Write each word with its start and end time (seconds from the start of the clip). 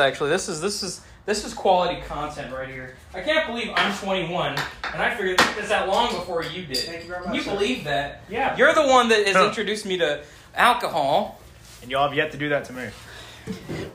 Actually, 0.00 0.30
this 0.30 0.48
is 0.48 0.60
this 0.60 0.82
is 0.82 1.00
this 1.26 1.44
is 1.44 1.52
quality 1.54 2.00
content 2.02 2.52
right 2.54 2.68
here. 2.68 2.96
I 3.14 3.20
can't 3.20 3.46
believe 3.46 3.70
I'm 3.74 3.94
21 3.98 4.56
and 4.92 5.02
I 5.02 5.14
figured 5.14 5.38
this 5.56 5.70
out 5.70 5.86
long 5.88 6.08
before 6.14 6.42
you 6.42 6.64
did. 6.64 6.76
Thank 6.78 7.02
you 7.04 7.08
very 7.10 7.20
Can 7.22 7.28
much, 7.30 7.36
you 7.36 7.42
sir. 7.42 7.50
believe 7.52 7.84
that? 7.84 8.22
Yeah. 8.30 8.56
You're 8.56 8.74
the 8.74 8.86
one 8.86 9.08
that 9.10 9.26
has 9.26 9.36
Huh. 9.36 9.46
introduced 9.48 9.84
me 9.84 9.98
to 9.98 10.22
alcohol. 10.54 11.40
And 11.82 11.90
y'all 11.90 12.08
have 12.08 12.16
yet 12.16 12.32
to 12.32 12.38
do 12.38 12.48
that 12.50 12.64
to 12.66 12.72
me. 12.72 12.88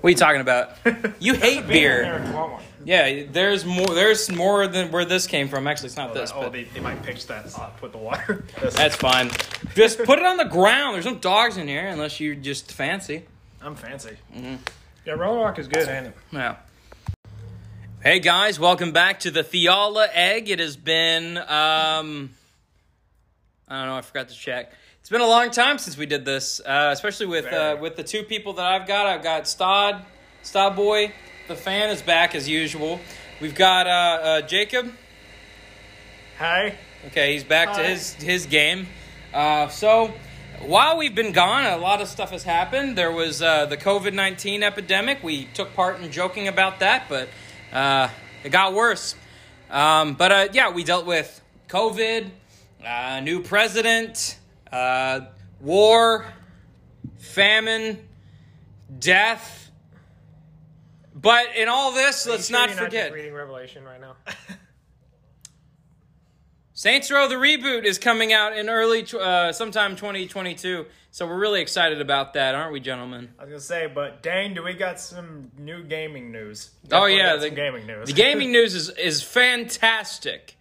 What 0.02 0.08
are 0.08 0.10
you 0.12 0.16
talking 0.16 0.42
about? 0.42 0.78
You 1.20 1.34
hate 1.36 1.68
beer. 1.68 2.04
There, 2.04 2.20
if 2.20 2.28
you 2.28 2.34
want 2.34 2.52
one. 2.54 2.64
Yeah, 2.86 3.24
there's 3.32 3.64
more. 3.66 3.88
There's 3.88 4.30
more 4.32 4.68
than 4.68 4.92
where 4.92 5.06
this 5.06 5.26
came 5.26 5.48
from. 5.48 5.68
Actually, 5.68 5.88
it's 5.88 5.96
not 5.98 6.12
Oh, 6.12 6.14
this, 6.14 6.32
that- 6.32 6.38
oh, 6.38 6.50
they, 6.50 6.64
they 6.66 6.80
might 6.82 7.02
pitch 7.02 7.28
that 7.28 7.46
up 7.58 7.82
with 7.82 7.92
the 7.94 7.98
water. 7.98 8.44
That's- 8.56 8.76
that's 8.76 8.96
fine. 8.96 9.30
Just 9.74 10.00
put 10.04 10.20
it 10.20 10.26
on 10.26 10.38
the 10.38 10.46
ground. 10.46 10.96
There's 10.96 11.06
no 11.06 11.16
dogs 11.16 11.58
in 11.58 11.68
here 11.68 11.88
unless 11.88 12.20
you're 12.20 12.36
just 12.36 12.72
fancy. 12.74 13.24
I'm 13.62 13.76
fancy. 13.76 14.18
Mm-hmm. 14.36 14.56
Yeah, 15.06 15.14
Rolling 15.14 15.42
Rock 15.42 15.60
is 15.60 15.68
good, 15.68 15.90
ain't 15.90 16.08
it? 16.08 16.16
Yeah. 16.32 16.56
Hey 18.02 18.20
guys, 18.20 18.58
welcome 18.58 18.94
back 18.94 19.20
to 19.22 19.32
the 19.32 19.44
Fiala 19.44 20.08
Egg. 20.14 20.50
It 20.50 20.60
has 20.60 20.78
been 20.78 21.38
um 21.38 22.30
I 23.68 23.80
don't 23.80 23.88
know, 23.88 23.98
I 23.98 24.02
forgot 24.02 24.30
to 24.30 24.36
check. 24.36 24.72
It's 25.02 25.10
been 25.10 25.20
a 25.20 25.28
long 25.28 25.52
time 25.52 25.78
since 25.78 25.98
we 25.98 26.06
did 26.06 26.24
this, 26.24 26.62
uh, 26.62 26.92
especially 26.94 27.26
with 27.26 27.52
uh, 27.52 27.76
with 27.82 27.98
the 27.98 28.04
two 28.04 28.24
people 28.24 28.54
that 28.54 28.66
I've 28.66 28.88
got. 28.88 29.06
I've 29.06 29.24
got 29.24 29.46
Stod, 29.46 30.06
Stod 30.42 30.78
Boy. 30.78 31.12
The 31.50 31.56
fan 31.58 31.90
is 31.90 32.02
back 32.02 32.34
as 32.34 32.48
usual. 32.48 33.02
We've 33.42 33.56
got 33.56 33.88
uh, 33.88 33.90
uh, 33.90 34.42
Jacob. 34.44 34.94
Hi. 36.38 36.76
Okay, 37.08 37.34
he's 37.34 37.44
back 37.44 37.74
to 37.76 37.84
his 37.84 38.14
his 38.14 38.46
game. 38.46 38.88
Uh, 39.34 39.68
so 39.68 40.14
while 40.68 40.98
we've 40.98 41.16
been 41.16 41.32
gone, 41.32 41.66
a 41.66 41.78
lot 41.78 42.02
of 42.02 42.08
stuff 42.08 42.32
has 42.32 42.44
happened. 42.44 42.98
There 42.98 43.12
was 43.12 43.42
uh, 43.42 43.66
the 43.66 43.78
COVID 43.78 44.14
nineteen 44.14 44.64
epidemic. 44.64 45.24
We 45.24 45.46
took 45.54 45.74
part 45.76 46.00
in 46.02 46.12
joking 46.12 46.48
about 46.48 46.80
that, 46.80 47.06
but 47.10 47.30
uh, 47.72 48.10
it 48.44 48.50
got 48.50 48.74
worse. 48.74 49.16
Um, 49.70 50.14
but 50.14 50.32
uh, 50.32 50.48
yeah, 50.54 50.72
we 50.72 50.84
dealt 50.84 51.06
with 51.06 51.42
COVID, 51.68 52.30
uh, 52.86 53.20
new 53.22 53.42
president, 53.42 54.38
uh, 54.72 55.22
war, 55.60 56.26
famine, 57.18 58.08
death. 59.00 59.72
But 61.16 61.56
in 61.56 61.70
all 61.70 61.94
this, 61.94 62.28
let's 62.28 62.50
not 62.50 62.70
sure 62.70 62.78
you're 62.80 62.86
forget. 62.86 63.06
just 63.08 63.16
reading 63.16 63.34
Revelation 63.34 63.84
right 63.84 64.02
now. 64.02 64.16
Saints 66.84 67.10
Row 67.10 67.30
the 67.30 67.36
reboot 67.36 67.86
is 67.86 67.98
coming 67.98 68.34
out 68.34 68.58
in 68.58 68.68
early, 68.68 69.08
uh, 69.18 69.54
sometime 69.54 69.96
2022. 69.96 70.86
So 71.12 71.26
we're 71.26 71.40
really 71.40 71.62
excited 71.62 72.02
about 72.02 72.34
that, 72.34 72.56
aren't 72.56 72.74
we, 72.74 72.82
gentlemen? 72.82 73.30
I 73.40 73.44
was 73.44 73.50
gonna 73.52 73.62
say, 73.62 73.88
but 73.88 74.22
dang, 74.22 74.54
do 74.54 74.64
we 74.64 74.74
got 74.74 75.00
some 75.00 75.50
new 75.58 75.84
gaming 75.84 76.34
news? 76.34 76.72
Oh 76.92 77.06
yeah, 77.06 77.38
the 77.38 77.50
gaming 77.52 77.88
news. 77.88 78.08
The 78.08 78.14
gaming 78.14 78.52
news 78.58 78.76
is 78.76 78.90
is 78.90 79.24
fantastic. 79.24 80.58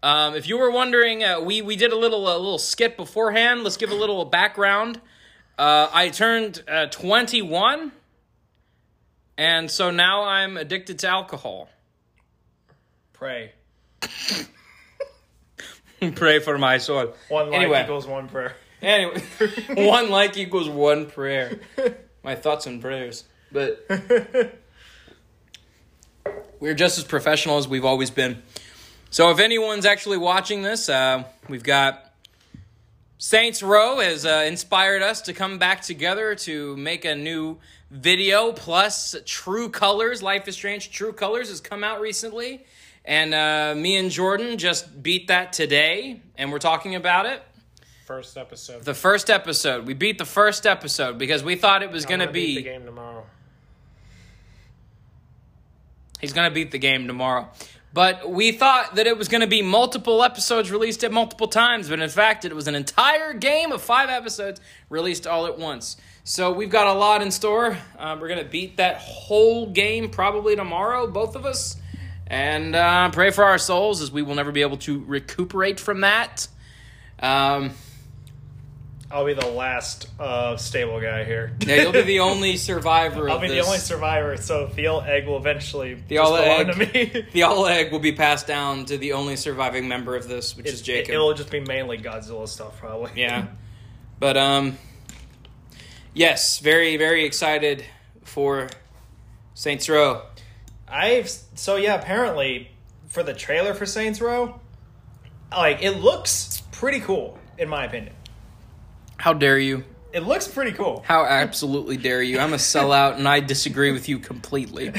Um, 0.00 0.36
if 0.36 0.48
you 0.48 0.58
were 0.58 0.70
wondering, 0.70 1.24
uh, 1.24 1.40
we 1.40 1.60
we 1.60 1.74
did 1.74 1.90
a 1.90 1.96
little 1.96 2.20
a 2.20 2.38
little 2.38 2.58
skit 2.58 2.96
beforehand. 2.96 3.64
Let's 3.64 3.76
give 3.76 3.90
a 3.90 3.96
little 3.96 4.24
background. 4.24 5.00
Uh, 5.58 5.88
I 5.92 6.10
turned 6.10 6.62
uh, 6.68 6.86
21, 6.86 7.90
and 9.36 9.68
so 9.68 9.90
now 9.90 10.22
I'm 10.22 10.56
addicted 10.56 11.00
to 11.00 11.08
alcohol. 11.08 11.68
Pray. 13.12 13.54
Pray 16.16 16.38
for 16.38 16.58
my 16.58 16.78
soul. 16.78 17.14
One 17.28 17.50
like 17.50 17.60
Anyway. 17.62 17.82
equals 17.82 18.06
one 18.06 18.28
prayer. 18.28 18.54
Anyway, 18.82 19.22
one 19.76 20.10
like 20.10 20.36
equals 20.36 20.68
one 20.68 21.06
prayer. 21.06 21.58
My 22.22 22.34
thoughts 22.34 22.66
and 22.66 22.82
prayers. 22.82 23.24
But 23.50 23.86
we're 26.60 26.74
just 26.74 26.98
as 26.98 27.04
professional 27.04 27.56
as 27.56 27.66
we've 27.66 27.84
always 27.84 28.10
been. 28.10 28.42
So 29.08 29.30
if 29.30 29.38
anyone's 29.38 29.86
actually 29.86 30.18
watching 30.18 30.60
this, 30.62 30.90
uh, 30.90 31.24
we've 31.48 31.62
got 31.62 32.12
Saints 33.16 33.62
Row 33.62 34.00
has 34.00 34.26
uh, 34.26 34.44
inspired 34.46 35.00
us 35.02 35.22
to 35.22 35.32
come 35.32 35.58
back 35.58 35.80
together 35.80 36.34
to 36.34 36.76
make 36.76 37.06
a 37.06 37.14
new 37.14 37.58
video. 37.90 38.52
Plus, 38.52 39.14
True 39.24 39.70
Colors, 39.70 40.22
Life 40.22 40.46
is 40.46 40.56
Strange, 40.56 40.90
True 40.90 41.12
Colors 41.12 41.48
has 41.48 41.60
come 41.60 41.82
out 41.84 42.00
recently. 42.00 42.64
And 43.04 43.34
uh, 43.34 43.74
me 43.76 43.96
and 43.96 44.10
Jordan 44.10 44.56
just 44.56 45.02
beat 45.02 45.28
that 45.28 45.52
today, 45.52 46.22
and 46.36 46.50
we're 46.50 46.58
talking 46.58 46.94
about 46.94 47.26
it. 47.26 47.42
First 48.06 48.36
episode. 48.36 48.82
The 48.82 48.94
first 48.94 49.30
episode. 49.30 49.86
We 49.86 49.94
beat 49.94 50.18
the 50.18 50.24
first 50.24 50.66
episode 50.66 51.18
because 51.18 51.42
we 51.42 51.56
thought 51.56 51.82
it 51.82 51.90
was 51.90 52.06
going 52.06 52.20
to 52.20 52.30
beat 52.30 52.54
the 52.54 52.62
be. 52.62 52.62
game 52.62 52.84
tomorrow. 52.84 53.24
He's 56.20 56.32
going 56.32 56.48
to 56.48 56.54
beat 56.54 56.70
the 56.70 56.78
game 56.78 57.06
tomorrow. 57.06 57.48
But 57.92 58.28
we 58.28 58.52
thought 58.52 58.96
that 58.96 59.06
it 59.06 59.16
was 59.16 59.28
going 59.28 59.42
to 59.42 59.46
be 59.46 59.62
multiple 59.62 60.22
episodes 60.22 60.70
released 60.70 61.04
at 61.04 61.12
multiple 61.12 61.46
times. 61.46 61.88
But 61.88 62.00
in 62.00 62.08
fact, 62.08 62.44
it 62.44 62.54
was 62.54 62.66
an 62.66 62.74
entire 62.74 63.32
game 63.34 63.72
of 63.72 63.80
five 63.82 64.08
episodes 64.10 64.60
released 64.88 65.26
all 65.26 65.46
at 65.46 65.58
once. 65.58 65.96
So 66.24 66.52
we've 66.52 66.70
got 66.70 66.86
a 66.86 66.98
lot 66.98 67.22
in 67.22 67.30
store. 67.30 67.76
Uh, 67.98 68.16
we're 68.20 68.28
going 68.28 68.42
to 68.42 68.50
beat 68.50 68.78
that 68.78 68.96
whole 68.96 69.66
game 69.70 70.10
probably 70.10 70.56
tomorrow, 70.56 71.06
both 71.06 71.36
of 71.36 71.46
us. 71.46 71.76
And 72.26 72.74
uh, 72.74 73.10
pray 73.10 73.30
for 73.30 73.44
our 73.44 73.58
souls 73.58 74.00
as 74.00 74.10
we 74.10 74.22
will 74.22 74.34
never 74.34 74.52
be 74.52 74.62
able 74.62 74.78
to 74.78 75.04
recuperate 75.06 75.78
from 75.78 76.00
that. 76.00 76.48
Um, 77.20 77.72
I'll 79.14 79.24
be 79.24 79.34
the 79.34 79.46
last 79.46 80.08
uh, 80.18 80.56
stable 80.56 81.00
guy 81.00 81.22
here. 81.22 81.52
yeah, 81.60 81.82
you'll 81.82 81.92
be 81.92 82.02
the 82.02 82.18
only 82.18 82.56
survivor 82.56 83.28
I'll 83.30 83.38
be 83.38 83.46
this. 83.46 83.62
the 83.62 83.64
only 83.64 83.78
survivor, 83.78 84.36
so 84.36 84.66
the 84.66 84.88
old 84.88 85.04
egg 85.04 85.28
will 85.28 85.36
eventually 85.36 85.94
The 85.94 86.18
all 86.18 86.34
egg, 86.34 86.72
to 86.72 86.76
me. 86.76 87.26
the 87.32 87.44
all 87.44 87.66
egg 87.66 87.92
will 87.92 88.00
be 88.00 88.10
passed 88.10 88.48
down 88.48 88.86
to 88.86 88.98
the 88.98 89.12
only 89.12 89.36
surviving 89.36 89.86
member 89.86 90.16
of 90.16 90.26
this, 90.26 90.56
which 90.56 90.66
is 90.66 90.82
Jacob. 90.82 91.14
It, 91.14 91.18
will 91.18 91.32
just 91.32 91.50
be 91.50 91.60
mainly 91.60 91.98
Godzilla 91.98 92.48
stuff, 92.48 92.78
probably. 92.80 93.12
yeah, 93.14 93.46
but 94.18 94.36
um, 94.36 94.78
yes, 96.12 96.58
very 96.58 96.96
very 96.96 97.24
excited 97.24 97.84
for 98.24 98.68
Saints 99.54 99.88
Row. 99.88 100.22
I've 100.94 101.28
so 101.28 101.76
yeah. 101.76 101.96
Apparently, 101.96 102.70
for 103.08 103.22
the 103.22 103.34
trailer 103.34 103.74
for 103.74 103.84
Saints 103.84 104.20
Row, 104.20 104.60
like 105.50 105.82
it 105.82 105.98
looks 105.98 106.62
pretty 106.70 107.00
cool 107.00 107.38
in 107.58 107.68
my 107.68 107.84
opinion. 107.84 108.14
How 109.16 109.32
dare 109.32 109.58
you? 109.58 109.84
It 110.12 110.20
looks 110.20 110.46
pretty 110.46 110.70
cool. 110.70 111.02
How 111.04 111.24
absolutely 111.24 111.96
dare 111.96 112.22
you? 112.22 112.38
I'm 112.38 112.52
a 112.52 112.56
sellout, 112.56 113.16
and 113.16 113.26
I 113.26 113.40
disagree 113.40 113.90
with 113.90 114.08
you 114.08 114.20
completely. 114.20 114.92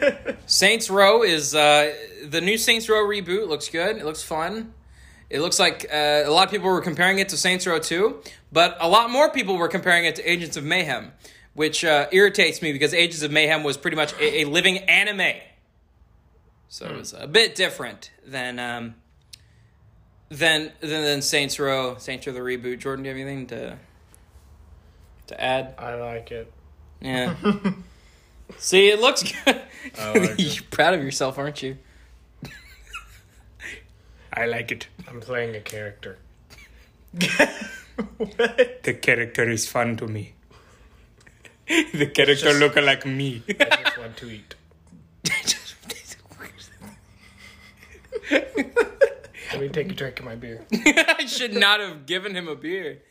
Saints 0.46 0.88
Row 0.88 1.22
is 1.22 1.54
uh, 1.54 1.94
the 2.24 2.40
new 2.40 2.56
Saints 2.56 2.88
Row 2.88 3.04
reboot. 3.04 3.48
Looks 3.48 3.68
good. 3.68 3.98
It 3.98 4.06
looks 4.06 4.22
fun. 4.22 4.72
It 5.28 5.40
looks 5.40 5.58
like 5.58 5.86
uh, 5.92 6.22
a 6.24 6.30
lot 6.30 6.46
of 6.46 6.50
people 6.50 6.68
were 6.68 6.80
comparing 6.80 7.18
it 7.18 7.30
to 7.30 7.38
Saints 7.38 7.66
Row 7.66 7.78
2, 7.78 8.22
but 8.52 8.76
a 8.80 8.88
lot 8.88 9.10
more 9.10 9.30
people 9.30 9.56
were 9.56 9.68
comparing 9.68 10.04
it 10.04 10.16
to 10.16 10.30
Agents 10.30 10.58
of 10.58 10.64
Mayhem, 10.64 11.10
which 11.54 11.84
uh, 11.84 12.06
irritates 12.12 12.62
me 12.62 12.72
because 12.72 12.94
Agents 12.94 13.22
of 13.22 13.30
Mayhem 13.30 13.62
was 13.62 13.76
pretty 13.76 13.96
much 13.96 14.12
a, 14.14 14.42
a 14.42 14.44
living 14.44 14.78
anime. 14.78 15.36
So 16.68 16.86
it 16.86 16.96
was 16.96 17.12
a 17.12 17.26
bit 17.26 17.54
different 17.54 18.10
than 18.26 18.58
um, 18.58 18.94
than, 20.30 20.72
than 20.80 21.04
than 21.04 21.22
Saints 21.22 21.58
Row. 21.58 21.96
Saints 21.98 22.26
Row 22.26 22.32
the 22.32 22.40
reboot. 22.40 22.78
Jordan, 22.78 23.02
do 23.02 23.10
you 23.10 23.16
have 23.16 23.26
anything 23.26 23.46
to 23.48 23.78
to 25.26 25.40
add? 25.40 25.74
I 25.78 25.94
like 25.94 26.30
it. 26.30 26.52
Yeah. 27.00 27.34
See, 28.58 28.88
it 28.88 29.00
looks 29.00 29.22
good. 29.22 29.60
I 29.98 30.18
like. 30.18 30.34
You're 30.38 30.64
proud 30.70 30.94
of 30.94 31.02
yourself, 31.02 31.38
aren't 31.38 31.62
you? 31.62 31.76
I 34.34 34.46
like 34.46 34.72
it. 34.72 34.86
I'm 35.08 35.20
playing 35.20 35.54
a 35.54 35.60
character. 35.60 36.18
The 38.82 38.94
character 38.94 39.48
is 39.48 39.68
fun 39.68 39.96
to 39.98 40.08
me. 40.08 40.32
the 41.94 42.06
character 42.06 42.34
Just- 42.34 42.60
look 42.60 42.76
like 42.76 43.06
me. 43.06 43.42
I 43.48 43.82
just 43.82 43.98
want 43.98 44.16
to 44.18 44.30
eat. 44.30 44.54
Let 48.30 49.60
me 49.60 49.68
take 49.68 49.90
a 49.90 49.94
drink 49.94 50.18
of 50.18 50.24
my 50.24 50.34
beer. 50.34 50.64
I 50.72 51.26
should 51.26 51.54
not 51.54 51.80
have 51.80 52.06
given 52.06 52.34
him 52.34 52.48
a 52.48 52.54
beer. 52.54 53.02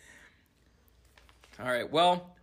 All 1.60 1.68
right, 1.68 1.90
well, 1.92 2.36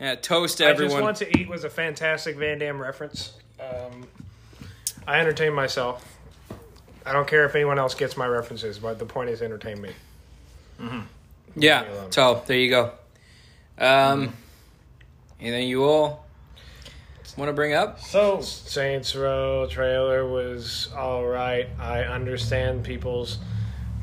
yeah, 0.00 0.14
toast 0.14 0.58
to 0.58 0.68
I 0.68 0.74
just 0.74 0.98
want 0.98 1.18
to 1.18 1.38
eat 1.38 1.48
was 1.48 1.64
a 1.64 1.70
fantastic 1.70 2.36
Van 2.36 2.58
Damme 2.58 2.80
reference. 2.80 3.34
Um, 3.60 4.06
I 5.06 5.20
entertain 5.20 5.52
myself. 5.52 6.18
I 7.06 7.12
don't 7.12 7.28
care 7.28 7.44
if 7.44 7.54
anyone 7.54 7.78
else 7.78 7.94
gets 7.94 8.16
my 8.16 8.26
references, 8.26 8.78
but 8.78 8.98
the 8.98 9.04
point 9.04 9.28
is 9.28 9.42
entertain 9.42 9.80
me. 9.80 9.90
yeah, 11.54 11.82
me 11.82 11.88
so 12.10 12.42
there 12.46 12.58
you 12.58 12.70
go. 12.70 12.92
Um, 13.78 14.34
anything 15.44 15.68
you 15.68 15.84
all 15.84 16.24
want 17.36 17.48
to 17.48 17.52
bring 17.52 17.74
up? 17.74 18.00
So 18.00 18.40
Saints 18.40 19.14
Row 19.14 19.66
trailer 19.66 20.26
was 20.26 20.88
all 20.96 21.24
right. 21.26 21.68
I 21.78 22.02
understand 22.04 22.84
people's 22.84 23.38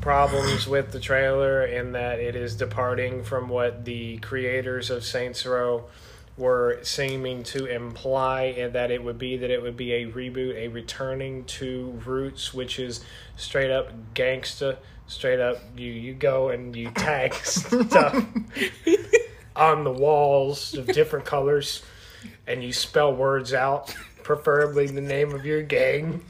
problems 0.00 0.66
with 0.66 0.92
the 0.92 1.00
trailer 1.00 1.64
in 1.64 1.92
that 1.92 2.18
it 2.18 2.34
is 2.34 2.56
departing 2.56 3.22
from 3.22 3.48
what 3.48 3.84
the 3.84 4.18
creators 4.18 4.90
of 4.90 5.04
Saints 5.04 5.46
Row 5.46 5.84
were 6.36 6.80
seeming 6.82 7.42
to 7.42 7.66
imply 7.66 8.44
and 8.44 8.72
that 8.72 8.90
it 8.90 9.02
would 9.02 9.18
be 9.18 9.36
that 9.36 9.50
it 9.50 9.62
would 9.62 9.76
be 9.76 9.92
a 9.92 10.06
reboot, 10.06 10.54
a 10.56 10.68
returning 10.68 11.44
to 11.44 12.00
roots, 12.04 12.54
which 12.54 12.78
is 12.78 13.04
straight 13.36 13.70
up 13.70 13.92
gangsta, 14.14 14.76
straight 15.06 15.40
up 15.40 15.58
you 15.76 15.90
you 15.90 16.14
go 16.14 16.48
and 16.48 16.74
you 16.74 16.90
tag 16.90 17.34
stuff 17.44 18.24
on 19.56 19.84
the 19.84 19.90
walls 19.92 20.74
of 20.74 20.86
different 20.86 21.24
colors, 21.24 21.82
and 22.46 22.62
you 22.62 22.72
spell 22.72 23.14
words 23.14 23.52
out, 23.52 23.94
preferably 24.22 24.86
the 24.86 25.00
name 25.00 25.32
of 25.34 25.44
your 25.44 25.62
gang. 25.62 26.22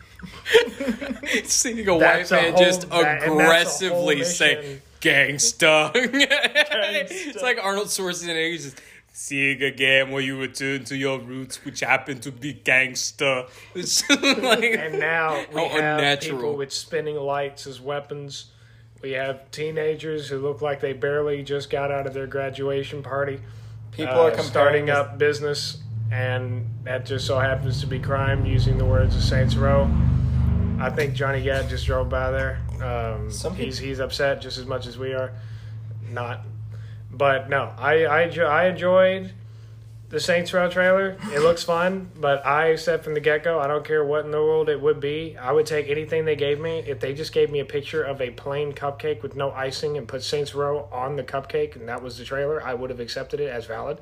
Seeing 1.45 1.89
a 1.89 1.99
That's 1.99 2.31
white 2.31 2.39
a 2.39 2.43
man 2.43 2.53
whole- 2.55 2.65
just 2.65 2.89
that- 2.91 3.23
and 3.23 3.41
that's 3.41 3.83
a 3.83 3.89
whole 3.89 4.11
aggressively 4.11 4.25
say 4.25 4.81
gangsta. 5.01 5.91
it's 5.95 7.43
like 7.43 7.59
Arnold 7.63 7.89
Schwarzenegger 7.89 8.57
just 8.61 8.81
seeing 9.13 9.61
a 9.63 9.71
game 9.71 10.11
where 10.11 10.23
you 10.23 10.39
return 10.41 10.85
to 10.85 10.97
your 10.97 11.19
roots, 11.19 11.65
which 11.65 11.81
happen 11.81 12.21
to 12.21 12.31
be 12.33 12.55
gangsta. 12.55 13.49
It's 13.75 14.09
like, 14.11 14.63
And 14.65 14.99
now 14.99 15.45
we 15.53 15.61
have 15.69 15.99
unnatural. 15.99 16.39
people 16.39 16.57
with 16.57 16.73
spinning 16.73 17.17
lights 17.17 17.67
as 17.67 17.81
weapons. 17.81 18.47
We 19.03 19.13
have 19.13 19.51
teenagers 19.51 20.29
who 20.29 20.39
look 20.39 20.63
like 20.63 20.81
they 20.81 20.93
barely 20.93 21.43
just 21.43 21.71
got 21.71 21.91
out 21.91 22.07
of 22.07 22.15
their 22.15 22.29
graduation 22.29 23.03
party. 23.03 23.41
People 23.91 24.15
uh, 24.15 24.31
are 24.31 24.39
starting 24.39 24.87
this- 24.87 24.95
up 24.95 25.19
business, 25.19 25.83
and 26.13 26.67
that 26.85 27.05
just 27.05 27.27
so 27.27 27.39
happens 27.39 27.81
to 27.81 27.87
be 27.87 27.99
crime 27.99 28.47
using 28.47 28.79
the 28.79 28.85
words 28.85 29.17
of 29.17 29.23
Saints 29.23 29.57
Row. 29.57 29.91
I 30.79 30.91
think 30.91 31.15
Johnny 31.15 31.43
Gat 31.43 31.69
just 31.69 31.87
drove 31.87 32.09
by 32.09 32.31
there. 32.31 32.61
Um, 32.83 33.31
he's 33.55 33.79
he's 33.79 34.01
upset 34.01 34.41
just 34.41 34.59
as 34.59 34.67
much 34.67 34.87
as 34.87 34.99
we 34.99 35.13
are. 35.15 35.33
Not, 36.11 36.45
but 37.11 37.49
no, 37.49 37.73
I 37.79 38.05
I, 38.05 38.23
I 38.29 38.67
enjoyed 38.67 39.33
the 40.13 40.21
Saints 40.21 40.53
Row 40.53 40.69
trailer. 40.69 41.17
It 41.33 41.41
looks 41.41 41.65
fun, 41.65 42.11
but 42.15 42.45
I 42.45 42.77
said 42.77 43.03
from 43.03 43.15
the 43.15 43.21
get 43.21 43.45
go, 43.45 43.59
I 43.59 43.67
don't 43.67 43.83
care 43.83 44.05
what 44.05 44.27
in 44.27 44.31
the 44.31 44.43
world 44.43 44.69
it 44.69 44.79
would 44.79 45.01
be. 45.01 45.39
I 45.39 45.53
would 45.53 45.65
take 45.65 45.89
anything 45.89 46.27
they 46.27 46.37
gave 46.37 46.61
me. 46.61 46.81
If 46.87 47.01
they 47.01 47.15
just 47.15 47.33
gave 47.33 47.51
me 47.51 47.61
a 47.61 47.65
picture 47.65 48.03
of 48.03 48.21
a 48.21 48.31
plain 48.31 48.75
cupcake 48.75 49.23
with 49.23 49.37
no 49.37 49.53
icing 49.53 49.97
and 49.97 50.07
put 50.07 50.23
Saints 50.23 50.55
Row 50.55 50.87
on 50.93 51.17
the 51.17 51.23
cupcake, 51.23 51.77
and 51.77 51.89
that 51.89 52.03
was 52.03 52.19
the 52.19 52.25
trailer, 52.25 52.63
I 52.63 52.75
would 52.75 52.91
have 52.91 53.01
accepted 53.01 53.41
it 53.41 53.49
as 53.49 53.65
valid. 53.65 54.01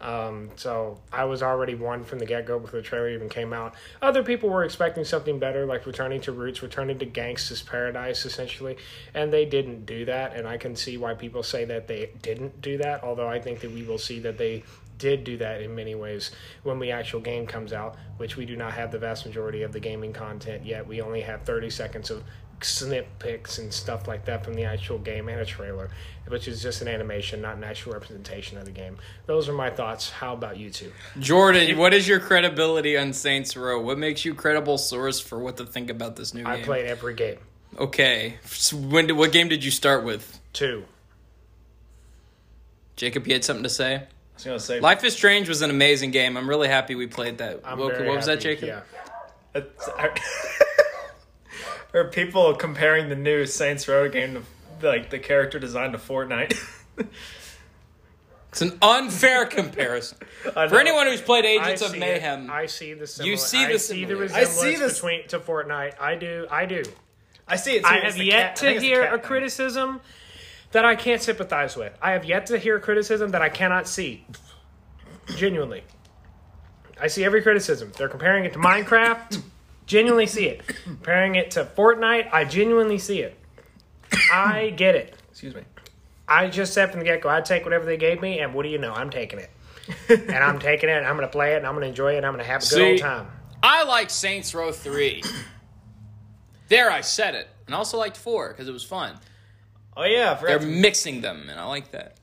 Um, 0.00 0.50
so 0.56 1.00
I 1.12 1.24
was 1.24 1.42
already 1.42 1.74
one 1.74 2.04
from 2.04 2.20
the 2.20 2.26
get 2.26 2.46
go 2.46 2.58
before 2.58 2.80
the 2.80 2.86
trailer 2.86 3.10
even 3.10 3.28
came 3.28 3.52
out. 3.52 3.74
Other 4.00 4.22
people 4.22 4.48
were 4.48 4.64
expecting 4.64 5.04
something 5.04 5.38
better, 5.38 5.66
like 5.66 5.84
returning 5.84 6.20
to 6.22 6.32
roots, 6.32 6.62
returning 6.62 6.98
to 7.00 7.06
Gangsta's 7.06 7.60
Paradise, 7.60 8.24
essentially, 8.24 8.78
and 9.14 9.32
they 9.32 9.44
didn't 9.44 9.84
do 9.84 10.06
that. 10.06 10.34
And 10.34 10.46
I 10.46 10.56
can 10.56 10.74
see 10.74 10.96
why 10.96 11.14
people 11.14 11.42
say 11.42 11.66
that 11.66 11.86
they 11.86 12.10
didn't 12.22 12.62
do 12.62 12.78
that. 12.78 13.04
Although 13.04 13.28
I 13.28 13.40
think 13.40 13.60
that 13.60 13.72
we 13.72 13.82
will 13.82 13.98
see 13.98 14.20
that 14.20 14.38
they 14.38 14.62
did 15.00 15.24
do 15.24 15.36
that 15.38 15.60
in 15.60 15.74
many 15.74 15.96
ways 15.96 16.30
when 16.62 16.78
the 16.78 16.92
actual 16.92 17.18
game 17.18 17.46
comes 17.46 17.72
out, 17.72 17.96
which 18.18 18.36
we 18.36 18.44
do 18.44 18.54
not 18.54 18.72
have 18.74 18.92
the 18.92 18.98
vast 18.98 19.26
majority 19.26 19.62
of 19.62 19.72
the 19.72 19.80
gaming 19.80 20.12
content 20.12 20.64
yet. 20.64 20.86
We 20.86 21.00
only 21.00 21.22
have 21.22 21.42
30 21.42 21.70
seconds 21.70 22.10
of 22.10 22.22
snip 22.62 23.06
pics 23.18 23.58
and 23.58 23.72
stuff 23.72 24.06
like 24.06 24.26
that 24.26 24.44
from 24.44 24.54
the 24.54 24.64
actual 24.64 24.98
game 24.98 25.28
and 25.28 25.40
a 25.40 25.44
trailer, 25.44 25.88
which 26.28 26.46
is 26.46 26.62
just 26.62 26.82
an 26.82 26.88
animation, 26.88 27.40
not 27.40 27.56
an 27.56 27.64
actual 27.64 27.92
representation 27.92 28.58
of 28.58 28.64
the 28.64 28.70
game. 28.70 28.98
Those 29.26 29.48
are 29.48 29.52
my 29.52 29.70
thoughts. 29.70 30.10
How 30.10 30.34
about 30.34 30.58
you 30.58 30.70
two? 30.70 30.92
Jordan, 31.18 31.76
what 31.78 31.94
is 31.94 32.06
your 32.06 32.20
credibility 32.20 32.96
on 32.96 33.12
Saints 33.12 33.56
Row? 33.56 33.80
What 33.80 33.98
makes 33.98 34.24
you 34.24 34.34
credible 34.34 34.78
source 34.78 35.20
for 35.20 35.38
what 35.38 35.56
to 35.56 35.66
think 35.66 35.90
about 35.90 36.16
this 36.16 36.34
new 36.34 36.44
I 36.44 36.56
game? 36.56 36.62
I 36.62 36.66
played 36.66 36.86
every 36.86 37.14
game. 37.14 37.38
Okay, 37.78 38.34
so 38.44 38.76
when 38.76 39.06
did, 39.06 39.14
what 39.14 39.32
game 39.32 39.48
did 39.48 39.64
you 39.64 39.70
start 39.70 40.04
with? 40.04 40.40
Two. 40.52 40.84
Jacob, 42.96 43.26
you 43.26 43.32
had 43.32 43.44
something 43.44 43.62
to 43.62 43.70
say. 43.70 44.02
I 44.46 44.52
was 44.52 44.66
gonna 44.66 44.78
say, 44.78 44.80
Life 44.80 45.04
is 45.04 45.12
Strange 45.14 45.48
was 45.48 45.60
an 45.62 45.70
amazing 45.70 46.10
game. 46.12 46.36
I'm 46.36 46.48
really 46.48 46.68
happy 46.68 46.94
we 46.94 47.06
played 47.06 47.38
that. 47.38 47.60
I'm 47.64 47.78
what 47.78 47.94
very 47.96 48.08
what 48.08 48.16
was 48.16 48.26
that. 48.26 48.40
Jacob? 48.40 48.68
Yeah. 48.68 48.80
it's, 49.54 49.88
I, 49.88 50.10
are 51.94 52.04
people 52.04 52.54
comparing 52.54 53.08
the 53.08 53.16
new 53.16 53.44
Saints 53.46 53.86
Row 53.88 54.08
game 54.08 54.34
to 54.80 54.86
like 54.86 55.10
the 55.10 55.18
character 55.18 55.58
design 55.58 55.92
to 55.92 55.98
Fortnite? 55.98 56.56
It's 58.50 58.62
an 58.62 58.76
unfair 58.82 59.46
comparison. 59.46 60.18
For 60.42 60.80
anyone 60.80 61.06
who's 61.06 61.20
played 61.20 61.44
I 61.44 61.50
Agents 61.50 61.82
of 61.82 61.90
see 61.92 61.98
it. 61.98 62.00
Mayhem, 62.00 62.50
I 62.50 62.66
see 62.66 62.94
the 62.94 63.06
similar- 63.06 63.30
You 63.30 63.36
see 63.36 63.64
the 63.64 63.74
I 63.74 63.76
see 63.76 64.04
the 64.04 64.08
similarity. 64.16 64.34
I 64.34 64.40
resemblance 64.40 64.60
see 64.60 64.76
this- 64.76 64.94
between 64.94 65.28
to 65.28 65.38
Fortnite. 65.38 66.00
I 66.00 66.16
do. 66.16 66.46
I 66.50 66.66
do. 66.66 66.82
I 67.46 67.54
see 67.54 67.76
it. 67.76 67.84
Too. 67.84 67.88
I 67.88 68.00
have 68.00 68.16
yet 68.18 68.40
cat- 68.40 68.56
to 68.56 68.60
think 68.62 68.76
it's 68.78 68.82
the 68.82 68.88
hear 68.88 69.04
cat 69.04 69.14
a 69.14 69.18
thing. 69.18 69.26
criticism 69.26 70.00
that 70.72 70.84
I 70.84 70.94
can't 70.94 71.20
sympathize 71.20 71.76
with. 71.76 71.96
I 72.00 72.12
have 72.12 72.24
yet 72.24 72.46
to 72.46 72.58
hear 72.58 72.78
criticism 72.78 73.30
that 73.30 73.42
I 73.42 73.48
cannot 73.48 73.88
see. 73.88 74.26
Genuinely. 75.36 75.84
I 77.00 77.06
see 77.06 77.24
every 77.24 77.42
criticism. 77.42 77.92
They're 77.96 78.08
comparing 78.08 78.44
it 78.44 78.52
to 78.52 78.58
Minecraft. 78.58 79.42
genuinely 79.86 80.26
see 80.26 80.46
it. 80.46 80.62
Comparing 80.84 81.34
it 81.34 81.50
to 81.52 81.64
Fortnite. 81.64 82.28
I 82.32 82.44
genuinely 82.44 82.98
see 82.98 83.20
it. 83.20 83.36
I 84.32 84.70
get 84.76 84.94
it. 84.94 85.16
Excuse 85.30 85.54
me. 85.54 85.62
I 86.28 86.48
just 86.48 86.72
said 86.74 86.90
from 86.90 87.00
the 87.00 87.06
get 87.06 87.22
go, 87.22 87.28
I'd 87.28 87.44
take 87.44 87.64
whatever 87.64 87.84
they 87.84 87.96
gave 87.96 88.20
me, 88.20 88.38
and 88.38 88.54
what 88.54 88.62
do 88.62 88.68
you 88.68 88.78
know? 88.78 88.92
I'm 88.92 89.10
taking 89.10 89.40
it. 89.40 89.50
and 90.08 90.36
I'm 90.36 90.60
taking 90.60 90.88
it, 90.88 90.92
and 90.92 91.06
I'm 91.06 91.16
going 91.16 91.26
to 91.26 91.32
play 91.32 91.54
it, 91.54 91.56
and 91.56 91.66
I'm 91.66 91.72
going 91.74 91.82
to 91.82 91.88
enjoy 91.88 92.14
it, 92.14 92.18
and 92.18 92.26
I'm 92.26 92.32
going 92.34 92.44
to 92.44 92.50
have 92.50 92.62
a 92.62 92.66
good 92.66 92.76
See, 92.76 92.90
old 92.92 93.00
time. 93.00 93.26
I 93.62 93.82
like 93.84 94.10
Saints 94.10 94.54
Row 94.54 94.70
3. 94.70 95.24
there, 96.68 96.90
I 96.90 97.00
said 97.00 97.34
it. 97.34 97.48
And 97.66 97.74
I 97.74 97.78
also 97.78 97.98
liked 97.98 98.16
4 98.16 98.50
because 98.50 98.68
it 98.68 98.72
was 98.72 98.84
fun. 98.84 99.16
Oh 100.00 100.04
yeah, 100.04 100.32
They're 100.34 100.58
to- 100.58 100.64
mixing 100.64 101.20
them, 101.20 101.48
and 101.50 101.60
I 101.60 101.64
like 101.66 101.90
that. 101.90 102.16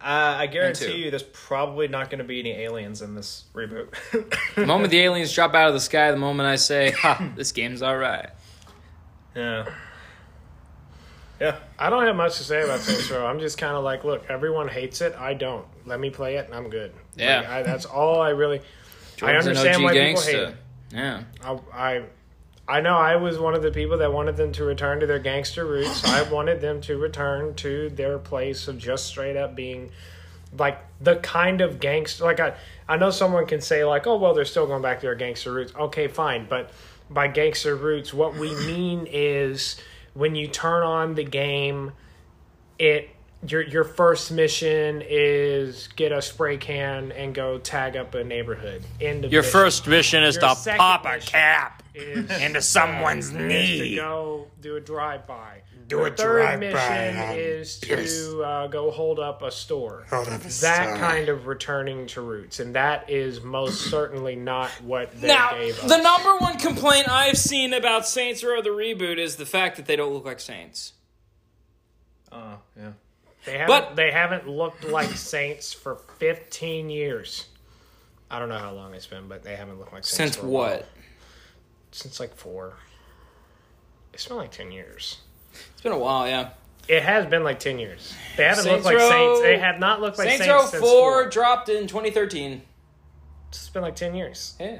uh, 0.00 0.34
I 0.38 0.46
guarantee 0.48 0.96
you, 0.96 1.10
there's 1.10 1.22
probably 1.22 1.86
not 1.86 2.10
going 2.10 2.18
to 2.18 2.24
be 2.24 2.40
any 2.40 2.50
aliens 2.50 3.02
in 3.02 3.14
this 3.14 3.44
reboot. 3.54 3.94
The 4.56 4.66
moment 4.66 4.90
the 4.90 4.98
aliens 4.98 5.32
drop 5.32 5.54
out 5.54 5.68
of 5.68 5.74
the 5.74 5.80
sky, 5.80 6.10
the 6.10 6.16
moment 6.16 6.48
I 6.48 6.56
say, 6.56 6.90
ha, 6.90 7.30
this 7.36 7.52
game's 7.52 7.84
alright. 7.84 8.30
yeah, 9.36 9.72
yeah. 11.40 11.56
I 11.78 11.88
don't 11.88 12.04
have 12.04 12.16
much 12.16 12.36
to 12.38 12.42
say 12.42 12.62
about 12.62 12.80
Saints 12.80 13.08
Row. 13.10 13.24
I'm 13.24 13.38
just 13.38 13.58
kind 13.58 13.76
of 13.76 13.84
like, 13.84 14.02
look, 14.02 14.24
everyone 14.28 14.66
hates 14.66 15.00
it. 15.00 15.14
I 15.16 15.34
don't. 15.34 15.64
Let 15.86 16.00
me 16.00 16.10
play 16.10 16.34
it, 16.36 16.46
and 16.46 16.54
I'm 16.54 16.68
good. 16.68 16.92
Yeah. 17.16 17.36
Like, 17.42 17.48
I, 17.48 17.62
that's 17.62 17.84
all 17.86 18.20
I 18.20 18.30
really. 18.30 18.60
Jordan's 19.16 19.46
I 19.46 19.50
understand 19.50 19.82
why 19.84 19.92
people 19.92 20.22
hate 20.22 20.34
it. 20.34 20.56
Yeah. 20.92 21.22
I, 21.44 21.58
I, 21.72 22.02
I 22.70 22.80
know 22.80 22.96
I 22.96 23.16
was 23.16 23.36
one 23.36 23.54
of 23.54 23.62
the 23.62 23.72
people 23.72 23.98
that 23.98 24.12
wanted 24.12 24.36
them 24.36 24.52
to 24.52 24.64
return 24.64 25.00
to 25.00 25.06
their 25.06 25.18
gangster 25.18 25.66
roots. 25.66 26.04
I 26.04 26.22
wanted 26.30 26.60
them 26.60 26.80
to 26.82 26.96
return 26.96 27.54
to 27.56 27.90
their 27.90 28.16
place 28.18 28.68
of 28.68 28.78
just 28.78 29.06
straight 29.06 29.36
up 29.36 29.56
being 29.56 29.90
like 30.56 30.78
the 31.00 31.16
kind 31.16 31.60
of 31.60 31.80
gangster. 31.80 32.22
Like 32.22 32.38
I, 32.38 32.54
I 32.88 32.96
know 32.96 33.10
someone 33.10 33.46
can 33.46 33.60
say 33.60 33.84
like, 33.84 34.06
oh 34.06 34.16
well, 34.16 34.34
they're 34.34 34.44
still 34.44 34.68
going 34.68 34.82
back 34.82 35.00
to 35.00 35.06
their 35.06 35.16
gangster 35.16 35.52
roots. 35.52 35.74
Okay, 35.74 36.06
fine, 36.06 36.46
but 36.48 36.70
by 37.10 37.26
gangster 37.26 37.74
roots, 37.74 38.14
what 38.14 38.36
we 38.36 38.54
mean 38.66 39.08
is 39.10 39.80
when 40.14 40.36
you 40.36 40.46
turn 40.46 40.84
on 40.84 41.16
the 41.16 41.24
game, 41.24 41.90
it 42.78 43.10
your 43.48 43.62
your 43.62 43.84
first 43.84 44.30
mission 44.30 45.02
is 45.04 45.88
get 45.96 46.12
a 46.12 46.22
spray 46.22 46.56
can 46.56 47.10
and 47.10 47.34
go 47.34 47.58
tag 47.58 47.96
up 47.96 48.14
a 48.14 48.22
neighborhood. 48.22 48.84
End 49.00 49.24
of 49.24 49.32
Your 49.32 49.42
mission 49.42 49.52
first 49.52 49.86
mission 49.88 50.22
is 50.22 50.36
Your 50.36 50.54
to 50.54 50.76
pop 50.76 51.04
a 51.04 51.14
mission 51.14 51.32
cap 51.32 51.79
is 51.94 52.30
into 52.40 52.60
someone's 52.62 53.26
is 53.26 53.32
to 53.32 53.46
knee. 53.46 53.96
go 53.96 54.46
do 54.60 54.76
a 54.76 54.80
drive 54.80 55.26
by. 55.26 55.62
Do 55.88 55.96
the 55.96 56.04
a 56.04 56.10
drive-by 56.10 56.50
Third 56.50 56.60
mission 56.60 57.38
is 57.38 57.80
to 57.80 58.42
uh, 58.44 58.66
go 58.68 58.92
hold 58.92 59.18
up 59.18 59.42
a 59.42 59.50
store. 59.50 60.04
Hold 60.08 60.28
up 60.28 60.40
a 60.40 60.44
that 60.44 60.50
store. 60.50 60.96
kind 60.98 61.28
of 61.28 61.48
returning 61.48 62.06
to 62.08 62.20
roots, 62.20 62.60
and 62.60 62.76
that 62.76 63.10
is 63.10 63.42
most 63.42 63.80
certainly 63.90 64.36
not 64.36 64.70
what 64.82 65.20
they 65.20 65.26
Now, 65.26 65.50
gave 65.54 65.76
us. 65.82 65.88
the 65.90 66.00
number 66.00 66.36
one 66.38 66.58
complaint 66.60 67.08
I've 67.08 67.36
seen 67.38 67.72
about 67.72 68.06
Saints 68.06 68.44
Row 68.44 68.62
the 68.62 68.68
reboot 68.70 69.18
is 69.18 69.34
the 69.34 69.46
fact 69.46 69.78
that 69.78 69.86
they 69.86 69.96
don't 69.96 70.12
look 70.14 70.24
like 70.24 70.38
Saints. 70.38 70.92
Oh 72.30 72.58
yeah. 72.78 72.92
they 73.44 73.52
haven't 73.58 73.66
but- 73.68 73.96
they 73.96 74.12
haven't 74.12 74.48
looked 74.48 74.84
like 74.84 75.08
Saints 75.16 75.72
for 75.72 75.96
15 76.18 76.88
years. 76.90 77.46
I 78.30 78.38
don't 78.38 78.48
know 78.48 78.58
how 78.58 78.72
long 78.72 78.94
it's 78.94 79.08
been, 79.08 79.26
but 79.26 79.42
they 79.42 79.56
haven't 79.56 79.80
looked 79.80 79.92
like 79.92 80.04
Saints 80.04 80.16
Since 80.16 80.36
for 80.36 80.46
a 80.46 80.48
while. 80.48 80.70
what? 80.76 80.88
Since 81.92 82.20
like 82.20 82.34
four. 82.36 82.74
It's 84.12 84.26
been 84.26 84.36
like 84.36 84.50
10 84.50 84.72
years. 84.72 85.18
It's 85.72 85.82
been 85.82 85.92
a 85.92 85.98
while, 85.98 86.26
yeah. 86.28 86.50
It 86.88 87.02
has 87.02 87.26
been 87.26 87.44
like 87.44 87.60
10 87.60 87.78
years. 87.78 88.14
They 88.36 88.44
haven't 88.44 88.64
Saints 88.64 88.84
looked 88.84 88.96
like 88.96 88.96
Row- 88.98 89.10
Saints. 89.10 89.42
They 89.42 89.58
have 89.58 89.78
not 89.78 90.00
looked 90.00 90.18
like 90.18 90.28
Saints, 90.28 90.44
Saints, 90.44 90.62
Row 90.62 90.66
since 90.66 90.82
4 90.82 91.28
dropped 91.28 91.68
in 91.68 91.86
2013. 91.86 92.62
It's 93.48 93.68
been 93.68 93.82
like 93.82 93.96
10 93.96 94.14
years. 94.14 94.54
Yeah. 94.60 94.78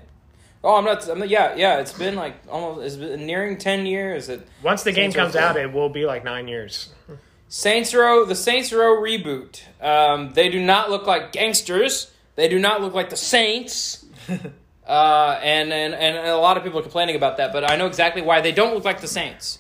Oh, 0.63 0.77
I'm 0.77 0.85
not. 0.85 1.09
I'm 1.09 1.21
not 1.21 1.31
yeah, 1.31 1.55
yeah. 1.57 1.79
It's 1.81 1.93
been 1.95 2.17
like 2.17 2.35
almost. 2.47 2.85
It's 2.85 2.97
been 2.97 3.25
nearing 3.25 3.57
ten 3.57 3.87
years. 3.87 4.29
It, 4.29 4.47
Once 4.63 4.83
the 4.83 4.93
game 4.93 5.11
Saints 5.11 5.17
Row 5.17 5.23
comes 5.23 5.33
4. 5.35 5.43
out, 5.43 5.57
it 5.57 5.73
will 5.73 5.89
be 5.89 6.05
like 6.05 6.23
nine 6.23 6.49
years. 6.49 6.93
Saints 7.49 7.95
Row, 7.95 8.27
the 8.27 8.35
Saints 8.35 8.71
Row 8.71 8.95
reboot. 9.01 9.63
Um, 9.83 10.35
they 10.35 10.51
do 10.51 10.63
not 10.63 10.91
look 10.91 11.07
like 11.07 11.33
gangsters. 11.33 12.13
They 12.37 12.47
do 12.47 12.59
not 12.59 12.83
look 12.83 12.93
like 12.93 13.09
the 13.09 13.17
Saints. 13.17 14.05
uh, 14.91 15.39
and, 15.43 15.73
and 15.73 15.95
and 15.95 16.17
a 16.27 16.37
lot 16.37 16.57
of 16.57 16.65
people 16.65 16.79
are 16.81 16.83
complaining 16.83 17.17
about 17.17 17.37
that, 17.37 17.53
but 17.53 17.71
I 17.71 17.77
know 17.77 17.87
exactly 17.87 18.23
why 18.23 18.41
they 18.41 18.53
don't 18.53 18.75
look 18.75 18.85
like 18.85 19.01
the 19.01 19.07
Saints. 19.09 19.59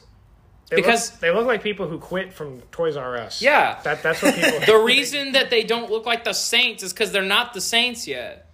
They 0.70 0.76
Because- 0.76 1.10
look, 1.12 1.20
they 1.20 1.30
look 1.30 1.46
like 1.46 1.62
people 1.62 1.86
who 1.88 1.98
quit 1.98 2.32
from 2.32 2.60
Toys 2.72 2.96
R 2.96 3.16
Us. 3.16 3.40
Yeah. 3.42 3.80
that 3.84 4.02
that's 4.02 4.22
what 4.22 4.34
people. 4.34 4.60
The 4.66 4.78
reason 4.78 5.32
that 5.32 5.50
they 5.50 5.62
don't 5.64 5.90
look 5.90 6.06
like 6.06 6.24
the 6.24 6.32
Saints 6.32 6.82
is 6.82 6.92
because 6.92 7.10
they're 7.12 7.22
not 7.22 7.54
the 7.54 7.60
Saints 7.60 8.06
yet. 8.06 8.50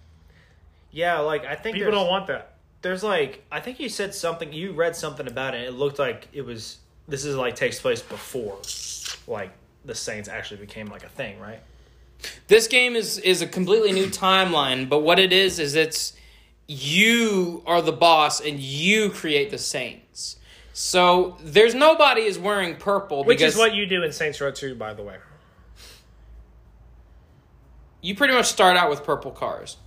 Yeah, 0.91 1.19
like 1.19 1.45
I 1.45 1.55
think 1.55 1.75
people 1.77 1.91
don't 1.91 2.07
want 2.09 2.27
that. 2.27 2.53
there's 2.81 3.03
like 3.03 3.43
I 3.51 3.59
think 3.59 3.79
you 3.79 3.89
said 3.89 4.13
something 4.15 4.53
you 4.53 4.71
read 4.71 4.95
something 4.95 5.27
about 5.27 5.53
it. 5.55 5.67
It 5.67 5.71
looked 5.73 5.99
like 5.99 6.27
it 6.33 6.43
was 6.45 6.77
this 7.07 7.23
is 7.25 7.35
like 7.35 7.55
takes 7.55 7.79
place 7.79 8.01
before 8.01 8.57
like 9.27 9.51
the 9.85 9.95
Saints 9.95 10.27
actually 10.29 10.57
became 10.61 10.87
like 10.87 11.03
a 11.03 11.09
thing, 11.09 11.39
right? 11.39 11.59
This 12.47 12.67
game 12.67 12.95
is 12.95 13.19
is 13.19 13.41
a 13.43 13.47
completely 13.47 13.91
new 13.91 14.07
timeline, 14.07 14.89
but 14.89 14.99
what 14.99 15.19
it 15.19 15.31
is 15.31 15.59
is 15.59 15.75
it's 15.75 16.13
you 16.67 17.63
are 17.65 17.81
the 17.81 17.91
boss 17.91 18.41
and 18.41 18.59
you 18.59 19.09
create 19.09 19.49
the 19.49 19.57
Saints. 19.57 20.37
So 20.73 21.37
there's 21.41 21.73
nobody 21.73 22.21
is 22.21 22.37
wearing 22.37 22.75
purple 22.75 23.23
Which 23.23 23.41
is 23.41 23.55
what 23.55 23.73
you 23.73 23.87
do 23.87 24.03
in 24.03 24.11
Saints 24.11 24.39
Row 24.39 24.51
2, 24.51 24.75
by 24.75 24.93
the 24.93 25.01
way. 25.01 25.17
you 28.01 28.15
pretty 28.15 28.33
much 28.33 28.45
start 28.45 28.77
out 28.77 28.89
with 28.89 29.03
purple 29.03 29.31
cars. 29.31 29.77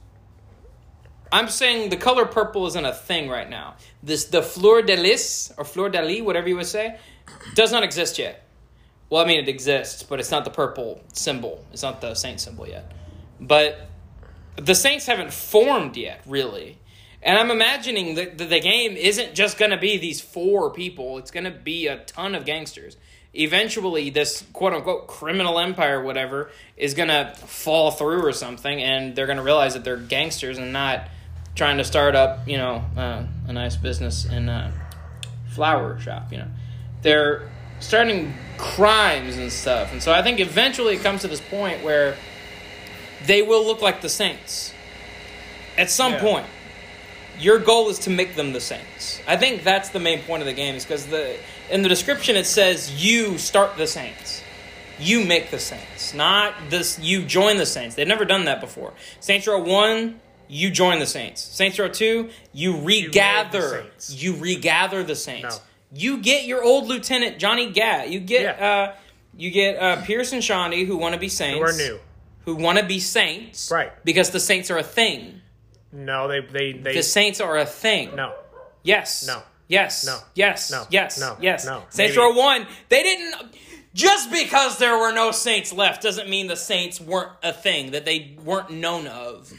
I'm 1.32 1.48
saying 1.48 1.90
the 1.90 1.96
color 1.96 2.26
purple 2.26 2.66
isn't 2.66 2.84
a 2.84 2.92
thing 2.92 3.28
right 3.28 3.48
now. 3.48 3.76
This 4.02 4.24
the 4.24 4.42
fleur 4.42 4.82
de 4.82 4.96
lis 4.96 5.52
or 5.56 5.64
fleur 5.64 5.88
de 5.88 6.02
lis, 6.02 6.22
whatever 6.22 6.48
you 6.48 6.56
would 6.56 6.66
say, 6.66 6.98
does 7.54 7.70
not 7.70 7.84
exist 7.84 8.18
yet. 8.18 8.44
Well, 9.08 9.22
I 9.22 9.26
mean 9.26 9.38
it 9.38 9.48
exists, 9.48 10.02
but 10.02 10.18
it's 10.18 10.30
not 10.30 10.44
the 10.44 10.50
purple 10.50 11.00
symbol. 11.12 11.64
It's 11.72 11.82
not 11.82 12.00
the 12.00 12.14
saint 12.14 12.40
symbol 12.40 12.66
yet. 12.66 12.92
But 13.40 13.88
the 14.64 14.74
saints 14.74 15.06
haven't 15.06 15.32
formed 15.32 15.96
yet, 15.96 16.22
really. 16.26 16.78
And 17.22 17.38
I'm 17.38 17.50
imagining 17.50 18.14
that 18.14 18.38
the, 18.38 18.60
game 18.60 18.96
isn't 18.96 19.34
just 19.34 19.58
going 19.58 19.72
to 19.72 19.76
be 19.76 19.98
these 19.98 20.20
four 20.20 20.70
people. 20.70 21.18
It's 21.18 21.30
going 21.30 21.44
to 21.44 21.50
be 21.50 21.86
a 21.86 21.98
ton 21.98 22.34
of 22.34 22.46
gangsters. 22.46 22.96
Eventually, 23.34 24.10
this 24.10 24.44
quote 24.52 24.72
unquote 24.72 25.06
criminal 25.06 25.58
empire, 25.58 26.02
whatever, 26.02 26.50
is 26.76 26.94
going 26.94 27.10
to 27.10 27.32
fall 27.36 27.90
through 27.90 28.24
or 28.24 28.32
something, 28.32 28.82
and 28.82 29.14
they're 29.14 29.26
going 29.26 29.36
to 29.36 29.44
realize 29.44 29.74
that 29.74 29.84
they're 29.84 29.96
gangsters 29.96 30.58
and 30.58 30.72
not 30.72 31.08
trying 31.54 31.76
to 31.76 31.84
start 31.84 32.16
up, 32.16 32.48
you 32.48 32.56
know, 32.56 32.84
uh, 32.96 33.24
a 33.46 33.52
nice 33.52 33.76
business 33.76 34.24
in 34.24 34.48
a 34.48 34.72
flower 35.50 36.00
shop. 36.00 36.32
You 36.32 36.38
know, 36.38 36.48
they're 37.02 37.50
starting 37.80 38.34
crimes 38.56 39.36
and 39.36 39.52
stuff, 39.52 39.92
and 39.92 40.02
so 40.02 40.10
I 40.10 40.22
think 40.22 40.40
eventually 40.40 40.96
it 40.96 41.02
comes 41.02 41.20
to 41.20 41.28
this 41.28 41.40
point 41.40 41.84
where 41.84 42.16
they 43.26 43.42
will 43.42 43.64
look 43.64 43.82
like 43.82 44.00
the 44.00 44.08
saints 44.08 44.72
at 45.76 45.90
some 45.90 46.12
Yeah. 46.14 46.20
point. 46.20 46.46
Your 47.38 47.58
goal 47.58 47.88
is 47.88 47.98
to 48.00 48.10
make 48.10 48.36
them 48.36 48.52
the 48.52 48.60
saints. 48.60 49.20
I 49.26 49.36
think 49.36 49.64
that's 49.64 49.88
the 49.90 49.98
main 50.00 50.20
point 50.22 50.42
of 50.42 50.46
the 50.46 50.52
game, 50.52 50.74
is 50.74 50.84
because 50.84 51.06
the 51.06 51.36
in 51.70 51.82
the 51.82 51.88
description 51.88 52.36
it 52.36 52.44
says 52.46 53.02
you 53.04 53.38
start 53.38 53.76
the 53.76 53.86
saints. 53.86 54.42
You 54.98 55.24
make 55.24 55.50
the 55.50 55.58
saints, 55.58 56.12
not 56.12 56.52
this. 56.68 56.98
You 56.98 57.22
join 57.24 57.56
the 57.56 57.64
saints. 57.64 57.94
They've 57.94 58.06
never 58.06 58.26
done 58.26 58.44
that 58.44 58.60
before. 58.60 58.92
Saints 59.20 59.46
Row 59.46 59.58
one, 59.58 60.20
you 60.48 60.70
join 60.70 60.98
the 60.98 61.06
saints. 61.06 61.40
Saints 61.40 61.78
Row 61.78 61.88
two, 61.88 62.28
you 62.52 62.76
regather. 62.82 63.84
Saints. 63.84 64.22
You, 64.22 64.36
regather 64.36 65.02
the 65.02 65.16
saints. 65.16 65.56
No. 65.56 65.62
You 65.98 66.18
get 66.18 66.44
your 66.44 66.62
old 66.62 66.86
lieutenant 66.86 67.38
Johnny 67.38 67.70
Gat. 67.70 68.10
You 68.10 68.20
get 68.20 68.42
Yeah. 68.42 68.66
uh, 68.66 68.94
you 69.34 69.50
get 69.50 69.76
uh, 69.80 70.02
Pierce 70.02 70.32
and 70.32 70.42
Shaundi 70.42 70.86
who 70.86 70.98
want 70.98 71.14
to 71.14 71.20
be 71.20 71.30
saints. 71.30 71.58
Who 71.58 71.64
are 71.64 71.72
new. 71.88 71.98
Who 72.56 72.62
want 72.62 72.78
to 72.78 72.84
be 72.84 72.98
saints. 72.98 73.70
Right. 73.70 73.92
Because 74.04 74.30
the 74.30 74.40
saints 74.40 74.70
are 74.72 74.78
a 74.78 74.82
thing. 74.82 75.40
No, 75.92 76.26
they 76.26 76.40
they 76.40 76.72
they 76.72 76.94
The 76.96 77.02
saints 77.02 77.40
are 77.40 77.56
a 77.58 77.64
thing. 77.66 78.16
no. 78.16 78.34
Yes. 78.82 79.26
No. 79.26 79.42
Yes. 79.68 80.04
No. 80.04 80.18
Yes. 80.34 80.70
No. 80.70 80.84
Yes. 80.90 81.20
No. 81.20 81.36
Yes. 81.40 81.64
No. 81.64 81.84
Saints 81.90 82.16
Maybe. 82.16 82.18
Row 82.18 82.32
One. 82.34 82.66
They 82.88 83.02
didn't. 83.04 83.54
Just 83.94 84.30
because 84.32 84.78
there 84.78 84.98
were 84.98 85.12
no 85.12 85.30
saints 85.30 85.72
left 85.72 86.02
doesn't 86.02 86.28
mean 86.28 86.48
the 86.48 86.56
saints 86.56 87.00
weren't 87.00 87.32
a 87.42 87.52
thing 87.52 87.92
that 87.92 88.04
they 88.04 88.36
weren't 88.44 88.70
known 88.70 89.06
of. 89.06 89.52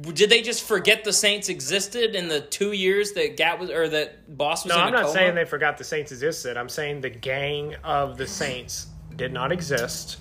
Did 0.00 0.28
they 0.30 0.42
just 0.42 0.64
forget 0.64 1.04
the 1.04 1.12
saints 1.12 1.48
existed 1.48 2.14
in 2.14 2.28
the 2.28 2.40
two 2.40 2.72
years 2.72 3.12
that 3.12 3.36
Gat 3.36 3.58
was 3.58 3.70
or 3.70 3.88
that 3.88 4.36
Boss 4.36 4.64
was 4.64 4.70
No, 4.70 4.76
in 4.76 4.82
I'm 4.82 4.88
a 4.88 4.90
not 4.96 5.02
coma? 5.04 5.14
saying 5.14 5.34
they 5.34 5.44
forgot 5.46 5.78
the 5.78 5.84
Saints 5.84 6.12
existed. 6.12 6.56
I'm 6.58 6.68
saying 6.68 7.00
the 7.00 7.08
gang 7.10 7.74
of 7.84 8.18
the 8.18 8.26
Saints 8.26 8.88
did 9.14 9.32
not 9.32 9.52
exist. 9.52 10.18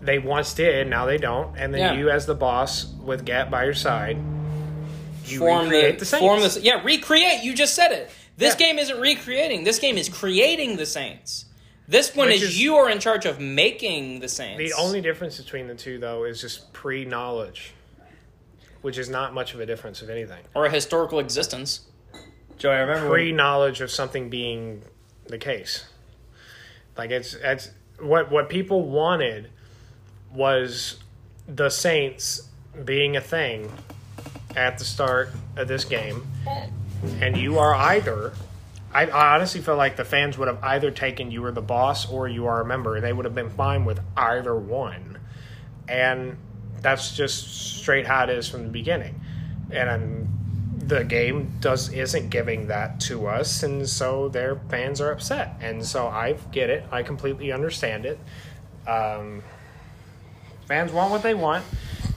They 0.00 0.18
once 0.18 0.54
did, 0.54 0.88
now 0.88 1.04
they 1.06 1.18
don't. 1.18 1.56
And 1.58 1.74
then 1.74 1.80
Yeah. 1.80 1.92
you, 1.94 2.10
as 2.10 2.26
the 2.26 2.34
boss 2.34 2.86
with 2.86 3.24
Gat 3.24 3.50
by 3.50 3.64
your 3.64 3.74
side, 3.74 4.16
you 5.26 5.38
form 5.38 5.64
recreate 5.68 5.94
the, 5.94 5.98
the, 6.00 6.04
Saints. 6.06 6.20
form 6.20 6.40
the 6.40 6.60
yeah 6.62 6.80
recreate. 6.82 7.42
You 7.42 7.54
just 7.54 7.74
said 7.74 7.92
it. 7.92 8.10
This 8.36 8.54
Yeah. 8.58 8.66
game 8.66 8.78
isn't 8.78 8.98
recreating. 8.98 9.64
This 9.64 9.78
game 9.78 9.98
is 9.98 10.08
creating 10.08 10.76
the 10.76 10.86
saints. 10.86 11.44
This 11.86 12.14
one 12.14 12.30
is, 12.30 12.42
is- 12.42 12.60
you 12.60 12.76
are 12.76 12.88
in 12.88 12.98
charge 13.00 13.26
of 13.26 13.38
making 13.40 14.20
the 14.20 14.28
saints. 14.28 14.58
The 14.58 14.72
only 14.80 15.00
difference 15.00 15.36
between 15.38 15.66
the 15.66 15.74
two, 15.74 15.98
though, 15.98 16.24
is 16.24 16.40
just 16.40 16.72
pre 16.72 17.04
knowledge, 17.04 17.72
which 18.80 18.96
is 18.96 19.10
not 19.10 19.34
much 19.34 19.52
of 19.54 19.60
a 19.60 19.66
difference, 19.66 20.00
of 20.00 20.08
anything. 20.08 20.42
or 20.54 20.64
a 20.66 20.70
historical 20.70 21.18
existence. 21.18 21.80
Joey, 22.56 22.74
I 22.74 22.78
remember 22.80 23.02
when- 23.10 23.12
Pre 23.18 23.32
knowledge 23.32 23.80
of 23.80 23.90
something 23.90 24.30
being 24.30 24.82
the 25.26 25.38
case. 25.38 25.84
Like, 26.96 27.10
it's, 27.10 27.34
it's 27.34 27.70
what, 27.98 28.30
what 28.30 28.48
people 28.48 28.88
wanted 28.88 29.50
was 30.32 31.00
the 31.46 31.70
Saints 31.70 32.48
being 32.84 33.16
a 33.16 33.20
thing 33.20 33.70
at 34.56 34.78
the 34.78 34.84
start 34.84 35.30
of 35.56 35.68
this 35.68 35.84
game. 35.84 36.26
And 37.20 37.36
you 37.36 37.58
are 37.58 37.74
either. 37.74 38.32
I, 38.92 39.06
I 39.06 39.34
honestly 39.34 39.60
feel 39.60 39.76
like 39.76 39.96
the 39.96 40.04
fans 40.04 40.36
would 40.36 40.48
have 40.48 40.62
either 40.62 40.90
taken 40.90 41.30
you 41.30 41.42
were 41.42 41.52
the 41.52 41.62
boss 41.62 42.10
or 42.10 42.28
you 42.28 42.46
are 42.46 42.60
a 42.60 42.64
member. 42.64 43.00
They 43.00 43.12
would 43.12 43.24
have 43.24 43.34
been 43.34 43.50
fine 43.50 43.84
with 43.84 44.00
either 44.16 44.54
one. 44.54 45.18
And 45.88 46.36
that's 46.80 47.16
just 47.16 47.78
straight 47.78 48.06
how 48.06 48.24
it 48.24 48.30
is 48.30 48.48
from 48.48 48.64
the 48.64 48.70
beginning. 48.70 49.20
And 49.70 49.88
um, 49.88 50.28
the 50.78 51.04
game 51.04 51.52
does 51.60 51.92
isn't 51.92 52.30
giving 52.30 52.66
that 52.66 52.98
to 53.00 53.28
us, 53.28 53.62
and 53.62 53.88
so 53.88 54.28
their 54.28 54.56
fans 54.68 55.00
are 55.00 55.12
upset. 55.12 55.54
And 55.60 55.84
so 55.84 56.08
I 56.08 56.32
get 56.50 56.68
it. 56.68 56.84
I 56.90 57.04
completely 57.04 57.52
understand 57.52 58.06
it. 58.06 58.18
Um, 58.88 59.42
fans 60.70 60.92
want 60.92 61.10
what 61.10 61.24
they 61.24 61.34
want. 61.34 61.64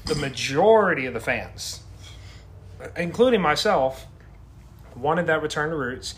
The 0.05 0.13
majority 0.13 1.07
of 1.07 1.15
the 1.15 1.19
fans, 1.19 1.81
including 2.95 3.41
myself, 3.41 4.05
wanted 4.95 5.25
that 5.25 5.41
return 5.41 5.71
to 5.71 5.75
roots. 5.75 6.13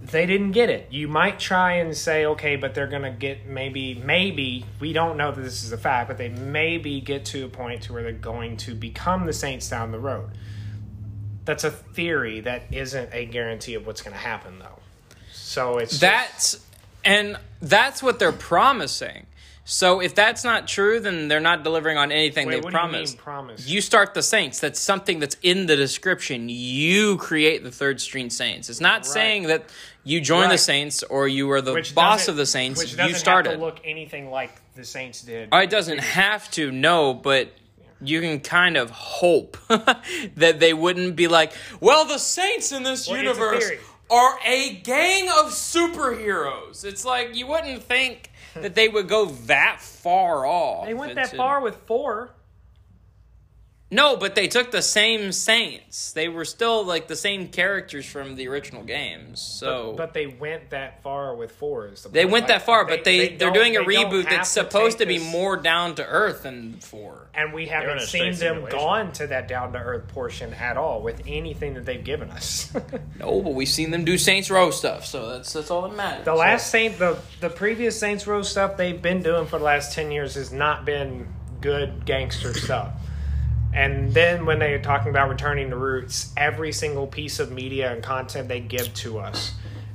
They 0.00 0.26
didn't 0.26 0.50
get 0.50 0.68
it. 0.68 0.88
You 0.90 1.06
might 1.06 1.38
try 1.38 1.74
and 1.74 1.96
say, 1.96 2.26
okay, 2.26 2.56
but 2.56 2.74
they're 2.74 2.88
gonna 2.88 3.12
get 3.12 3.46
maybe, 3.46 3.94
maybe 3.94 4.66
we 4.80 4.92
don't 4.92 5.16
know 5.16 5.30
that 5.30 5.40
this 5.40 5.62
is 5.62 5.70
a 5.70 5.78
fact, 5.78 6.08
but 6.08 6.18
they 6.18 6.28
maybe 6.28 7.00
get 7.00 7.24
to 7.26 7.44
a 7.44 7.48
point 7.48 7.82
to 7.84 7.92
where 7.92 8.02
they're 8.02 8.12
going 8.12 8.56
to 8.56 8.74
become 8.74 9.26
the 9.26 9.32
Saints 9.32 9.70
down 9.70 9.92
the 9.92 10.00
road. 10.00 10.28
That's 11.44 11.62
a 11.62 11.70
theory 11.70 12.40
that 12.40 12.62
isn't 12.72 13.10
a 13.12 13.26
guarantee 13.26 13.74
of 13.74 13.86
what's 13.86 14.02
going 14.02 14.14
to 14.14 14.18
happen, 14.20 14.58
though. 14.58 14.80
So 15.32 15.78
it's 15.78 16.00
That's 16.00 16.66
and 17.04 17.36
that's 17.60 18.02
what 18.02 18.18
they're 18.18 18.32
promising. 18.32 19.26
So 19.64 20.00
if 20.00 20.14
that's 20.14 20.42
not 20.42 20.66
true, 20.66 20.98
then 20.98 21.28
they're 21.28 21.38
not 21.38 21.62
delivering 21.62 21.96
on 21.96 22.10
anything 22.10 22.48
Wait, 22.48 22.54
they 22.56 22.60
do 22.60 22.66
you 22.66 22.72
promised. 22.72 23.16
promise? 23.18 23.66
You 23.68 23.80
start 23.80 24.12
the 24.12 24.22
Saints. 24.22 24.58
That's 24.58 24.80
something 24.80 25.20
that's 25.20 25.36
in 25.42 25.66
the 25.66 25.76
description. 25.76 26.48
You 26.48 27.16
create 27.18 27.62
the 27.62 27.70
third 27.70 28.00
string 28.00 28.28
Saints. 28.28 28.68
It's 28.68 28.80
not 28.80 29.06
saying 29.06 29.44
that 29.44 29.66
you 30.02 30.20
join 30.20 30.48
the 30.48 30.58
Saints 30.58 31.04
or 31.04 31.28
you 31.28 31.50
are 31.52 31.60
the 31.60 31.74
which 31.74 31.94
boss 31.94 32.26
of 32.26 32.34
the 32.36 32.46
Saints. 32.46 32.80
which 32.80 32.92
You 32.92 32.96
doesn't 32.96 33.18
started. 33.18 33.50
have 33.50 33.58
to 33.60 33.64
look 33.64 33.80
anything 33.84 34.30
like 34.30 34.50
the 34.74 34.84
Saints 34.84 35.22
did. 35.22 35.50
Oh, 35.52 35.58
It 35.58 35.70
doesn't 35.70 35.98
have 36.00 36.50
to, 36.52 36.72
no, 36.72 37.14
but 37.14 37.52
you 38.00 38.20
can 38.20 38.40
kind 38.40 38.76
of 38.76 38.90
hope 38.90 39.56
that 39.68 40.58
they 40.58 40.74
wouldn't 40.74 41.14
be 41.14 41.28
like, 41.28 41.52
well, 41.80 42.04
the 42.04 42.18
Saints 42.18 42.72
in 42.72 42.82
this 42.82 43.06
Well, 43.06 43.16
it's 43.16 43.38
a 43.38 43.40
universe 43.40 43.70
are 44.10 44.38
a 44.44 44.74
gang 44.82 45.28
of 45.28 45.46
superheroes. 45.52 46.84
It's 46.84 47.04
like 47.04 47.34
you 47.36 47.46
wouldn't 47.46 47.82
think 47.84 48.30
that 48.60 48.74
they 48.74 48.88
would 48.88 49.08
go 49.08 49.26
that 49.26 49.80
far 49.80 50.46
off. 50.46 50.86
they 50.86 50.94
went 50.94 51.14
that 51.14 51.26
into- 51.26 51.36
far 51.36 51.60
with 51.60 51.76
four. 51.86 52.30
No, 53.92 54.16
but 54.16 54.34
they 54.34 54.48
took 54.48 54.70
the 54.70 54.80
same 54.80 55.32
Saints. 55.32 56.12
They 56.12 56.28
were 56.28 56.46
still 56.46 56.82
like 56.84 57.08
the 57.08 57.14
same 57.14 57.48
characters 57.48 58.06
from 58.06 58.36
the 58.36 58.48
original 58.48 58.82
games. 58.82 59.40
So 59.42 59.92
But 59.96 60.14
they 60.14 60.26
went 60.26 60.70
that 60.70 61.02
far 61.02 61.36
with 61.36 61.52
four. 61.52 61.88
Is 61.88 62.02
the 62.02 62.08
they 62.08 62.24
went 62.24 62.44
Like, 62.44 62.48
that 62.48 62.62
far, 62.62 62.86
but 62.86 63.04
they, 63.04 63.28
they 63.28 63.34
are 63.44 63.50
don't- 63.50 63.54
doing 63.54 63.76
a 63.76 63.80
reboot 63.80 64.22
have 64.24 64.30
that's 64.30 64.48
supposed 64.48 64.96
to 64.98 65.04
take 65.04 65.08
be 65.08 65.18
this- 65.18 65.30
more 65.30 65.58
down 65.58 65.94
to 65.96 66.06
earth 66.06 66.44
than 66.44 66.78
four. 66.80 67.28
And 67.34 67.52
we 67.52 67.66
haven't 67.66 68.00
seen 68.00 68.34
them 68.34 68.64
gone 68.70 69.12
to 69.12 69.26
that 69.26 69.46
down 69.46 69.72
to 69.74 69.78
earth 69.78 70.08
portion 70.08 70.54
at 70.54 70.78
all 70.78 71.02
with 71.02 71.20
anything 71.26 71.74
that 71.74 71.84
they've 71.84 72.02
given 72.02 72.30
us. 72.30 72.72
No, 73.18 73.40
but 73.42 73.52
we've 73.54 73.68
seen 73.68 73.90
them 73.90 74.04
do 74.04 74.16
Saints 74.18 74.50
Row 74.50 74.70
stuff, 74.70 75.04
so 75.06 75.28
that's 75.28 75.52
that's 75.52 75.70
all 75.70 75.82
that 75.82 75.94
matters. 75.94 76.24
The 76.24 76.34
last 76.34 76.70
Saint, 76.70 76.98
the 76.98 77.18
the 77.40 77.50
previous 77.50 77.98
Saints 78.00 78.26
Row 78.26 78.42
stuff 78.42 78.76
they've 78.76 79.00
been 79.00 79.22
doing 79.22 79.46
for 79.46 79.58
the 79.58 79.64
last 79.64 79.92
ten 79.92 80.10
years 80.10 80.34
has 80.34 80.50
not 80.50 80.84
been 80.84 81.28
good 81.60 82.04
gangster 82.06 82.52
stuff. 82.54 82.90
And 83.74 84.12
then 84.12 84.44
when 84.44 84.58
they 84.58 84.74
are 84.74 84.82
talking 84.82 85.08
about 85.08 85.30
returning 85.30 85.70
to 85.70 85.76
roots, 85.76 86.32
every 86.36 86.72
single 86.72 87.06
piece 87.06 87.38
of 87.38 87.50
media 87.50 87.92
and 87.92 88.02
content 88.02 88.48
they 88.48 88.60
give 88.60 88.92
to 88.94 89.18
us 89.18 89.54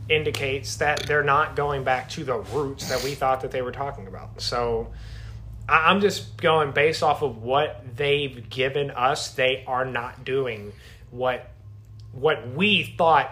indicates 0.10 0.78
that 0.78 1.04
they're 1.06 1.24
not 1.24 1.56
going 1.56 1.84
back 1.84 2.10
to 2.10 2.24
the 2.24 2.38
roots 2.38 2.90
that 2.90 3.04
we 3.04 3.14
thought 3.14 3.42
that 3.42 3.52
they 3.52 3.62
were 3.62 3.72
talking 3.72 4.08
about. 4.08 4.42
So 4.42 4.88
I'm 5.68 6.00
just 6.02 6.38
going 6.38 6.72
based 6.72 7.04
off 7.04 7.22
of 7.22 7.44
what 7.44 7.84
they've 7.96 8.50
given 8.50 8.90
us. 8.92 9.32
They 9.32 9.64
are 9.68 9.86
not 9.86 10.24
doing 10.24 10.72
what 11.12 11.52
what 12.14 12.50
we 12.54 12.84
thought 12.98 13.30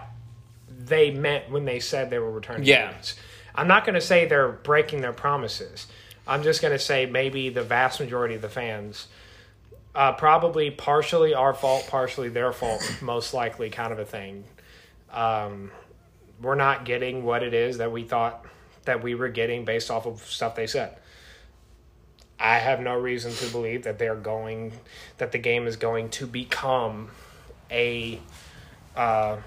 they 0.68 1.10
meant 1.10 1.50
when 1.50 1.64
they 1.64 1.80
said 1.80 2.10
they 2.10 2.18
were 2.18 2.30
returning. 2.30 2.62
to 2.62 2.68
Yeah. 2.68 2.88
roots. 2.92 3.16
I'm 3.54 3.68
not 3.68 3.84
going 3.84 3.94
to 3.94 4.00
say 4.00 4.26
they're 4.26 4.52
breaking 4.52 5.00
their 5.00 5.14
promises. 5.14 5.86
I'm 6.26 6.42
just 6.42 6.60
going 6.60 6.72
to 6.72 6.78
say 6.78 7.06
maybe 7.06 7.48
the 7.48 7.62
vast 7.62 8.00
majority 8.00 8.34
of 8.34 8.42
the 8.42 8.48
fans, 8.48 9.06
uh, 9.96 10.12
probably 10.12 10.70
partially 10.70 11.32
our 11.32 11.54
fault, 11.54 11.88
partially 11.88 12.28
their 12.28 12.52
fault, 12.52 12.82
most 13.00 13.32
likely, 13.32 13.70
kind 13.70 13.94
of 13.94 13.98
a 13.98 14.04
thing. 14.04 14.44
Um, 15.10 15.70
we're 16.40 16.54
not 16.54 16.84
getting 16.84 17.24
what 17.24 17.42
it 17.42 17.54
is 17.54 17.78
that 17.78 17.90
we 17.90 18.04
thought 18.04 18.44
that 18.84 19.02
we 19.02 19.14
were 19.14 19.30
getting 19.30 19.64
based 19.64 19.90
off 19.90 20.06
of 20.06 20.20
stuff 20.20 20.54
they 20.54 20.66
said. 20.66 20.98
I 22.38 22.58
have 22.58 22.80
no 22.80 22.94
reason 22.94 23.32
to 23.32 23.50
believe 23.50 23.84
that 23.84 23.98
they're 23.98 24.14
going, 24.14 24.74
that 25.16 25.32
the 25.32 25.38
game 25.38 25.66
is 25.66 25.76
going 25.76 26.10
to 26.10 26.26
become 26.26 27.08
a 27.70 28.20
uh, 28.94 29.38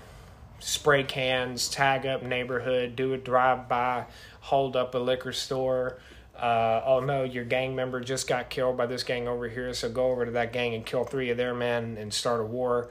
spray 0.58 1.04
cans, 1.04 1.70
tag 1.70 2.08
up 2.08 2.24
neighborhood, 2.24 2.96
do 2.96 3.14
a 3.14 3.18
drive 3.18 3.70
by, 3.70 4.06
hold 4.42 4.76
up 4.76 4.96
a 4.96 4.98
liquor 4.98 5.32
store. 5.32 6.00
Uh, 6.40 6.82
oh 6.86 7.00
no, 7.02 7.24
your 7.24 7.44
gang 7.44 7.76
member 7.76 8.00
just 8.00 8.28
got 8.28 8.50
killed 8.50 8.78
by 8.78 8.86
this 8.86 9.04
gang 9.04 9.28
over 9.28 9.50
here, 9.50 9.74
so 9.74 9.90
go 9.90 10.12
over 10.12 10.26
to 10.26 10.32
that 10.32 10.54
gang 10.54 10.74
and 10.74 10.86
kill 10.86 11.04
three 11.04 11.30
of 11.30 11.38
their 11.38 11.54
men 11.54 11.98
and 12.00 12.14
start 12.14 12.40
a 12.40 12.46
war. 12.46 12.90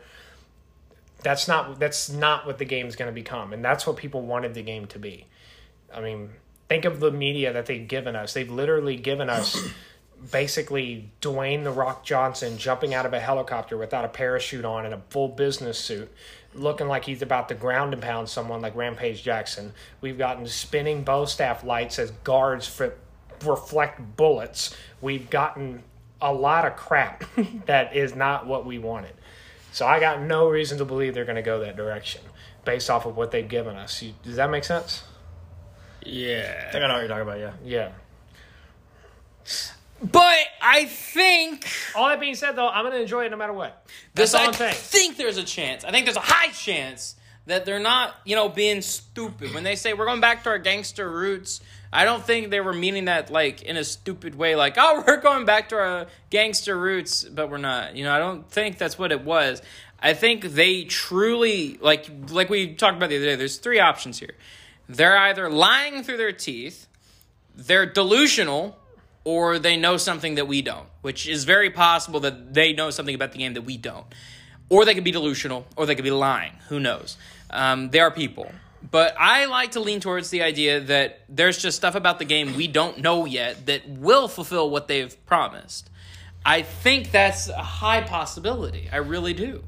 That's 1.23 1.49
not 1.49 1.81
that's 1.81 2.11
not 2.11 2.47
what 2.47 2.59
the 2.59 2.67
game's 2.67 2.95
going 2.95 3.09
to 3.09 3.15
become, 3.15 3.53
and 3.53 3.65
that's 3.65 3.87
what 3.87 3.97
people 3.97 4.21
wanted 4.21 4.55
the 4.55 4.63
game 4.63 4.87
to 4.89 4.99
be. 4.99 5.27
I 5.95 6.03
mean, 6.03 6.31
think 6.69 6.85
of 6.85 7.01
the 7.01 7.11
media 7.11 7.53
that 7.53 7.67
they've 7.67 7.89
given 7.89 8.15
us. 8.15 8.35
They've 8.35 8.51
literally 8.51 8.97
given 8.97 9.31
us 9.31 9.59
basically 10.31 11.11
Dwayne 11.23 11.65
the 11.65 11.71
Rock 11.71 12.05
Johnson 12.05 12.59
jumping 12.59 12.93
out 12.93 13.07
of 13.07 13.15
a 13.15 13.21
helicopter 13.21 13.79
without 13.79 14.05
a 14.05 14.09
parachute 14.09 14.67
on 14.67 14.85
in 14.85 14.93
a 14.93 15.01
full 15.09 15.29
business 15.29 15.79
suit, 15.79 16.13
looking 16.55 16.87
like 16.87 17.07
he's 17.07 17.23
about 17.23 17.49
to 17.49 17.55
ground 17.55 17.95
and 17.95 18.03
pound 18.03 18.29
someone 18.29 18.61
like 18.61 18.77
Rampage 18.77 19.23
Jackson. 19.23 19.73
We've 20.03 20.19
gotten 20.19 20.47
spinning 20.47 21.03
bow 21.03 21.25
staff 21.25 21.65
lights 21.65 21.99
as 21.99 22.11
guards 22.11 22.67
for, 22.67 22.95
reflect 23.45 24.17
bullets. 24.17 24.75
We've 25.01 25.29
gotten 25.31 25.83
a 26.21 26.33
lot 26.33 26.67
of 26.67 26.77
crap 26.77 27.25
that 27.67 27.95
is 27.97 28.15
not 28.15 28.47
what 28.47 28.67
we 28.67 28.79
wanted. 28.79 29.15
So 29.73 29.87
I 29.87 30.01
got 30.01 30.21
no 30.23 30.49
reason 30.49 30.79
to 30.79 30.85
believe 30.85 31.15
they're 31.15 31.25
going 31.25 31.37
to 31.37 31.43
go 31.43 31.61
that 31.61 31.77
direction 31.77 32.23
based 32.65 32.91
off 32.91 33.07
of 33.07 33.17
what 33.17 33.31
they've 33.31 33.49
given 33.49 33.77
us. 33.77 34.03
You, 34.03 34.15
does 34.23 34.37
that 34.37 34.51
make 34.51 34.65
sense? 34.65 35.03
Yeah. 36.05 36.29
I 36.29 36.65
Yeah. 36.65 36.71
think 36.73 36.85
I 36.85 36.89
know 36.89 36.95
what 36.95 37.01
you're 37.01 37.09
talking 37.09 37.23
about. 37.23 37.39
Yeah. 37.39 37.53
Yeah. 37.65 37.93
But 40.01 40.37
I 40.63 40.85
think 40.85 41.67
All 41.97 42.09
that 42.09 42.21
being 42.21 42.37
said, 42.37 42.53
though, 42.53 42.69
I'm 42.69 42.85
going 42.85 42.95
to 42.95 43.01
enjoy 43.03 43.25
it 43.27 43.31
no 43.31 43.37
matter 43.37 43.53
what. 43.53 43.85
this. 44.15 44.33
That's 44.33 44.35
all 44.35 44.43
I 44.43 44.47
I'm 44.47 44.53
saying. 44.53 44.75
think 44.77 45.17
there's 45.17 45.39
a 45.39 45.45
chance. 45.45 45.85
I 45.85 45.91
think 45.91 46.07
there's 46.07 46.17
a 46.17 46.21
high 46.21 46.53
chance 46.53 47.17
that 47.47 47.65
they're 47.65 47.81
not, 47.81 48.15
you 48.25 48.37
know, 48.37 48.49
being 48.49 48.81
stupid 48.83 49.55
when 49.55 49.65
they 49.65 49.75
say 49.75 49.95
we're 49.95 50.05
going 50.07 50.21
back 50.21 50.45
to 50.45 50.51
our 50.51 50.59
gangster 50.59 51.11
roots. 51.11 51.61
I 51.93 52.05
don't 52.05 52.23
think 52.23 52.51
they 52.51 52.61
were 52.61 52.73
meaning 52.73 53.07
that 53.07 53.31
like 53.31 53.63
in 53.63 53.77
a 53.77 53.85
stupid 53.85 54.35
way, 54.35 54.57
like 54.57 54.75
oh 54.77 55.05
we're 55.07 55.21
going 55.21 55.45
back 55.45 55.71
to 55.71 55.77
our 55.77 56.07
gangster 56.31 56.79
roots, 56.79 57.25
but 57.25 57.51
we're 57.51 57.59
not. 57.59 57.97
You 57.97 58.05
know, 58.05 58.13
I 58.13 58.19
don't 58.19 58.49
think 58.51 58.79
that's 58.79 58.99
what 58.99 59.13
it 59.13 59.25
was. 59.25 59.63
I 60.01 60.15
think 60.15 60.43
they 60.45 60.85
truly 60.85 61.79
like 61.81 62.09
like 62.31 62.51
we 62.51 62.75
talked 62.75 62.97
about 62.97 63.11
the 63.11 63.17
other 63.17 63.27
day. 63.27 63.37
There's 63.37 63.59
three 63.59 63.81
options 63.81 64.19
here. 64.19 64.35
They're 64.89 65.19
either 65.19 65.51
lying 65.51 66.03
through 66.03 66.17
their 66.17 66.33
teeth, 66.33 66.87
they're 67.55 67.85
delusional, 67.85 68.79
or 69.25 69.59
they 69.59 69.77
know 69.77 69.99
something 69.99 70.37
that 70.37 70.49
we 70.49 70.63
don't, 70.63 70.87
which 71.03 71.29
is 71.29 71.45
very 71.45 71.69
possible 71.69 72.21
that 72.21 72.55
they 72.55 72.73
know 72.73 72.89
something 72.89 73.15
about 73.15 73.33
the 73.33 73.39
game 73.39 73.53
that 73.55 73.63
we 73.63 73.77
don't. 73.77 74.07
Or 74.71 74.85
they 74.85 74.95
could 74.95 75.05
be 75.05 75.11
delusional, 75.11 75.67
or 75.77 75.85
they 75.85 75.95
could 75.95 76.05
be 76.05 76.11
lying. 76.11 76.53
Who 76.69 76.81
knows? 76.81 77.17
Um, 77.51 77.91
they 77.91 78.01
are 78.01 78.11
people. 78.11 78.51
But 78.91 79.17
I 79.19 79.47
like 79.47 79.73
to 79.73 79.81
lean 79.81 80.01
towards 80.01 80.31
the 80.31 80.43
idea 80.43 80.81
that 80.81 81.21
there's 81.29 81.59
just 81.59 81.77
stuff 81.77 81.95
about 81.95 82.19
the 82.19 82.25
game 82.25 82.55
we 82.55 82.69
don't 82.69 82.99
know 82.99 83.25
yet 83.25 83.67
that 83.67 83.89
will 83.89 84.29
fulfill 84.29 84.71
what 84.71 84.89
they've 84.89 85.15
promised. 85.27 85.91
I 86.47 86.63
think 86.63 87.11
that's 87.11 87.49
a 87.49 87.63
high 87.63 88.03
possibility. 88.03 88.89
I 88.93 88.99
really 88.99 89.35
do. 89.35 89.65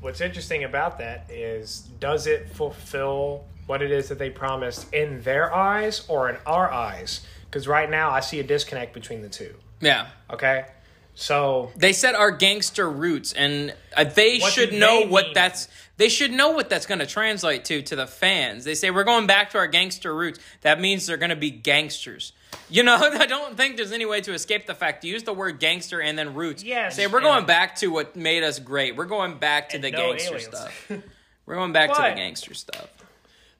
What's 0.00 0.20
interesting 0.20 0.64
about 0.64 0.98
that 0.98 1.30
is 1.30 1.80
does 1.98 2.26
it 2.26 2.50
fulfill 2.50 3.44
what 3.66 3.82
it 3.82 3.90
is 3.90 4.08
that 4.08 4.18
they 4.18 4.30
promised 4.30 4.92
in 4.92 5.22
their 5.22 5.54
eyes 5.54 6.04
or 6.08 6.28
in 6.30 6.36
our 6.46 6.70
eyes? 6.70 7.26
Because 7.44 7.66
right 7.66 7.90
now 7.90 8.10
I 8.10 8.20
see 8.20 8.38
a 8.40 8.44
disconnect 8.44 8.94
between 8.94 9.22
the 9.22 9.28
two. 9.28 9.54
Yeah. 9.80 10.08
Okay? 10.30 10.66
So 11.14 11.70
They 11.76 11.92
said 11.92 12.14
our 12.14 12.30
gangster 12.30 12.88
roots, 12.88 13.32
and 13.32 13.74
uh, 13.96 14.04
they 14.04 14.38
should 14.38 14.72
know 14.72 15.02
what 15.06 15.26
mean? 15.26 15.34
that's. 15.34 15.68
They 16.00 16.08
should 16.08 16.32
know 16.32 16.52
what 16.52 16.70
that's 16.70 16.86
going 16.86 17.00
to 17.00 17.06
translate 17.06 17.66
to 17.66 17.82
to 17.82 17.94
the 17.94 18.06
fans. 18.06 18.64
They 18.64 18.74
say 18.74 18.90
we're 18.90 19.04
going 19.04 19.26
back 19.26 19.50
to 19.50 19.58
our 19.58 19.66
gangster 19.66 20.16
roots. 20.16 20.38
That 20.62 20.80
means 20.80 21.04
they're 21.04 21.18
going 21.18 21.28
to 21.28 21.36
be 21.36 21.50
gangsters. 21.50 22.32
You 22.70 22.84
know, 22.84 22.96
I 22.98 23.26
don't 23.26 23.54
think 23.54 23.76
there's 23.76 23.92
any 23.92 24.06
way 24.06 24.22
to 24.22 24.32
escape 24.32 24.64
the 24.64 24.74
fact. 24.74 25.04
Use 25.04 25.24
the 25.24 25.34
word 25.34 25.60
gangster 25.60 26.00
and 26.00 26.18
then 26.18 26.32
roots. 26.32 26.64
Yes, 26.64 26.96
Say 26.96 27.06
we're 27.06 27.20
going 27.20 27.44
back 27.44 27.76
to 27.76 27.88
what 27.88 28.16
made 28.16 28.42
us 28.42 28.58
great. 28.58 28.96
We're 28.96 29.04
going 29.04 29.36
back 29.36 29.68
to 29.68 29.78
the 29.78 29.90
no 29.90 29.98
gangster 29.98 30.36
aliens. 30.36 30.46
stuff. 30.46 30.90
We're 31.44 31.56
going 31.56 31.72
back 31.72 31.92
to 31.92 32.00
the 32.00 32.14
gangster 32.16 32.54
stuff. 32.54 32.88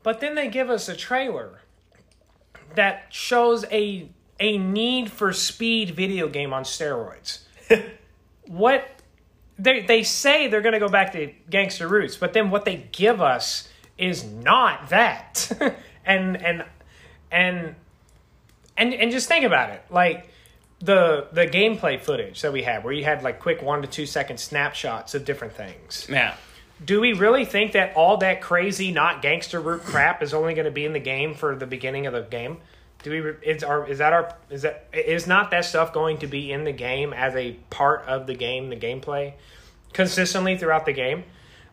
But 0.02 0.20
then 0.20 0.34
they 0.34 0.48
give 0.48 0.70
us 0.70 0.88
a 0.88 0.96
trailer 0.96 1.60
that 2.74 3.08
shows 3.10 3.66
a 3.70 4.08
a 4.38 4.56
need 4.56 5.10
for 5.10 5.34
speed 5.34 5.90
video 5.90 6.26
game 6.26 6.54
on 6.54 6.64
steroids. 6.64 7.40
what 8.46 8.99
they 9.62 9.80
they 9.82 10.02
say 10.02 10.48
they're 10.48 10.60
going 10.60 10.72
to 10.72 10.80
go 10.80 10.88
back 10.88 11.12
to 11.12 11.32
gangster 11.48 11.86
roots, 11.88 12.16
but 12.16 12.32
then 12.32 12.50
what 12.50 12.64
they 12.64 12.88
give 12.92 13.20
us 13.20 13.68
is 13.98 14.24
not 14.24 14.88
that. 14.88 15.50
and 16.04 16.36
and 16.42 16.64
and 17.30 17.74
and 18.76 18.94
and 18.94 19.10
just 19.12 19.28
think 19.28 19.44
about 19.44 19.70
it. 19.70 19.82
Like 19.90 20.28
the 20.80 21.28
the 21.32 21.46
gameplay 21.46 22.00
footage 22.00 22.40
that 22.40 22.52
we 22.52 22.62
had 22.62 22.82
where 22.84 22.92
you 22.92 23.04
had 23.04 23.22
like 23.22 23.38
quick 23.38 23.60
1 23.62 23.82
to 23.82 23.88
2 23.88 24.06
second 24.06 24.40
snapshots 24.40 25.14
of 25.14 25.26
different 25.26 25.52
things 25.52 26.06
Yeah. 26.08 26.34
do 26.82 27.02
we 27.02 27.12
really 27.12 27.44
think 27.44 27.72
that 27.72 27.94
all 27.94 28.16
that 28.16 28.40
crazy 28.40 28.90
not 28.90 29.20
gangster 29.20 29.60
root 29.60 29.82
crap 29.82 30.22
is 30.22 30.32
only 30.32 30.54
going 30.54 30.64
to 30.64 30.70
be 30.70 30.86
in 30.86 30.94
the 30.94 30.98
game 30.98 31.34
for 31.34 31.54
the 31.54 31.66
beginning 31.66 32.06
of 32.06 32.14
the 32.14 32.22
game 32.22 32.56
do 33.02 33.10
we 33.10 33.50
is 33.50 33.62
our 33.64 33.86
is 33.88 33.98
that 33.98 34.12
our 34.12 34.34
is 34.50 34.62
that 34.62 34.86
is 34.92 35.26
not 35.26 35.50
that 35.50 35.64
stuff 35.64 35.92
going 35.92 36.18
to 36.18 36.26
be 36.26 36.52
in 36.52 36.64
the 36.64 36.72
game 36.72 37.12
as 37.12 37.34
a 37.34 37.52
part 37.70 38.04
of 38.06 38.26
the 38.26 38.34
game 38.34 38.68
the 38.68 38.76
gameplay 38.76 39.32
consistently 39.92 40.56
throughout 40.56 40.86
the 40.86 40.92
game 40.92 41.24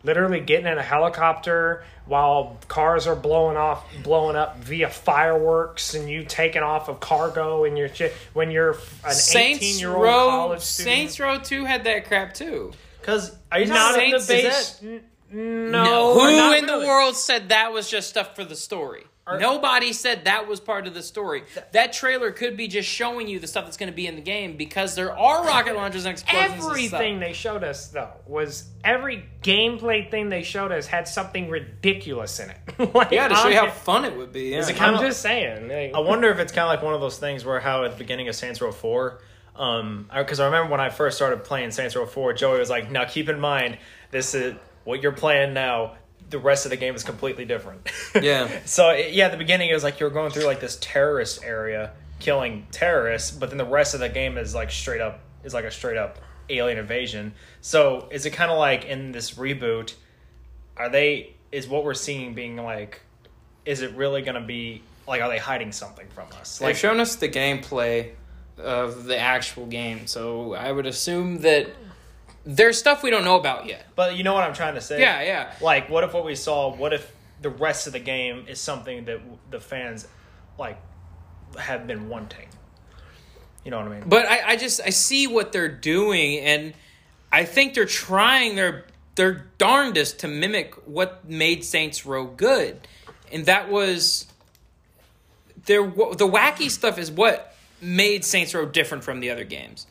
literally 0.04 0.40
getting 0.40 0.68
in 0.68 0.78
a 0.78 0.84
helicopter 0.84 1.84
while 2.06 2.58
cars 2.68 3.08
are 3.08 3.16
blowing 3.16 3.58
off 3.58 3.84
blowing 4.04 4.36
up 4.36 4.58
via 4.60 4.90
fireworks 4.90 5.94
and 5.96 6.10
you 6.10 6.24
taking 6.24 6.64
off 6.64 6.88
of 6.88 7.00
cargo 7.00 7.66
and 7.66 7.78
you're 7.78 7.90
when 8.34 8.50
you're 8.50 8.72
an 9.04 9.16
18 9.36 9.80
year 9.80 9.96
old 9.96 10.06
college 10.06 10.62
student 10.62 10.96
Saints 10.96 11.20
Row 11.20 11.40
Two 11.40 11.66
had 11.66 11.84
that 11.84 12.06
crap 12.06 12.34
too. 12.34 12.72
Because 13.02 13.36
are 13.52 13.60
you 13.60 13.66
not 13.68 13.92
talking 13.96 14.06
in 14.06 14.12
the 14.12 14.20
Saints- 14.20 14.80
base 14.80 14.82
is 14.82 15.02
N- 15.32 15.72
No, 15.72 15.84
no, 15.84 16.14
who 16.14 16.28
in 16.54 16.64
really. 16.64 16.82
the 16.82 16.88
world 16.88 17.16
said 17.18 17.50
that 17.50 17.74
was 17.74 17.90
just 17.90 18.10
stuff 18.10 18.36
for 18.36 18.46
the 18.46 18.56
story? 18.56 19.04
Nobody 19.40 19.94
said 19.94 20.26
that 20.26 20.48
was 20.48 20.60
part 20.60 20.88
of 20.88 20.94
the 20.94 21.04
story. 21.04 21.44
That 21.74 21.94
trailer 21.94 22.32
could 22.32 22.56
be 22.56 22.68
just 22.68 22.88
showing 22.88 23.28
you 23.28 23.40
the 23.40 23.48
stuff 23.48 23.66
that's 23.66 23.78
going 23.78 23.92
to 23.92 23.96
be 23.96 24.08
in 24.08 24.16
the 24.16 24.22
game 24.22 24.58
because 24.58 24.96
there 24.96 25.18
are 25.18 25.44
rocket 25.46 25.76
launchers 25.76 26.06
and 26.06 26.14
explosions. 26.14 26.52
and 26.54 26.62
Everything 26.64 26.88
stuff. 27.18 27.20
they 27.28 27.34
showed 27.34 27.64
us 27.64 27.88
though 27.90 28.12
was 28.26 28.70
every 28.84 29.26
gameplay 29.44 30.10
thing 30.10 30.30
they 30.30 30.44
showed 30.44 30.72
us 30.72 30.88
had 30.88 31.08
something 31.08 31.50
ridiculous 31.50 32.40
in 32.40 32.50
it. 32.52 32.58
like, 32.96 33.12
Yeah, 33.12 33.28
to 33.28 33.36
show 33.36 33.48
you 33.48 33.58
I'm, 33.58 33.66
how 33.68 33.72
fun 33.72 34.06
it 34.06 34.16
would 34.16 34.32
be. 34.32 34.50
Yeah. 34.50 34.60
it 34.60 34.70
I'm 34.70 34.94
kinda- 34.94 35.00
just 35.08 35.22
saying. 35.22 35.68
like- 35.70 35.94
I 35.94 36.00
wonder 36.00 36.30
if 36.30 36.40
it's 36.40 36.52
kind 36.52 36.64
of 36.64 36.70
like 36.70 36.84
one 36.84 36.94
of 36.94 37.02
those 37.02 37.18
things 37.18 37.44
where 37.46 37.60
how 37.60 37.84
at 37.84 37.92
the 37.92 37.98
beginning 37.98 38.28
of 38.30 38.36
Saints 38.36 38.62
Row 38.62 38.72
4, 38.72 39.20
um, 39.56 40.10
because 40.16 40.40
I 40.40 40.46
remember 40.46 40.72
when 40.72 40.80
I 40.82 40.90
first 40.90 41.18
started 41.18 41.44
playing 41.44 41.72
Saints 41.72 41.96
Row 41.96 42.06
4, 42.06 42.34
Joey 42.34 42.60
was 42.60 42.70
like, 42.70 42.92
"Now 42.92 43.06
keep 43.06 43.28
in 43.28 43.40
mind, 43.40 43.78
this 44.12 44.36
is 44.36 44.54
what 44.84 45.02
you're 45.02 45.12
playing 45.12 45.54
now. 45.54 45.96
The 46.30 46.40
rest 46.40 46.66
of 46.66 46.72
the 46.72 46.78
game 46.78 46.96
is 46.96 47.04
completely 47.04 47.46
different." 47.46 47.90
Yeah. 48.22 48.50
so 48.66 48.92
yeah, 48.92 49.26
at 49.26 49.32
the 49.32 49.38
beginning 49.38 49.70
it 49.70 49.74
was 49.74 49.84
like 49.84 50.00
you're 50.00 50.10
going 50.10 50.32
through 50.32 50.46
like 50.46 50.60
this 50.60 50.78
terrorist 50.82 51.44
area, 51.44 51.92
killing 52.20 52.68
terrorists, 52.72 53.32
but 53.32 53.50
then 53.50 53.58
the 53.58 53.66
rest 53.66 53.94
of 53.94 54.00
the 54.00 54.10
game 54.10 54.38
is 54.38 54.56
like 54.56 54.72
straight 54.72 55.02
up 55.02 55.20
is 55.44 55.54
like 55.54 55.66
a 55.66 55.72
straight 55.72 55.98
up 55.98 56.20
alien 56.50 56.78
invasion. 56.78 57.34
So 57.62 58.08
is 58.12 58.26
it 58.26 58.32
kind 58.32 58.52
of 58.52 58.58
like 58.58 58.86
in 58.86 59.12
this 59.12 59.36
reboot? 59.36 59.94
Are 60.76 60.90
they 60.90 61.34
is 61.52 61.68
what 61.68 61.84
we're 61.84 61.94
seeing 61.94 62.34
being 62.34 62.58
like? 62.58 63.02
Is 63.66 63.82
it 63.82 63.94
really 63.96 64.22
going 64.22 64.36
to 64.36 64.48
be 64.48 64.82
like? 65.08 65.22
Are 65.22 65.30
they 65.30 65.38
hiding 65.38 65.72
something 65.72 66.08
from 66.10 66.28
us? 66.40 66.58
They've 66.60 66.78
shown 66.78 67.00
us 67.00 67.16
the 67.16 67.30
gameplay 67.30 68.12
of 68.58 69.06
the 69.06 69.18
actual 69.18 69.66
game, 69.66 70.08
so 70.08 70.54
I 70.54 70.72
would 70.72 70.86
assume 70.86 71.40
that 71.40 71.68
there's 72.48 72.80
stuff 72.80 73.04
we 73.04 73.10
don't 73.10 73.24
know 73.24 73.38
about 73.38 73.68
yet. 73.68 73.86
But 73.96 74.16
you 74.16 74.24
know 74.24 74.34
what 74.34 74.44
I'm 74.44 74.54
trying 74.54 74.76
to 74.76 74.82
say? 74.82 75.00
Yeah, 75.00 75.22
yeah. 75.22 75.54
Like, 75.62 75.90
what 75.90 76.04
if 76.04 76.14
what 76.14 76.26
we 76.26 76.36
saw? 76.36 76.74
What 76.74 76.94
if 76.94 77.12
the 77.42 77.50
rest 77.50 77.88
of 77.88 77.94
the 77.94 78.00
game 78.00 78.46
is 78.48 78.60
something 78.60 79.06
that 79.06 79.20
the 79.52 79.60
fans 79.60 80.08
like 80.58 80.80
have 81.58 81.88
been 81.88 82.10
wanting. 82.10 82.48
You 83.64 83.72
know 83.72 83.78
what 83.78 83.88
I 83.88 84.00
mean? 84.00 84.04
But 84.08 84.26
I, 84.26 84.50
I 84.50 84.56
just 84.56 84.82
I 84.86 84.90
see 84.90 85.28
what 85.28 85.52
they're 85.52 85.68
doing, 85.68 86.40
and 86.40 86.74
I 87.32 87.44
think 87.44 87.74
they're 87.74 87.86
trying 87.86 88.56
their 88.56 88.86
their 89.16 89.46
darndest 89.58 90.20
to 90.20 90.28
mimic 90.28 90.76
what 90.88 91.28
made 91.28 91.64
Saints 91.64 92.06
Row 92.06 92.26
good, 92.26 92.88
and 93.32 93.46
that 93.46 93.70
was 93.70 94.28
their 95.66 95.84
the 95.86 96.28
wacky 96.28 96.70
stuff 96.70 96.98
is 96.98 97.12
what 97.12 97.56
made 97.82 98.24
Saints 98.24 98.54
Row 98.54 98.66
different 98.66 99.04
from 99.04 99.20
the 99.20 99.30
other 99.30 99.44
games. 99.44 99.86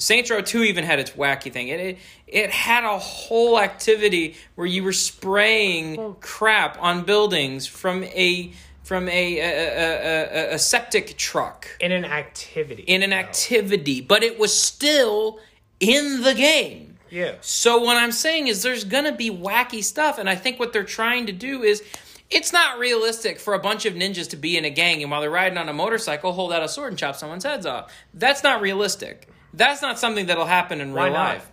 Saints 0.00 0.30
Row 0.30 0.40
2 0.40 0.64
even 0.64 0.84
had 0.84 0.98
its 0.98 1.10
wacky 1.12 1.52
thing. 1.52 1.68
It, 1.68 1.80
it 1.80 1.98
it 2.26 2.50
had 2.50 2.84
a 2.84 2.98
whole 2.98 3.60
activity 3.60 4.36
where 4.54 4.66
you 4.66 4.82
were 4.82 4.92
spraying 4.92 5.98
oh. 5.98 6.16
crap 6.20 6.80
on 6.80 7.04
buildings 7.04 7.66
from 7.66 8.04
a 8.04 8.52
from 8.82 9.08
a 9.08 9.38
a, 9.38 9.42
a, 9.42 10.50
a, 10.52 10.54
a 10.54 10.58
septic 10.58 11.16
truck 11.16 11.68
in 11.80 11.92
an 11.92 12.04
activity. 12.04 12.82
in 12.82 13.02
an 13.02 13.12
activity, 13.12 14.00
but 14.00 14.22
it 14.22 14.38
was 14.38 14.58
still 14.58 15.38
in 15.78 16.22
the 16.22 16.34
game. 16.34 16.96
Yeah. 17.10 17.34
So 17.40 17.78
what 17.78 17.96
I'm 17.96 18.12
saying 18.12 18.48
is 18.48 18.62
there's 18.62 18.84
gonna 18.84 19.14
be 19.14 19.30
wacky 19.30 19.82
stuff, 19.84 20.18
and 20.18 20.30
I 20.30 20.36
think 20.36 20.58
what 20.58 20.72
they're 20.72 20.84
trying 20.84 21.26
to 21.26 21.32
do 21.32 21.62
is 21.62 21.82
it's 22.30 22.52
not 22.52 22.78
realistic 22.78 23.40
for 23.40 23.54
a 23.54 23.58
bunch 23.58 23.86
of 23.86 23.94
ninjas 23.94 24.30
to 24.30 24.36
be 24.36 24.56
in 24.56 24.64
a 24.64 24.70
gang 24.70 25.02
and 25.02 25.10
while 25.10 25.20
they're 25.20 25.30
riding 25.30 25.58
on 25.58 25.68
a 25.68 25.72
motorcycle 25.72 26.32
hold 26.32 26.52
out 26.52 26.62
a 26.62 26.68
sword 26.68 26.92
and 26.92 26.98
chop 26.98 27.16
someone's 27.16 27.44
heads 27.44 27.66
off. 27.66 27.92
That's 28.14 28.44
not 28.44 28.60
realistic. 28.60 29.28
That's 29.52 29.82
not 29.82 29.98
something 29.98 30.26
that'll 30.26 30.46
happen 30.46 30.80
in 30.80 30.92
Why 30.92 31.04
real 31.04 31.12
not? 31.14 31.34
life. 31.34 31.50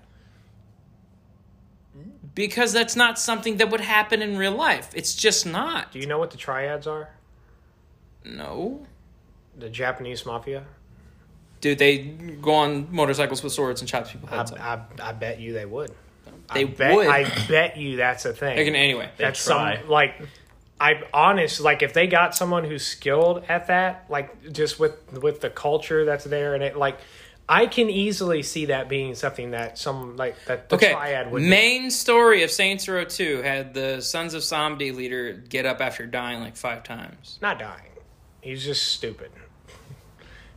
Because 2.35 2.71
that's 2.71 2.95
not 2.95 3.17
something 3.17 3.57
that 3.57 3.71
would 3.71 3.81
happen 3.81 4.21
in 4.21 4.37
real 4.37 4.51
life. 4.51 4.91
It's 4.93 5.15
just 5.15 5.45
not. 5.45 5.91
Do 5.91 5.99
you 5.99 6.05
know 6.05 6.19
what 6.19 6.29
the 6.29 6.37
triads 6.37 6.85
are? 6.85 7.09
No. 8.23 8.85
The 9.57 9.69
Japanese 9.69 10.25
mafia. 10.25 10.65
Dude, 11.61 11.79
they 11.79 11.97
go 11.97 12.53
on 12.53 12.93
motorcycles 12.93 13.41
with 13.41 13.53
swords 13.53 13.81
and 13.81 13.89
chop 13.89 14.07
people's 14.07 14.31
I, 14.31 14.35
heads 14.35 14.51
off. 14.51 14.59
I, 14.59 14.81
I 15.01 15.11
bet 15.13 15.39
you 15.39 15.53
they 15.53 15.65
would. 15.65 15.91
They 16.53 16.61
I 16.61 16.65
bet, 16.65 16.95
would. 16.95 17.07
I 17.07 17.47
bet 17.47 17.77
you 17.77 17.97
that's 17.97 18.25
a 18.25 18.33
thing. 18.33 18.55
They're 18.55 18.65
gonna 18.65 18.77
anyway. 18.77 19.09
that's 19.17 19.43
try. 19.43 19.77
some 19.77 19.89
like 19.89 20.21
I 20.79 21.01
honest 21.13 21.59
like 21.59 21.81
if 21.81 21.93
they 21.93 22.07
got 22.07 22.35
someone 22.35 22.63
who's 22.63 22.85
skilled 22.85 23.43
at 23.49 23.67
that, 23.67 24.05
like 24.09 24.53
just 24.53 24.79
with 24.79 25.11
with 25.21 25.41
the 25.41 25.49
culture 25.49 26.05
that's 26.05 26.25
there 26.25 26.53
and 26.53 26.63
it 26.63 26.77
like 26.77 26.99
I 27.49 27.65
can 27.67 27.89
easily 27.89 28.43
see 28.43 28.65
that 28.65 28.89
being 28.89 29.15
something 29.15 29.51
that 29.51 29.77
some 29.77 30.17
like 30.17 30.35
that 30.45 30.67
the 30.69 30.75
Okay, 30.75 30.91
triad 30.91 31.31
would 31.31 31.41
main 31.43 31.89
story 31.91 32.43
of 32.43 32.51
Saints 32.51 32.87
Row 32.89 33.05
2 33.05 33.41
had 33.41 33.73
the 33.73 34.01
Sons 34.01 34.33
of 34.33 34.41
Samedi 34.43 34.93
leader 34.93 35.31
get 35.33 35.65
up 35.65 35.79
after 35.79 36.05
dying 36.05 36.41
like 36.41 36.57
five 36.57 36.83
times. 36.83 37.39
not 37.41 37.57
dying. 37.59 37.83
He's 38.41 38.63
just 38.65 38.87
stupid. 38.87 39.31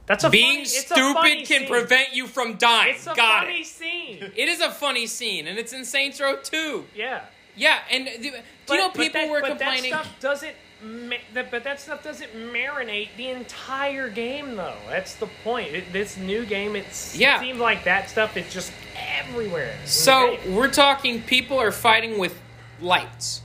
That's 0.07 0.25
a 0.25 0.31
Being 0.31 0.49
funny, 0.49 0.61
it's 0.63 0.91
a 0.91 0.95
funny 0.95 1.31
stupid 1.45 1.47
can 1.49 1.59
scene. 1.61 1.69
prevent 1.69 2.15
you 2.15 2.27
from 2.27 2.57
dying. 2.57 2.95
It's 2.97 3.07
a 3.07 3.15
Got 3.15 3.45
funny 3.45 3.61
it. 3.61 3.67
scene. 3.67 4.33
It 4.35 4.49
is 4.49 4.61
a 4.61 4.71
funny 4.71 5.07
scene, 5.07 5.47
and 5.47 5.57
it's 5.59 5.73
in 5.73 5.85
Saints 5.85 6.21
Row 6.21 6.37
2. 6.43 6.87
Yeah. 6.97 7.21
Yeah, 7.55 7.79
and 7.91 8.07
do 8.21 8.29
you 8.29 8.77
know 8.77 8.91
people 8.91 9.21
that- 9.21 9.31
were 9.31 9.41
but 9.41 9.51
complaining? 9.51 9.93
That 9.93 10.05
stuff 10.05 10.21
doesn't. 10.21 10.57
Ma- 10.83 11.17
but 11.51 11.65
that 11.65 11.79
stuff 11.81 12.03
doesn't 12.03 12.33
marinate 12.35 13.09
the 13.17 13.29
entire 13.29 14.09
game, 14.09 14.57
though. 14.57 14.77
That's 14.89 15.15
the 15.17 15.27
point. 15.45 15.75
It, 15.75 15.93
this 15.93 16.17
new 16.17 16.47
game, 16.47 16.75
it 16.77 16.87
Yeah. 17.15 17.39
seems 17.41 17.59
like 17.59 17.85
that 17.85 18.09
stuff 18.09 18.37
is 18.37 18.51
just 18.53 18.73
everywhere. 18.97 19.77
So 19.85 20.39
we're 20.49 20.71
talking 20.71 21.23
people 21.23 21.59
are 21.59 21.73
fighting 21.73 22.19
with 22.19 22.39
lights. 22.81 23.43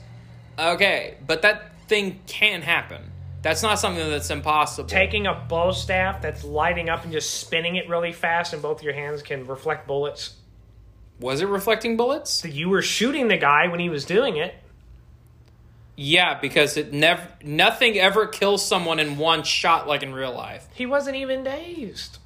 Okay, 0.58 1.16
but 1.26 1.42
that 1.42 1.72
thing 1.88 2.20
can 2.26 2.62
happen. 2.62 3.02
That's 3.42 3.62
not 3.62 3.78
something 3.78 4.08
that's 4.10 4.30
impossible. 4.30 4.88
taking 4.88 5.26
a 5.26 5.34
bow 5.34 5.70
staff 5.70 6.20
that's 6.22 6.42
lighting 6.42 6.88
up 6.88 7.04
and 7.04 7.12
just 7.12 7.34
spinning 7.40 7.76
it 7.76 7.88
really 7.88 8.12
fast, 8.12 8.52
and 8.54 8.62
both 8.62 8.82
your 8.82 8.94
hands 8.94 9.22
can 9.22 9.46
reflect 9.46 9.86
bullets. 9.86 10.34
Was 11.20 11.40
it 11.42 11.46
reflecting 11.48 11.96
bullets? 11.96 12.44
You 12.44 12.68
were 12.70 12.82
shooting 12.82 13.28
the 13.28 13.36
guy 13.36 13.68
when 13.68 13.78
he 13.78 13.88
was 13.88 14.04
doing 14.04 14.36
it. 14.36 14.54
Yeah, 15.96 16.38
because 16.38 16.76
it 16.76 16.92
never 16.92 17.26
nothing 17.42 17.98
ever 17.98 18.26
kills 18.26 18.64
someone 18.64 19.00
in 19.00 19.16
one 19.16 19.42
shot 19.44 19.88
like 19.88 20.02
in 20.02 20.12
real 20.12 20.34
life. 20.34 20.68
He 20.74 20.84
wasn't 20.84 21.16
even 21.16 21.42
dazed. 21.42 22.18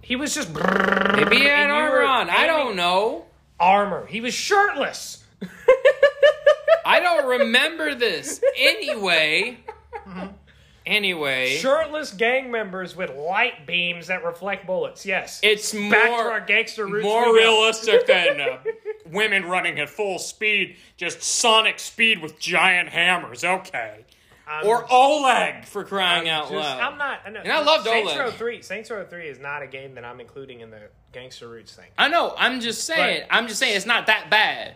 He 0.00 0.16
was 0.16 0.34
just 0.34 0.52
Maybe 0.52 1.36
he 1.36 1.44
had 1.44 1.70
armor 1.70 2.02
on. 2.02 2.30
I 2.30 2.46
don't 2.46 2.74
know. 2.74 3.26
armor. 3.60 4.06
He 4.06 4.20
was 4.20 4.34
shirtless. 4.34 5.22
I 6.84 7.00
don't 7.00 7.40
remember 7.40 7.94
this. 7.94 8.42
Anyway. 8.56 9.58
Anyway. 10.86 11.56
Shirtless 11.58 12.12
gang 12.12 12.50
members 12.50 12.96
with 12.96 13.10
light 13.14 13.66
beams 13.66 14.08
that 14.08 14.24
reflect 14.24 14.66
bullets. 14.66 15.06
Yes. 15.06 15.40
It's 15.42 15.72
more 15.74 15.90
Back 15.90 16.04
to 16.06 16.12
our 16.30 16.40
gangster 16.40 16.86
roots. 16.86 17.04
more 17.04 17.34
realistic 17.34 18.06
than 18.06 18.40
uh, 18.40 18.58
women 19.12 19.44
running 19.46 19.78
at 19.78 19.88
full 19.88 20.18
speed, 20.18 20.76
just 20.96 21.22
sonic 21.22 21.78
speed 21.78 22.20
with 22.20 22.38
giant 22.38 22.88
hammers. 22.88 23.44
Okay. 23.44 24.04
I'm- 24.48 24.66
or 24.66 24.84
Oleg 24.90 25.64
for 25.66 25.84
crying 25.84 26.28
I'm 26.28 26.34
out 26.34 26.42
just- 26.50 26.54
loud. 26.54 26.80
I'm 26.80 26.98
not. 26.98 27.20
And 27.24 27.38
I 27.38 27.60
loved 27.62 27.84
Saints 27.84 28.10
Oleg. 28.12 28.20
Row 28.20 28.30
Three. 28.32 28.60
Saints 28.62 28.90
Row 28.90 29.04
Three 29.04 29.28
is 29.28 29.38
not 29.38 29.62
a 29.62 29.66
game 29.68 29.94
that 29.94 30.04
I'm 30.04 30.20
including 30.20 30.60
in 30.60 30.70
the 30.70 30.80
gangster 31.12 31.48
roots 31.48 31.74
thing. 31.74 31.86
I 31.96 32.08
know. 32.08 32.34
I'm 32.36 32.60
just 32.60 32.84
saying. 32.84 33.24
I'm 33.30 33.46
just 33.46 33.60
saying 33.60 33.76
it's 33.76 33.86
not 33.86 34.06
that 34.08 34.30
bad. 34.30 34.74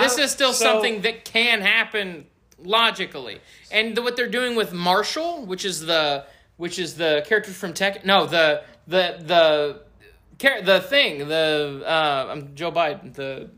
This 0.00 0.18
is 0.18 0.30
still 0.32 0.52
so- 0.52 0.64
something 0.64 1.02
that 1.02 1.24
can 1.24 1.60
happen 1.62 2.26
logically. 2.62 3.40
And 3.70 3.96
the, 3.96 4.02
what 4.02 4.16
they're 4.16 4.28
doing 4.28 4.56
with 4.56 4.72
Marshall, 4.72 5.44
which 5.46 5.64
is 5.64 5.86
the 5.86 6.24
which 6.56 6.78
is 6.78 6.96
the 6.96 7.24
character 7.26 7.52
from 7.52 7.72
Tech. 7.72 8.04
No, 8.04 8.26
the 8.26 8.62
the 8.86 9.18
the 9.24 9.80
the 10.64 10.80
thing. 10.80 11.28
The 11.28 11.82
uh, 11.86 12.28
I'm 12.30 12.54
Joe 12.54 12.72
Biden, 12.72 13.14
the 13.14 13.50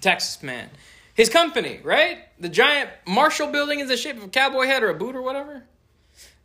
Texas 0.00 0.42
man. 0.42 0.68
His 1.14 1.28
company, 1.28 1.80
right? 1.84 2.18
The 2.40 2.48
giant 2.48 2.90
Marshall 3.06 3.48
building 3.48 3.78
is 3.78 3.88
the 3.88 3.96
shape 3.96 4.16
of 4.16 4.24
a 4.24 4.28
cowboy 4.28 4.66
head 4.66 4.82
or 4.82 4.90
a 4.90 4.94
boot 4.94 5.14
or 5.14 5.22
whatever. 5.22 5.62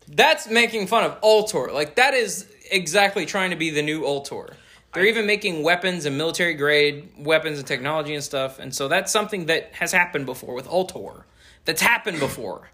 That's 0.07 0.47
making 0.47 0.87
fun 0.87 1.03
of 1.03 1.17
Ultor. 1.23 1.71
Like 1.71 1.95
that 1.95 2.13
is 2.13 2.47
exactly 2.71 3.25
trying 3.25 3.49
to 3.49 3.55
be 3.55 3.71
the 3.71 3.81
new 3.81 4.05
Ultor. 4.05 4.55
They're 4.93 5.05
even 5.05 5.27
making 5.27 5.61
weapons 5.63 6.05
and 6.05 6.17
military 6.17 6.55
grade 6.55 7.09
weapons 7.17 7.59
and 7.59 7.67
technology 7.67 8.15
and 8.15 8.23
stuff. 8.23 8.57
And 8.59 8.73
so 8.73 8.87
that's 8.87 9.11
something 9.11 9.45
that 9.45 9.71
has 9.73 9.91
happened 9.91 10.25
before 10.25 10.55
with 10.55 10.67
Ultor. 10.67 11.25
That's 11.69 11.83
happened 11.83 12.19
before. 12.19 12.71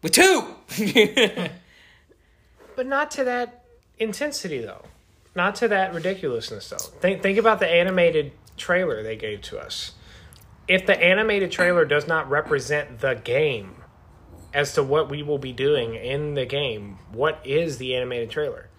With 0.00 0.12
two. 0.12 0.54
but 2.76 2.86
not 2.86 3.10
to 3.10 3.24
that 3.24 3.66
intensity 3.98 4.60
though. 4.62 4.86
Not 5.34 5.56
to 5.56 5.68
that 5.68 5.92
ridiculousness 5.92 6.70
though. 6.70 6.78
Think 6.78 7.22
think 7.22 7.36
about 7.36 7.60
the 7.60 7.68
animated 7.68 8.32
trailer 8.56 9.02
they 9.02 9.16
gave 9.16 9.42
to 9.42 9.58
us. 9.58 9.92
If 10.66 10.86
the 10.86 10.98
animated 10.98 11.52
trailer 11.52 11.84
does 11.84 12.08
not 12.08 12.30
represent 12.30 13.00
the 13.00 13.20
game 13.22 13.74
as 14.54 14.72
to 14.72 14.82
what 14.82 15.10
we 15.10 15.22
will 15.22 15.36
be 15.36 15.52
doing 15.52 15.94
in 15.94 16.32
the 16.32 16.46
game, 16.46 17.00
what 17.12 17.38
is 17.44 17.76
the 17.76 17.96
animated 17.96 18.30
trailer? 18.30 18.70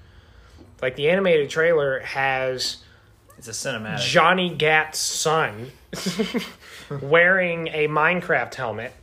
Like 0.81 0.95
the 0.95 1.11
animated 1.11 1.51
trailer 1.51 1.99
has 1.99 2.77
It's 3.37 3.47
a 3.47 3.51
cinematic. 3.51 3.99
Johnny 3.99 4.49
Gat's 4.49 4.97
son 4.97 5.73
wearing 7.01 7.67
a 7.69 7.87
Minecraft 7.87 8.53
helmet, 8.55 8.93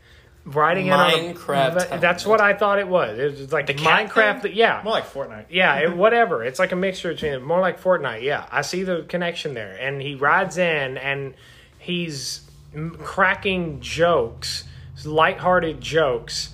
riding 0.44 0.86
in 0.88 0.92
on 0.92 1.10
a- 1.10 1.12
Minecraft 1.34 1.88
Th- 1.88 2.00
That's 2.00 2.26
what 2.26 2.40
I 2.40 2.54
thought 2.54 2.78
it 2.78 2.88
was. 2.88 3.18
It 3.18 3.24
was 3.40 3.52
like 3.52 3.66
The 3.66 3.74
Minecraft. 3.74 4.42
thing? 4.42 4.52
Yeah, 4.54 4.80
More 4.84 4.94
like 4.94 5.06
Fortnite. 5.12 5.46
yeah, 5.50 5.76
it, 5.80 5.96
whatever. 5.96 6.44
It's 6.44 6.58
like 6.58 6.72
a 6.72 6.76
mixture 6.76 7.12
between 7.12 7.42
more 7.42 7.60
like 7.60 7.80
Fortnite. 7.80 8.22
Yeah, 8.22 8.46
I 8.50 8.62
see 8.62 8.82
the 8.82 9.02
connection 9.08 9.54
there. 9.54 9.76
And 9.80 10.00
he 10.02 10.14
rides 10.14 10.58
in 10.58 10.96
and 10.98 11.34
he's 11.78 12.42
m- 12.74 12.96
cracking 13.02 13.80
jokes, 13.80 14.64
lighthearted 15.04 15.80
jokes 15.80 16.50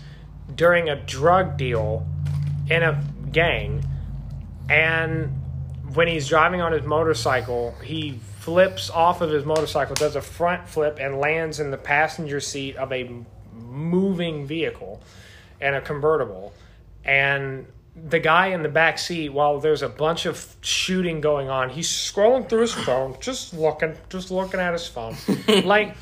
during 0.55 0.89
a 0.89 0.97
drug 0.97 1.57
deal 1.57 2.07
in 2.71 2.83
a 2.83 3.03
gang. 3.33 3.85
And 4.71 5.33
when 5.95 6.09
he's 6.09 6.29
driving 6.29 6.61
on 6.61 6.73
his 6.73 6.83
motorcycle, 6.83 7.75
he 7.83 8.21
flips 8.49 8.89
off 8.89 9.21
of 9.21 9.29
his 9.29 9.45
motorcycle, 9.45 9.95
does 9.95 10.17
a 10.17 10.23
front 10.23 10.67
flip, 10.67 10.97
and 10.99 11.19
lands 11.19 11.61
in 11.61 11.71
the 11.71 11.77
passenger 11.77 12.41
seat 12.41 12.75
of 12.77 12.91
a 12.91 13.23
moving 13.53 14.47
vehicle 14.47 15.03
and 15.61 15.77
a 15.77 15.83
convertible. 15.83 16.55
And 17.05 17.67
the 17.95 18.19
guy 18.19 18.47
in 18.47 18.63
the 18.63 18.71
back 18.71 18.99
seat, 18.99 19.29
while 19.35 19.61
there's 19.61 19.83
a 19.83 19.89
bunch 19.91 20.25
of 20.25 20.57
shooting 20.63 21.21
going 21.21 21.51
on, 21.51 21.69
he's 21.69 21.91
scrolling 21.91 22.49
through 22.49 22.63
his 22.63 22.73
phone, 22.73 23.19
just 23.21 23.53
looking, 23.53 23.95
just 24.09 24.31
looking 24.31 24.61
at 24.61 24.73
his 24.73 24.89
phone. 24.89 25.15
like 25.67 25.95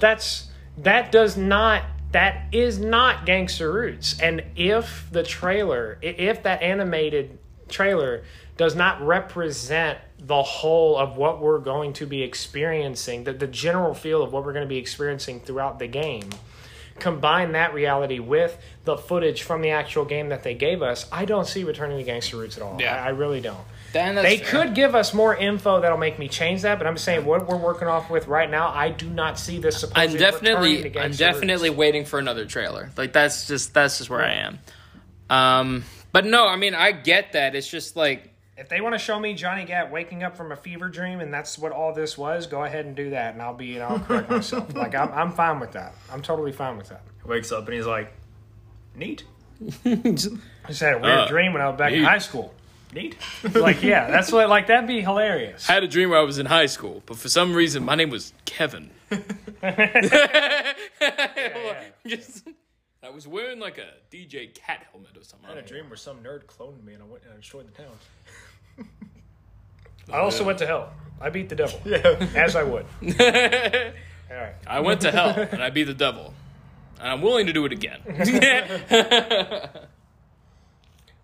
that's 0.00 0.48
that 0.78 1.12
does 1.12 1.36
not 1.36 1.84
that 2.12 2.46
is 2.52 2.78
not 2.78 3.26
gangster 3.26 3.70
roots. 3.70 4.18
And 4.18 4.42
if 4.56 5.08
the 5.12 5.24
trailer, 5.24 5.98
if 6.00 6.44
that 6.44 6.62
animated 6.62 7.38
trailer 7.68 8.24
does 8.62 8.76
not 8.76 9.04
represent 9.04 9.98
the 10.20 10.40
whole 10.40 10.96
of 10.96 11.16
what 11.16 11.40
we're 11.40 11.58
going 11.58 11.92
to 11.94 12.06
be 12.06 12.22
experiencing, 12.22 13.24
the, 13.24 13.32
the 13.32 13.48
general 13.48 13.92
feel 13.92 14.22
of 14.22 14.32
what 14.32 14.44
we're 14.44 14.52
going 14.52 14.64
to 14.64 14.68
be 14.68 14.76
experiencing 14.76 15.40
throughout 15.40 15.80
the 15.80 15.88
game. 15.88 16.30
Combine 17.00 17.50
that 17.52 17.74
reality 17.74 18.20
with 18.20 18.56
the 18.84 18.96
footage 18.96 19.42
from 19.42 19.62
the 19.62 19.70
actual 19.70 20.04
game 20.04 20.28
that 20.28 20.44
they 20.44 20.54
gave 20.54 20.80
us. 20.80 21.08
I 21.10 21.24
don't 21.24 21.44
see 21.48 21.64
Returning 21.64 21.98
to 21.98 22.04
Gangster 22.04 22.36
Roots 22.36 22.56
at 22.56 22.62
all. 22.62 22.80
Yeah. 22.80 22.94
I, 22.94 23.06
I 23.06 23.08
really 23.08 23.40
don't. 23.40 23.58
That's 23.92 24.22
They 24.22 24.38
fair. 24.38 24.46
could 24.66 24.76
give 24.76 24.94
us 24.94 25.12
more 25.12 25.34
info 25.34 25.80
that'll 25.80 25.98
make 25.98 26.20
me 26.20 26.28
change 26.28 26.62
that, 26.62 26.78
but 26.78 26.86
I'm 26.86 26.96
saying 26.96 27.24
what 27.24 27.48
we're 27.48 27.56
working 27.56 27.88
off 27.88 28.10
with 28.10 28.28
right 28.28 28.48
now, 28.48 28.68
I 28.68 28.90
do 28.90 29.10
not 29.10 29.40
see 29.40 29.58
this. 29.58 29.80
supposed 29.80 29.98
I'm 29.98 30.12
definitely, 30.16 30.96
I'm 30.96 31.10
definitely 31.10 31.70
Roots. 31.70 31.78
waiting 31.78 32.04
for 32.04 32.20
another 32.20 32.44
trailer. 32.46 32.92
Like 32.96 33.12
that's 33.12 33.48
just 33.48 33.74
that's 33.74 33.98
just 33.98 34.08
where 34.08 34.22
I 34.22 34.34
am. 34.34 34.58
Um, 35.28 35.84
but 36.12 36.24
no, 36.26 36.46
I 36.46 36.54
mean 36.54 36.76
I 36.76 36.92
get 36.92 37.32
that. 37.32 37.56
It's 37.56 37.66
just 37.68 37.96
like 37.96 38.31
If 38.56 38.68
they 38.68 38.80
want 38.82 38.94
to 38.94 38.98
show 38.98 39.18
me 39.18 39.32
Johnny 39.34 39.64
Gat 39.64 39.90
waking 39.90 40.22
up 40.22 40.36
from 40.36 40.52
a 40.52 40.56
fever 40.56 40.88
dream 40.88 41.20
and 41.20 41.32
that's 41.32 41.58
what 41.58 41.72
all 41.72 41.94
this 41.94 42.18
was, 42.18 42.46
go 42.46 42.64
ahead 42.64 42.84
and 42.84 42.94
do 42.94 43.10
that, 43.10 43.32
and 43.32 43.40
I'll 43.42 43.54
be 43.54 43.74
and 43.74 43.82
I'll 43.82 43.98
correct 43.98 44.28
myself. 44.30 44.74
Like 44.74 44.94
I'm, 44.94 45.10
I'm 45.12 45.32
fine 45.32 45.58
with 45.58 45.72
that. 45.72 45.94
I'm 46.12 46.20
totally 46.22 46.52
fine 46.52 46.76
with 46.76 46.88
that. 46.90 47.02
He 47.22 47.28
wakes 47.28 47.50
up 47.50 47.64
and 47.66 47.74
he's 47.74 47.86
like, 47.86 48.12
neat. 48.94 49.24
I 49.86 49.94
just 50.68 50.80
had 50.80 50.94
a 50.94 50.98
weird 50.98 51.18
Uh, 51.20 51.28
dream 51.28 51.52
when 51.52 51.62
I 51.62 51.68
was 51.68 51.78
back 51.78 51.92
in 51.92 52.04
high 52.04 52.18
school. 52.18 52.52
Neat. 52.94 53.16
Like 53.54 53.82
yeah, 53.82 54.10
that's 54.10 54.30
what 54.30 54.48
like 54.50 54.66
that'd 54.66 54.86
be 54.86 55.00
hilarious. 55.00 55.68
I 55.70 55.72
had 55.72 55.82
a 55.84 55.88
dream 55.88 56.10
where 56.10 56.18
I 56.18 56.22
was 56.24 56.38
in 56.38 56.44
high 56.46 56.66
school, 56.66 57.02
but 57.06 57.16
for 57.16 57.28
some 57.30 57.54
reason 57.54 57.84
my 57.84 57.94
name 57.94 58.10
was 58.10 58.34
Kevin. 58.44 58.90
Just, 62.06 62.48
I 63.02 63.08
was 63.10 63.26
wearing 63.26 63.60
like 63.60 63.78
a 63.78 63.88
DJ 64.14 64.52
cat 64.54 64.86
helmet 64.92 65.16
or 65.16 65.24
something. 65.24 65.48
I 65.48 65.54
had 65.54 65.64
a 65.64 65.66
dream 65.66 65.88
where 65.88 65.96
some 65.96 66.18
nerd 66.18 66.44
cloned 66.44 66.82
me 66.84 66.92
and 66.94 67.02
I 67.02 67.06
went 67.06 67.24
and 67.24 67.32
I 67.32 67.36
destroyed 67.36 67.66
the 67.66 67.72
town. 67.82 67.92
I 70.12 70.18
also 70.18 70.44
went 70.44 70.58
to 70.58 70.66
hell. 70.66 70.92
I 71.20 71.30
beat 71.30 71.48
the 71.48 71.54
devil 71.56 71.80
Yeah. 71.84 72.26
as 72.34 72.56
I 72.56 72.62
would. 72.64 72.84
All 73.02 74.36
right. 74.36 74.54
I 74.66 74.80
went 74.80 75.00
to 75.02 75.10
hell 75.10 75.30
and 75.50 75.62
I 75.62 75.70
beat 75.70 75.84
the 75.84 75.94
devil. 75.94 76.34
And 77.00 77.08
I'm 77.08 77.22
willing 77.22 77.46
to 77.46 77.52
do 77.52 77.64
it 77.64 77.72
again. 77.72 78.00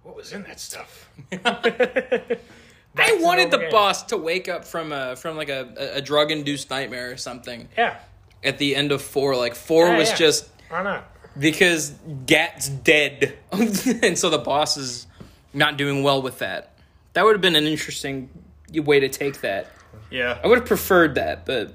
What 0.02 0.16
was 0.16 0.32
in 0.32 0.42
that 0.44 0.58
stuff? 0.58 1.10
I 1.32 3.18
wanted 3.20 3.50
the 3.50 3.58
game. 3.58 3.70
boss 3.70 4.04
to 4.04 4.16
wake 4.16 4.48
up 4.48 4.64
from 4.64 4.90
a 4.92 5.16
from 5.16 5.36
like 5.36 5.50
a, 5.50 5.92
a 5.96 6.00
drug 6.00 6.30
induced 6.30 6.70
nightmare 6.70 7.10
or 7.12 7.16
something 7.18 7.68
Yeah. 7.76 7.98
at 8.42 8.56
the 8.58 8.74
end 8.74 8.90
of 8.90 9.02
four. 9.02 9.36
Like 9.36 9.54
four 9.54 9.88
Yeah, 9.88 9.98
was 9.98 10.08
yeah. 10.10 10.16
just 10.16 10.48
Why 10.70 10.82
not? 10.82 11.10
because 11.38 11.90
Gat's 12.26 12.68
dead, 12.70 13.36
and 13.52 14.18
so 14.18 14.30
the 14.30 14.38
boss 14.38 14.76
is 14.78 15.06
not 15.52 15.76
doing 15.76 16.02
well 16.02 16.22
with 16.22 16.38
that. 16.38 16.72
That 17.14 17.24
would 17.24 17.32
have 17.32 17.40
been 17.40 17.56
an 17.56 17.64
interesting 17.66 18.28
way 18.72 19.00
to 19.00 19.08
take 19.08 19.40
that. 19.40 19.68
Yeah. 20.10 20.38
I 20.42 20.46
would 20.46 20.58
have 20.58 20.66
preferred 20.68 21.14
that, 21.16 21.44
but 21.46 21.72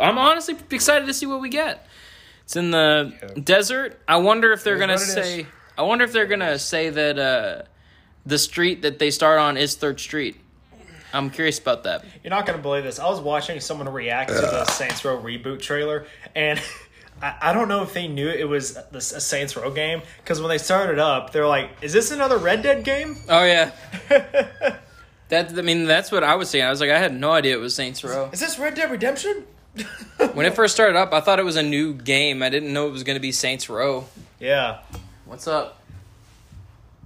I'm 0.00 0.18
honestly 0.18 0.56
excited 0.70 1.06
to 1.06 1.14
see 1.14 1.26
what 1.26 1.40
we 1.40 1.48
get. 1.48 1.86
It's 2.44 2.56
in 2.56 2.70
the 2.70 3.12
Yeah. 3.22 3.28
desert. 3.42 4.00
I 4.06 4.16
wonder 4.16 4.52
if 4.52 4.62
they're 4.64 4.78
gonna 4.78 4.98
say. 4.98 5.40
is. 5.40 5.46
I 5.76 5.82
wonder 5.82 6.04
if 6.04 6.12
they're 6.12 6.26
gonna 6.26 6.58
say 6.58 6.90
that 6.90 7.18
uh, 7.18 7.62
the 8.26 8.38
street 8.38 8.82
that 8.82 8.98
they 8.98 9.10
start 9.10 9.38
on 9.38 9.56
is 9.56 9.74
Third 9.74 9.98
Street. 10.00 10.40
I'm 11.12 11.30
curious 11.30 11.58
about 11.58 11.84
that. 11.84 12.04
You're 12.22 12.30
not 12.30 12.44
gonna 12.46 12.58
believe 12.58 12.84
this. 12.84 12.98
I 12.98 13.06
was 13.08 13.20
watching 13.20 13.60
someone 13.60 13.88
react 13.88 14.30
to 14.30 14.34
the 14.34 14.64
Saints 14.66 15.04
Row 15.04 15.16
reboot 15.20 15.60
trailer, 15.62 16.06
and 16.34 16.60
I, 17.24 17.36
I 17.40 17.52
don't 17.54 17.68
know 17.68 17.82
if 17.82 17.94
they 17.94 18.06
knew 18.06 18.28
it 18.28 18.46
was 18.46 18.74
the, 18.74 18.98
a 18.98 19.00
Saints 19.00 19.56
Row 19.56 19.70
game 19.70 20.02
because 20.18 20.40
when 20.40 20.50
they 20.50 20.58
started 20.58 20.98
up, 20.98 21.32
they're 21.32 21.46
like, 21.46 21.70
"Is 21.80 21.92
this 21.92 22.10
another 22.10 22.36
Red 22.36 22.62
Dead 22.62 22.84
game?" 22.84 23.16
Oh 23.28 23.44
yeah. 23.44 23.70
That 25.30 25.58
I 25.58 25.62
mean 25.62 25.86
that's 25.86 26.12
what 26.12 26.22
I 26.22 26.34
was 26.34 26.50
saying. 26.50 26.66
I 26.66 26.70
was 26.70 26.82
like 26.82 26.90
I 26.90 26.98
had 26.98 27.18
no 27.18 27.32
idea 27.32 27.56
it 27.56 27.60
was 27.60 27.74
Saints 27.74 28.04
Row. 28.04 28.28
Is 28.30 28.40
this 28.40 28.58
Red 28.58 28.74
Dead 28.74 28.90
Redemption? 28.90 29.44
When 30.34 30.46
it 30.46 30.54
first 30.54 30.74
started 30.74 30.96
up, 30.96 31.12
I 31.12 31.20
thought 31.20 31.38
it 31.38 31.44
was 31.44 31.56
a 31.56 31.62
new 31.62 31.94
game. 31.94 32.42
I 32.42 32.50
didn't 32.50 32.72
know 32.72 32.86
it 32.88 32.90
was 32.90 33.04
going 33.04 33.16
to 33.16 33.20
be 33.20 33.32
Saints 33.32 33.68
Row. 33.68 34.06
Yeah. 34.38 34.80
What's 35.24 35.48
up? 35.48 35.80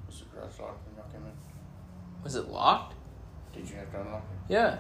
Was 0.09 0.19
the 0.19 0.25
garage 0.27 0.59
locked 0.59 0.87
when 0.87 0.97
y'all 0.97 1.13
came 1.13 1.23
in? 1.23 2.25
Was 2.25 2.35
it 2.35 2.49
locked? 2.49 2.95
Did 3.55 3.69
you 3.71 3.77
have 3.77 3.91
to 3.93 4.01
unlock 4.01 4.23
it? 4.49 4.53
Yeah. 4.53 4.79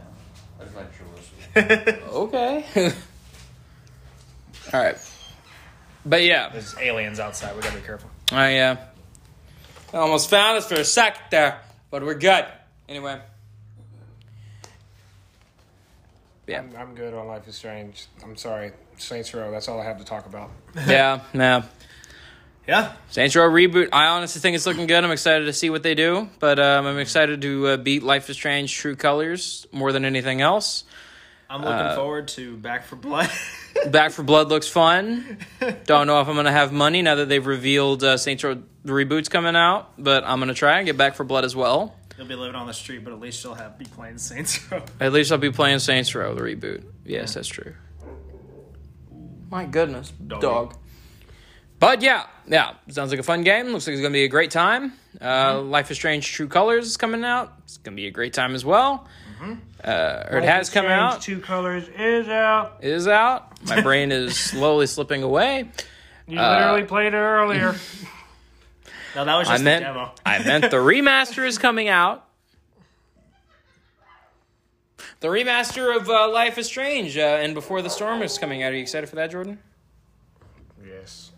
I 0.60 0.64
just 0.64 0.76
make 0.76 0.86
sure 0.92 1.06
it 1.06 1.96
was. 1.96 2.04
Okay. 2.14 2.92
All 4.72 4.82
right. 4.82 4.98
But 6.04 6.22
yeah, 6.24 6.48
There's 6.50 6.76
aliens 6.78 7.20
outside. 7.20 7.54
We 7.56 7.62
gotta 7.62 7.76
be 7.76 7.82
careful. 7.82 8.10
I 8.32 8.58
uh, 8.58 8.76
almost 9.92 10.30
found 10.30 10.58
us 10.58 10.68
for 10.68 10.74
a 10.74 10.84
sec 10.84 11.30
there, 11.30 11.60
but 11.90 12.02
we're 12.02 12.14
good. 12.14 12.46
Anyway. 12.88 13.20
Yeah. 16.46 16.60
I'm, 16.60 16.74
I'm 16.76 16.94
good 16.94 17.12
on 17.12 17.26
Life 17.26 17.46
is 17.46 17.56
Strange. 17.56 18.06
I'm 18.22 18.36
sorry, 18.36 18.72
Saints 18.96 19.34
Row. 19.34 19.50
That's 19.50 19.68
all 19.68 19.78
I 19.80 19.84
have 19.84 19.98
to 19.98 20.04
talk 20.04 20.26
about. 20.26 20.50
Yeah. 20.86 21.20
Yeah. 21.34 21.62
Yeah. 22.66 22.92
Saints 23.10 23.34
Row 23.36 23.48
reboot. 23.48 23.88
I 23.92 24.06
honestly 24.06 24.40
think 24.40 24.54
it's 24.54 24.66
looking 24.66 24.86
good. 24.86 25.02
I'm 25.02 25.10
excited 25.10 25.46
to 25.46 25.52
see 25.52 25.70
what 25.70 25.82
they 25.82 25.94
do, 25.94 26.28
but 26.38 26.58
um, 26.58 26.86
I'm 26.86 26.98
excited 26.98 27.40
to 27.42 27.66
uh, 27.66 27.76
beat 27.78 28.02
Life 28.02 28.28
is 28.30 28.36
Strange 28.36 28.74
True 28.74 28.94
Colors 28.96 29.66
more 29.72 29.92
than 29.92 30.04
anything 30.04 30.40
else. 30.40 30.84
I'm 31.50 31.62
looking 31.62 31.96
forward 31.96 32.28
to 32.28 32.56
Back 32.58 32.84
4 32.84 32.98
Blood. 32.98 33.30
Back 33.90 34.12
4 34.12 34.24
Blood 34.24 34.48
looks 34.48 34.68
fun. 34.68 35.38
Don't 35.86 36.06
know 36.06 36.20
if 36.20 36.28
I'm 36.28 36.36
gonna 36.36 36.52
have 36.52 36.72
money 36.72 37.00
now 37.00 37.14
that 37.16 37.28
they've 37.28 37.44
revealed 37.46 38.04
uh, 38.04 38.16
Saints 38.18 38.44
Row 38.44 38.62
the 38.84 38.92
reboot's 38.92 39.28
coming 39.28 39.56
out, 39.56 39.92
but 39.98 40.24
I'm 40.24 40.40
gonna 40.40 40.52
try 40.54 40.76
and 40.78 40.86
get 40.86 40.96
Back 40.98 41.14
4 41.14 41.24
Blood 41.24 41.44
as 41.44 41.56
well. 41.56 41.94
You'll 42.18 42.26
be 42.26 42.34
living 42.34 42.56
on 42.56 42.66
the 42.66 42.74
street, 42.74 43.04
but 43.04 43.12
at 43.12 43.20
least 43.20 43.42
you'll 43.44 43.54
have 43.54 43.78
be 43.78 43.84
playing 43.86 44.18
Saints 44.18 44.60
Row. 44.72 44.82
At 45.00 45.12
least 45.12 45.32
I'll 45.32 45.38
be 45.38 45.50
playing 45.52 45.78
Saints 45.78 46.14
Row 46.14 46.34
the 46.34 46.42
reboot. 46.42 46.84
Yes, 47.04 47.34
that's 47.34 47.48
true. 47.48 47.74
My 49.50 49.64
goodness, 49.64 50.10
Doggy. 50.10 50.40
dog. 50.42 50.74
But 51.78 52.02
yeah, 52.02 52.24
yeah, 52.46 52.74
sounds 52.90 53.10
like 53.10 53.20
a 53.20 53.22
fun 53.22 53.42
game. 53.44 53.68
Looks 53.68 53.86
like 53.86 53.94
it's 53.94 54.02
gonna 54.02 54.12
be 54.12 54.24
a 54.24 54.28
great 54.28 54.50
time. 54.50 54.92
Uh, 55.20 55.60
Life 55.62 55.90
is 55.90 55.96
Strange: 55.96 56.30
True 56.30 56.48
Colors 56.48 56.86
is 56.86 56.96
coming 56.96 57.24
out. 57.24 57.54
It's 57.64 57.78
gonna 57.78 57.94
be 57.94 58.06
a 58.08 58.10
great 58.10 58.34
time 58.34 58.54
as 58.54 58.64
well. 58.64 59.06
Uh, 59.84 60.24
or 60.30 60.38
it 60.38 60.44
has 60.44 60.70
come 60.70 60.86
out. 60.86 61.22
Two 61.22 61.38
Colors 61.40 61.88
is 61.96 62.28
out. 62.28 62.78
It 62.80 62.90
is 62.90 63.06
out. 63.08 63.62
My 63.66 63.80
brain 63.80 64.10
is 64.12 64.36
slowly 64.50 64.86
slipping 64.86 65.22
away. 65.22 65.70
You 66.26 66.38
Uh, 66.38 66.58
literally 66.58 66.84
played 66.84 67.14
it 67.14 67.16
earlier. 67.18 67.74
No, 69.16 69.24
that 69.24 69.36
was 69.36 69.48
I 69.48 69.52
just 69.54 69.64
meant 69.64 69.82
the 69.84 69.88
demo. 69.92 70.12
I 70.24 70.38
meant 70.44 70.70
the 70.70 70.76
remaster 70.76 71.44
is 71.44 71.56
coming 71.58 71.88
out. 71.88 72.24
The 75.20 75.28
remaster 75.28 75.96
of 75.96 76.08
uh, 76.08 76.30
Life 76.30 76.58
is 76.58 76.66
Strange 76.66 77.16
uh, 77.16 77.20
and 77.22 77.54
Before 77.54 77.82
the 77.82 77.88
Storm 77.90 78.22
is 78.22 78.38
coming 78.38 78.62
out. 78.62 78.72
Are 78.72 78.76
you 78.76 78.82
excited 78.82 79.08
for 79.08 79.16
that, 79.16 79.30
Jordan? 79.32 79.58
yes. 80.86 81.32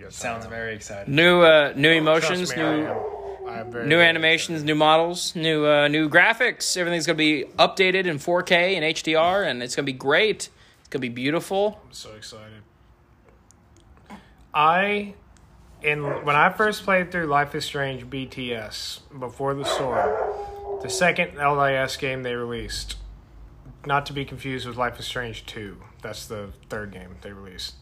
Yes. 0.00 0.16
Sounds 0.16 0.46
very 0.46 0.74
exciting. 0.74 1.14
New 1.14 1.42
uh, 1.42 1.72
new 1.76 2.00
Trust 2.00 2.30
emotions, 2.32 2.56
me, 2.56 2.62
I 2.62 2.76
new 2.76 2.86
am. 3.60 3.64
I 3.64 3.66
am 3.66 3.72
very, 3.72 3.86
new 3.86 3.96
very 3.96 4.08
animations, 4.08 4.64
new 4.64 4.74
models, 4.74 5.34
new 5.34 5.66
uh, 5.66 5.88
new 5.88 6.08
graphics. 6.08 6.76
Everything's 6.76 7.06
gonna 7.06 7.16
be 7.16 7.44
updated 7.58 8.06
in 8.06 8.18
4K 8.18 8.76
and 8.76 8.84
HDR, 8.84 9.46
and 9.48 9.62
it's 9.62 9.76
gonna 9.76 9.86
be 9.86 9.92
great. 9.92 10.48
It's 10.80 10.88
gonna 10.88 11.00
be 11.00 11.08
beautiful. 11.08 11.80
I'm 11.84 11.92
so 11.92 12.14
excited. 12.14 12.62
I, 14.54 15.14
in 15.82 16.02
when 16.02 16.36
I 16.36 16.50
first 16.50 16.84
played 16.84 17.12
through 17.12 17.26
Life 17.26 17.54
is 17.54 17.64
Strange 17.64 18.06
BTS 18.06 19.00
before 19.18 19.54
the 19.54 19.64
storm, 19.64 20.80
the 20.82 20.88
second 20.88 21.36
LIS 21.36 21.96
game 21.96 22.22
they 22.22 22.34
released, 22.34 22.96
not 23.86 24.06
to 24.06 24.12
be 24.12 24.24
confused 24.24 24.66
with 24.66 24.76
Life 24.76 24.98
is 24.98 25.06
Strange 25.06 25.46
Two. 25.46 25.78
That's 26.02 26.26
the 26.26 26.50
third 26.68 26.92
game 26.92 27.16
they 27.22 27.32
released. 27.32 27.74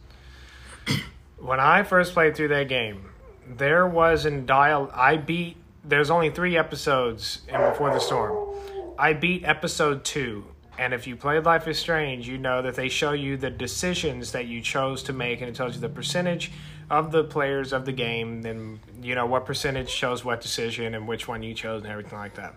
when 1.39 1.61
I 1.61 1.83
first 1.83 2.13
played 2.15 2.37
through 2.37 2.49
that 2.49 2.69
game, 2.69 3.11
there 3.47 3.87
was 3.87 4.27
in 4.27 4.47
dial. 4.47 4.91
I 4.93 5.17
beat. 5.17 5.57
There's 5.89 6.11
only 6.11 6.31
three 6.31 6.57
episodes 6.57 7.43
in 7.47 7.61
Before 7.61 7.93
the 7.93 8.01
Storm. 8.01 8.57
I 8.99 9.13
beat 9.13 9.45
episode 9.45 10.05
two, 10.05 10.45
and 10.77 10.93
if 10.93 11.07
you 11.07 11.15
played 11.15 11.45
Life 11.45 11.69
is 11.69 11.79
Strange, 11.79 12.27
you 12.27 12.39
know 12.39 12.61
that 12.63 12.75
they 12.75 12.89
show 12.89 13.13
you 13.13 13.37
the 13.37 13.51
decisions 13.51 14.33
that 14.33 14.47
you 14.47 14.61
chose 14.61 15.05
to 15.05 15.13
make, 15.13 15.41
and 15.41 15.49
it 15.49 15.55
tells 15.55 15.77
you 15.77 15.81
the 15.81 15.89
percentage 15.89 16.51
of 16.91 17.13
the 17.13 17.23
players 17.23 17.73
of 17.73 17.85
the 17.85 17.93
game, 17.93 18.43
then 18.43 18.81
you 19.01 19.15
know 19.15 19.27
what 19.27 19.47
percentage 19.47 19.95
chose 19.95 20.25
what 20.25 20.41
decision 20.41 20.93
and 20.93 21.07
which 21.07 21.29
one 21.29 21.45
you 21.45 21.55
chose, 21.55 21.85
and 21.85 21.93
everything 21.93 22.19
like 22.19 22.35
that. 22.35 22.57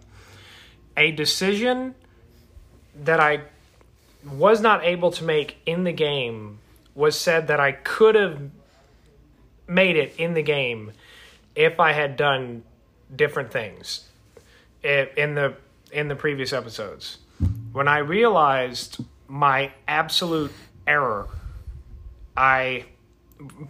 A 0.98 1.12
decision 1.12 1.94
that 3.04 3.20
I 3.20 3.42
was 4.26 4.60
not 4.60 4.84
able 4.84 5.12
to 5.12 5.24
make 5.24 5.58
in 5.68 5.84
the 5.84 5.94
game 5.94 6.58
was 6.96 7.16
said 7.16 7.46
that 7.46 7.60
I 7.60 7.74
could 7.74 8.16
have 8.16 8.42
made 9.68 9.98
it 9.98 10.16
in 10.18 10.34
the 10.34 10.42
game 10.42 10.94
if 11.56 11.80
I 11.80 11.92
had 11.92 12.18
done 12.18 12.64
different 13.16 13.52
things 13.52 14.06
in 14.84 15.36
the 15.36 15.56
in 15.92 16.08
the 16.08 16.16
previous 16.16 16.54
episodes. 16.54 17.18
When 17.72 17.88
I 17.88 18.00
realized 18.00 19.04
my 19.28 19.72
absolute 19.88 20.52
error, 20.88 21.28
I 22.36 22.86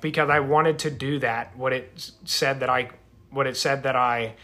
because 0.01 0.29
I 0.29 0.39
wanted 0.39 0.79
to 0.79 0.91
do 0.91 1.19
that 1.19 1.55
what 1.57 1.73
it 1.73 2.11
said 2.25 2.61
that 2.61 2.69
I 2.69 2.89
what 3.29 3.47
it 3.47 3.57
said 3.57 3.83
that 3.83 3.95
I 3.95 4.35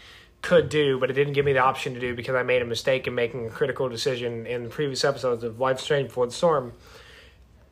could 0.42 0.68
do, 0.68 0.98
but 0.98 1.10
it 1.10 1.14
didn't 1.14 1.32
give 1.32 1.44
me 1.44 1.52
the 1.52 1.60
option 1.60 1.94
to 1.94 2.00
do 2.00 2.14
because 2.14 2.36
I 2.36 2.44
made 2.44 2.62
a 2.62 2.64
mistake 2.64 3.06
in 3.08 3.14
making 3.14 3.46
a 3.46 3.50
critical 3.50 3.88
decision 3.88 4.46
in 4.46 4.62
the 4.64 4.68
previous 4.68 5.04
episodes 5.04 5.42
of 5.42 5.58
Life 5.58 5.80
Strange 5.80 6.08
Before 6.08 6.26
the 6.26 6.32
Storm. 6.32 6.72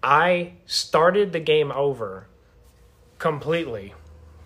I 0.02 0.54
started 0.66 1.32
the 1.32 1.40
game 1.40 1.70
over 1.70 2.26
completely, 3.18 3.94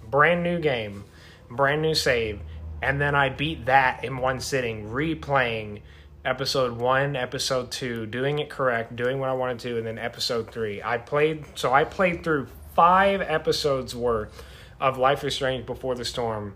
brand 0.09 0.43
new 0.43 0.61
game, 0.61 1.05
brand 1.51 1.81
new 1.81 1.95
save, 1.95 2.41
and 2.83 3.01
then 3.01 3.15
I 3.15 3.29
beat 3.29 3.67
that 3.67 4.05
in 4.05 4.19
one 4.19 4.41
sitting, 4.41 4.89
replaying 4.89 5.81
episode 6.25 6.79
one, 6.79 7.17
episode 7.17 7.71
two, 7.71 8.07
doing 8.07 8.39
it 8.39 8.51
correct, 8.51 8.95
doing 8.95 9.19
what 9.19 9.31
I 9.31 9.33
wanted 9.33 9.61
to, 9.61 9.79
and 9.79 9.87
then 9.87 9.99
episode 9.99 10.51
three. 10.51 10.83
I 10.83 10.99
played, 10.99 11.45
so 11.55 11.73
I 11.73 11.85
played 11.85 12.23
through 12.23 12.49
five 12.75 13.21
episodes 13.21 13.95
worth 13.95 14.45
of 14.81 14.99
Life 14.99 15.25
is 15.25 15.35
Strange 15.35 15.67
Before 15.67 15.95
the 15.95 16.05
Storm 16.05 16.55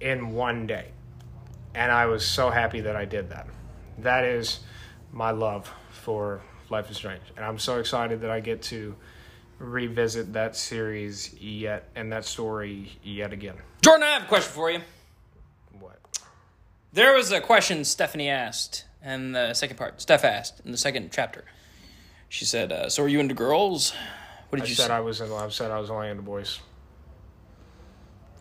in 0.00 0.32
one 0.32 0.66
day. 0.66 0.88
And 1.74 1.90
I 1.90 2.06
was 2.06 2.26
so 2.26 2.50
happy 2.50 2.82
that 2.82 2.96
I 2.96 3.04
did 3.04 3.30
that. 3.30 3.46
That 3.98 4.24
is 4.24 4.60
my 5.12 5.30
love 5.30 5.70
for 5.90 6.42
Life 6.68 6.90
is 6.90 6.96
Strange. 6.96 7.22
And 7.36 7.44
I'm 7.44 7.58
so 7.58 7.78
excited 7.78 8.20
that 8.22 8.30
I 8.30 8.40
get 8.40 8.62
to 8.64 8.94
revisit 9.58 10.32
that 10.32 10.56
series 10.56 11.32
yet 11.34 11.88
and 11.94 12.12
that 12.12 12.24
story 12.24 12.90
yet 13.02 13.32
again. 13.32 13.54
Jordan, 13.82 14.02
I 14.02 14.10
have 14.10 14.24
a 14.24 14.26
question 14.26 14.52
for 14.52 14.70
you. 14.70 14.80
What? 16.92 16.96
There 16.96 17.14
was 17.14 17.32
a 17.32 17.40
question 17.40 17.84
Stephanie 17.84 18.28
asked, 18.28 18.84
and 19.02 19.34
the 19.34 19.54
second 19.54 19.76
part, 19.76 20.00
Steph 20.00 20.24
asked 20.24 20.60
in 20.64 20.72
the 20.72 20.78
second 20.78 21.10
chapter. 21.12 21.44
She 22.28 22.44
said, 22.44 22.72
uh, 22.72 22.88
"So 22.88 23.02
are 23.02 23.08
you 23.08 23.20
into 23.20 23.34
girls?" 23.34 23.92
What 24.48 24.58
did 24.58 24.66
I 24.66 24.68
you 24.68 24.74
said 24.74 24.88
say? 24.88 24.92
I 24.94 25.00
was 25.00 25.20
in, 25.20 25.32
I 25.32 25.48
said 25.48 25.70
I 25.70 25.80
was 25.80 25.90
only 25.90 26.08
into 26.08 26.22
boys. 26.22 26.60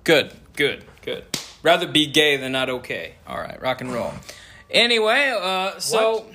Good, 0.04 0.34
good, 0.56 0.84
good. 1.02 1.24
Rather 1.64 1.88
be 1.88 2.08
gay 2.08 2.38
than 2.38 2.52
not 2.52 2.70
okay. 2.70 3.16
All 3.28 3.38
right, 3.38 3.62
rock 3.62 3.82
and 3.82 3.94
roll. 3.94 4.12
Anyway, 4.70 5.34
uh, 5.40 5.80
so 5.80 6.26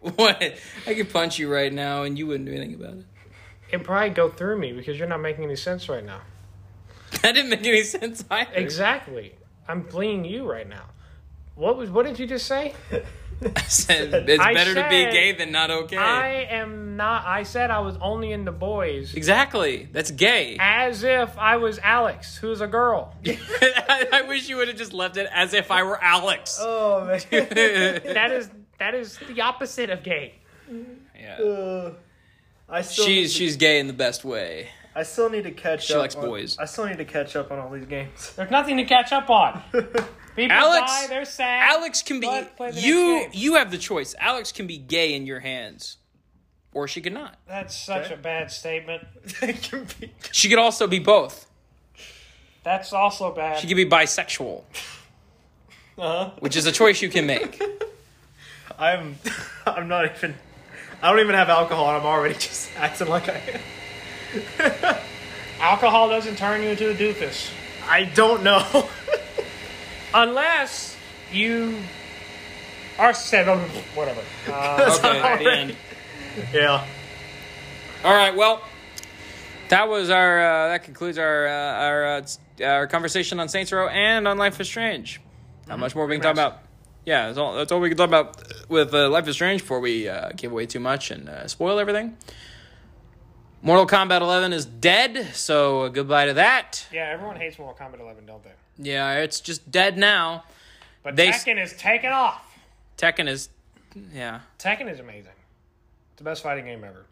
what? 0.00 0.40
I 0.86 0.94
could 0.94 1.10
punch 1.12 1.38
you 1.38 1.52
right 1.52 1.72
now, 1.72 2.02
and 2.02 2.18
you 2.18 2.26
wouldn't 2.26 2.46
do 2.46 2.52
anything 2.52 2.74
about 2.74 2.94
it. 2.94 3.04
It'd 3.70 3.84
probably 3.84 4.10
go 4.10 4.30
through 4.30 4.58
me 4.58 4.72
because 4.72 4.98
you're 4.98 5.08
not 5.08 5.20
making 5.20 5.44
any 5.44 5.56
sense 5.56 5.88
right 5.88 6.04
now. 6.04 6.20
That 7.22 7.34
didn't 7.34 7.50
make 7.50 7.66
any 7.66 7.82
sense 7.82 8.24
either. 8.30 8.54
Exactly. 8.54 9.34
I'm 9.66 9.84
fleeing 9.84 10.24
you 10.24 10.50
right 10.50 10.68
now. 10.68 10.84
What 11.54 11.76
was? 11.76 11.90
What 11.90 12.06
did 12.06 12.18
you 12.18 12.26
just 12.26 12.46
say? 12.46 12.74
I 13.56 13.62
said 13.62 14.28
it's 14.28 14.42
I 14.42 14.52
better 14.52 14.74
to 14.74 14.82
be 14.88 15.04
gay 15.12 15.32
than 15.32 15.52
not 15.52 15.70
okay. 15.70 15.96
I 15.96 16.28
am 16.50 16.96
not. 16.96 17.24
I 17.24 17.44
said 17.44 17.70
I 17.70 17.78
was 17.80 17.96
only 18.00 18.32
into 18.32 18.50
boys. 18.50 19.14
Exactly. 19.14 19.88
That's 19.92 20.10
gay. 20.10 20.56
As 20.58 21.04
if 21.04 21.36
I 21.38 21.56
was 21.56 21.78
Alex, 21.78 22.36
who's 22.36 22.60
a 22.60 22.66
girl. 22.66 23.14
I, 23.26 24.08
I 24.12 24.22
wish 24.22 24.48
you 24.48 24.56
would 24.56 24.68
have 24.68 24.76
just 24.76 24.92
left 24.92 25.16
it 25.16 25.28
as 25.32 25.54
if 25.54 25.70
I 25.70 25.82
were 25.84 26.02
Alex. 26.02 26.58
Oh 26.60 27.04
man. 27.04 27.20
that 27.30 28.30
is 28.32 28.50
that 28.78 28.94
is 28.94 29.18
the 29.28 29.40
opposite 29.40 29.90
of 29.90 30.02
gay. 30.02 30.34
Yeah. 31.18 31.36
Uh, 31.36 31.92
I 32.68 32.82
still 32.82 33.04
She's 33.06 33.32
to- 33.32 33.38
she's 33.38 33.56
gay 33.56 33.78
in 33.78 33.86
the 33.86 33.92
best 33.92 34.24
way. 34.24 34.68
I 34.98 35.04
still 35.04 35.30
need 35.30 35.44
to 35.44 35.52
catch 35.52 35.86
She 35.86 35.94
up. 35.94 36.00
likes 36.00 36.16
on- 36.16 36.26
boys. 36.26 36.58
I 36.58 36.64
still 36.64 36.86
need 36.86 36.98
to 36.98 37.04
catch 37.04 37.36
up 37.36 37.52
on 37.52 37.58
all 37.60 37.70
these 37.70 37.86
games. 37.86 38.32
There's 38.36 38.50
nothing 38.50 38.76
to 38.78 38.84
catch 38.84 39.12
up 39.12 39.30
on. 39.30 39.62
People 39.72 40.56
Alex- 40.56 40.90
die, 40.90 41.06
they're 41.06 41.24
sad. 41.24 41.70
Alex 41.70 42.02
can 42.02 42.18
be 42.20 42.26
But 42.26 42.56
play 42.56 42.70
the 42.70 42.74
next 42.74 42.84
you 42.86 43.26
you 43.32 43.54
have 43.54 43.70
the 43.70 43.78
choice. 43.78 44.14
Alex 44.18 44.50
can 44.50 44.66
be 44.66 44.76
gay 44.78 45.14
in 45.14 45.24
your 45.26 45.38
hands. 45.40 45.98
Or 46.74 46.86
she 46.88 47.00
could 47.00 47.12
not. 47.14 47.36
That's 47.46 47.76
such 47.76 48.06
Okay. 48.06 48.14
a 48.14 48.16
bad 48.18 48.50
statement. 48.50 49.02
Can 49.62 49.86
be- 49.98 50.12
She 50.32 50.48
could 50.50 50.58
also 50.58 50.86
be 50.86 50.98
both. 50.98 51.46
That's 52.62 52.92
also 52.92 53.32
bad. 53.34 53.58
She 53.58 53.66
could 53.66 53.76
be 53.76 53.86
bisexual, 53.86 54.62
uh-huh. 55.96 56.30
which 56.40 56.56
is 56.56 56.66
a 56.66 56.72
choice 56.72 57.00
you 57.02 57.08
can 57.08 57.26
make. 57.26 57.60
I'm. 58.78 59.16
I'm 59.66 59.88
not 59.88 60.04
even. 60.04 60.34
I 61.02 61.10
don't 61.10 61.20
even 61.20 61.34
have 61.34 61.48
alcohol, 61.48 61.88
and 61.88 61.96
I'm 61.96 62.06
already 62.06 62.34
just 62.34 62.70
acting 62.76 63.08
like 63.08 63.28
I 63.28 63.38
am. 63.54 63.60
Alcohol 65.60 66.08
doesn't 66.08 66.36
turn 66.36 66.62
you 66.62 66.68
into 66.70 66.90
a 66.90 66.94
doofus. 66.94 67.50
I 67.86 68.04
don't 68.04 68.42
know. 68.42 68.88
Unless 70.14 70.96
you 71.32 71.76
are 72.98 73.12
settled. 73.14 73.60
Whatever. 73.94 74.22
Uh, 74.48 74.96
Okay, 74.98 75.44
the 75.44 75.50
end. 75.52 75.76
yeah. 76.54 76.86
All 78.02 78.14
right, 78.14 78.34
well, 78.34 78.62
that 79.68 79.88
was 79.88 80.08
our 80.08 80.40
uh, 80.40 80.68
that 80.68 80.84
concludes 80.84 81.18
our 81.18 81.46
uh, 81.46 81.52
our 81.52 82.06
uh, 82.06 82.22
our 82.64 82.86
conversation 82.86 83.40
on 83.40 83.48
Saints 83.50 83.72
Row 83.72 83.88
and 83.88 84.26
on 84.26 84.38
Life 84.38 84.58
is 84.60 84.66
Strange. 84.68 85.20
Not 85.68 85.78
much 85.80 85.94
more 85.94 86.06
we 86.06 86.14
can 86.14 86.22
talk 86.22 86.32
about. 86.32 86.60
Yeah, 87.04 87.26
that's 87.26 87.36
all. 87.38 87.54
That's 87.56 87.70
all 87.72 87.80
we 87.80 87.90
can 87.90 87.98
talk 87.98 88.08
about 88.08 88.42
with 88.70 88.94
uh, 88.94 89.10
Life 89.10 89.28
is 89.28 89.34
Strange 89.34 89.60
before 89.60 89.80
we 89.80 90.08
uh, 90.08 90.30
give 90.34 90.50
away 90.52 90.64
too 90.64 90.80
much 90.80 91.10
and 91.10 91.28
uh, 91.28 91.46
spoil 91.46 91.78
everything. 91.78 92.16
Mortal 93.62 93.86
Kombat 93.86 94.20
11 94.20 94.52
is 94.52 94.64
dead, 94.64 95.34
so 95.34 95.82
uh, 95.82 95.88
goodbye 95.88 96.26
to 96.26 96.34
that. 96.34 96.86
yeah, 96.92 97.10
everyone 97.12 97.36
hates 97.36 97.58
Mortal 97.58 97.86
Kombat 97.86 98.00
11, 98.00 98.24
don't 98.26 98.42
they? 98.44 98.52
Yeah, 98.78 99.16
it's 99.18 99.40
just 99.40 99.68
dead 99.70 99.98
now. 99.98 100.44
But 101.02 101.16
They 101.16 101.30
Tekken 101.30 101.60
is 101.62 101.72
taken 101.74 102.12
off. 102.12 102.56
Tekken 102.96 103.28
is, 103.28 103.48
yeah. 104.14 104.40
Tekken 104.58 104.90
is 104.90 105.00
amazing. 105.00 105.32
It's 106.12 106.18
the 106.18 106.24
best 106.24 106.42
fighting 106.42 106.66
game 106.66 106.84
ever. 106.84 107.04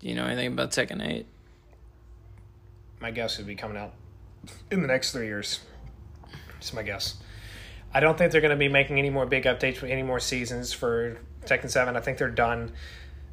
Do 0.00 0.08
you 0.08 0.14
know 0.14 0.24
anything 0.24 0.48
about 0.48 0.70
Tekken 0.70 1.06
8? 1.06 1.26
My 3.00 3.10
guess 3.10 3.36
would 3.36 3.46
be 3.46 3.54
coming 3.54 3.76
out 3.76 3.92
in 4.70 4.80
the 4.80 4.88
next 4.88 5.12
three 5.12 5.26
years. 5.26 5.60
It's 6.58 6.72
my 6.72 6.82
guess. 6.82 7.16
I 7.92 8.00
don't 8.00 8.16
think 8.16 8.32
they're 8.32 8.40
going 8.40 8.50
to 8.52 8.56
be 8.56 8.68
making 8.68 8.98
any 8.98 9.10
more 9.10 9.26
big 9.26 9.44
updates 9.44 9.76
for 9.76 9.86
any 9.86 10.02
more 10.02 10.18
seasons 10.20 10.72
for 10.72 11.18
Tekken 11.44 11.68
7. 11.70 11.94
I 11.94 12.00
think 12.00 12.16
they're 12.16 12.30
done. 12.30 12.72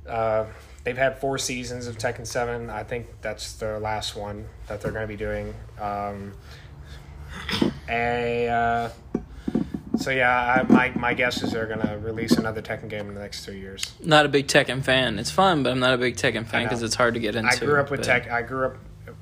Uh, 0.07 0.45
they've 0.83 0.97
had 0.97 1.17
four 1.19 1.37
seasons 1.37 1.87
of 1.87 1.97
Tekken 1.97 2.25
7. 2.25 2.69
I 2.69 2.83
think 2.83 3.07
that's 3.21 3.53
the 3.53 3.79
last 3.79 4.15
one 4.15 4.47
that 4.67 4.81
they're 4.81 4.91
going 4.91 5.03
to 5.03 5.07
be 5.07 5.17
doing. 5.17 5.53
Um, 5.79 6.33
a, 7.87 8.47
uh, 8.47 8.89
so 9.97 10.11
yeah, 10.11 10.63
I, 10.69 10.71
my 10.71 10.91
my 10.95 11.13
guess 11.13 11.43
is 11.43 11.51
they're 11.51 11.65
going 11.65 11.85
to 11.85 11.97
release 11.99 12.33
another 12.33 12.61
Tekken 12.61 12.89
game 12.89 13.07
in 13.07 13.13
the 13.15 13.19
next 13.19 13.45
three 13.45 13.59
years. 13.59 13.93
Not 14.03 14.25
a 14.25 14.29
big 14.29 14.47
Tekken 14.47 14.83
fan. 14.83 15.19
It's 15.19 15.31
fun, 15.31 15.63
but 15.63 15.71
I'm 15.71 15.79
not 15.79 15.93
a 15.93 15.97
big 15.97 16.15
Tekken 16.15 16.45
fan 16.47 16.63
because 16.63 16.81
it's 16.83 16.95
hard 16.95 17.15
to 17.15 17.19
get 17.19 17.35
into. 17.35 17.51
I 17.51 17.57
grew 17.57 17.79
up 17.79 17.91
with 17.91 17.99
but- 18.01 18.05
Tech. 18.05 18.31
I 18.31 18.41
grew 18.41 18.65
up. 18.67 18.77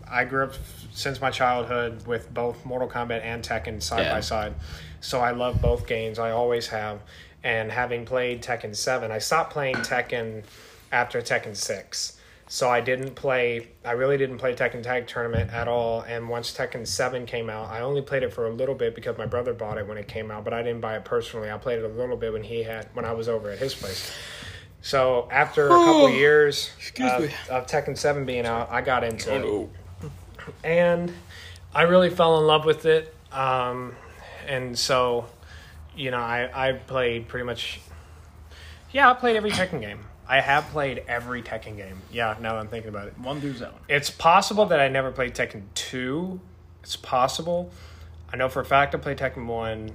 I 0.09 0.23
grew 0.23 0.43
up 0.45 0.53
since 0.93 1.19
my 1.19 1.31
childhood 1.31 2.05
with 2.07 2.33
both 2.33 2.63
Mortal 2.65 2.87
Kombat 2.87 3.23
and 3.23 3.43
Tekken 3.43 3.81
side 3.81 4.01
Yeah. 4.05 4.13
by 4.13 4.21
side, 4.21 4.53
so 5.01 5.19
I 5.19 5.31
love 5.31 5.61
both 5.61 5.87
games. 5.87 6.19
I 6.19 6.31
always 6.31 6.67
have. 6.67 6.99
And 7.43 7.71
having 7.71 8.05
played 8.05 8.41
Tekken 8.41 8.75
Seven, 8.75 9.11
I 9.11 9.19
stopped 9.19 9.51
playing 9.53 9.75
Tekken 9.77 10.43
after 10.91 11.21
Tekken 11.21 11.55
Six. 11.55 12.13
So 12.49 12.69
I 12.69 12.79
didn't 12.79 13.15
play. 13.15 13.67
I 13.83 13.91
really 13.91 14.17
didn't 14.17 14.37
play 14.37 14.55
Tekken 14.55 14.81
Tag 14.81 15.05
Tournament 15.05 15.51
at 15.51 15.67
all. 15.67 16.01
And 16.01 16.29
once 16.29 16.55
Tekken 16.55 16.87
Seven 16.87 17.25
came 17.25 17.49
out, 17.49 17.69
I 17.69 17.81
only 17.81 18.01
played 18.01 18.23
it 18.23 18.31
for 18.31 18.47
a 18.47 18.49
little 18.49 18.75
bit 18.75 18.95
because 18.95 19.17
my 19.17 19.25
brother 19.25 19.53
bought 19.53 19.77
it 19.77 19.85
when 19.85 19.97
it 19.97 20.07
came 20.07 20.31
out. 20.31 20.45
But 20.45 20.53
I 20.53 20.63
didn't 20.63 20.79
buy 20.79 20.95
it 20.95 21.03
personally. 21.03 21.51
I 21.51 21.57
played 21.57 21.79
it 21.79 21.85
a 21.85 21.89
little 21.89 22.15
bit 22.15 22.31
when 22.31 22.43
he 22.43 22.63
had 22.63 22.87
when 22.93 23.03
I 23.03 23.11
was 23.11 23.27
over 23.27 23.49
at 23.49 23.59
his 23.59 23.73
place. 23.75 24.13
So 24.81 25.27
after 25.29 25.65
a 25.65 25.69
couple 25.69 26.09
years 26.11 26.71
of, 27.17 27.23
of 27.49 27.67
Tekken 27.67 27.97
Seven 27.97 28.25
being 28.25 28.45
out, 28.45 28.69
I 28.71 28.79
got 28.81 29.03
into 29.03 29.35
it 29.35 29.43
Oh, 29.43 29.69
and 30.63 31.11
I 31.75 31.81
really 31.81 32.09
fell 32.09 32.39
in 32.39 32.47
love 32.47 32.63
with 32.63 32.85
it. 32.85 33.13
Um, 33.33 33.93
and 34.47 34.79
so, 34.79 35.25
you 35.97 36.11
know, 36.11 36.19
I 36.19 36.69
I 36.69 36.71
played 36.73 37.27
pretty 37.27 37.45
much. 37.45 37.81
Yeah, 38.91 39.09
I 39.09 39.13
played 39.15 39.35
every 39.35 39.51
Tekken 39.51 39.81
game. 39.81 39.99
I 40.29 40.41
have 40.41 40.65
played 40.69 41.03
every 41.07 41.41
Tekken 41.41 41.77
game. 41.77 42.01
Yeah, 42.11 42.35
now 42.41 42.53
that 42.53 42.59
I'm 42.59 42.67
thinking 42.67 42.89
about 42.89 43.07
it. 43.07 43.17
One 43.17 43.39
through 43.39 43.55
seven. 43.55 43.75
It's 43.87 44.09
possible 44.09 44.65
that 44.65 44.79
I 44.79 44.89
never 44.89 45.11
played 45.11 45.33
Tekken 45.33 45.63
2. 45.73 46.39
It's 46.83 46.97
possible. 46.97 47.71
I 48.31 48.35
know 48.35 48.49
for 48.49 48.59
a 48.59 48.65
fact 48.65 48.93
I 48.93 48.97
played 48.97 49.17
Tekken 49.17 49.45
1, 49.45 49.91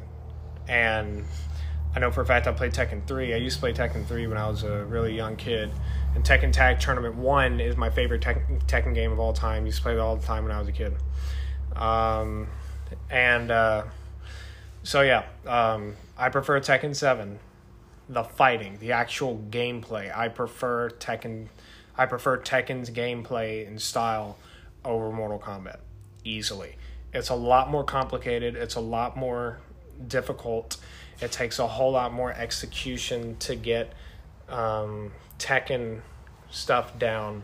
and 0.68 1.24
I 1.94 2.00
know 2.00 2.10
for 2.10 2.22
a 2.22 2.26
fact 2.26 2.46
I 2.46 2.52
played 2.52 2.72
Tekken 2.72 3.06
3. 3.06 3.34
I 3.34 3.36
used 3.36 3.56
to 3.56 3.60
play 3.60 3.74
Tekken 3.74 4.06
3 4.06 4.26
when 4.26 4.38
I 4.38 4.48
was 4.48 4.62
a 4.62 4.84
really 4.86 5.14
young 5.14 5.36
kid. 5.36 5.70
And 6.14 6.24
Tekken 6.24 6.50
Tag 6.50 6.80
Tournament 6.80 7.14
1 7.16 7.60
is 7.60 7.76
my 7.76 7.90
favorite 7.90 8.22
Tekken, 8.22 8.62
Tekken 8.64 8.94
game 8.94 9.12
of 9.12 9.18
all 9.18 9.34
time. 9.34 9.66
used 9.66 9.78
to 9.78 9.82
play 9.82 9.92
it 9.92 9.98
all 9.98 10.16
the 10.16 10.26
time 10.26 10.44
when 10.44 10.52
I 10.52 10.58
was 10.58 10.68
a 10.68 10.72
kid. 10.72 10.94
Um, 11.76 12.48
and 13.10 13.50
uh, 13.50 13.84
so, 14.82 15.02
yeah, 15.02 15.24
um, 15.46 15.94
I 16.16 16.30
prefer 16.30 16.58
Tekken 16.60 16.96
7 16.96 17.38
the 18.08 18.24
fighting, 18.24 18.78
the 18.78 18.92
actual 18.92 19.40
gameplay. 19.50 20.16
I 20.16 20.28
prefer 20.28 20.90
Tekken. 20.90 21.48
I 21.96 22.06
prefer 22.06 22.38
Tekken's 22.38 22.90
gameplay 22.90 23.66
and 23.66 23.80
style 23.80 24.38
over 24.84 25.10
Mortal 25.12 25.38
Kombat 25.38 25.78
easily. 26.24 26.76
It's 27.12 27.28
a 27.28 27.34
lot 27.34 27.70
more 27.70 27.84
complicated. 27.84 28.56
It's 28.56 28.76
a 28.76 28.80
lot 28.80 29.16
more 29.16 29.58
difficult. 30.08 30.78
It 31.20 31.30
takes 31.30 31.58
a 31.58 31.66
whole 31.66 31.92
lot 31.92 32.12
more 32.12 32.32
execution 32.32 33.36
to 33.40 33.54
get 33.54 33.92
um, 34.48 35.12
Tekken 35.38 36.00
stuff 36.50 36.98
down 36.98 37.42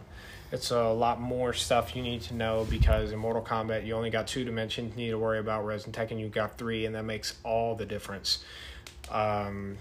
It's 0.51 0.71
a 0.71 0.89
lot 0.89 1.21
more 1.21 1.53
stuff 1.53 1.95
you 1.95 2.03
need 2.03 2.23
to 2.23 2.35
know 2.35 2.67
because 2.71 3.13
in 3.13 3.19
Mortal 3.19 3.43
Kombat 3.43 3.85
you 3.85 3.95
only 3.95 4.09
got 4.09 4.27
two 4.27 4.45
dimensions 4.45 4.97
you 4.97 5.05
need 5.05 5.11
to 5.11 5.19
worry 5.19 5.39
about, 5.39 5.63
whereas 5.63 5.85
in 5.85 5.93
Tekken 5.93 6.19
you've 6.19 6.33
got 6.33 6.57
three, 6.57 6.87
and 6.87 6.95
that 6.95 7.05
makes 7.05 7.35
all 7.45 7.75
the 7.75 7.85
difference. 7.85 8.45
Um, 9.11 9.77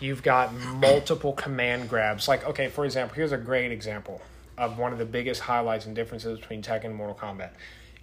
you've 0.00 0.22
got 0.22 0.52
multiple 0.54 1.32
command 1.32 1.88
grabs. 1.88 2.28
Like, 2.28 2.46
okay, 2.46 2.68
for 2.68 2.84
example, 2.84 3.14
here's 3.16 3.32
a 3.32 3.36
great 3.38 3.72
example 3.72 4.20
of 4.56 4.78
one 4.78 4.92
of 4.92 4.98
the 4.98 5.04
biggest 5.04 5.40
highlights 5.42 5.86
and 5.86 5.94
differences 5.94 6.38
between 6.38 6.62
Tekken 6.62 6.86
and 6.86 6.94
Mortal 6.94 7.16
Kombat. 7.16 7.50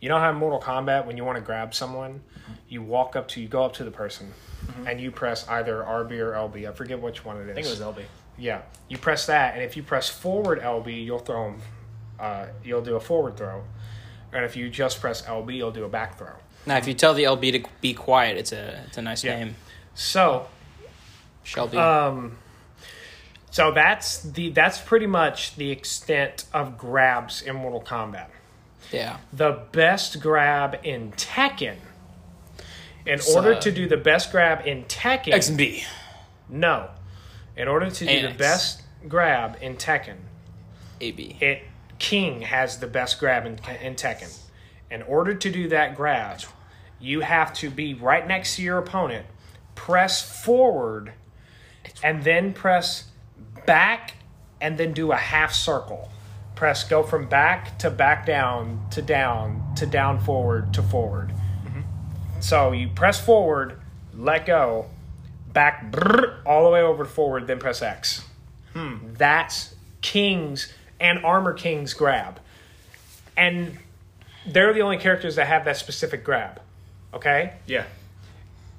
You 0.02 0.10
know 0.10 0.20
how 0.20 0.30
in 0.30 0.36
Mortal 0.36 0.62
Kombat, 0.62 1.06
when 1.06 1.18
you 1.18 1.26
want 1.26 1.38
to 1.38 1.42
grab 1.44 1.74
someone, 1.74 2.22
you 2.70 2.82
walk 2.82 3.16
up 3.16 3.28
to, 3.30 3.42
you 3.42 3.48
go 3.48 3.64
up 3.64 3.74
to 3.74 3.84
the 3.84 3.92
person, 3.92 4.32
and 4.86 5.00
you 5.00 5.10
press 5.12 5.48
either 5.48 5.78
RB 5.88 6.12
or 6.20 6.34
LB. 6.34 6.68
I 6.70 6.74
forget 6.74 7.02
which 7.02 7.24
one 7.26 7.38
it 7.38 7.44
is. 7.46 7.50
I 7.52 7.54
think 7.54 7.68
it 7.68 7.70
was 7.70 7.80
LB. 7.80 8.04
Yeah, 8.38 8.62
you 8.90 8.98
press 8.98 9.26
that, 9.28 9.54
and 9.56 9.64
if 9.64 9.78
you 9.78 9.84
press 9.84 10.10
forward 10.10 10.60
LB, 10.62 11.04
you'll 11.06 11.20
throw 11.20 11.48
'em, 11.48 11.62
Uh, 12.20 12.46
you'll 12.64 12.82
do 12.82 12.96
a 12.96 13.00
forward 13.00 13.36
throw, 13.36 13.64
and 14.32 14.46
if 14.46 14.56
you 14.56 14.70
just 14.70 15.02
press 15.02 15.22
LB, 15.24 15.56
you'll 15.58 15.72
do 15.72 15.84
a 15.84 15.90
back 15.90 16.18
throw. 16.18 16.30
Now, 16.66 16.78
if 16.78 16.88
you 16.88 16.94
tell 16.94 17.14
the 17.14 17.24
LB 17.26 17.52
to 17.52 17.70
be 17.82 17.94
quiet, 17.94 18.38
it's 18.38 18.54
a 18.54 18.84
it's 18.88 18.98
a 18.98 19.02
nice 19.02 19.22
Yeah. 19.24 19.38
name, 19.38 19.56
So, 19.96 20.48
Shelby. 21.46 21.78
um, 21.78 22.38
so 23.52 23.72
that's 23.72 24.22
the 24.22 24.50
that's 24.50 24.82
pretty 24.82 25.08
much 25.08 25.56
the 25.56 25.72
extent 25.72 26.46
of 26.54 26.78
grabs 26.78 27.42
in 27.42 27.56
Mortal 27.56 27.82
Kombat. 27.82 28.28
yeah, 28.92 29.18
The 29.32 29.62
best 29.72 30.20
grab 30.20 30.80
in 30.84 31.14
Tekken. 31.14 31.78
In 33.06 33.20
order 33.34 33.56
to 33.56 33.72
do 33.72 33.88
the 33.88 33.98
best 33.98 34.32
grab 34.32 34.66
in 34.68 34.84
Tekken, 34.86 35.34
X 35.34 35.48
and 35.48 35.58
B. 35.58 35.84
no. 36.50 36.90
In 37.56 37.70
order 37.70 37.90
to 37.90 38.06
do 38.06 38.28
the 38.28 38.34
best 38.34 38.82
grab 39.08 39.58
in 39.62 39.78
Tekken, 39.78 40.18
AB. 41.00 41.38
it 41.40 41.64
King 42.00 42.42
has 42.42 42.80
the 42.80 42.88
best 42.88 43.20
grab 43.20 43.46
in, 43.46 43.60
in 43.82 43.96
Tekken. 43.96 44.38
In 44.92 45.02
order 45.04 45.34
to 45.34 45.50
do 45.50 45.70
that 45.70 45.96
grab, 45.96 46.42
you 47.00 47.22
have 47.22 47.54
to 47.56 47.70
be 47.70 47.94
right 47.94 48.28
next 48.28 48.58
to 48.58 48.62
your 48.62 48.78
opponent, 48.78 49.26
press 49.76 50.22
forward, 50.44 51.14
and 52.04 52.24
then 52.24 52.54
press 52.54 53.10
back, 53.66 54.14
and 54.62 54.78
then 54.78 54.94
do 54.94 55.12
a 55.12 55.18
half 55.18 55.54
circle. 55.54 56.10
Press 56.56 56.84
go 56.84 57.04
from 57.04 57.28
back 57.28 57.78
to 57.80 57.90
back 57.90 58.26
down 58.26 58.86
to 58.92 59.02
down 59.02 59.76
to 59.76 59.86
down 59.86 60.20
forward 60.20 60.74
to 60.74 60.82
forward. 60.82 61.30
Mm-hmm. 61.30 61.82
So 62.40 62.72
you 62.72 62.88
press 62.90 63.24
forward, 63.24 63.80
let 64.14 64.46
go, 64.46 64.86
back 65.52 65.92
brrr, 65.92 66.38
all 66.46 66.64
the 66.64 66.70
way 66.70 66.82
over 66.82 67.04
to 67.04 67.10
forward, 67.10 67.48
then 67.48 67.60
press 67.60 67.82
X. 67.82 68.24
Hmm. 68.74 69.14
That's 69.14 69.76
King's 70.02 70.72
and 71.00 71.24
Armor 71.26 71.54
King's 71.54 71.94
grab. 71.94 72.40
And 73.36 73.80
they're 74.46 74.74
the 74.74 74.82
only 74.82 74.98
characters 74.98 75.36
that 75.36 75.48
have 75.48 75.66
that 75.66 75.78
specific 75.78 76.24
grab. 76.24 76.62
Okay? 77.14 77.54
Yeah. 77.66 77.86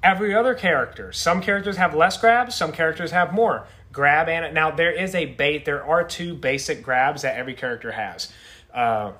Every 0.07 0.33
other 0.33 0.55
character, 0.55 1.11
some 1.11 1.41
characters 1.41 1.75
have 1.75 1.93
less 1.93 2.17
grabs, 2.17 2.55
some 2.55 2.71
characters 2.71 3.11
have 3.11 3.33
more. 3.33 3.67
Grab 3.91 4.29
and 4.29 4.55
now 4.55 4.71
there 4.71 4.93
is 4.93 5.13
a 5.13 5.25
bait. 5.25 5.65
There 5.65 5.83
are 5.83 6.01
two 6.05 6.33
basic 6.33 6.81
grabs 6.81 7.23
that 7.23 7.35
every 7.35 7.53
character 7.53 7.91
has. 7.91 8.31
Uh, 8.73 9.11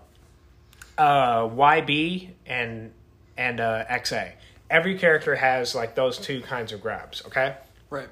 uh, 0.98 1.50
YB 1.50 2.30
and 2.46 2.94
and 3.36 3.60
uh, 3.60 3.84
XA. 3.92 4.32
Every 4.70 4.98
character 4.98 5.36
has 5.36 5.76
like 5.76 5.94
those 5.94 6.18
two 6.18 6.40
kinds 6.40 6.72
of 6.72 6.82
grabs. 6.82 7.22
Okay. 7.26 7.58
Right. 7.90 8.08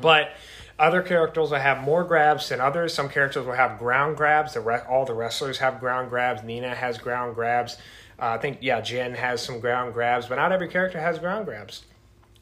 But 0.00 0.30
other 0.78 1.02
characters 1.02 1.50
will 1.50 1.58
have 1.58 1.82
more 1.82 2.04
grabs 2.04 2.48
than 2.48 2.58
others. 2.58 2.94
Some 2.94 3.10
characters 3.10 3.44
will 3.44 3.52
have 3.52 3.78
ground 3.78 4.16
grabs. 4.16 4.54
The 4.54 4.62
re- 4.62 4.82
all 4.88 5.04
the 5.04 5.12
wrestlers 5.12 5.58
have 5.58 5.78
ground 5.78 6.08
grabs. 6.08 6.42
Nina 6.42 6.74
has 6.74 6.96
ground 6.96 7.34
grabs. 7.34 7.76
Uh, 8.18 8.28
I 8.28 8.38
think 8.38 8.60
yeah, 8.62 8.80
Jen 8.80 9.12
has 9.12 9.42
some 9.42 9.60
ground 9.60 9.92
grabs, 9.92 10.24
but 10.26 10.36
not 10.36 10.52
every 10.52 10.68
character 10.68 10.98
has 10.98 11.18
ground 11.18 11.44
grabs. 11.44 11.84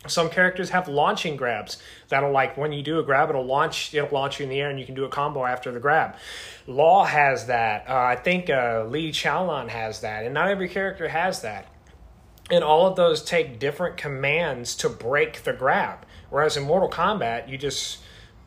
Some 0.08 0.30
characters 0.30 0.70
have 0.70 0.88
launching 0.88 1.36
grabs 1.36 1.80
that'll 2.08 2.32
like 2.32 2.56
when 2.56 2.72
you 2.72 2.82
do 2.82 2.98
a 2.98 3.02
grab, 3.02 3.30
it'll 3.30 3.46
launch 3.46 3.94
it'll 3.94 4.10
launch 4.10 4.40
you 4.40 4.44
in 4.44 4.50
the 4.50 4.60
air, 4.60 4.68
and 4.68 4.78
you 4.80 4.86
can 4.86 4.94
do 4.94 5.04
a 5.04 5.08
combo 5.08 5.44
after 5.44 5.70
the 5.70 5.80
grab. 5.80 6.16
Law 6.66 7.04
has 7.04 7.46
that. 7.46 7.88
Uh, 7.88 7.94
I 7.94 8.16
think 8.16 8.50
uh, 8.50 8.84
Lee 8.88 9.12
Chaolan 9.12 9.68
has 9.68 10.00
that, 10.00 10.24
and 10.24 10.34
not 10.34 10.48
every 10.48 10.68
character 10.68 11.08
has 11.08 11.42
that 11.42 11.68
and 12.50 12.62
all 12.62 12.86
of 12.86 12.96
those 12.96 13.22
take 13.22 13.58
different 13.58 13.96
commands 13.96 14.74
to 14.76 14.88
break 14.88 15.42
the 15.44 15.52
grab 15.52 16.04
whereas 16.30 16.56
in 16.56 16.62
mortal 16.62 16.88
kombat 16.88 17.48
you 17.48 17.56
just 17.56 17.98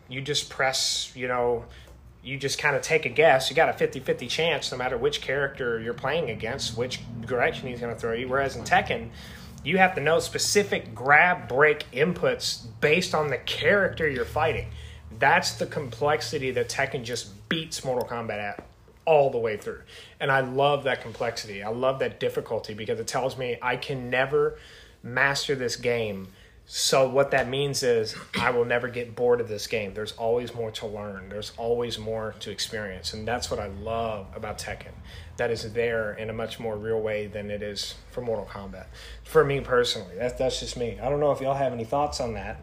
you 0.08 0.22
just 0.22 0.50
press 0.50 1.12
you 1.16 1.28
know 1.28 1.66
you 2.24 2.38
just 2.38 2.58
kind 2.58 2.76
of 2.76 2.82
take 2.82 3.06
a 3.06 3.10
guess 3.10 3.50
you 3.50 3.56
got 3.56 3.70
a 3.70 3.74
50-50 3.74 4.30
chance 4.30 4.72
no 4.72 4.78
matter 4.78 4.98
which 4.98 5.22
character 5.22 5.80
you're 5.80 5.94
playing 5.94 6.30
against 6.30 6.78
which 6.78 7.00
direction 7.22 7.68
he's 7.68 7.80
going 7.80 7.94
to 7.94 8.00
throw 8.00 8.14
you 8.14 8.28
whereas 8.28 8.56
in 8.56 8.64
tekken 8.64 9.10
you 9.66 9.78
have 9.78 9.96
to 9.96 10.02
know 10.02 10.20
specific 10.20 10.94
grab 10.94 11.48
break 11.48 11.86
inputs 11.92 12.66
based 12.80 13.14
on 13.16 13.30
the 13.30 13.38
character 13.38 14.08
you're 14.08 14.26
fighting 14.26 14.70
that's 15.20 15.54
the 15.54 15.66
complexity 15.66 16.52
that 16.52 16.70
tekken 16.70 17.04
just 17.04 17.48
beats 17.50 17.84
mortal 17.84 18.08
kombat 18.08 18.40
at 18.40 18.66
all 19.06 19.30
the 19.30 19.38
way 19.38 19.58
through. 19.58 19.82
And 20.20 20.32
I 20.32 20.42
love 20.42 20.84
that 20.86 21.02
complexity. 21.02 21.64
I 21.64 21.70
love 21.70 22.00
that 22.00 22.20
difficulty 22.20 22.74
because 22.74 23.00
it 23.00 23.08
tells 23.08 23.38
me 23.38 23.58
I 23.62 23.78
can 23.78 24.10
never 24.10 24.58
master 25.04 25.56
this 25.56 25.76
game. 25.76 26.30
So 26.68 27.08
what 27.08 27.32
that 27.32 27.48
means 27.48 27.84
is 27.84 28.16
I 28.40 28.50
will 28.50 28.66
never 28.66 28.88
get 28.88 29.16
bored 29.16 29.40
of 29.40 29.48
this 29.48 29.68
game. 29.68 29.94
There's 29.94 30.14
always 30.14 30.54
more 30.56 30.72
to 30.72 30.88
learn. 30.88 31.30
There's 31.30 31.52
always 31.58 32.00
more 32.00 32.34
to 32.40 32.50
experience. 32.50 33.14
And 33.14 33.28
that's 33.28 33.52
what 33.52 33.60
I 33.60 33.68
love 33.68 34.28
about 34.36 34.58
Tekken. 34.58 34.94
That 35.38 35.52
is 35.52 35.74
there 35.74 36.14
in 36.14 36.30
a 36.30 36.34
much 36.34 36.60
more 36.60 36.76
real 36.76 37.00
way 37.00 37.28
than 37.28 37.52
it 37.52 37.62
is 37.62 37.94
for 38.10 38.22
Mortal 38.22 38.46
Kombat. 38.46 38.86
For 39.26 39.44
me 39.46 39.60
personally. 39.60 40.16
That's 40.18 40.34
that's 40.40 40.60
just 40.60 40.76
me. 40.76 40.98
I 41.00 41.10
don't 41.10 41.20
know 41.20 41.32
if 41.32 41.40
y'all 41.40 41.54
have 41.54 41.72
any 41.72 41.86
thoughts 41.86 42.20
on 42.20 42.34
that 42.34 42.62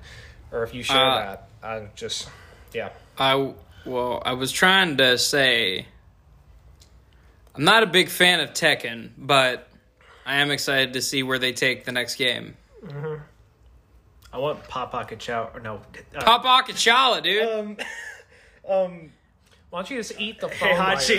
or 0.51 0.65
if 0.65 0.75
you 0.75 0.83
share 0.83 0.97
Uh, 0.97 1.19
that. 1.19 1.49
I 1.63 1.87
just 1.95 2.29
yeah. 2.73 2.89
I 3.17 3.53
well, 3.85 4.21
I 4.25 4.33
was 4.33 4.51
trying 4.51 4.97
to 4.97 5.17
say 5.17 5.87
I'm 7.55 7.65
not 7.65 7.83
a 7.85 7.87
big 7.87 8.09
fan 8.09 8.41
of 8.41 8.51
Tekken, 8.51 9.11
but 9.17 9.69
I 10.27 10.37
am 10.37 10.51
excited 10.51 10.95
to 10.95 11.03
see 11.03 11.23
where 11.23 11.39
they 11.39 11.53
take 11.53 11.85
the 11.85 11.93
next 11.93 12.17
game. 12.17 12.57
I 14.33 14.39
want 14.39 14.67
Papa 14.69 15.07
Kachao 15.09 15.55
or 15.55 15.61
no. 15.61 15.81
Uh, 16.17 16.23
Papa 16.23 16.73
Kachala, 16.73 17.23
dude. 17.23 17.43
um, 17.49 17.77
um, 18.69 19.11
Why 19.71 19.81
don't 19.81 19.91
you 19.91 19.99
just 19.99 20.19
eat 20.19 20.41
the 20.41 20.49
phone? 20.49 20.71
hey 20.71 20.75
Hachi. 20.75 21.17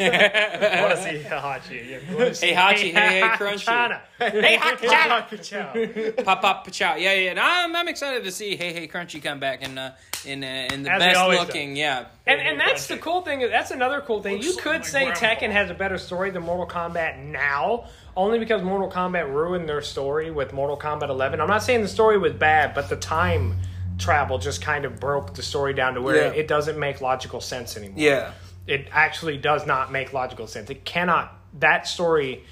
you're 0.00 0.12
at 0.12 0.62
it? 0.62 0.72
I 0.78 0.82
want 0.82 0.96
to 0.96 1.02
see 1.02 1.28
Hachi. 1.28 1.88
Yeah. 1.90 1.98
hey 2.34 2.54
Hachi, 2.54 2.92
hey 2.92 3.20
hey 3.20 3.22
Crunchy, 3.36 3.64
China. 3.64 4.00
hey 4.18 4.56
Hakachala, 4.58 5.28
Ka-chow. 5.28 6.22
pop 6.24 6.40
pop 6.42 6.66
pachow. 6.66 7.00
Yeah 7.00 7.14
yeah. 7.14 7.32
No, 7.34 7.42
I'm 7.44 7.74
I'm 7.74 7.88
excited 7.88 8.22
to 8.24 8.30
see 8.30 8.56
hey 8.56 8.72
hey 8.72 8.86
Crunchy 8.88 9.22
come 9.22 9.40
back 9.40 9.62
in 9.62 9.76
uh, 9.76 9.96
in 10.24 10.44
uh, 10.44 10.68
in 10.72 10.82
the 10.84 10.92
As 10.92 10.98
best 11.00 11.16
always 11.18 11.40
looking. 11.40 11.74
Yeah. 11.76 12.06
And 12.26 12.40
and 12.40 12.60
that's 12.60 12.86
the 12.86 12.98
cool 12.98 13.22
thing. 13.22 13.40
That's 13.40 13.70
another 13.72 14.00
cool 14.00 14.22
thing. 14.22 14.40
You 14.42 14.54
could 14.56 14.82
like 14.82 14.84
say 14.84 15.04
my 15.06 15.12
Tekken 15.12 15.50
has 15.50 15.70
a 15.70 15.74
better 15.74 15.98
story 15.98 16.30
than 16.30 16.42
Mortal 16.44 16.66
Kombat 16.66 17.18
now, 17.18 17.86
only 18.16 18.38
because 18.38 18.62
Mortal 18.62 18.90
Kombat 18.90 19.32
ruined 19.32 19.68
their 19.68 19.82
story 19.82 20.30
with 20.30 20.52
Mortal 20.52 20.76
Kombat 20.76 21.08
11. 21.10 21.40
I'm 21.40 21.48
not 21.48 21.62
saying 21.62 21.82
the 21.82 21.88
story 21.88 22.16
was 22.18 22.32
bad, 22.32 22.74
but 22.74 22.88
the 22.88 22.96
time 22.96 23.56
travel 23.98 24.38
just 24.38 24.62
kind 24.62 24.84
of 24.84 24.98
broke 25.00 25.34
the 25.34 25.42
story 25.42 25.74
down 25.74 25.94
to 25.94 26.02
where 26.02 26.16
Yeah. 26.32 26.40
it 26.40 26.48
doesn't 26.48 26.78
make 26.78 27.00
logical 27.00 27.40
sense 27.40 27.76
anymore. 27.76 27.98
Yeah. 27.98 28.32
it 28.66 28.88
actually 28.90 29.36
does 29.36 29.64
not 29.64 29.92
make 29.92 30.12
logical 30.12 30.46
sense. 30.48 30.68
It 30.70 30.84
cannot. 30.84 31.32
That 31.60 31.86
story, 31.86 32.42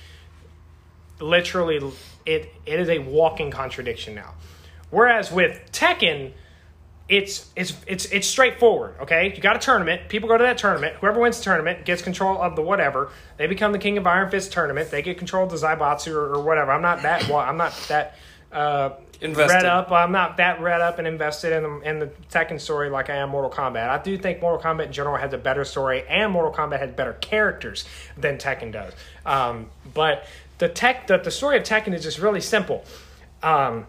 literally, 1.20 1.80
it 2.24 2.52
it 2.66 2.80
is 2.80 2.88
a 2.88 2.98
walking 3.00 3.50
contradiction 3.50 4.14
now. 4.14 4.34
Whereas 4.90 5.32
with 5.32 5.60
Tekken, 5.72 6.32
it's 7.08 7.50
it's 7.54 7.74
it's 7.86 8.06
it's 8.06 8.26
straightforward. 8.26 8.94
Okay, 9.02 9.32
you 9.34 9.42
got 9.42 9.56
a 9.56 9.58
tournament. 9.58 10.08
People 10.08 10.28
go 10.28 10.38
to 10.38 10.44
that 10.44 10.56
tournament. 10.56 10.96
Whoever 10.96 11.20
wins 11.20 11.38
the 11.38 11.44
tournament 11.44 11.84
gets 11.84 12.00
control 12.00 12.40
of 12.40 12.56
the 12.56 12.62
whatever. 12.62 13.10
They 13.36 13.46
become 13.46 13.72
the 13.72 13.78
king 13.78 13.98
of 13.98 14.06
Iron 14.06 14.30
Fist 14.30 14.52
tournament. 14.52 14.90
They 14.90 15.02
get 15.02 15.18
control 15.18 15.44
of 15.44 15.50
the 15.50 15.56
Zaibatsu 15.56 16.14
or, 16.14 16.34
or 16.34 16.42
whatever. 16.42 16.72
I'm 16.72 16.82
not 16.82 17.02
that. 17.02 17.30
I'm 17.30 17.56
not 17.56 17.74
that. 17.88 18.16
Uh, 18.50 18.90
Invested. 19.20 19.54
read 19.54 19.64
up. 19.64 19.90
I'm 19.90 20.12
not 20.12 20.36
that 20.38 20.60
read 20.60 20.80
up 20.80 20.98
and 20.98 21.06
invested 21.06 21.52
in 21.52 21.62
the 21.62 21.80
in 21.80 21.98
the 21.98 22.06
Tekken 22.30 22.60
story 22.60 22.90
like 22.90 23.10
I 23.10 23.16
am 23.16 23.30
Mortal 23.30 23.50
Kombat. 23.50 23.88
I 23.88 24.02
do 24.02 24.18
think 24.18 24.40
Mortal 24.40 24.60
Kombat 24.60 24.86
in 24.86 24.92
general 24.92 25.16
has 25.16 25.32
a 25.32 25.38
better 25.38 25.64
story, 25.64 26.04
and 26.08 26.32
Mortal 26.32 26.52
Kombat 26.52 26.80
has 26.80 26.90
better 26.90 27.14
characters 27.14 27.84
than 28.16 28.38
Tekken 28.38 28.72
does. 28.72 28.92
Um, 29.24 29.70
but 29.92 30.26
the 30.58 30.68
tech, 30.68 31.06
the, 31.06 31.18
the 31.18 31.30
story 31.30 31.56
of 31.56 31.62
Tekken 31.62 31.94
is 31.94 32.02
just 32.02 32.18
really 32.18 32.40
simple. 32.40 32.84
Um, 33.42 33.86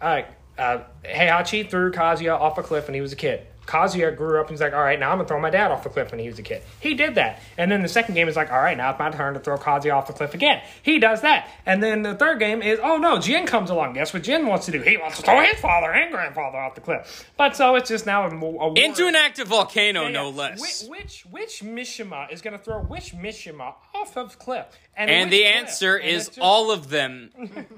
uh, 0.00 0.22
uh, 0.58 0.78
Heihachi 1.04 1.68
threw 1.68 1.90
Kazuya 1.92 2.38
off 2.38 2.58
a 2.58 2.62
cliff 2.62 2.86
when 2.86 2.94
he 2.94 3.00
was 3.00 3.12
a 3.12 3.16
kid. 3.16 3.46
Kazuya 3.66 4.14
grew 4.14 4.40
up 4.40 4.48
and 4.48 4.50
he's 4.54 4.60
like, 4.60 4.74
all 4.74 4.82
right, 4.82 4.98
now 4.98 5.10
I'm 5.10 5.18
gonna 5.18 5.28
throw 5.28 5.40
my 5.40 5.50
dad 5.50 5.70
off 5.70 5.84
the 5.84 5.88
cliff 5.88 6.10
when 6.10 6.20
he 6.20 6.28
was 6.28 6.38
a 6.38 6.42
kid. 6.42 6.62
He 6.80 6.94
did 6.94 7.14
that, 7.14 7.40
and 7.56 7.70
then 7.72 7.82
the 7.82 7.88
second 7.88 8.14
game 8.14 8.28
is 8.28 8.36
like, 8.36 8.52
all 8.52 8.58
right, 8.58 8.76
now 8.76 8.90
it's 8.90 8.98
my 8.98 9.10
turn 9.10 9.34
to 9.34 9.40
throw 9.40 9.56
Kazuya 9.56 9.94
off 9.94 10.06
the 10.06 10.12
cliff 10.12 10.34
again. 10.34 10.62
He 10.82 10.98
does 10.98 11.22
that, 11.22 11.48
and 11.64 11.82
then 11.82 12.02
the 12.02 12.14
third 12.14 12.38
game 12.38 12.62
is, 12.62 12.78
oh 12.82 12.98
no, 12.98 13.18
Jin 13.18 13.46
comes 13.46 13.70
along. 13.70 13.94
Guess 13.94 14.12
what 14.12 14.22
Jin 14.22 14.46
wants 14.46 14.66
to 14.66 14.72
do? 14.72 14.80
He 14.80 14.96
wants 14.96 15.16
to 15.16 15.22
throw 15.22 15.40
his 15.40 15.58
father 15.60 15.90
and 15.90 16.12
grandfather 16.12 16.58
off 16.58 16.74
the 16.74 16.80
cliff. 16.80 17.30
But 17.36 17.56
so 17.56 17.74
it's 17.76 17.88
just 17.88 18.06
now 18.06 18.24
a, 18.26 18.30
a 18.30 18.38
war. 18.38 18.74
Into 18.76 19.06
an 19.06 19.16
active 19.16 19.48
volcano, 19.48 20.02
Yeah, 20.02 20.08
no 20.10 20.30
less. 20.30 20.60
Which 20.60 21.00
which, 21.00 21.26
which 21.30 21.62
Mishima 21.62 22.30
is 22.30 22.42
to 22.42 22.58
throw 22.58 22.80
which 22.80 23.14
Mishima 23.14 23.74
off 23.94 24.16
of 24.16 24.38
cliff? 24.38 24.66
And 24.96 25.10
which 25.30 25.30
the 25.38 25.44
answer 25.46 25.96
And 25.96 26.08
is 26.08 26.20
it's 26.28 26.36
just- 26.36 26.38
all 26.40 26.70
of 26.70 26.88
them. 26.90 27.30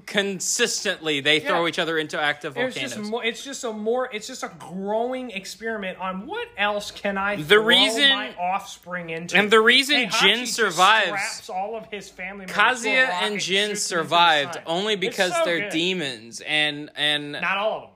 Consistently, 0.07 1.21
they 1.21 1.41
throw 1.41 1.67
each 1.67 1.79
other 1.79 1.99
into 1.99 2.21
active 2.21 2.57
It's 2.57 2.75
volcanoes. 2.75 2.97
just 2.97 3.11
more. 3.11 3.25
It's 3.25 3.45
just 3.45 3.65
a 3.65 3.73
more. 3.73 4.09
It's 4.13 4.27
just 4.27 4.43
a 4.43 4.51
growing 4.59 5.31
experiment 5.31 5.99
on 5.99 6.27
what 6.27 6.47
else 6.59 6.91
can 6.91 7.17
I 7.19 7.37
The 7.37 7.45
throw 7.57 7.65
reason- 7.65 8.11
my 8.11 8.35
offspring 8.37 9.11
into. 9.11 9.37
and 9.37 9.51
the 9.51 9.61
reason 9.61 9.97
Heihachi 10.09 10.21
Jin 10.21 10.39
just 10.41 10.55
survives- 10.55 11.49
all 11.51 11.77
of 11.77 11.87
his 11.91 12.09
family 12.09 12.47
Kazuya 12.47 13.09
and 13.23 13.41
Jin 13.41 13.41
shoots 13.41 13.49
them 13.49 13.63
into 13.63 13.73
the 13.75 13.77
survived 13.81 14.59
only 14.67 14.97
because 14.97 15.33
so 15.35 15.45
they're 15.45 15.61
good. 15.61 15.71
demons, 15.73 16.41
and 16.47 16.91
and 16.97 17.33
Not 17.33 17.57
all 17.57 17.77
of 17.77 17.83
them. 17.83 17.91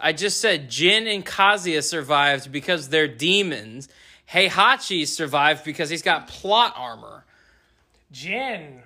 I 0.00 0.12
just 0.12 0.40
said 0.40 0.70
Jin 0.70 1.06
and 1.06 1.24
Kazuya 1.24 1.82
survived 1.82 2.50
because 2.50 2.88
they're 2.88 3.06
demons. 3.08 3.88
Heihachi 4.30 5.06
survived 5.06 5.64
because 5.64 5.90
he's 5.90 6.02
got 6.02 6.28
plot 6.28 6.74
armor. 6.76 7.24
Jin, 8.10 8.82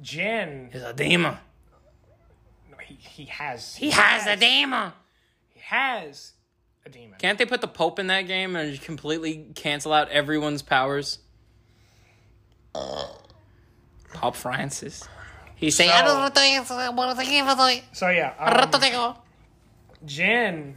Jin, 0.00 0.68
He's 0.72 0.82
a 0.82 0.92
demon. 0.92 1.36
he, 2.84 2.94
he 2.94 3.24
has. 3.26 3.74
He 3.76 3.90
has 3.90 4.26
a 4.26 4.36
demon. 4.36 4.92
He 5.54 5.60
has 5.60 6.32
a 6.84 6.88
demon. 6.90 7.16
Can't 7.18 7.38
they 7.38 7.46
put 7.46 7.60
the 7.60 7.68
Pope 7.68 7.98
in 7.98 8.08
that 8.08 8.22
game 8.22 8.56
and 8.56 8.70
just 8.70 8.84
completely 8.84 9.46
cancel 9.54 9.92
out 9.92 10.08
everyone's 10.10 10.62
powers? 10.62 11.18
Pope 14.14 14.36
Francis. 14.36 15.08
He 15.56 15.70
say, 15.70 15.88
I 15.88 16.02
don't 16.02 16.08
know. 16.16 16.22
So 17.92 18.08
yeah, 18.08 18.34
um, 18.38 18.46
Jin, 20.04 20.76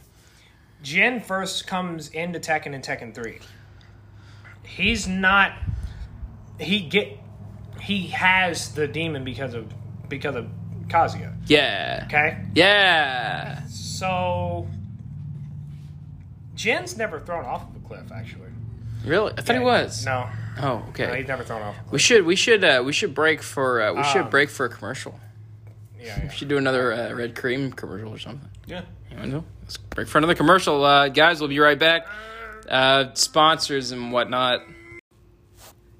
Jin 0.82 1.20
first 1.20 1.66
comes 1.66 2.08
into 2.10 2.38
Tekken 2.38 2.72
in 2.72 2.82
Tekken 2.82 3.14
Three. 3.14 3.40
He's 4.66 5.06
not. 5.08 5.52
He 6.58 6.80
get. 6.80 7.18
He 7.80 8.08
has 8.08 8.74
the 8.74 8.86
demon 8.88 9.24
because 9.24 9.54
of 9.54 9.72
because 10.08 10.34
of 10.36 10.46
Kazuya. 10.88 11.34
Yeah. 11.46 12.02
Okay, 12.06 12.38
Yeah. 12.54 13.62
so 13.68 14.66
Jin's 16.54 16.96
never 16.96 17.20
thrown 17.20 17.44
off 17.44 17.62
of 17.68 17.76
a 17.76 17.86
cliff. 17.86 18.10
Actually, 18.12 18.48
Really? 19.04 19.32
I 19.36 19.40
thought 19.42 19.56
he 19.56 19.62
was. 19.62 20.04
No, 20.04 20.28
Oh, 20.58 20.62
no, 20.62 20.84
okay. 20.88 21.18
he's 21.18 21.28
never 21.28 21.44
thrown 21.44 21.62
off. 21.62 21.76
A 21.76 21.80
cliff. 21.80 21.92
We 21.92 21.98
should 21.98 22.24
we 22.24 22.36
should 22.36 22.64
uh, 22.64 22.82
we 22.84 22.92
should 22.92 23.14
break 23.14 23.42
for 23.42 23.82
uh, 23.82 23.92
we 23.92 24.02
should 24.04 24.22
Um, 24.22 24.30
break 24.30 24.48
for 24.50 24.66
a 24.66 24.68
commercial. 24.68 25.18
Yeah, 25.98 26.18
yeah. 26.18 26.24
We 26.24 26.30
should 26.30 26.48
do 26.48 26.56
another 26.56 26.92
uh, 26.92 27.12
red 27.14 27.34
cream 27.36 27.72
commercial 27.72 28.08
or 28.12 28.18
something. 28.18 28.48
Yeah. 28.66 28.82
You 29.10 29.16
want 29.18 29.30
to? 29.32 29.44
Let's 29.62 29.76
break 29.76 30.08
for 30.08 30.18
another 30.18 30.34
commercial, 30.34 30.84
uh, 30.84 31.08
guys. 31.08 31.40
We'll 31.40 31.48
be 31.48 31.58
right 31.58 31.78
back. 31.78 32.06
Uh, 32.68 33.14
sponsors 33.14 33.92
and 33.92 34.12
whatnot. 34.12 34.60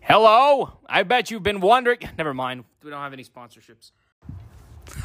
Hello. 0.00 0.78
I 0.86 1.02
bet 1.02 1.30
you've 1.30 1.42
been 1.42 1.60
wondering. 1.60 1.98
Never 2.18 2.34
mind. 2.34 2.64
We 2.82 2.90
don't 2.90 3.00
have 3.00 3.12
any 3.12 3.24
sponsorships. 3.24 3.90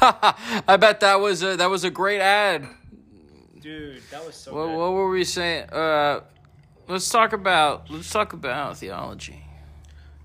I 0.00 0.76
bet 0.78 1.00
that 1.00 1.16
was 1.20 1.42
a 1.42 1.56
that 1.56 1.68
was 1.68 1.82
a 1.84 1.90
great 1.90 2.20
ad. 2.20 2.66
Dude, 3.60 4.00
that 4.10 4.24
was 4.24 4.34
so 4.36 4.54
What, 4.54 4.66
good. 4.66 4.76
what 4.78 4.92
were 4.92 5.10
we 5.10 5.24
saying? 5.24 5.68
Uh, 5.70 6.20
let's 6.88 7.08
talk 7.08 7.32
about 7.32 7.90
let's 7.90 8.10
talk 8.10 8.32
about 8.32 8.76
theology. 8.78 9.44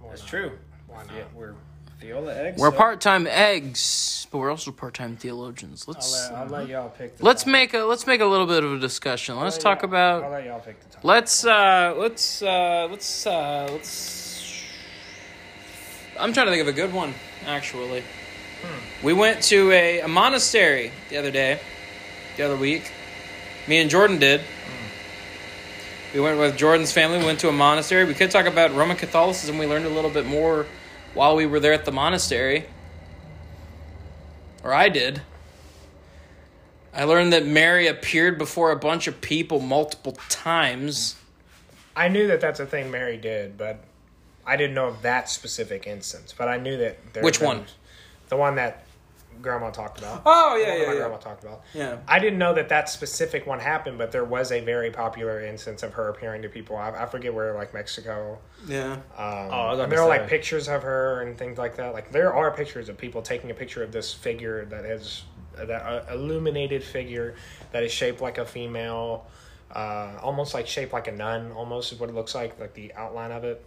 That's 0.08 0.24
true. 0.24 0.58
Why 0.88 1.04
not? 1.04 1.16
Yeah, 1.16 1.24
we're 1.34 1.54
Viola 2.00 2.34
eggs. 2.36 2.60
We're 2.62 2.72
so- 2.72 2.78
part 2.78 3.02
time 3.02 3.28
eggs, 3.28 4.28
but 4.32 4.38
we're 4.38 4.52
also 4.52 4.72
part 4.72 4.94
time 4.94 5.16
theologians. 5.18 5.86
I'll 5.88 5.94
Let's 5.94 6.30
let, 6.32 6.38
I'll 6.40 6.48
let 6.48 6.68
y'all 6.68 6.90
pick. 6.90 7.18
The 7.18 7.26
let's 7.26 7.42
topic. 7.44 7.52
make 7.52 7.74
a 7.74 7.80
let's 7.80 8.06
make 8.06 8.22
a 8.22 8.26
little 8.26 8.46
bit 8.46 8.64
of 8.64 8.74
a 8.74 8.80
discussion. 8.80 9.38
Let's 9.38 9.56
I'll 9.58 9.62
talk 9.64 9.82
y'all- 9.82 9.90
about 9.90 10.24
I'll 10.24 10.30
let 10.32 10.46
y'all 10.46 10.60
pick 10.60 10.80
the 10.80 10.86
topic. 10.90 11.04
Let's 11.04 11.46
uh 11.46 11.94
let's 11.98 12.42
uh 12.42 12.88
let's 12.92 13.26
uh 13.28 13.68
let's 13.72 14.64
I'm 16.20 16.34
trying 16.34 16.48
to 16.48 16.52
think 16.52 16.62
of 16.62 16.68
a 16.68 16.74
good 16.74 16.94
one, 16.94 17.14
actually. 17.46 18.04
We 19.04 19.14
went 19.14 19.44
to 19.44 19.72
a, 19.72 20.00
a 20.02 20.08
monastery 20.08 20.92
the 21.10 21.18
other 21.18 21.30
day, 21.30 21.60
the 22.38 22.44
other 22.44 22.58
week. 22.58 22.92
Me 23.68 23.78
and 23.80 23.90
Jordan 23.90 24.18
did. 24.18 24.42
We 26.14 26.20
went 26.22 26.40
with 26.40 26.58
Jordan's 26.58 26.92
family, 26.92 27.20
we 27.20 27.26
went 27.26 27.40
to 27.42 27.50
a 27.50 27.52
monastery. 27.52 28.06
We 28.06 28.16
could 28.16 28.32
talk 28.32 28.46
about 28.48 28.74
Roman 28.74 28.98
Catholicism. 28.98 29.58
We 29.60 29.68
learned 29.68 29.86
a 29.86 29.90
little 29.90 30.10
bit 30.10 30.26
more 30.26 30.66
while 31.18 31.36
we 31.36 31.46
were 31.46 31.60
there 31.60 31.74
at 31.74 31.84
the 31.84 31.92
monastery. 31.92 32.68
Or 34.64 34.74
I 34.74 34.88
did. 34.90 35.22
I 36.94 37.04
learned 37.04 37.34
that 37.34 37.46
Mary 37.46 37.88
appeared 37.88 38.38
before 38.38 38.72
a 38.72 38.76
bunch 38.76 39.08
of 39.08 39.20
people 39.22 39.60
multiple 39.60 40.14
times. 40.30 41.16
I 41.96 42.08
knew 42.08 42.28
that 42.28 42.42
that's 42.42 42.60
a 42.60 42.66
thing 42.66 42.90
Mary 42.90 43.18
did, 43.18 43.58
but 43.58 43.84
I 44.46 44.56
didn't 44.56 44.76
know 44.76 44.88
of 44.88 45.02
that 45.02 45.30
specific 45.30 45.86
instance. 45.86 46.34
But 46.36 46.48
I 46.48 46.58
knew 46.58 46.78
that. 46.78 47.14
There 47.14 47.24
Which 47.24 47.42
one? 47.42 47.66
The 48.30 48.38
one 48.38 48.56
that 48.56 48.87
Grandma 49.42 49.70
talked 49.70 50.00
about. 50.00 50.22
Oh 50.26 50.58
The 50.58 50.66
one 50.70 50.80
that 50.80 50.88
my 50.88 50.96
grandma 50.96 51.18
talked 51.18 51.44
about. 51.44 51.64
Yeah. 51.74 51.98
I 52.08 52.20
didn't 52.20 52.40
know 52.40 52.54
that 52.54 52.70
that 52.70 52.90
specific 52.90 53.46
one 53.48 53.60
happened, 53.60 53.98
but 53.98 54.12
there 54.12 54.26
was 54.26 54.52
a 54.52 54.60
very 54.62 54.92
popular 54.92 55.42
instance 55.42 55.84
of 55.84 55.94
her 55.94 56.10
appearing 56.10 56.42
to 56.44 56.50
people. 56.50 56.76
I, 56.76 56.90
I 56.92 57.06
forget 57.06 57.34
where, 57.34 57.54
like 57.54 57.74
Mexico. 57.74 58.40
Yeah. 58.68 58.94
Um, 58.94 59.02
Oh, 59.18 59.52
I 59.52 59.70
was 59.72 59.80
about 59.80 59.90
there 59.90 60.00
to 60.00 60.04
are 60.04 60.08
like 60.08 60.28
pictures 60.28 60.68
of 60.68 60.84
her 60.84 61.22
and 61.22 61.38
things 61.38 61.58
like 61.58 61.76
that. 61.78 61.94
Like 61.94 62.12
there 62.12 62.34
are 62.34 62.52
pictures 62.52 62.90
of 62.90 62.98
people 62.98 63.22
taking 63.22 63.52
a 63.52 63.54
picture 63.54 63.84
of 63.84 63.92
this 63.92 64.14
figure 64.14 64.66
that 64.66 64.86
is 64.86 65.24
that 65.56 65.70
uh, 65.72 66.04
illuminated 66.14 66.84
figure 66.84 67.36
that 67.72 67.84
is 67.84 67.92
shaped 67.92 68.22
like 68.22 68.38
a 68.38 68.46
female, 68.46 69.26
uh, 69.72 70.14
almost 70.22 70.54
like 70.54 70.68
shaped 70.68 70.94
like 70.94 71.08
a 71.08 71.12
nun. 71.12 71.52
Almost 71.52 71.94
is 71.94 72.00
what 72.00 72.10
it 72.10 72.16
looks 72.16 72.36
like, 72.36 72.60
like 72.60 72.74
the 72.74 72.94
outline 72.94 73.32
of 73.32 73.44
it, 73.44 73.66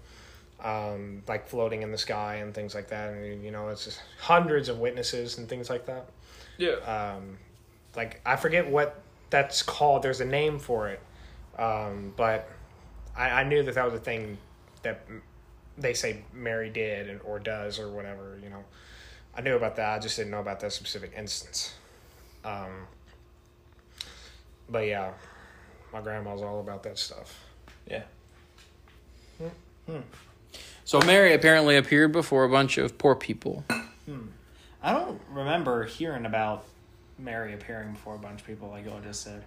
um, 0.63 1.23
like 1.29 1.49
floating 1.49 1.83
in 1.83 1.91
the 1.91 1.99
sky 1.99 2.37
and 2.37 2.55
things 2.55 2.75
like 2.75 2.89
that. 2.89 3.13
And 3.13 3.45
you 3.45 3.51
know, 3.51 3.69
it's 3.69 3.85
just 3.85 4.01
hundreds 4.19 4.69
of 4.69 4.79
witnesses 4.79 5.39
and 5.39 5.49
things 5.49 5.71
like 5.71 5.87
that 5.87 6.07
Yeah. 6.59 6.75
um, 7.17 7.39
like 7.97 8.21
I 8.27 8.37
forget 8.37 8.69
what 8.69 9.01
that's 9.31 9.63
called. 9.63 10.03
There's 10.03 10.21
a 10.21 10.25
name 10.27 10.59
for 10.59 10.89
it, 10.89 11.01
um, 11.59 12.13
but 12.17 12.49
I, 13.17 13.31
I 13.31 13.45
knew 13.45 13.63
that 13.63 13.75
that 13.75 13.85
was 13.85 13.95
a 13.95 13.99
thing 13.99 14.39
that 14.83 15.05
they 15.79 15.95
say 15.95 16.23
Mary 16.33 16.69
did 16.71 17.09
and, 17.09 17.21
or 17.23 17.39
does 17.39 17.79
or 17.79 17.91
whatever. 17.91 18.39
You 18.43 18.51
know, 18.51 18.65
I 19.35 19.41
knew 19.41 19.57
about 19.57 19.77
that. 19.77 19.89
I 19.97 19.99
just 19.99 20.17
didn't 20.17 20.31
know 20.31 20.41
about 20.41 20.61
that 20.61 20.73
specific 20.73 21.13
instance. 21.17 21.75
Um, 22.45 22.87
but 24.69 24.87
yeah, 24.87 25.13
my 25.93 26.01
grandma's 26.01 26.43
all 26.43 26.61
about 26.61 26.83
that 26.85 26.99
stuff. 26.99 27.39
Yeah. 27.89 28.03
So 30.91 30.99
Mary 31.03 31.35
apparently 31.35 31.77
appeared 31.77 32.11
before 32.11 32.43
a 32.43 32.49
bunch 32.49 32.77
of 32.77 32.99
poor 32.99 33.15
people. 33.15 33.65
Hmm. 34.07 34.23
I 34.83 34.93
don't 34.93 35.21
remember 35.31 35.85
hearing 35.85 36.27
about 36.27 36.65
Mary 37.17 37.55
appearing 37.55 37.93
before 37.93 38.17
a 38.17 38.19
bunch 38.19 38.41
of 38.41 38.47
people, 38.49 38.71
like 38.71 38.85
you 38.85 38.91
all 38.91 38.99
just 38.99 39.23
said. 39.23 39.45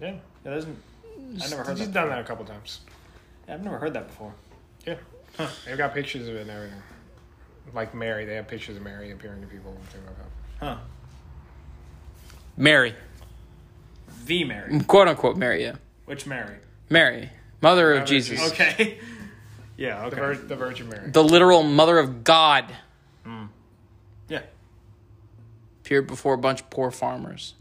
Yeah, 0.00 0.14
Yeah, 0.44 0.50
there's, 0.50 0.64
I 0.64 1.48
never 1.48 1.62
heard 1.62 1.78
she's 1.78 1.86
that. 1.86 1.94
done 1.94 2.06
before. 2.06 2.08
that 2.08 2.18
a 2.18 2.24
couple 2.24 2.44
times. 2.44 2.80
Yeah, 3.46 3.54
I've 3.54 3.62
never 3.62 3.78
heard 3.78 3.92
that 3.92 4.08
before. 4.08 4.34
Yeah, 4.84 4.96
they've 5.64 5.78
got 5.78 5.94
pictures 5.94 6.26
of 6.26 6.34
it 6.34 6.40
and 6.40 6.50
everything. 6.50 6.82
Like 7.72 7.94
Mary, 7.94 8.24
they 8.24 8.34
have 8.34 8.48
pictures 8.48 8.76
of 8.76 8.82
Mary 8.82 9.12
appearing 9.12 9.42
to 9.42 9.46
people 9.46 9.70
and 9.70 9.84
things 9.90 10.04
like 10.04 10.16
that. 10.18 10.66
Huh. 10.66 10.76
Mary. 12.56 12.96
The 14.24 14.42
Mary. 14.42 14.80
Quote 14.80 15.06
unquote 15.06 15.36
Mary, 15.36 15.62
yeah. 15.62 15.76
Which 16.06 16.26
Mary? 16.26 16.56
Mary. 16.88 17.30
Mother 17.62 17.92
of 17.92 17.98
Mother 17.98 18.02
of 18.02 18.08
Jesus. 18.08 18.40
Jesus. 18.40 18.52
Okay. 18.52 18.98
yeah, 19.80 20.08
The. 20.08 20.16
Vir- 20.16 20.34
the 20.34 20.56
Virgin 20.56 20.88
Mary. 20.88 21.10
The 21.10 21.24
literal 21.24 21.62
mother 21.62 21.98
of 21.98 22.22
God 22.22 22.72
yeah. 24.28 24.42
appeared 25.82 26.06
before 26.06 26.34
a 26.34 26.38
bunch 26.38 26.60
of 26.60 26.70
poor 26.70 26.90
farmers. 26.90 27.54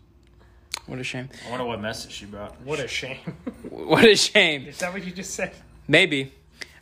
What 0.86 1.00
a 1.00 1.04
shame. 1.04 1.30
I 1.48 1.52
wonder 1.52 1.66
what 1.66 1.82
message 1.82 2.12
she 2.12 2.26
brought. 2.26 2.60
What 2.62 2.80
a 2.80 2.88
shame. 2.88 3.20
What 3.70 4.04
a 4.04 4.16
shame. 4.16 4.66
Is 4.66 4.80
that 4.80 4.92
what 4.92 5.06
you 5.06 5.12
just 5.12 5.34
said? 5.34 5.54
Maybe. 5.88 6.32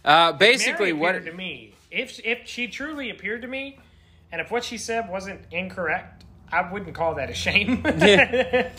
Uh, 0.03 0.31
basically, 0.33 0.93
Mary 0.93 1.19
what. 1.19 1.25
to 1.25 1.33
me. 1.33 1.73
If 1.91 2.19
if 2.25 2.47
she 2.47 2.67
truly 2.67 3.09
appeared 3.09 3.41
to 3.43 3.47
me, 3.47 3.77
and 4.31 4.41
if 4.41 4.49
what 4.51 4.63
she 4.63 4.77
said 4.77 5.09
wasn't 5.09 5.41
incorrect, 5.51 6.23
I 6.51 6.71
wouldn't 6.71 6.95
call 6.95 7.15
that 7.15 7.29
a 7.29 7.33
shame. 7.33 7.83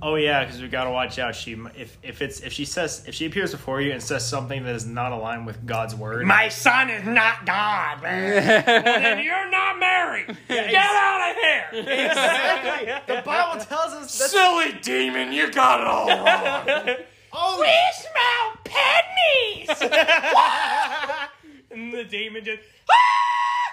Oh 0.00 0.14
yeah, 0.14 0.44
because 0.44 0.62
we 0.62 0.68
gotta 0.68 0.90
watch 0.90 1.18
out. 1.18 1.34
She 1.34 1.54
if 1.74 1.98
if 2.02 2.22
it's 2.22 2.40
if 2.40 2.52
she 2.52 2.64
says 2.64 3.04
if 3.06 3.14
she 3.14 3.26
appears 3.26 3.50
before 3.50 3.80
you 3.80 3.90
and 3.90 4.00
says 4.00 4.28
something 4.28 4.62
that 4.64 4.74
is 4.74 4.86
not 4.86 5.10
aligned 5.12 5.44
with 5.44 5.66
God's 5.66 5.94
word. 5.96 6.24
My 6.24 6.48
son 6.48 6.88
is 6.88 7.04
not 7.04 7.44
God, 7.44 8.02
man. 8.02 8.64
well, 8.66 8.82
then 8.84 9.24
you're 9.24 9.50
not 9.50 9.78
married. 9.80 10.36
Get 10.48 10.74
out 10.74 11.30
of 11.30 11.36
here. 11.36 11.66
exactly. 11.72 13.14
the 13.14 13.22
Bible 13.22 13.60
tells 13.64 13.92
us 13.92 14.18
that. 14.18 14.30
Silly 14.30 14.78
demon, 14.82 15.32
you 15.32 15.50
got 15.50 15.80
it 15.80 15.86
all 15.86 16.06
wrong. 16.06 16.96
Oh, 17.32 17.60
we 17.60 17.68
smell 17.94 18.56
pennies. 18.64 19.68
and 21.70 21.92
the 21.92 22.04
demon 22.04 22.44
just. 22.44 22.62
Ah! 22.90 23.28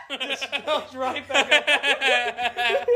just 0.21 0.51
goes 0.65 0.95
right 0.95 1.27
back 1.27 1.51
up. 1.51 2.87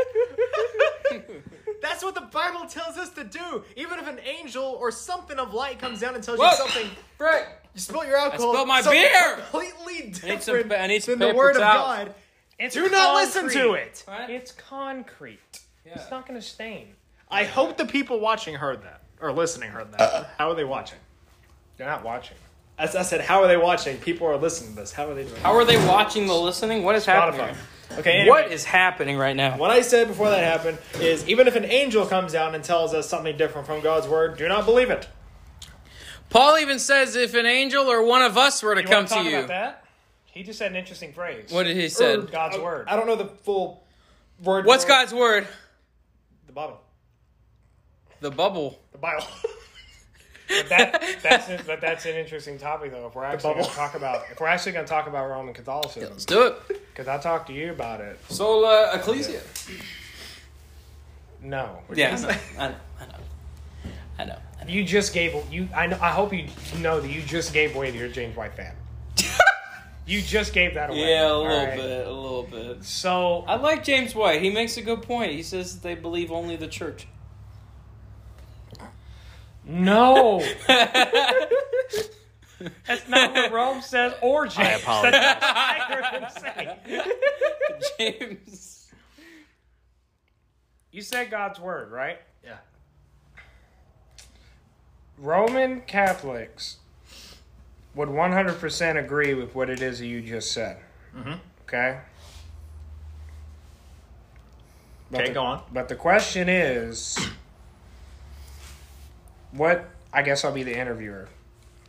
That's 1.82 2.04
what 2.04 2.16
the 2.16 2.22
Bible 2.22 2.66
tells 2.68 2.98
us 2.98 3.10
to 3.12 3.24
do. 3.24 3.64
Even 3.76 4.00
if 4.00 4.08
an 4.08 4.20
angel 4.20 4.64
or 4.64 4.92
something 4.92 5.38
of 5.40 5.54
light 5.54 5.80
comes 5.80 6.00
down 6.00 6.16
and 6.16 6.24
tells 6.24 6.40
Whoa. 6.40 6.50
you 6.50 6.56
something, 6.56 6.90
Right. 7.18 7.46
you 7.74 7.80
spill 7.82 8.06
your 8.06 8.18
alcohol. 8.18 8.50
I 8.52 8.54
spilled 8.54 8.68
my 8.68 8.82
something 8.82 9.02
beer. 9.02 9.36
Completely 9.52 9.94
need 9.94 10.14
different 10.14 10.44
some- 10.44 10.72
I 10.72 10.88
need 10.88 11.04
some 11.04 11.12
than 11.14 11.20
the 11.20 11.26
paper 11.28 11.38
word 11.38 11.56
of 11.56 11.62
towels. 11.62 11.98
God. 11.98 12.16
It's 12.58 12.76
Do 12.76 12.90
not 12.90 13.16
listen 13.16 13.50
to 13.50 13.74
it. 13.74 14.04
What? 14.06 14.30
It's 14.30 14.52
concrete. 14.52 15.40
Yeah. 15.86 15.94
It's 15.96 16.12
not 16.12 16.28
going 16.28 16.40
to 16.40 16.46
stain. 16.46 16.96
I 17.32 17.44
hope 17.46 17.78
the 17.78 17.86
people 17.86 18.20
watching 18.20 18.56
heard 18.56 18.84
that 18.84 19.02
or 19.22 19.32
listening 19.32 19.70
heard 19.72 19.92
that. 19.94 20.32
How 20.38 20.50
are 20.50 20.56
they 20.56 20.64
watching? 20.66 20.98
They're 21.78 21.88
not 21.88 22.04
watching. 22.04 22.36
As 22.78 22.96
I 22.96 23.02
said, 23.04 23.22
how 23.22 23.42
are 23.42 23.48
they 23.48 23.58
watching? 23.58 23.98
People 23.98 24.28
are 24.28 24.38
listening 24.38 24.74
to 24.74 24.82
this. 24.82 24.92
How 24.92 25.10
are 25.10 25.14
they 25.14 25.24
doing? 25.24 25.40
How 25.42 25.54
are 25.56 25.66
they 25.66 25.78
watching 25.86 26.28
the 26.28 26.34
listening? 26.36 26.84
What 26.84 26.96
is 26.96 27.06
happening? 27.06 27.56
Spotify. 27.90 28.00
Okay. 28.00 28.12
Anyway, 28.22 28.30
What 28.30 28.52
is 28.52 28.66
happening 28.66 29.18
right 29.18 29.36
now? 29.36 29.58
What 29.58 29.72
I 29.72 29.82
said 29.82 30.08
before 30.08 30.30
that 30.30 30.44
happened 30.44 30.78
is 31.02 31.28
even 31.28 31.48
if 31.48 31.56
an 31.56 31.66
angel 31.66 32.06
comes 32.06 32.32
down 32.34 32.56
and 32.56 32.64
tells 32.64 32.94
us 32.94 33.10
something 33.10 33.36
different 33.38 33.68
from 33.68 33.82
God's 33.82 34.08
word, 34.08 34.38
do 34.38 34.48
not 34.48 34.66
believe 34.66 34.90
it. 34.90 35.08
Paul 36.30 36.58
even 36.60 36.78
says 36.80 37.16
if 37.16 37.34
an 37.34 37.46
angel 37.48 37.86
or 37.90 38.04
one 38.04 38.22
of 38.22 38.38
us 38.38 38.62
were 38.62 38.76
to 38.76 38.82
You 38.82 38.88
come 38.88 38.96
want 39.06 39.08
to 39.10 39.16
to 39.16 39.24
you. 39.24 39.38
about 39.38 39.48
that? 39.48 39.86
He 40.26 40.44
just 40.44 40.60
said 40.60 40.72
an 40.72 40.78
interesting 40.78 41.12
phrase. 41.12 41.52
What 41.52 41.64
did 41.64 41.76
he 41.76 41.90
say? 41.90 42.18
God's 42.22 42.58
word. 42.60 42.88
I 42.88 42.96
don't 42.96 43.08
know 43.08 43.16
the 43.16 43.26
full 43.26 43.84
word. 44.44 44.66
What's 44.66 44.84
for 44.84 44.90
God's 44.90 45.14
word? 45.14 45.48
The 46.46 46.54
Bible. 46.54 46.80
The 48.22 48.30
bubble. 48.32 48.80
The 48.92 48.98
Bible. 49.00 49.26
But 50.50 50.70
that, 50.70 51.04
that's 51.24 51.50
it, 51.50 51.62
but 51.66 51.80
that's 51.80 52.06
an 52.06 52.16
interesting 52.16 52.58
topic 52.58 52.92
though. 52.92 53.08
If 53.08 53.16
we're 53.16 53.24
actually 53.24 53.54
going 53.54 53.66
to 53.66 53.72
talk 53.72 53.96
about 53.96 54.24
if 54.32 54.40
we're 54.40 54.48
actually 54.48 54.72
going 54.72 54.86
to 54.86 54.90
talk 54.90 55.08
about 55.08 55.30
Roman 55.30 55.54
Catholicism, 55.54 56.10
Let's 56.12 56.26
do 56.26 56.48
it. 56.48 56.56
because 56.68 57.08
I 57.08 57.18
talked 57.20 57.48
to 57.48 57.54
you 57.54 57.72
about 57.72 58.02
it. 58.02 58.20
Sola 58.30 58.92
Ecclesia. 58.96 59.42
No, 61.42 61.80
Yeah, 61.94 62.18
I 62.18 62.22
know. 62.22 62.30
I 62.58 62.68
know. 62.68 62.76
I 64.20 64.26
know. 64.26 64.36
I 64.60 64.66
know. 64.66 64.72
You 64.72 64.84
just 64.84 65.14
gave 65.14 65.34
you. 65.52 65.70
I 65.74 65.88
know. 65.88 65.98
I 66.02 66.10
hope 66.10 66.34
you 66.34 66.48
know 66.80 67.00
that 67.00 67.10
you 67.10 67.22
just 67.22 67.54
gave 67.54 67.76
away 67.76 67.92
to 67.92 67.98
your 67.98 68.10
James 68.10 68.36
White 68.36 68.54
fan. 68.54 68.76
you 70.06 70.22
just 70.22 70.52
gave 70.54 70.74
that 70.74 70.90
away. 70.90 71.12
Yeah, 71.12 71.32
a 71.32 71.34
little 71.34 71.46
right? 71.46 71.76
bit. 71.78 72.08
A 72.08 72.12
little 72.12 72.44
bit. 72.44 72.84
So 72.84 73.46
I 73.48 73.56
like 73.56 73.84
James 73.84 74.14
White. 74.14 74.42
He 74.42 74.50
makes 74.50 74.76
a 74.78 74.82
good 74.82 75.02
point. 75.04 75.32
He 75.32 75.44
says 75.44 75.80
they 75.80 75.96
believe 75.96 76.32
only 76.32 76.58
the 76.58 76.68
church. 76.68 77.08
No, 79.70 80.44
that's 82.86 83.08
not 83.08 83.34
what 83.34 83.52
Rome 83.52 83.82
says 83.82 84.14
or 84.22 84.48
James. 84.48 84.58
I 84.68 84.72
apologize. 84.74 85.12
That's 85.12 85.42
what 85.42 85.58
I 85.58 85.80
heard 85.88 86.06
him 86.24 86.30
say. 87.98 88.20
James. 88.20 88.92
You 90.92 91.02
said 91.04 91.30
God's 91.30 91.60
word, 91.60 91.92
right? 91.92 92.20
yeah. 92.44 92.58
Roman 95.20 95.82
Catholics 95.82 96.78
would 97.94 98.10
100% 98.10 98.98
agree 98.98 99.34
with 99.34 99.54
what 99.54 99.70
it 99.70 99.82
is 99.82 100.00
that 100.00 100.08
you 100.08 100.22
just 100.22 100.52
said. 100.52 100.78
Mhm. 101.16 101.40
Okay? 101.68 102.00
But 105.12 105.22
Okay, 105.22 105.28
the, 105.30 105.34
go 105.34 105.44
on. 105.44 105.62
But 105.74 105.90
the 105.90 105.96
question 105.96 106.48
is 106.50 107.18
what, 109.52 109.90
I 110.14 110.22
guess 110.22 110.44
I'll 110.46 110.52
be 110.52 110.64
the 110.64 110.78
interviewer. 110.78 111.28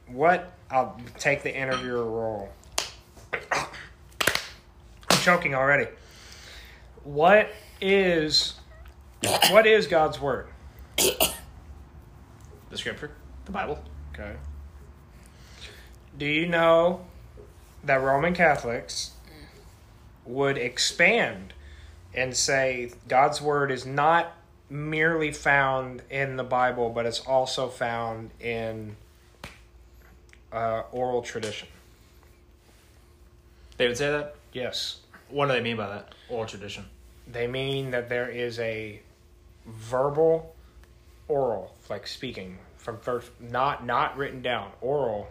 What, 0.07 0.53
I'll 0.71 1.01
take 1.19 1.43
the 1.43 1.55
interviewer 1.55 2.05
role. 2.05 2.51
I'm 3.33 3.69
choking 5.23 5.55
already. 5.55 5.89
What 7.05 7.51
is, 7.81 8.55
what 9.51 9.67
is 9.67 9.87
God's 9.87 10.21
word? 10.21 10.49
The 10.97 12.77
scripture. 12.77 13.11
The 13.45 13.53
Bible. 13.53 13.79
Okay. 14.15 14.37
Do 16.19 16.27
you 16.27 16.47
know 16.47 17.07
that 17.85 18.01
Roman 18.03 18.35
Catholics 18.35 19.13
would 20.25 20.59
expand 20.59 21.55
and 22.15 22.37
say 22.37 22.93
God's 23.09 23.41
word 23.41 23.71
is 23.71 23.87
not 23.87 24.37
merely 24.71 25.33
found 25.33 26.03
in 26.09 26.37
the 26.37 26.45
Bible, 26.45 26.91
but 26.91 27.05
it's 27.05 27.21
also 27.21 27.69
found 27.69 28.31
in 28.41 28.97
uh, 30.53 30.83
oral 30.93 31.23
tradition? 31.23 31.69
They 33.77 33.89
would 33.89 33.97
say 33.97 34.11
that. 34.11 34.37
Yes. 34.53 35.01
What 35.29 35.47
do 35.47 35.53
they 35.53 35.61
mean 35.61 35.77
by 35.77 35.89
that? 35.89 36.15
Oral 36.29 36.47
tradition. 36.47 36.85
They 37.31 37.47
mean 37.47 37.91
that 37.91 38.09
there 38.09 38.29
is 38.29 38.59
a 38.59 39.01
verbal, 39.67 40.55
oral, 41.29 41.75
like 41.89 42.07
speaking 42.07 42.59
from 42.77 42.99
first, 42.99 43.31
not 43.41 43.85
not 43.85 44.17
written 44.17 44.43
down, 44.43 44.71
oral 44.81 45.29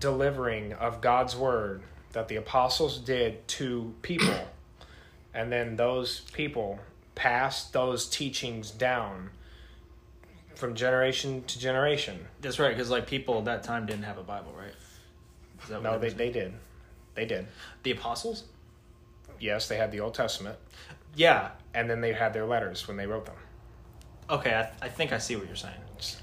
delivering 0.00 0.72
of 0.74 1.00
God's 1.00 1.36
word 1.36 1.82
that 2.12 2.28
the 2.28 2.36
apostles 2.36 2.98
did 2.98 3.46
to 3.48 3.94
people, 4.02 4.34
and 5.34 5.52
then 5.52 5.76
those 5.76 6.20
people 6.32 6.78
passed 7.16 7.72
those 7.72 8.08
teachings 8.08 8.70
down 8.70 9.30
from 10.54 10.74
generation 10.76 11.42
to 11.48 11.58
generation. 11.58 12.26
That's 12.40 12.58
right, 12.60 12.70
because 12.70 12.88
like 12.90 13.06
people 13.08 13.38
at 13.38 13.44
that 13.46 13.64
time 13.64 13.86
didn't 13.86 14.04
have 14.04 14.18
a 14.18 14.22
Bible, 14.22 14.54
right? 14.56 14.72
Is 15.62 15.68
that 15.70 15.82
No, 15.82 15.92
what 15.92 16.00
they, 16.00 16.10
they 16.10 16.30
did. 16.30 16.52
They 17.14 17.24
did. 17.26 17.46
the 17.82 17.90
apostles. 17.90 18.44
Yes, 19.40 19.66
they 19.68 19.76
had 19.76 19.90
the 19.92 20.00
Old 20.00 20.14
Testament, 20.14 20.56
Yeah. 21.14 21.50
and 21.74 21.90
then 21.90 22.00
they 22.00 22.12
had 22.12 22.32
their 22.32 22.46
letters 22.46 22.86
when 22.88 22.96
they 22.96 23.06
wrote 23.06 23.26
them. 23.26 23.34
Okay, 24.30 24.54
I, 24.54 24.86
I 24.86 24.88
think 24.88 25.12
I 25.12 25.18
see 25.18 25.36
what 25.36 25.46
you're 25.46 25.56
saying. 25.56 25.74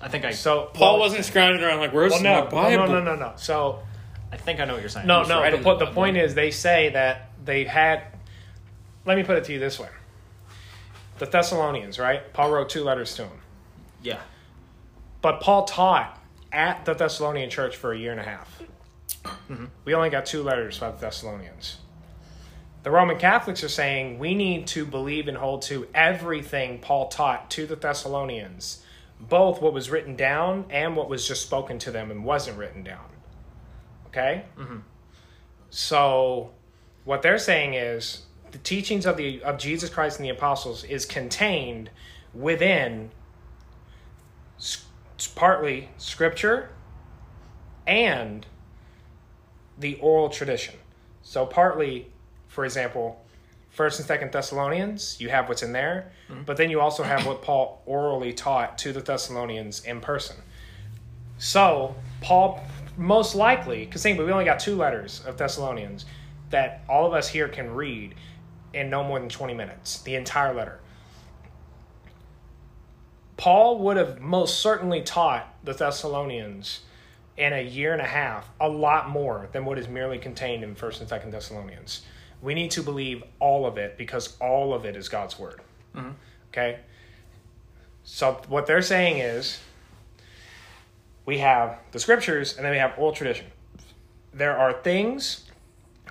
I 0.02 0.08
think 0.08 0.26
I. 0.26 0.32
So 0.32 0.70
Paul 0.74 1.00
wasn't 1.00 1.26
scrounging 1.26 1.64
around 1.64 1.80
like, 1.80 1.94
where's 1.94 2.12
Well, 2.12 2.22
my 2.24 2.42
no, 2.42 2.46
Bible? 2.48 2.88
no, 2.88 3.00
no, 3.00 3.04
no, 3.04 3.16
no. 3.16 3.34
So 3.38 3.80
I 4.32 4.38
think 4.38 4.60
I 4.60 4.66
know 4.66 4.74
what 4.74 4.82
you're 4.82 4.90
saying. 4.90 5.08
no, 5.08 5.20
was 5.20 5.30
no. 5.30 5.38
The, 5.38 5.42
writing 5.42 5.64
po- 5.64 5.78
the 5.78 5.86
the 5.86 5.92
point 5.92 6.18
is, 6.18 6.34
they 6.36 6.52
say 6.52 6.90
that 6.90 7.32
they 7.46 7.64
had. 7.66 8.04
Let 9.06 9.18
me 9.18 9.24
put 9.24 9.38
it 9.38 9.44
to 9.46 9.54
you 9.54 9.60
this 9.60 9.80
way: 9.80 9.88
the 11.20 11.26
Thessalonians, 11.26 12.00
right? 12.00 12.32
Paul 12.34 12.52
wrote 12.52 12.70
two 12.70 12.84
letters 12.84 13.16
to 13.16 13.24
them, 13.24 13.42
Yeah. 14.02 14.20
but 15.22 15.42
Paul 15.42 15.66
taught 15.66 16.20
at 16.52 16.86
the 16.86 16.94
Thessalonian 16.94 17.50
church 17.50 17.76
for 17.76 17.94
a 17.94 17.98
year 17.98 18.12
and 18.12 18.20
a 18.20 18.24
half. 18.24 18.62
Mm-hmm. 19.24 19.66
We 19.86 19.94
only 19.94 20.10
got 20.10 20.26
two 20.26 20.44
letters 20.44 20.80
by 20.80 20.92
the 20.92 20.98
Thessalonians. 20.98 21.78
The 22.84 22.92
Roman 22.92 23.18
Catholics 23.18 23.64
are 23.64 23.70
saying 23.70 24.20
we 24.20 24.36
need 24.36 24.68
to 24.68 24.86
believe 24.86 25.28
and 25.28 25.38
hold 25.38 25.62
to 25.64 25.88
everything 25.96 26.80
Paul 26.80 27.08
taught 27.08 27.50
to 27.52 27.66
the 27.66 27.78
Thessalonians, 27.78 28.84
both 29.20 29.62
what 29.62 29.74
was 29.74 29.90
written 29.90 30.16
down 30.18 30.66
and 30.70 30.96
what 30.96 31.10
was 31.10 31.26
just 31.26 31.44
spoken 31.44 31.80
to 31.80 31.92
them 31.92 32.12
and 32.12 32.26
wasn't 32.26 32.58
written 32.58 32.84
down. 32.84 33.06
Okay? 34.08 34.44
Mm-hmm. 34.58 34.80
So, 35.70 36.52
what 37.06 37.22
they're 37.22 37.38
saying 37.40 37.74
is 37.74 38.26
the 38.54 38.60
teachings 38.60 39.06
of 39.06 39.18
the 39.18 39.44
of 39.44 39.58
Jesus 39.58 39.90
Christ 39.90 40.20
and 40.20 40.26
the 40.26 40.30
apostles 40.30 40.86
is 40.86 41.06
contained 41.06 41.90
within 42.34 43.12
partly 45.36 45.90
scripture 45.98 46.70
and 47.86 48.46
the 49.78 49.96
oral 49.96 50.30
tradition. 50.30 50.76
So 51.24 51.46
partly, 51.46 52.12
for 52.48 52.64
example, 52.64 53.20
First 53.72 54.00
and 54.00 54.08
Second 54.08 54.32
Thessalonians, 54.32 55.20
you 55.20 55.30
have 55.30 55.50
what's 55.50 55.64
in 55.64 55.74
there, 55.74 56.12
mm-hmm. 56.30 56.44
but 56.44 56.58
then 56.58 56.70
you 56.70 56.80
also 56.80 57.02
have 57.02 57.26
what 57.26 57.42
Paul 57.42 57.82
orally 57.88 58.32
taught 58.32 58.78
to 58.80 58.94
the 58.94 59.02
Thessalonians 59.02 59.84
in 59.84 60.00
person. 60.00 60.36
So 61.40 61.96
Paul 62.22 62.64
most 62.98 63.34
likely, 63.34 63.86
because 63.86 64.04
think, 64.04 64.18
but 64.18 64.28
we 64.28 64.32
only 64.32 64.46
got 64.46 64.60
two 64.60 64.76
letters 64.76 65.24
of 65.26 65.38
Thessalonians 65.38 66.06
that 66.52 66.84
all 66.88 67.08
of 67.08 67.14
us 67.14 67.28
here 67.28 67.48
can 67.48 67.74
read 67.74 68.14
in 68.74 68.90
no 68.90 69.04
more 69.04 69.20
than 69.20 69.30
twenty 69.30 69.54
minutes, 69.54 70.02
the 70.02 70.16
entire 70.16 70.54
letter. 70.54 70.80
Paul 73.38 73.80
would 73.80 73.98
have 73.98 74.22
most 74.22 74.60
certainly 74.60 75.02
taught 75.02 75.54
the 75.64 75.74
Thessalonians 75.74 76.82
in 77.36 77.52
a 77.52 77.62
year 77.64 77.94
and 77.94 78.02
a 78.02 78.06
half 78.06 78.50
a 78.60 78.70
lot 78.70 79.10
more 79.10 79.50
than 79.52 79.66
what 79.66 79.80
is 79.80 79.88
merely 79.88 80.18
contained 80.18 80.64
in 80.64 80.76
First 80.76 81.00
and 81.00 81.10
Second 81.10 81.32
Thessalonians. 81.32 82.04
We 82.42 82.54
need 82.54 82.72
to 82.72 82.84
believe 82.84 83.24
all 83.40 83.66
of 83.66 83.78
it 83.78 83.98
because 83.98 84.38
all 84.40 84.74
of 84.74 84.86
it 84.86 84.96
is 84.96 85.10
God's 85.10 85.40
word. 85.40 85.62
Mm-hmm. 85.96 86.12
Okay. 86.50 86.80
So 88.04 88.42
what 88.50 88.68
they're 88.68 88.82
saying 88.82 89.18
is 89.18 89.60
we 91.26 91.40
have 91.40 91.80
the 91.92 92.00
scriptures 92.00 92.56
and 92.56 92.66
then 92.66 92.72
we 92.72 92.78
have 92.78 92.94
oral 92.98 93.14
tradition. 93.14 93.48
There 94.34 94.56
are 94.58 94.74
things 94.74 95.46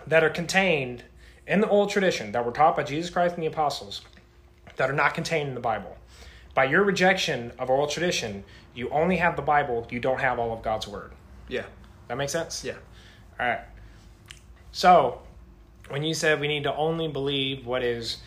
that 0.07 0.25
are 0.25 0.31
contained 0.31 1.05
in 1.47 1.61
the 1.61 1.69
old 1.69 1.91
tradition 1.91 2.33
that 2.33 2.45
were 2.45 2.53
taught 2.53 2.77
by 2.77 2.83
Jesus 2.85 3.11
Christ 3.11 3.35
and 3.35 3.43
the 3.43 3.47
apostles 3.49 4.03
that 4.77 4.89
are 4.89 4.95
not 4.95 5.15
contained 5.15 5.49
in 5.49 5.55
the 5.55 5.61
Bible. 5.61 5.97
By 6.55 6.65
your 6.65 6.83
rejection 6.85 7.53
of 7.59 7.71
oral 7.71 7.87
tradition, 7.87 8.45
you 8.75 8.89
only 8.91 9.17
have 9.17 9.37
the 9.37 9.43
Bible, 9.43 9.87
you 9.91 10.01
don't 10.01 10.21
have 10.21 10.39
all 10.39 10.53
of 10.53 10.63
God's 10.63 10.87
word. 10.87 11.13
Yeah. 11.49 11.65
That 12.09 12.17
makes 12.17 12.33
sense? 12.33 12.65
Yeah. 12.65 12.75
All 13.41 13.47
right. 13.47 13.61
So, 14.71 15.21
when 15.89 16.03
you 16.03 16.15
said 16.15 16.41
we 16.41 16.49
need 16.49 16.63
to 16.65 16.75
only 16.75 17.09
believe 17.09 17.67
what 17.67 17.83
is 17.83 18.19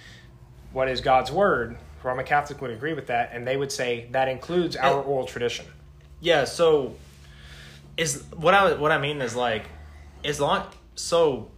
what 0.72 0.90
is 0.90 1.02
God's 1.02 1.32
word, 1.32 1.78
Roman 2.04 2.26
Catholic 2.26 2.62
would 2.62 2.70
agree 2.72 2.94
with 2.94 3.08
that, 3.08 3.30
and 3.34 3.48
they 3.48 3.56
would 3.58 3.72
say 3.72 4.08
that 4.12 4.28
includes 4.28 4.76
our 4.76 5.00
It- 5.00 5.08
oral 5.08 5.26
tradition. 5.26 5.66
Yeah, 6.20 6.44
so 6.44 6.96
is 7.98 8.24
what 8.36 8.54
I 8.54 8.74
what 8.74 8.92
I 8.92 8.98
mean 8.98 9.22
is 9.22 9.36
like 9.36 9.64
as 10.24 10.40
long 10.40 10.68
so 10.96 11.50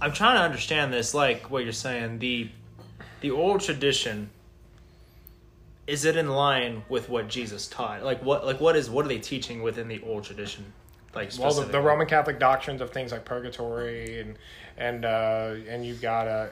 I'm 0.00 0.12
trying 0.12 0.36
to 0.36 0.42
understand 0.42 0.92
this 0.92 1.14
like 1.14 1.50
what 1.50 1.64
you're 1.64 1.72
saying. 1.72 2.18
The 2.18 2.50
the 3.20 3.30
old 3.30 3.60
tradition 3.60 4.30
is 5.86 6.04
it 6.04 6.16
in 6.16 6.28
line 6.28 6.82
with 6.88 7.08
what 7.08 7.28
Jesus 7.28 7.66
taught? 7.66 8.02
Like 8.02 8.22
what 8.22 8.44
like 8.44 8.60
what 8.60 8.76
is 8.76 8.90
what 8.90 9.04
are 9.04 9.08
they 9.08 9.18
teaching 9.18 9.62
within 9.62 9.88
the 9.88 10.00
old 10.02 10.24
tradition? 10.24 10.72
Like 11.14 11.32
Well, 11.38 11.52
the, 11.52 11.64
the? 11.64 11.80
Roman 11.80 12.06
Catholic 12.06 12.38
doctrines 12.38 12.82
of 12.82 12.90
things 12.90 13.10
like 13.10 13.24
purgatory 13.24 14.20
and 14.20 14.36
and 14.76 15.04
uh, 15.04 15.54
and 15.66 15.84
you've 15.84 16.02
got 16.02 16.28
uh, 16.28 16.46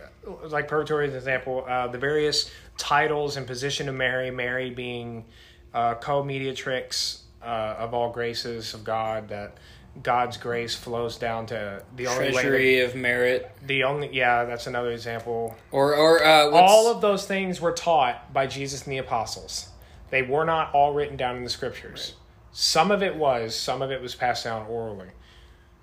like 0.49 0.67
purgatory 0.67 1.07
as 1.07 1.13
an 1.13 1.19
example, 1.19 1.65
uh, 1.69 1.87
the 1.87 1.99
various 1.99 2.51
titles 2.79 3.37
and 3.37 3.47
position 3.47 3.89
of 3.89 3.95
Mary, 3.95 4.31
Mary 4.31 4.71
being 4.71 5.27
uh, 5.75 5.95
co-mediatrix 5.95 7.23
uh, 7.43 7.77
of 7.79 7.95
all 7.95 8.11
graces 8.11 8.75
of 8.75 8.83
God, 8.83 9.29
that 9.29 9.59
God's 10.03 10.37
grace 10.37 10.75
flows 10.75 11.17
down 11.17 11.47
to 11.47 11.83
the 11.95 12.07
only 12.07 12.27
way. 12.27 12.33
Treasury 12.33 12.81
of 12.81 12.95
merit, 12.95 13.51
the 13.67 13.85
only 13.85 14.11
yeah, 14.13 14.45
that's 14.45 14.67
another 14.67 14.91
example. 14.91 15.57
or 15.71 15.95
or 15.95 16.25
uh, 16.25 16.51
all 16.51 16.91
of 16.91 17.01
those 17.01 17.27
things 17.27 17.61
were 17.61 17.73
taught 17.73 18.33
by 18.33 18.47
Jesus 18.47 18.85
and 18.85 18.93
the 18.93 18.99
apostles. 18.99 19.69
They 20.11 20.23
were 20.23 20.45
not 20.45 20.73
all 20.75 20.93
written 20.95 21.17
down 21.17 21.37
in 21.37 21.45
the 21.45 21.51
scriptures. 21.51 22.15
Some 22.53 22.91
of 22.91 23.03
it 23.03 23.17
was, 23.17 23.55
some 23.55 23.83
of 23.83 23.91
it 23.91 24.01
was 24.01 24.15
passed 24.15 24.45
down 24.45 24.67
orally. 24.67 25.09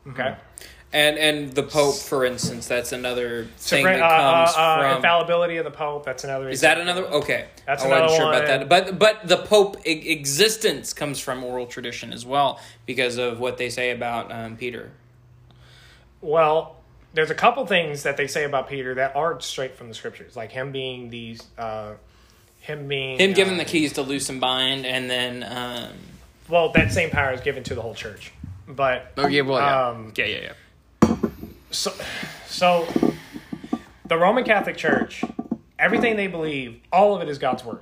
Okay. 0.07 0.35
And 0.93 1.17
and 1.17 1.51
the 1.53 1.63
Pope, 1.63 1.95
for 1.95 2.23
instance, 2.23 2.67
that's 2.67 2.91
another 2.91 3.45
thing 3.57 3.79
Supreme- 3.83 3.99
that 3.99 4.09
comes 4.09 4.55
uh, 4.55 4.59
uh, 4.59 4.63
uh, 4.63 4.77
from. 4.89 4.95
infallibility 4.97 5.57
of 5.57 5.65
the 5.65 5.71
Pope. 5.71 6.05
That's 6.05 6.23
another. 6.23 6.47
Is 6.49 6.61
that 6.61 6.79
another? 6.79 7.03
Okay, 7.05 7.45
That's 7.65 7.83
I 7.83 7.87
wasn't 7.87 8.03
another 8.03 8.15
sure 8.15 8.29
about 8.29 8.47
one. 8.49 8.59
that. 8.59 8.69
But 8.69 8.99
but 8.99 9.27
the 9.27 9.37
Pope 9.37 9.77
e- 9.87 10.11
existence 10.11 10.93
comes 10.93 11.19
from 11.19 11.43
oral 11.43 11.65
tradition 11.65 12.13
as 12.13 12.25
well 12.25 12.59
because 12.85 13.17
of 13.17 13.39
what 13.39 13.57
they 13.57 13.69
say 13.69 13.89
about 13.91 14.31
um, 14.31 14.55
Peter. 14.55 14.91
Well, 16.21 16.77
there's 17.13 17.31
a 17.31 17.35
couple 17.35 17.65
things 17.65 18.03
that 18.03 18.15
they 18.17 18.27
say 18.27 18.43
about 18.45 18.69
Peter 18.69 18.95
that 18.95 19.15
aren't 19.15 19.43
straight 19.43 19.75
from 19.75 19.87
the 19.89 19.93
scriptures, 19.93 20.35
like 20.35 20.51
him 20.51 20.71
being 20.71 21.09
these, 21.09 21.41
uh, 21.57 21.93
him 22.61 22.87
being 22.87 23.19
Him 23.19 23.33
giving 23.33 23.55
uh, 23.55 23.57
the 23.57 23.65
keys 23.65 23.93
to 23.93 24.03
loose 24.03 24.29
and 24.29 24.39
bind, 24.39 24.85
and 24.85 25.09
then 25.09 25.43
um, 25.43 25.89
Well, 26.47 26.71
that 26.73 26.91
same 26.93 27.09
power 27.09 27.33
is 27.33 27.41
given 27.41 27.63
to 27.63 27.75
the 27.75 27.81
whole 27.81 27.93
church, 27.95 28.31
but 28.67 29.11
oh 29.17 29.27
yeah, 29.27 29.41
well 29.41 29.59
yeah, 29.59 29.89
Um, 29.89 30.13
yeah, 30.15 30.25
yeah, 30.25 30.41
yeah. 30.43 30.53
So, 31.73 31.91
so 32.45 32.87
the 34.05 34.15
Roman 34.15 34.43
Catholic 34.43 34.77
Church, 34.77 35.23
everything 35.79 36.15
they 36.15 36.27
believe, 36.27 36.79
all 36.91 37.15
of 37.15 37.23
it 37.23 37.27
is 37.27 37.39
God's 37.39 37.65
word. 37.65 37.81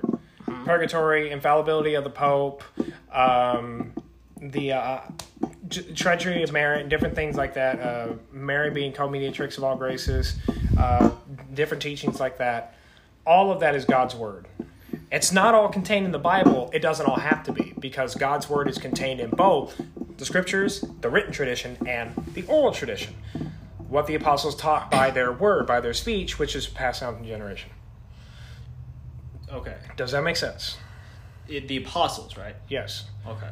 Purgatory, 0.64 1.30
infallibility 1.30 1.94
of 1.94 2.02
the 2.02 2.10
Pope, 2.10 2.62
um, 3.12 3.92
the 4.40 4.72
uh, 4.72 5.00
j- 5.68 5.92
treasury 5.92 6.42
of 6.42 6.52
merit, 6.52 6.80
and 6.80 6.88
different 6.88 7.14
things 7.14 7.36
like 7.36 7.52
that. 7.54 7.80
Uh, 7.80 8.14
Mary 8.32 8.70
being 8.70 8.92
co-mediatrix 8.94 9.58
of 9.58 9.64
all 9.64 9.76
graces, 9.76 10.36
uh, 10.78 11.10
different 11.52 11.82
teachings 11.82 12.18
like 12.18 12.38
that. 12.38 12.74
All 13.26 13.52
of 13.52 13.60
that 13.60 13.74
is 13.74 13.84
God's 13.84 14.14
word. 14.14 14.48
It's 15.10 15.32
not 15.32 15.54
all 15.54 15.68
contained 15.68 16.06
in 16.06 16.12
the 16.12 16.18
Bible. 16.18 16.70
It 16.72 16.80
doesn't 16.80 17.04
all 17.04 17.18
have 17.18 17.44
to 17.44 17.52
be 17.52 17.74
because 17.78 18.14
God's 18.14 18.48
word 18.48 18.68
is 18.68 18.78
contained 18.78 19.20
in 19.20 19.28
both 19.28 19.78
the 20.16 20.24
scriptures, 20.24 20.82
the 21.02 21.10
written 21.10 21.32
tradition, 21.32 21.76
and 21.86 22.14
the 22.32 22.44
oral 22.44 22.72
tradition 22.72 23.14
what 23.92 24.06
the 24.06 24.14
apostles 24.14 24.56
taught 24.56 24.90
by 24.90 25.10
their 25.10 25.30
word, 25.30 25.66
by 25.66 25.78
their 25.80 25.92
speech, 25.92 26.38
which 26.38 26.56
is 26.56 26.66
passed 26.66 27.02
down 27.02 27.14
from 27.16 27.26
generation. 27.26 27.70
okay 29.52 29.76
Does 29.96 30.12
that 30.12 30.22
make 30.24 30.36
sense? 30.36 30.78
It- 31.48 31.68
the 31.68 31.76
apostles 31.76 32.36
right 32.36 32.56
Yes. 32.68 33.04
okay 33.26 33.50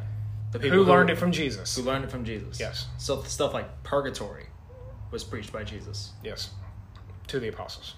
the 0.53 0.59
people 0.59 0.79
Who 0.79 0.85
learned 0.85 1.11
it 1.11 1.17
from 1.19 1.31
Jesus? 1.33 1.77
who 1.77 1.83
learned 1.83 2.05
it 2.05 2.11
from 2.11 2.25
Jesus 2.25 2.59
Yes. 2.59 2.87
so 2.99 3.23
stuff 3.25 3.53
like 3.55 3.83
purgatory 3.83 4.47
was 5.11 5.25
preached 5.25 5.53
by 5.53 5.63
Jesus 5.65 6.13
Yes. 6.25 6.51
To 7.29 7.39
the 7.39 7.49
apostles. 7.49 7.95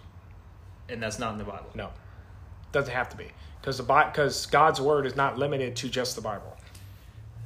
and 0.88 1.00
that's 1.02 1.18
not 1.18 1.32
in 1.32 1.38
the 1.38 1.44
Bible 1.44 1.70
No. 1.74 1.90
Doesn't 2.72 2.92
have 2.92 3.10
to 3.10 3.16
be. 3.18 3.28
Because 3.60 3.76
the 3.76 3.82
because 3.84 4.46
God's 4.46 4.80
word 4.80 5.04
is 5.06 5.14
not 5.14 5.38
limited 5.38 5.76
to 5.76 5.88
just 5.90 6.16
the 6.16 6.22
Bible. 6.22 6.56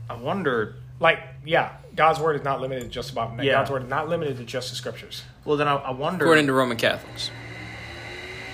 I 0.09 0.15
wonder 0.15 0.77
Like, 0.99 1.19
yeah, 1.45 1.73
God's 1.95 2.21
word 2.21 2.37
is 2.37 2.45
not 2.45 2.61
limited 2.61 2.85
to 2.85 2.89
just 2.89 3.11
the 3.11 3.15
Bible. 3.17 3.43
Yeah. 3.45 3.53
God's 3.53 3.71
word 3.71 3.83
is 3.85 3.89
not 3.89 4.09
limited 4.09 4.39
to 4.39 4.45
just 4.45 4.71
the 4.71 4.77
scriptures. 4.77 5.23
well 5.45 5.57
then 5.57 5.69
I, 5.69 5.75
I 5.77 5.91
wonder 5.91 6.25
According 6.25 6.47
to 6.47 6.53
Roman 6.53 6.77
Catholics, 6.77 7.31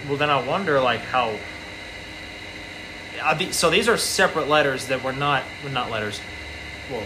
Well, 0.08 0.16
then 0.16 0.30
I 0.30 0.44
wonder, 0.46 0.80
like, 0.80 1.00
how. 1.00 1.36
Are 3.22 3.38
so 3.52 3.70
these 3.70 3.88
are 3.88 3.96
separate 3.96 4.48
letters 4.48 4.86
that 4.88 5.04
were 5.04 5.12
not, 5.12 5.44
well, 5.62 5.72
not 5.72 5.90
letters. 5.90 6.20
Well, 6.90 7.04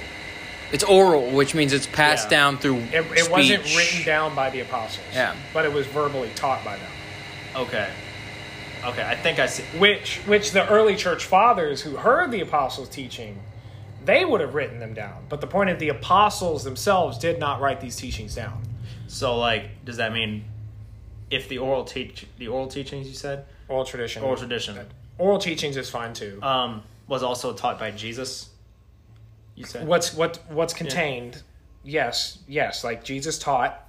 it's 0.73 0.85
oral, 0.85 1.31
which 1.31 1.55
means 1.55 1.73
it's 1.73 1.87
passed 1.87 2.27
Yeah. 2.27 2.39
down 2.39 2.59
through. 2.59 2.77
It, 2.79 3.05
it 3.15 3.31
wasn't 3.31 3.65
written 3.77 4.05
down 4.05 4.35
by 4.35 4.49
the 4.51 4.61
apostles. 4.61 5.05
Yeah. 5.13 5.37
But 5.53 5.65
it 5.67 5.73
was 5.73 5.87
verbally 5.87 6.31
taught 6.35 6.65
by 6.65 6.77
them. 6.79 6.91
okay, 7.57 7.89
okay, 8.85 9.03
I 9.07 9.15
think 9.17 9.39
I 9.39 9.47
see. 9.47 9.63
which 9.79 10.19
which 10.27 10.53
the 10.53 10.67
early 10.69 10.97
church 10.97 11.25
fathers 11.27 11.83
who 11.83 11.97
heard 11.97 12.31
the 12.31 12.41
apostles 12.41 12.89
teaching 12.89 13.39
they 14.07 14.25
would 14.25 14.41
have 14.41 14.55
written 14.55 14.79
them 14.79 14.95
down. 14.95 15.27
But 15.29 15.41
the 15.41 15.47
point 15.47 15.71
is 15.71 15.79
the 15.79 15.91
apostles 15.91 16.65
themselves 16.65 17.19
did 17.19 17.39
not 17.39 17.61
write 17.61 17.81
these 17.81 17.97
teachings 17.97 18.35
down. 18.35 18.63
So, 19.09 19.37
like, 19.39 19.85
does 19.85 19.99
that 19.99 20.13
mean 20.13 20.45
if 21.31 21.49
the 21.49 21.59
oral 21.59 21.85
teach, 21.85 22.27
the 22.39 22.49
oral 22.49 22.69
teachings 22.69 23.09
you 23.09 23.15
said, 23.15 23.45
oral 23.69 23.85
tradition. 23.85 24.23
Oral 24.23 24.37
tradition, 24.37 24.79
oral 25.19 25.39
teachings 25.39 25.77
is 25.77 25.91
fine 25.91 26.15
too. 26.15 26.39
Um, 26.43 26.83
was 27.09 27.23
also 27.23 27.53
taught 27.53 27.79
by 27.79 27.91
Jesus? 27.91 28.51
You 29.55 29.65
said? 29.65 29.87
What's 29.87 30.15
what 30.15 30.39
what's 30.49 30.75
contained? 30.75 31.43
Yes 31.85 32.39
yes 32.49 32.83
like 32.85 33.05
jesus 33.05 33.39
taught. 33.39 33.83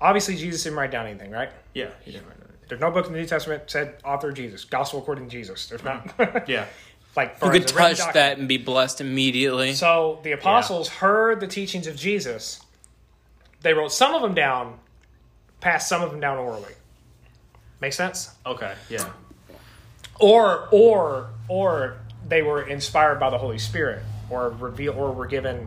Obviously 0.00 0.36
jesus 0.36 0.62
didn't 0.62 0.78
write 0.78 0.90
down 0.90 1.06
anything 1.06 1.30
right? 1.30 1.50
Yeah, 1.74 1.90
he 2.04 2.12
didn't 2.12 2.26
write 2.26 2.36
it. 2.38 2.68
there's 2.68 2.80
no 2.80 2.90
book 2.90 3.06
in 3.06 3.12
the 3.12 3.18
new 3.18 3.26
testament 3.26 3.64
said 3.66 3.96
author 4.04 4.32
jesus 4.32 4.64
gospel 4.64 5.00
according 5.00 5.24
to 5.24 5.30
jesus. 5.30 5.66
There's 5.68 5.84
not. 5.84 6.12
Yeah, 6.48 6.66
like 7.16 7.36
You 7.42 7.50
could 7.50 7.64
as 7.64 7.70
a 7.72 7.74
written 7.74 7.76
touch 7.76 7.96
document. 7.98 8.14
that 8.14 8.38
and 8.38 8.48
be 8.48 8.56
blessed 8.56 9.00
immediately. 9.00 9.74
So 9.74 10.20
the 10.22 10.32
apostles 10.32 10.88
heard 10.88 11.40
the 11.40 11.46
teachings 11.46 11.86
of 11.86 11.96
Jesus. 11.96 12.60
They 13.62 13.74
wrote 13.74 13.92
some 13.92 14.14
of 14.14 14.22
them 14.22 14.34
down, 14.34 14.78
passed 15.60 15.88
some 15.88 16.02
of 16.02 16.10
them 16.10 16.20
down 16.20 16.38
orally. 16.38 16.74
Make 17.80 17.92
sense? 17.94 18.30
okay, 18.46 18.74
yeah, 18.88 19.08
Or 20.18 20.68
or 20.70 21.30
or 21.48 21.96
they 22.28 22.42
were 22.42 22.62
inspired 22.62 23.18
by 23.18 23.30
the 23.30 23.38
Holy 23.38 23.58
Spirit, 23.58 24.02
or 24.28 24.50
reveal 24.50 24.92
or 24.92 25.12
were 25.12 25.26
given 25.26 25.66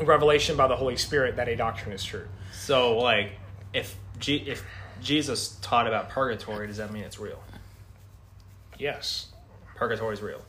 revelation 0.00 0.56
by 0.56 0.66
the 0.66 0.76
Holy 0.76 0.96
Spirit 0.96 1.36
that 1.36 1.48
a 1.48 1.54
doctrine 1.56 1.92
is 1.92 2.02
true. 2.04 2.26
So, 2.52 2.98
like, 2.98 3.32
if 3.72 3.96
G- 4.18 4.44
if 4.48 4.64
Jesus 5.00 5.56
taught 5.62 5.86
about 5.86 6.08
purgatory, 6.10 6.66
does 6.66 6.78
that 6.78 6.92
mean 6.92 7.04
it's 7.04 7.20
real? 7.20 7.40
Yes, 8.78 9.26
Purgatory 9.76 10.14
is 10.14 10.20
real. 10.22 10.42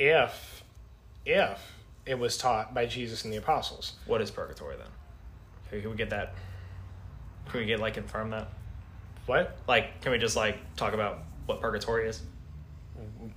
If 0.00 0.64
if 1.26 1.60
it 2.06 2.18
was 2.18 2.36
taught 2.38 2.74
by 2.74 2.86
Jesus 2.86 3.24
and 3.24 3.32
the 3.32 3.36
apostles. 3.36 3.92
What 4.06 4.20
is 4.22 4.30
purgatory 4.30 4.76
then? 4.76 4.86
Can 5.80 5.90
we 5.90 5.96
get 5.96 6.10
that? 6.10 6.34
Can 7.50 7.60
we 7.60 7.66
get 7.66 7.78
like 7.78 7.94
confirm 7.94 8.30
that? 8.30 8.48
What 9.26 9.58
Like, 9.68 10.00
can 10.00 10.10
we 10.10 10.18
just 10.18 10.34
like 10.34 10.58
talk 10.76 10.94
about 10.94 11.18
what 11.46 11.60
purgatory 11.60 12.08
is? 12.08 12.22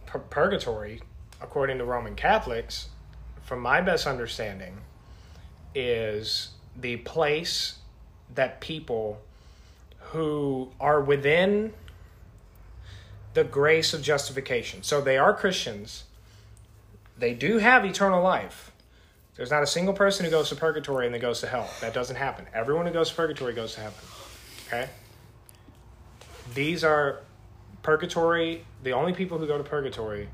Pur- 0.05 0.19
purgatory, 0.19 1.01
according 1.41 1.77
to 1.77 1.85
Roman 1.85 2.15
Catholics, 2.15 2.87
from 3.43 3.59
my 3.59 3.81
best 3.81 4.07
understanding, 4.07 4.77
is 5.75 6.49
the 6.75 6.97
place 6.97 7.79
that 8.33 8.61
people 8.61 9.21
who 9.99 10.71
are 10.79 11.01
within 11.01 11.73
the 13.33 13.43
grace 13.43 13.93
of 13.93 14.01
justification. 14.01 14.83
So 14.83 15.01
they 15.01 15.17
are 15.17 15.33
Christians. 15.33 16.05
They 17.17 17.33
do 17.33 17.57
have 17.57 17.85
eternal 17.85 18.21
life. 18.21 18.71
There's 19.35 19.51
not 19.51 19.63
a 19.63 19.67
single 19.67 19.93
person 19.93 20.25
who 20.25 20.31
goes 20.31 20.49
to 20.49 20.55
purgatory 20.55 21.05
and 21.05 21.13
then 21.13 21.21
goes 21.21 21.41
to 21.41 21.47
hell. 21.47 21.69
That 21.81 21.93
doesn't 21.93 22.15
happen. 22.15 22.45
Everyone 22.53 22.85
who 22.85 22.93
goes 22.93 23.09
to 23.09 23.15
purgatory 23.15 23.53
goes 23.53 23.75
to 23.75 23.81
heaven. 23.81 23.99
Okay? 24.67 24.89
These 26.53 26.83
are 26.83 27.21
purgatory. 27.81 28.65
The 28.83 28.91
only 28.93 29.13
people 29.13 29.37
who 29.37 29.47
go 29.47 29.57
to 29.57 29.63
purgatory 29.63 30.29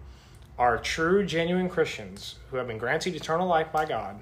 are 0.57 0.77
true, 0.77 1.25
genuine 1.25 1.69
Christians 1.69 2.35
who 2.51 2.57
have 2.57 2.67
been 2.67 2.77
granted 2.77 3.15
eternal 3.15 3.47
life 3.47 3.71
by 3.71 3.85
God. 3.85 4.21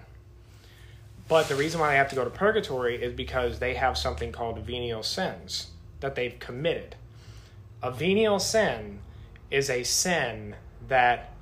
But 1.27 1.49
the 1.49 1.55
reason 1.55 1.79
why 1.79 1.91
they 1.91 1.97
have 1.97 2.09
to 2.09 2.15
go 2.15 2.23
to 2.23 2.29
purgatory 2.29 3.01
is 3.01 3.13
because 3.13 3.59
they 3.59 3.73
have 3.73 3.97
something 3.97 4.31
called 4.31 4.59
venial 4.59 5.03
sins 5.03 5.71
that 5.99 6.15
they've 6.15 6.37
committed. 6.39 6.95
A 7.81 7.91
venial 7.91 8.39
sin 8.39 8.99
is 9.49 9.69
a 9.69 9.83
sin 9.83 10.55
that 10.87 11.33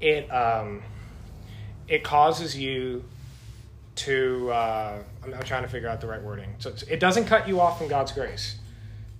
it 0.00 0.28
um, 0.30 0.82
it 1.88 2.02
causes 2.04 2.56
you 2.56 3.04
to 3.96 4.50
uh, 4.50 4.98
I'm, 5.22 5.34
I'm 5.34 5.42
trying 5.42 5.62
to 5.62 5.68
figure 5.68 5.88
out 5.88 6.00
the 6.00 6.06
right 6.06 6.22
wording. 6.22 6.54
So 6.58 6.72
it 6.88 7.00
doesn't 7.00 7.26
cut 7.26 7.48
you 7.48 7.60
off 7.60 7.78
from 7.78 7.88
God's 7.88 8.12
grace. 8.12 8.58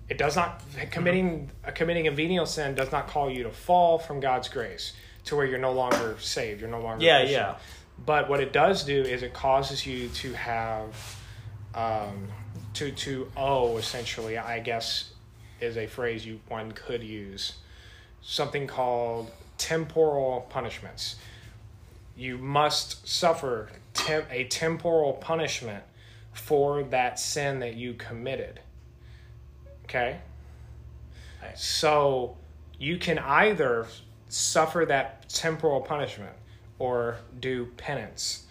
It 0.09 0.17
does 0.17 0.35
not 0.35 0.61
committing 0.91 1.49
uh, 1.65 1.71
committing 1.71 2.07
a 2.07 2.11
venial 2.11 2.45
sin 2.45 2.75
does 2.75 2.91
not 2.91 3.07
call 3.07 3.29
you 3.29 3.43
to 3.43 3.51
fall 3.51 3.97
from 3.97 4.19
God's 4.19 4.49
grace 4.49 4.93
to 5.25 5.35
where 5.35 5.45
you're 5.45 5.59
no 5.59 5.71
longer 5.73 6.15
saved. 6.19 6.61
You're 6.61 6.69
no 6.69 6.81
longer 6.81 7.03
Yeah, 7.03 7.23
yeah. 7.23 7.55
But 8.05 8.29
what 8.29 8.39
it 8.41 8.51
does 8.51 8.83
do 8.83 9.01
is 9.01 9.23
it 9.23 9.33
causes 9.33 9.85
you 9.85 10.09
to 10.09 10.33
have 10.33 11.19
um, 11.73 12.27
to 12.73 12.91
to 12.91 13.31
owe 13.35 13.77
essentially. 13.77 14.37
I 14.37 14.59
guess 14.59 15.11
is 15.61 15.77
a 15.77 15.87
phrase 15.87 16.25
you 16.25 16.39
one 16.49 16.71
could 16.73 17.01
use 17.01 17.53
something 18.21 18.67
called 18.67 19.31
temporal 19.57 20.41
punishments. 20.49 21.15
You 22.15 22.37
must 22.37 23.07
suffer 23.07 23.69
tem- 23.93 24.25
a 24.29 24.45
temporal 24.45 25.13
punishment 25.13 25.83
for 26.33 26.83
that 26.83 27.19
sin 27.19 27.59
that 27.59 27.75
you 27.75 27.93
committed. 27.93 28.59
Okay? 29.85 30.19
Right. 31.41 31.57
So 31.57 32.37
you 32.79 32.97
can 32.97 33.19
either 33.19 33.87
suffer 34.29 34.85
that 34.87 35.27
temporal 35.29 35.81
punishment 35.81 36.33
or 36.79 37.17
do 37.39 37.65
penance. 37.77 38.45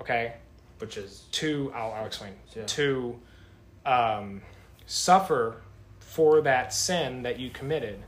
Okay? 0.00 0.34
which 0.82 0.96
is 0.96 1.26
To, 1.30 1.72
I'll, 1.76 1.92
I'll 1.92 2.06
explain. 2.06 2.32
Yeah. 2.56 2.64
To 2.64 3.20
um, 3.86 4.42
suffer 4.84 5.62
for 6.00 6.40
that 6.40 6.74
sin 6.74 7.22
that 7.22 7.38
you 7.38 7.50
committed 7.50 8.02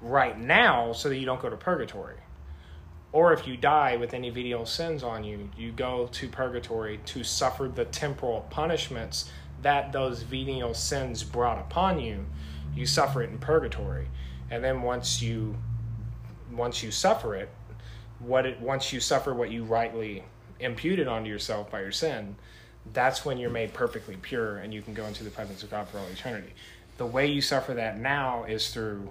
right 0.00 0.38
now 0.38 0.92
so 0.92 1.08
that 1.08 1.16
you 1.16 1.26
don't 1.26 1.40
go 1.40 1.50
to 1.50 1.56
purgatory. 1.56 2.16
Or 3.12 3.32
if 3.32 3.46
you 3.46 3.56
die 3.56 3.96
with 3.96 4.12
any 4.12 4.30
venial 4.30 4.66
sins 4.66 5.02
on 5.02 5.24
you, 5.24 5.48
you 5.56 5.72
go 5.72 6.08
to 6.12 6.28
purgatory 6.28 7.00
to 7.06 7.24
suffer 7.24 7.68
the 7.68 7.86
temporal 7.86 8.46
punishments 8.50 9.30
that 9.62 9.92
those 9.92 10.22
venial 10.22 10.74
sins 10.74 11.24
brought 11.24 11.58
upon 11.58 11.98
you. 11.98 12.26
You 12.74 12.86
suffer 12.86 13.22
it 13.22 13.30
in 13.30 13.38
purgatory. 13.38 14.08
And 14.50 14.62
then 14.62 14.82
once 14.82 15.22
you 15.22 15.56
once 16.52 16.82
you 16.82 16.90
suffer 16.90 17.34
it, 17.34 17.48
what 18.18 18.46
it 18.46 18.60
once 18.60 18.92
you 18.92 19.00
suffer 19.00 19.34
what 19.34 19.50
you 19.50 19.64
rightly 19.64 20.24
imputed 20.60 21.08
onto 21.08 21.28
yourself 21.28 21.70
by 21.70 21.80
your 21.80 21.92
sin, 21.92 22.36
that's 22.92 23.24
when 23.24 23.38
you're 23.38 23.50
made 23.50 23.72
perfectly 23.72 24.16
pure 24.16 24.58
and 24.58 24.72
you 24.72 24.82
can 24.82 24.94
go 24.94 25.06
into 25.06 25.24
the 25.24 25.30
presence 25.30 25.62
of 25.62 25.70
God 25.70 25.88
for 25.88 25.98
all 25.98 26.06
eternity. 26.08 26.52
The 26.98 27.06
way 27.06 27.26
you 27.26 27.40
suffer 27.40 27.74
that 27.74 27.98
now 27.98 28.44
is 28.44 28.72
through 28.72 29.10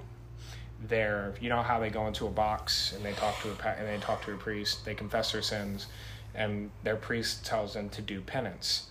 their 0.87 1.33
you 1.39 1.49
know 1.49 1.61
how 1.61 1.79
they 1.79 1.89
go 1.89 2.07
into 2.07 2.27
a 2.27 2.29
box 2.29 2.93
and 2.93 3.03
they 3.03 3.13
talk 3.13 3.41
to 3.41 3.49
a 3.49 3.67
and 3.69 3.87
they 3.87 3.97
talk 4.03 4.23
to 4.25 4.33
a 4.33 4.37
priest 4.37 4.85
they 4.85 4.95
confess 4.95 5.31
their 5.31 5.41
sins 5.41 5.87
and 6.33 6.69
their 6.83 6.95
priest 6.95 7.45
tells 7.45 7.73
them 7.73 7.89
to 7.89 8.01
do 8.01 8.19
penance. 8.21 8.87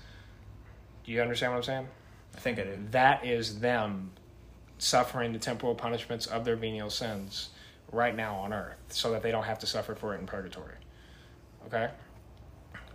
Do 1.04 1.12
you 1.12 1.20
understand 1.20 1.52
what 1.52 1.58
i'm 1.58 1.62
saying? 1.64 1.88
I 2.34 2.40
think 2.40 2.58
I 2.58 2.64
do. 2.64 2.78
that 2.90 3.24
is 3.24 3.60
them 3.60 4.10
suffering 4.78 5.32
the 5.32 5.38
temporal 5.38 5.74
punishments 5.74 6.26
of 6.26 6.44
their 6.44 6.56
venial 6.56 6.90
sins 6.90 7.50
right 7.92 8.16
now 8.16 8.36
on 8.36 8.52
earth 8.52 8.76
so 8.88 9.12
that 9.12 9.22
they 9.22 9.30
don't 9.30 9.44
have 9.44 9.58
to 9.60 9.66
suffer 9.66 9.94
for 9.94 10.14
it 10.14 10.20
in 10.20 10.26
purgatory. 10.26 10.74
Okay? 11.66 11.90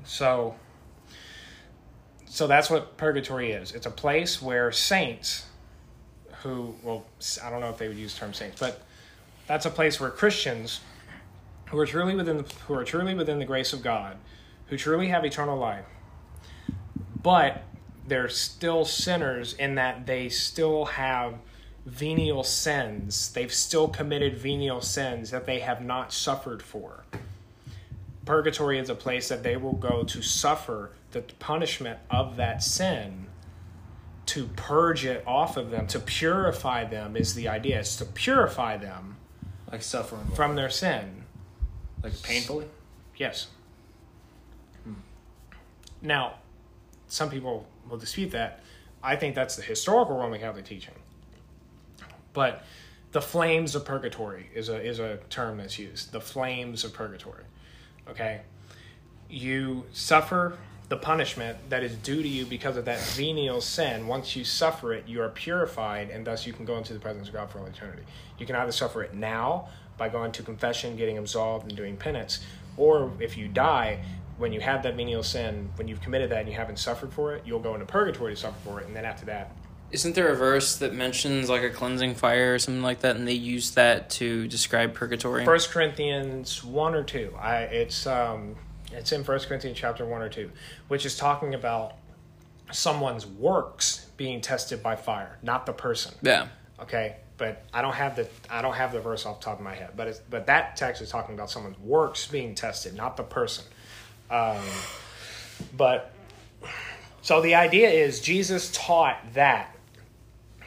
So 0.03 0.55
so 2.25 2.47
that's 2.47 2.69
what 2.69 2.97
purgatory 2.97 3.51
is. 3.51 3.71
It's 3.71 3.87
a 3.87 3.91
place 3.91 4.41
where 4.41 4.71
saints 4.71 5.45
who 6.43 6.73
well 6.83 7.05
i 7.43 7.49
don't 7.49 7.61
know 7.61 7.69
if 7.69 7.77
they 7.77 7.87
would 7.87 7.97
use 7.97 8.13
the 8.13 8.19
term 8.19 8.33
saints 8.33 8.59
but 8.59 8.81
that's 9.49 9.65
a 9.65 9.69
place 9.69 9.99
where 9.99 10.09
christians 10.09 10.79
who 11.65 11.77
are 11.77 11.85
truly 11.85 12.15
within 12.15 12.37
the, 12.37 12.45
who 12.67 12.73
are 12.73 12.85
truly 12.85 13.13
within 13.13 13.37
the 13.37 13.45
grace 13.45 13.73
of 13.73 13.83
god 13.83 14.15
who 14.67 14.77
truly 14.77 15.09
have 15.09 15.25
eternal 15.25 15.57
life 15.57 15.85
but 17.21 17.63
they're 18.07 18.29
still 18.29 18.85
sinners 18.85 19.53
in 19.53 19.75
that 19.75 20.05
they 20.05 20.29
still 20.29 20.85
have 20.85 21.35
venial 21.85 22.43
sins. 22.43 23.31
They've 23.31 23.53
still 23.53 23.87
committed 23.87 24.37
venial 24.37 24.81
sins 24.81 25.31
that 25.31 25.45
they 25.45 25.59
have 25.59 25.83
not 25.83 26.11
suffered 26.11 26.61
for. 26.61 27.05
Purgatory 28.25 28.77
is 28.79 28.89
a 28.89 28.95
place 28.95 29.29
that 29.29 29.43
they 29.43 29.57
will 29.57 29.73
go 29.73 30.03
to 30.03 30.21
suffer 30.21 30.91
the 31.11 31.21
punishment 31.21 31.99
of 32.09 32.35
that 32.35 32.61
sin 32.61 33.27
to 34.27 34.45
purge 34.55 35.05
it 35.05 35.23
off 35.25 35.57
of 35.57 35.71
them, 35.71 35.87
to 35.87 35.99
purify 35.99 36.83
them 36.83 37.15
is 37.15 37.33
the 37.33 37.47
idea. 37.47 37.79
It's 37.79 37.95
to 37.95 38.05
purify 38.05 38.77
them 38.77 39.17
Like 39.71 39.81
suffering 39.81 40.25
from 40.35 40.55
their 40.55 40.69
sin. 40.69 41.23
like 42.03 42.21
painfully. 42.23 42.65
Yes. 43.17 43.47
Hmm. 44.83 44.93
Now, 46.01 46.35
some 47.07 47.29
people 47.29 47.67
will 47.87 47.97
dispute 47.97 48.31
that. 48.31 48.61
I 49.03 49.15
think 49.15 49.35
that's 49.35 49.55
the 49.55 49.61
historical 49.61 50.17
Roman 50.17 50.39
Catholic 50.39 50.65
teaching. 50.65 50.93
But 52.33 52.63
the 53.11 53.21
flames 53.21 53.75
of 53.75 53.85
purgatory 53.85 54.49
is 54.53 54.69
a 54.69 54.81
is 54.81 54.99
a 54.99 55.17
term 55.29 55.57
that's 55.57 55.79
used. 55.79 56.11
The 56.11 56.21
flames 56.21 56.83
of 56.83 56.93
purgatory. 56.93 57.43
Okay? 58.09 58.41
You 59.29 59.85
suffer 59.91 60.57
the 60.89 60.97
punishment 60.97 61.57
that 61.69 61.83
is 61.83 61.95
due 61.97 62.21
to 62.21 62.27
you 62.27 62.45
because 62.45 62.75
of 62.75 62.85
that 62.85 62.99
venial 62.99 63.61
sin. 63.61 64.07
Once 64.07 64.35
you 64.35 64.43
suffer 64.43 64.91
it, 64.91 65.07
you 65.07 65.21
are 65.21 65.29
purified, 65.29 66.09
and 66.09 66.25
thus 66.25 66.47
you 66.47 66.53
can 66.53 66.65
go 66.65 66.77
into 66.77 66.93
the 66.93 66.99
presence 66.99 67.27
of 67.27 67.33
God 67.33 67.49
for 67.51 67.59
all 67.59 67.65
eternity. 67.67 68.03
You 68.39 68.45
can 68.47 68.55
either 68.55 68.71
suffer 68.71 69.03
it 69.03 69.13
now 69.13 69.69
by 69.97 70.09
going 70.09 70.31
to 70.31 70.43
confession, 70.43 70.95
getting 70.95 71.17
absolved, 71.17 71.67
and 71.67 71.77
doing 71.77 71.95
penance, 71.95 72.39
or 72.75 73.11
if 73.19 73.37
you 73.37 73.47
die, 73.47 73.99
when 74.37 74.53
you 74.53 74.61
have 74.61 74.81
that 74.83 74.95
venial 74.95 75.21
sin, 75.21 75.69
when 75.75 75.87
you've 75.87 76.01
committed 76.01 76.31
that 76.31 76.39
and 76.39 76.49
you 76.49 76.55
haven't 76.55 76.79
suffered 76.79 77.11
for 77.13 77.35
it, 77.35 77.43
you'll 77.45 77.59
go 77.59 77.73
into 77.73 77.85
purgatory 77.85 78.33
to 78.33 78.39
suffer 78.39 78.57
for 78.63 78.79
it, 78.79 78.87
and 78.87 78.95
then 78.95 79.05
after 79.05 79.25
that, 79.25 79.51
Isn't 79.91 80.15
there 80.15 80.29
a 80.29 80.35
verse 80.35 80.77
that 80.77 80.93
mentions 80.93 81.49
like 81.49 81.63
a 81.63 81.69
cleansing 81.69 82.15
fire 82.15 82.53
or 82.55 82.59
something 82.59 82.81
like 82.81 83.01
that, 83.01 83.15
and 83.15 83.27
they 83.27 83.33
use 83.33 83.71
that 83.71 84.09
to 84.11 84.47
describe 84.47 84.93
purgatory? 84.93 85.45
First 85.45 85.71
Corinthians 85.71 86.63
one 86.63 86.95
or 86.95 87.03
two. 87.03 87.33
I 87.37 87.61
it's 87.63 88.07
um 88.07 88.55
it's 88.91 89.11
in 89.11 89.23
First 89.23 89.47
Corinthians 89.47 89.77
chapter 89.77 90.05
one 90.05 90.21
or 90.21 90.29
two, 90.29 90.51
which 90.87 91.05
is 91.05 91.17
talking 91.17 91.53
about 91.53 91.93
someone's 92.71 93.25
works 93.25 94.07
being 94.17 94.41
tested 94.41 94.83
by 94.83 94.95
fire, 94.95 95.37
not 95.41 95.65
the 95.65 95.73
person. 95.73 96.13
yeah. 96.21 96.47
Okay, 96.81 97.17
but 97.37 97.63
I 97.73 97.81
don't 97.81 97.95
have 97.95 98.15
the 98.15 98.27
I 98.49 98.61
don't 98.61 98.75
have 98.75 98.93
the 98.93 99.01
verse 99.01 99.25
off 99.25 99.39
the 99.39 99.45
top 99.45 99.57
of 99.57 99.63
my 99.63 99.75
head, 99.75 99.91
but 99.95 100.07
it's 100.07 100.19
but 100.29 100.45
that 100.47 100.77
text 100.77 101.01
is 101.01 101.09
talking 101.09 101.35
about 101.35 101.49
someone's 101.49 101.79
works 101.79 102.27
being 102.27 102.55
tested, 102.55 102.95
not 102.95 103.17
the 103.17 103.23
person. 103.23 103.65
Um, 104.29 104.63
but 105.75 106.13
so 107.21 107.41
the 107.41 107.55
idea 107.55 107.89
is 107.89 108.21
Jesus 108.21 108.71
taught 108.71 109.17
that 109.33 109.75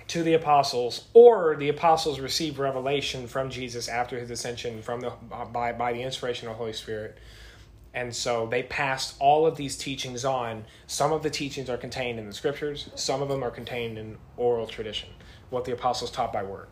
to 0.09 0.23
the 0.23 0.35
apostles, 0.35 1.07
or 1.15 1.57
the 1.57 1.71
apostles 1.71 2.21
received 2.21 2.59
revelation 2.59 3.27
from 3.27 3.49
Jesus 3.49 3.89
after 3.89 4.19
his 4.19 4.31
ascension 4.31 4.83
from 4.83 5.01
the 5.01 5.11
by 5.53 5.73
by 5.73 5.93
the 5.93 6.03
inspiration 6.03 6.49
of 6.49 6.55
the 6.55 6.59
Holy 6.59 6.73
Spirit. 6.73 7.17
And 7.95 8.15
so 8.15 8.47
they 8.47 8.63
passed 8.63 9.17
all 9.19 9.47
of 9.47 9.57
these 9.57 9.77
teachings 9.77 10.25
on. 10.25 10.65
Some 10.87 11.13
of 11.13 11.23
the 11.23 11.31
teachings 11.31 11.69
are 11.69 11.77
contained 11.77 12.19
in 12.19 12.27
the 12.27 12.33
scriptures, 12.33 12.89
some 12.95 13.21
of 13.23 13.29
them 13.29 13.43
are 13.43 13.51
contained 13.51 13.99
in 13.99 14.17
oral 14.37 14.67
tradition, 14.67 15.11
what 15.51 15.65
the 15.65 15.73
apostles 15.73 16.11
taught 16.11 16.33
by 16.33 16.43
word. 16.43 16.69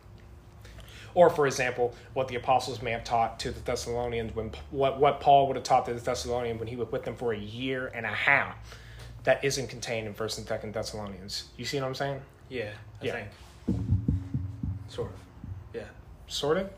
Or, 1.13 1.29
for 1.29 1.45
example, 1.45 1.93
what 2.13 2.27
the 2.29 2.35
apostles 2.35 2.81
may 2.81 2.91
have 2.91 3.03
taught 3.03 3.39
to 3.41 3.51
the 3.51 3.59
Thessalonians 3.59 4.33
when 4.33 4.51
what, 4.71 4.97
what 4.99 5.19
Paul 5.19 5.47
would 5.47 5.57
have 5.57 5.65
taught 5.65 5.85
to 5.85 5.93
the 5.93 5.99
Thessalonians 5.99 6.57
when 6.59 6.69
he 6.69 6.77
was 6.77 6.89
with 6.91 7.03
them 7.03 7.15
for 7.15 7.33
a 7.33 7.37
year 7.37 7.91
and 7.93 8.05
a 8.05 8.09
half. 8.09 8.55
That 9.25 9.43
isn't 9.43 9.67
contained 9.67 10.07
in 10.07 10.13
First 10.15 10.39
and 10.39 10.47
Second 10.47 10.73
Thessalonians. 10.73 11.49
You 11.57 11.65
see 11.65 11.79
what 11.79 11.85
I'm 11.85 11.93
saying? 11.95 12.21
Yeah, 12.49 12.71
I 13.01 13.05
Yeah. 13.05 13.11
think. 13.67 13.81
Sort 14.87 15.09
of. 15.11 15.19
Yeah. 15.75 15.83
Sort 16.27 16.57
of. 16.57 16.69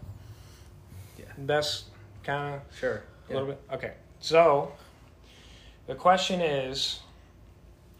Yeah. 1.17 1.25
That's 1.37 1.85
kind 2.23 2.55
of 2.55 2.61
Sure. 2.77 3.03
A 3.29 3.33
little 3.33 3.47
bit? 3.47 3.61
Okay. 3.71 3.93
So, 4.23 4.71
the 5.85 5.95
question 5.95 6.39
is 6.39 7.01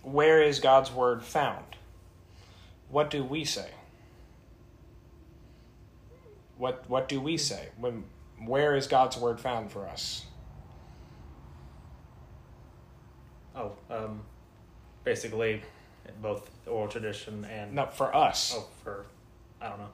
where 0.04 0.42
is 0.42 0.62
God's 0.62 0.90
word 0.90 1.22
found? 1.22 1.66
What 2.88 3.10
do 3.10 3.26
we 3.26 3.44
say? 3.44 3.72
What 6.58 6.90
what 6.90 7.10
do 7.10 7.20
we 7.20 7.36
say? 7.36 7.68
When 7.78 8.06
where 8.46 8.74
is 8.74 8.88
God's 8.88 9.18
word 9.18 9.38
found 9.42 9.70
for 9.70 9.86
us? 9.86 10.26
Oh, 13.54 13.74
um, 13.90 14.22
basically, 15.04 15.62
both 16.22 16.50
oral 16.66 16.88
tradition 16.88 17.44
and 17.44 17.74
No, 17.74 17.88
for 17.88 18.16
us. 18.16 18.54
oh, 18.56 18.70
for 18.82 19.08
I 19.62 19.68
don't 19.68 19.80
know. 19.80 19.90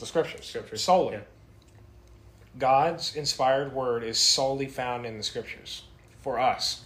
The 0.00 0.06
scriptures. 0.06 0.44
Scriptures. 0.44 0.82
Solely. 0.82 1.14
Yeah. 1.14 1.20
God's 2.58 3.16
inspired 3.16 3.72
word 3.72 4.04
is 4.04 4.18
solely 4.18 4.66
found 4.66 5.06
in 5.06 5.16
the 5.16 5.22
scriptures 5.22 5.82
for 6.20 6.38
us. 6.38 6.84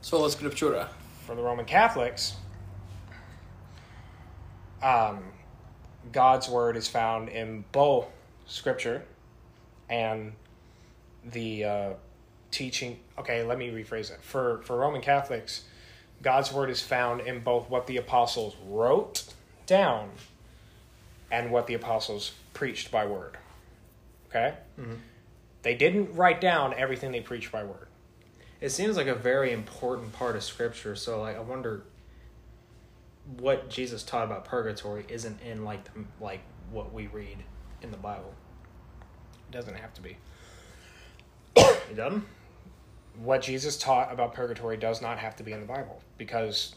Sola 0.00 0.28
Scriptura. 0.28 0.88
For 1.26 1.36
the 1.36 1.42
Roman 1.42 1.64
Catholics, 1.64 2.34
um, 4.82 5.22
God's 6.10 6.48
word 6.48 6.76
is 6.76 6.88
found 6.88 7.28
in 7.28 7.64
both 7.70 8.06
scripture 8.46 9.04
and 9.88 10.32
the 11.24 11.64
uh, 11.64 11.92
teaching. 12.50 12.98
Okay, 13.18 13.44
let 13.44 13.56
me 13.56 13.70
rephrase 13.70 14.10
it. 14.10 14.18
For 14.20 14.62
for 14.62 14.76
Roman 14.76 15.00
Catholics, 15.00 15.64
God's 16.22 16.52
word 16.52 16.70
is 16.70 16.80
found 16.80 17.20
in 17.20 17.40
both 17.40 17.70
what 17.70 17.86
the 17.86 17.98
apostles 17.98 18.56
wrote 18.66 19.24
down 19.66 20.10
and 21.30 21.52
what 21.52 21.68
the 21.68 21.74
apostles 21.74 22.32
preached 22.52 22.90
by 22.90 23.06
word. 23.06 23.38
Okay? 24.34 24.54
Mhm. 24.80 24.98
They 25.60 25.74
didn't 25.74 26.14
write 26.14 26.40
down 26.40 26.74
everything 26.74 27.12
they 27.12 27.20
preached 27.20 27.52
by 27.52 27.64
word. 27.64 27.88
It 28.60 28.70
seems 28.70 28.96
like 28.96 29.06
a 29.06 29.14
very 29.14 29.52
important 29.52 30.12
part 30.12 30.36
of 30.36 30.42
scripture. 30.42 30.96
So 30.96 31.20
like 31.20 31.36
I 31.36 31.40
wonder 31.40 31.82
what 33.38 33.68
Jesus 33.68 34.02
taught 34.02 34.24
about 34.24 34.44
purgatory 34.44 35.04
isn't 35.08 35.40
in 35.42 35.64
like 35.64 35.84
the, 35.84 36.04
like 36.20 36.40
what 36.70 36.92
we 36.92 37.06
read 37.08 37.38
in 37.82 37.90
the 37.90 37.96
Bible. 37.96 38.34
It 39.48 39.52
doesn't 39.52 39.76
have 39.76 39.92
to 39.94 40.00
be. 40.00 40.16
You 41.90 41.96
done? 41.96 42.24
What 43.16 43.42
Jesus 43.42 43.76
taught 43.76 44.10
about 44.10 44.32
purgatory 44.32 44.78
does 44.78 45.02
not 45.02 45.18
have 45.18 45.36
to 45.36 45.42
be 45.42 45.52
in 45.52 45.60
the 45.60 45.66
Bible 45.66 46.00
because 46.16 46.74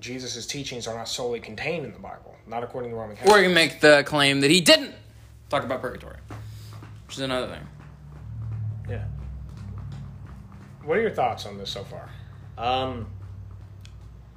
Jesus' 0.00 0.46
teachings 0.46 0.88
are 0.88 0.96
not 0.96 1.06
solely 1.06 1.38
contained 1.38 1.84
in 1.84 1.92
the 1.92 1.98
Bible, 2.00 2.34
not 2.46 2.64
according 2.64 2.90
to 2.90 2.96
Roman 2.96 3.16
Or 3.28 3.38
you 3.38 3.44
can 3.44 3.54
make 3.54 3.80
the 3.80 4.02
claim 4.04 4.40
that 4.40 4.50
he 4.50 4.60
didn't 4.60 4.94
talk 5.50 5.64
about 5.64 5.82
purgatory, 5.82 6.16
which 7.06 7.16
is 7.16 7.22
another 7.22 7.48
thing. 7.48 7.66
Yeah. 8.88 9.04
What 10.84 10.96
are 10.96 11.02
your 11.02 11.10
thoughts 11.10 11.44
on 11.44 11.58
this 11.58 11.70
so 11.70 11.84
far? 11.84 12.08
Um, 12.56 13.06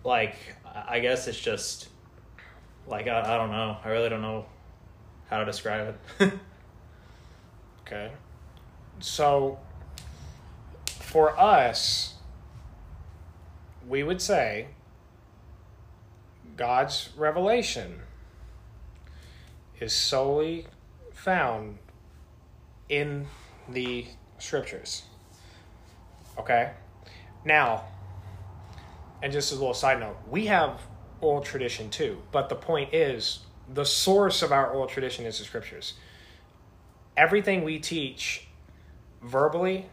like 0.03 0.36
I 0.66 0.97
I 0.97 0.99
guess 0.99 1.28
it's 1.28 1.39
just 1.39 1.88
like 2.88 3.07
I, 3.07 3.22
I 3.22 3.38
don't 3.38 3.51
know. 3.51 3.78
I 3.84 3.89
really 3.89 4.09
don't 4.09 4.22
know 4.22 4.45
how 5.30 5.39
to 5.39 5.45
describe 5.45 5.95
it. 6.20 6.34
Okay. 7.86 8.11
So, 8.99 9.59
for 10.88 11.38
us, 11.38 12.16
we 13.88 14.03
would 14.03 14.22
say 14.22 14.68
God's 16.55 17.09
revelation 17.18 17.99
is 19.80 19.93
solely 19.93 20.68
found 21.24 21.78
in 22.89 23.28
the 23.69 24.05
scriptures. 24.39 25.03
Okay? 26.38 26.71
Now, 27.45 27.86
and 29.21 29.32
just 29.32 29.51
as 29.51 29.57
a 29.57 29.61
little 29.61 29.74
side 29.74 29.99
note, 29.99 30.17
we 30.30 30.47
have 30.47 30.82
oral 31.21 31.41
tradition 31.41 31.89
too, 31.89 32.21
but 32.32 32.49
the 32.49 32.55
point 32.55 32.93
is 32.93 33.39
the 33.74 33.86
source 33.86 34.41
of 34.41 34.51
our 34.51 34.69
oral 34.69 34.88
tradition 34.88 35.26
is 35.26 35.39
the 35.39 35.45
scriptures 35.45 35.93
everything 37.15 37.63
we 37.63 37.80
teach 37.80 38.47
verbally 39.21 39.86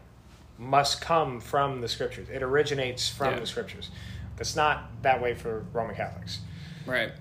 must 0.57 1.01
come 1.01 1.39
from 1.39 1.81
the 1.81 1.87
scriptures. 1.87 2.29
It 2.29 2.43
originates 2.43 3.09
from 3.09 3.33
Yeah. 3.33 3.39
the 3.39 3.47
scriptures. 3.47 3.89
That's 4.35 4.55
not 4.55 5.01
that 5.01 5.21
way 5.21 5.33
for 5.33 5.59
Roman 5.73 5.95
Catholics. 5.95 6.39
Right. 6.85 7.11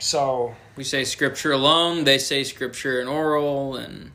So, 0.00 0.54
We 0.78 0.84
say 0.84 1.02
scripture 1.02 1.50
alone, 1.50 2.04
they 2.04 2.18
say 2.18 2.44
scripture 2.44 3.00
and 3.00 3.08
oral, 3.08 3.74
and 3.74 4.12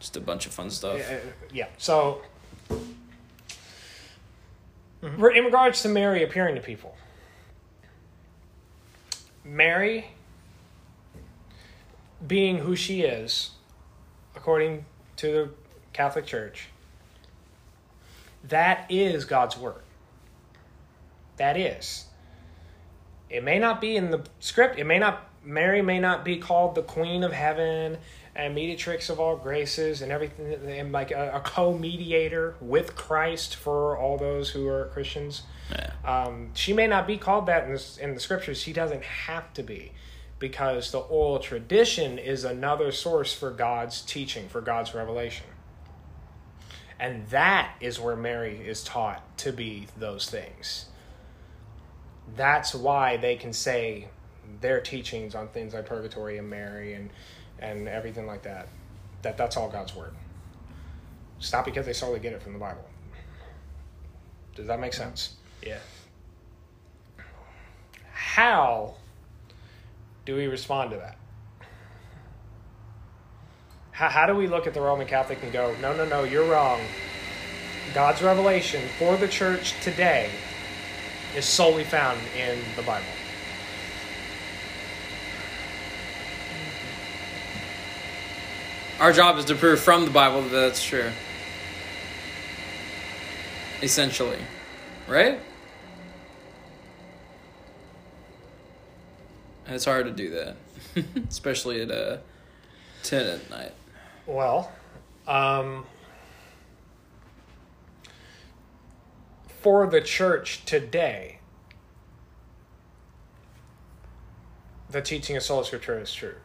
just 0.00 0.18
a 0.18 0.20
bunch 0.20 0.44
of 0.44 0.52
fun 0.52 0.68
stuff. 0.68 1.00
uh, 1.00 1.14
yeah. 1.50 1.68
So, 1.78 2.20
re- 5.00 5.38
in 5.38 5.46
regards 5.46 5.80
to 5.80 5.88
Mary 5.88 6.22
appearing 6.22 6.56
to 6.56 6.60
people, 6.60 6.94
Mary, 9.42 10.08
being 12.26 12.58
who 12.58 12.76
she 12.76 13.00
is, 13.00 13.52
according 14.36 14.84
to 15.16 15.26
the 15.26 15.50
Catholic 15.94 16.26
Church, 16.26 16.68
that 18.44 18.84
is 18.90 19.24
God's 19.24 19.56
word. 19.56 19.80
That 21.38 21.56
is. 21.56 22.08
It 23.30 23.42
may 23.42 23.58
not 23.58 23.80
be 23.80 23.96
in 23.96 24.10
the 24.10 24.22
script. 24.38 24.78
It 24.78 24.84
may 24.84 24.98
not. 24.98 25.30
Mary 25.44 25.82
may 25.82 25.98
not 25.98 26.24
be 26.24 26.36
called 26.36 26.74
the 26.74 26.82
Queen 26.82 27.24
of 27.24 27.32
Heaven 27.32 27.98
and 28.34 28.54
mediatrix 28.54 29.10
of 29.10 29.20
all 29.20 29.36
graces 29.36 30.00
and 30.00 30.10
everything, 30.10 30.54
and 30.70 30.92
like 30.92 31.10
a, 31.10 31.32
a 31.34 31.40
co-mediator 31.40 32.54
with 32.60 32.94
Christ 32.96 33.56
for 33.56 33.96
all 33.98 34.16
those 34.16 34.50
who 34.50 34.66
are 34.68 34.86
Christians. 34.86 35.42
Yeah. 35.70 35.92
Um, 36.04 36.50
she 36.54 36.72
may 36.72 36.86
not 36.86 37.06
be 37.06 37.18
called 37.18 37.46
that 37.46 37.64
in 37.64 37.74
the, 37.74 37.98
in 38.00 38.14
the 38.14 38.20
scriptures. 38.20 38.60
She 38.60 38.72
doesn't 38.72 39.02
have 39.02 39.52
to 39.54 39.62
be, 39.62 39.92
because 40.38 40.92
the 40.92 40.98
oral 40.98 41.38
tradition 41.40 42.18
is 42.18 42.44
another 42.44 42.90
source 42.90 43.34
for 43.34 43.50
God's 43.50 44.00
teaching, 44.00 44.48
for 44.48 44.60
God's 44.60 44.94
revelation. 44.94 45.46
And 46.98 47.26
that 47.28 47.74
is 47.80 48.00
where 48.00 48.16
Mary 48.16 48.60
is 48.66 48.82
taught 48.82 49.36
to 49.38 49.52
be 49.52 49.88
those 49.98 50.30
things. 50.30 50.86
That's 52.34 52.74
why 52.74 53.16
they 53.18 53.36
can 53.36 53.52
say 53.52 54.08
their 54.60 54.80
teachings 54.80 55.34
on 55.34 55.48
things 55.48 55.74
like 55.74 55.86
purgatory 55.86 56.38
and 56.38 56.48
Mary 56.48 56.94
and 56.94 57.10
and 57.58 57.88
everything 57.88 58.26
like 58.26 58.42
that. 58.42 58.68
That 59.22 59.36
that's 59.36 59.56
all 59.56 59.68
God's 59.68 59.94
word. 59.94 60.14
It's 61.38 61.52
not 61.52 61.64
because 61.64 61.86
they 61.86 61.92
solely 61.92 62.20
get 62.20 62.32
it 62.32 62.42
from 62.42 62.52
the 62.52 62.58
Bible. 62.58 62.84
Does 64.54 64.66
that 64.66 64.80
make 64.80 64.92
sense? 64.92 65.34
yeah. 65.64 65.78
How 68.12 68.94
do 70.24 70.36
we 70.36 70.46
respond 70.46 70.90
to 70.92 70.96
that? 70.96 71.16
How, 73.90 74.08
how 74.08 74.26
do 74.26 74.34
we 74.34 74.46
look 74.46 74.66
at 74.66 74.74
the 74.74 74.80
Roman 74.80 75.06
Catholic 75.06 75.42
and 75.42 75.52
go, 75.52 75.74
no, 75.80 75.94
no, 75.94 76.04
no, 76.04 76.24
you're 76.24 76.48
wrong? 76.50 76.80
God's 77.94 78.22
revelation 78.22 78.82
for 78.98 79.16
the 79.16 79.28
church 79.28 79.74
today 79.82 80.30
is 81.36 81.44
solely 81.44 81.84
found 81.84 82.18
in 82.38 82.58
the 82.76 82.82
Bible. 82.82 83.04
Our 89.02 89.12
job 89.12 89.36
is 89.36 89.46
to 89.46 89.56
prove 89.56 89.80
from 89.80 90.04
the 90.04 90.12
Bible 90.12 90.42
that 90.42 90.50
that's 90.50 90.84
true. 90.84 91.10
Essentially. 93.82 94.38
Right? 95.08 95.40
And 99.66 99.74
it's 99.74 99.86
hard 99.86 100.06
to 100.06 100.12
do 100.12 100.30
that. 100.30 100.56
Especially 101.28 101.82
at 101.82 101.90
uh, 101.90 102.18
10 103.02 103.26
at 103.26 103.50
night. 103.50 103.72
Well, 104.24 104.70
um, 105.26 105.84
for 109.48 109.88
the 109.88 110.00
church 110.00 110.64
today, 110.64 111.40
the 114.88 115.02
teaching 115.02 115.36
of 115.36 115.42
sola 115.42 115.64
scriptura 115.64 116.02
is 116.02 116.14
true. 116.14 116.36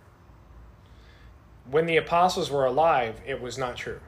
When 1.69 1.85
the 1.85 1.97
apostles 1.97 2.49
were 2.49 2.65
alive, 2.65 3.19
it 3.25 3.41
was 3.41 3.57
not 3.57 3.75
true. 3.75 3.99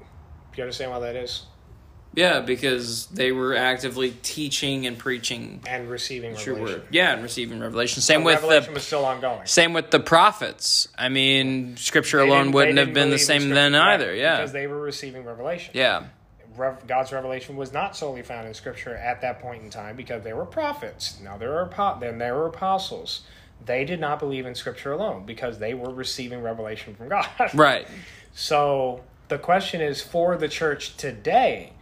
Do 0.00 0.56
you 0.56 0.62
understand 0.64 0.90
why 0.90 0.98
that 1.00 1.16
is? 1.16 1.44
Yeah, 2.12 2.40
because 2.40 3.06
they 3.06 3.30
were 3.30 3.54
actively 3.54 4.10
teaching 4.22 4.84
and 4.84 4.98
preaching 4.98 5.62
And 5.68 5.88
receiving 5.88 6.34
true 6.34 6.54
revelation. 6.54 6.80
word. 6.80 6.88
Yeah, 6.90 7.12
and 7.12 7.22
receiving 7.22 7.60
revelation. 7.60 8.02
Same 8.02 8.20
The 8.20 8.26
with 8.26 8.34
revelation 8.42 8.72
the 8.72 8.74
was 8.78 8.84
still 8.84 9.04
ongoing. 9.04 9.46
same 9.46 9.72
with 9.72 9.92
the 9.92 10.00
prophets. 10.00 10.88
I 10.98 11.08
mean, 11.08 11.76
scripture 11.76 12.18
They 12.18 12.26
alone 12.28 12.50
wouldn't 12.50 12.78
have 12.78 12.92
been 12.92 13.10
the 13.10 13.18
same 13.18 13.50
then 13.50 13.74
right, 13.74 13.94
either. 13.94 14.12
Yeah. 14.12 14.38
because 14.38 14.50
they 14.52 14.66
were 14.66 14.80
receiving 14.80 15.24
revelation. 15.24 15.70
yeah. 15.74 16.06
God's 16.86 17.12
revelation 17.12 17.56
was 17.56 17.72
not 17.72 17.96
solely 17.96 18.22
found 18.22 18.46
in 18.46 18.52
Scripture 18.52 18.94
at 18.94 19.22
that 19.22 19.40
point 19.40 19.62
in 19.62 19.70
time 19.70 19.96
because 19.96 20.22
there 20.24 20.36
were 20.36 20.44
prophets. 20.44 21.18
Now 21.22 21.38
there 21.38 21.56
are 21.58 21.98
then 22.00 22.18
there 22.18 22.34
were 22.34 22.46
apostles. 22.48 23.22
They 23.64 23.84
did 23.84 24.00
not 24.00 24.18
believe 24.18 24.46
in 24.46 24.54
Scripture 24.54 24.92
alone 24.92 25.26
because 25.26 25.58
they 25.58 25.74
were 25.74 25.92
receiving 25.92 26.42
revelation 26.42 26.94
from 26.94 27.08
God. 27.08 27.28
Right. 27.54 27.86
So 28.32 29.02
the 29.28 29.38
question 29.38 29.80
is 29.80 30.00
for 30.00 30.36
the 30.36 30.48
church 30.48 30.96
today, 30.96 31.72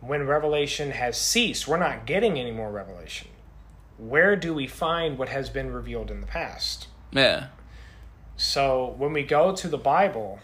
when 0.00 0.26
revelation 0.26 0.92
has 0.92 1.18
ceased, 1.20 1.68
we're 1.68 1.78
not 1.78 2.06
getting 2.06 2.38
any 2.38 2.50
more 2.50 2.70
revelation. 2.70 3.28
Where 3.98 4.34
do 4.34 4.54
we 4.54 4.66
find 4.66 5.18
what 5.18 5.28
has 5.28 5.50
been 5.50 5.72
revealed 5.72 6.10
in 6.10 6.20
the 6.20 6.26
past? 6.26 6.88
Yeah. 7.12 7.48
So 8.36 8.94
when 8.96 9.12
we 9.12 9.22
go 9.22 9.54
to 9.54 9.68
the 9.68 9.78
Bible 9.78 10.40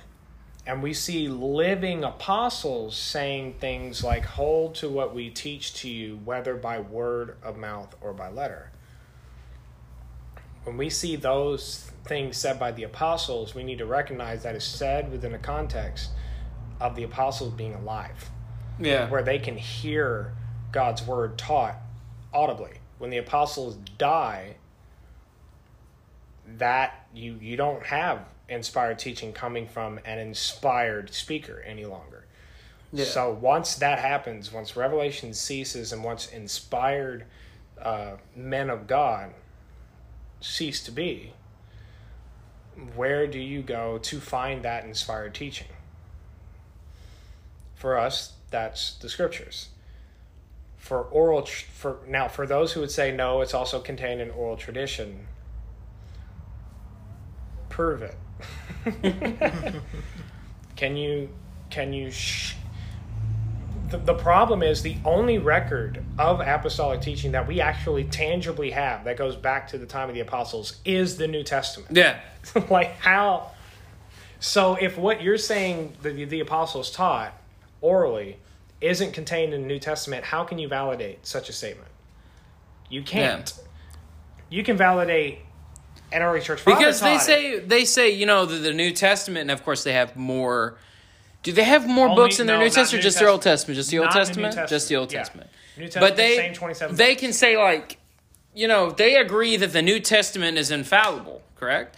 and 0.66 0.82
we 0.82 0.92
see 0.92 1.28
living 1.28 2.04
apostles 2.04 2.96
saying 2.96 3.54
things 3.60 4.04
like, 4.04 4.24
hold 4.24 4.74
to 4.76 4.88
what 4.88 5.14
we 5.14 5.30
teach 5.30 5.72
to 5.74 5.88
you, 5.88 6.20
whether 6.24 6.56
by 6.56 6.80
word 6.80 7.36
of 7.42 7.56
mouth 7.56 7.94
or 8.00 8.12
by 8.12 8.28
letter. 8.28 8.70
When 10.66 10.76
we 10.76 10.90
see 10.90 11.14
those 11.14 11.88
things 12.06 12.36
said 12.36 12.58
by 12.58 12.72
the 12.72 12.82
apostles, 12.82 13.54
we 13.54 13.62
need 13.62 13.78
to 13.78 13.86
recognize 13.86 14.42
that 14.42 14.56
it's 14.56 14.64
said 14.64 15.12
within 15.12 15.32
a 15.32 15.38
context 15.38 16.10
of 16.80 16.96
the 16.96 17.04
apostles 17.04 17.54
being 17.54 17.72
alive, 17.72 18.30
Yeah. 18.80 19.08
where 19.08 19.22
they 19.22 19.38
can 19.38 19.56
hear 19.56 20.34
God's 20.72 21.06
word 21.06 21.38
taught 21.38 21.76
audibly. 22.34 22.80
When 22.98 23.10
the 23.10 23.18
apostles 23.18 23.76
die, 23.96 24.56
that 26.58 27.06
you 27.14 27.38
you 27.40 27.56
don't 27.56 27.86
have 27.86 28.24
inspired 28.48 28.98
teaching 28.98 29.32
coming 29.32 29.68
from 29.68 30.00
an 30.04 30.18
inspired 30.18 31.14
speaker 31.14 31.62
any 31.64 31.84
longer. 31.84 32.24
Yeah. 32.92 33.04
So 33.04 33.30
once 33.32 33.76
that 33.76 34.00
happens, 34.00 34.52
once 34.52 34.76
revelation 34.76 35.32
ceases, 35.32 35.92
and 35.92 36.02
once 36.02 36.26
inspired 36.26 37.24
uh, 37.80 38.16
men 38.34 38.68
of 38.68 38.88
God 38.88 39.32
cease 40.40 40.82
to 40.84 40.90
be, 40.90 41.32
where 42.94 43.26
do 43.26 43.38
you 43.38 43.62
go 43.62 43.98
to 43.98 44.20
find 44.20 44.62
that 44.62 44.84
inspired 44.84 45.34
teaching? 45.34 45.68
For 47.74 47.98
us, 47.98 48.32
that's 48.50 48.94
the 48.94 49.08
scriptures. 49.08 49.68
For 50.76 51.02
oral, 51.02 51.42
tr- 51.42 51.66
for 51.72 51.98
now, 52.06 52.28
for 52.28 52.46
those 52.46 52.72
who 52.72 52.80
would 52.80 52.90
say 52.90 53.12
no, 53.12 53.40
it's 53.40 53.54
also 53.54 53.80
contained 53.80 54.20
in 54.20 54.30
oral 54.30 54.56
tradition. 54.56 55.26
Prove 57.68 58.02
it. 58.02 58.14
can 60.76 60.96
you? 60.96 61.30
Can 61.70 61.92
you? 61.92 62.10
Sh- 62.10 62.54
the, 63.90 63.98
the 63.98 64.14
problem 64.14 64.62
is 64.62 64.82
the 64.82 64.96
only 65.04 65.38
record 65.38 66.02
of 66.18 66.40
apostolic 66.40 67.00
teaching 67.00 67.32
that 67.32 67.46
we 67.46 67.60
actually 67.60 68.04
tangibly 68.04 68.70
have 68.70 69.04
that 69.04 69.16
goes 69.16 69.36
back 69.36 69.68
to 69.68 69.78
the 69.78 69.86
time 69.86 70.08
of 70.08 70.14
the 70.14 70.20
apostles 70.20 70.80
is 70.84 71.16
the 71.16 71.28
New 71.28 71.42
Testament. 71.42 71.96
Yeah. 71.96 72.20
like 72.70 72.96
how 72.96 73.50
so 74.38 74.74
if 74.74 74.98
what 74.98 75.22
you're 75.22 75.38
saying 75.38 75.94
the, 76.02 76.24
the 76.24 76.40
apostles 76.40 76.90
taught 76.90 77.32
orally 77.80 78.38
isn't 78.80 79.12
contained 79.12 79.54
in 79.54 79.62
the 79.62 79.66
new 79.66 79.78
testament 79.78 80.22
how 80.22 80.44
can 80.44 80.58
you 80.58 80.68
validate 80.68 81.26
such 81.26 81.48
a 81.48 81.52
statement 81.52 81.88
you 82.90 83.02
can't 83.02 83.54
you 84.50 84.62
can 84.62 84.76
validate 84.76 85.38
an 86.12 86.22
early 86.22 86.40
church 86.40 86.64
Because 86.64 87.00
they 87.00 87.16
taught 87.16 87.22
it. 87.22 87.24
say 87.24 87.58
they 87.58 87.84
say 87.84 88.10
you 88.10 88.26
know 88.26 88.46
the, 88.46 88.56
the 88.56 88.72
New 88.72 88.92
Testament, 88.92 89.42
and 89.42 89.50
of 89.50 89.64
course 89.64 89.84
they 89.84 89.92
have 89.92 90.16
more. 90.16 90.78
Do 91.46 91.52
they 91.52 91.62
have 91.62 91.86
more 91.86 92.08
Only- 92.08 92.16
books 92.16 92.40
in 92.40 92.48
their 92.48 92.56
no, 92.56 92.64
New 92.64 92.70
Testament, 92.70 92.94
or 92.94 92.96
New 92.96 93.02
just 93.02 93.18
their 93.20 93.28
Old 93.28 93.40
Testament. 93.40 93.76
Testament? 93.76 93.76
Just 93.76 93.90
the 93.92 93.98
Old 94.00 94.08
the 94.08 94.12
Testament? 94.18 94.68
Just 94.68 94.88
the 94.88 94.96
Old 94.96 95.10
Testament, 95.10 95.48
yeah. 95.76 95.84
Testament. 95.84 95.94
New 95.94 96.00
but 96.00 96.16
they 96.16 96.36
same 96.38 96.54
27 96.54 96.96
they 96.96 97.14
can 97.14 97.32
say 97.32 97.56
like, 97.56 97.98
you 98.52 98.66
know, 98.66 98.90
they 98.90 99.14
agree 99.14 99.56
that 99.56 99.72
the 99.72 99.80
New 99.80 100.00
Testament 100.00 100.58
is 100.58 100.72
infallible, 100.72 101.42
correct? 101.54 101.94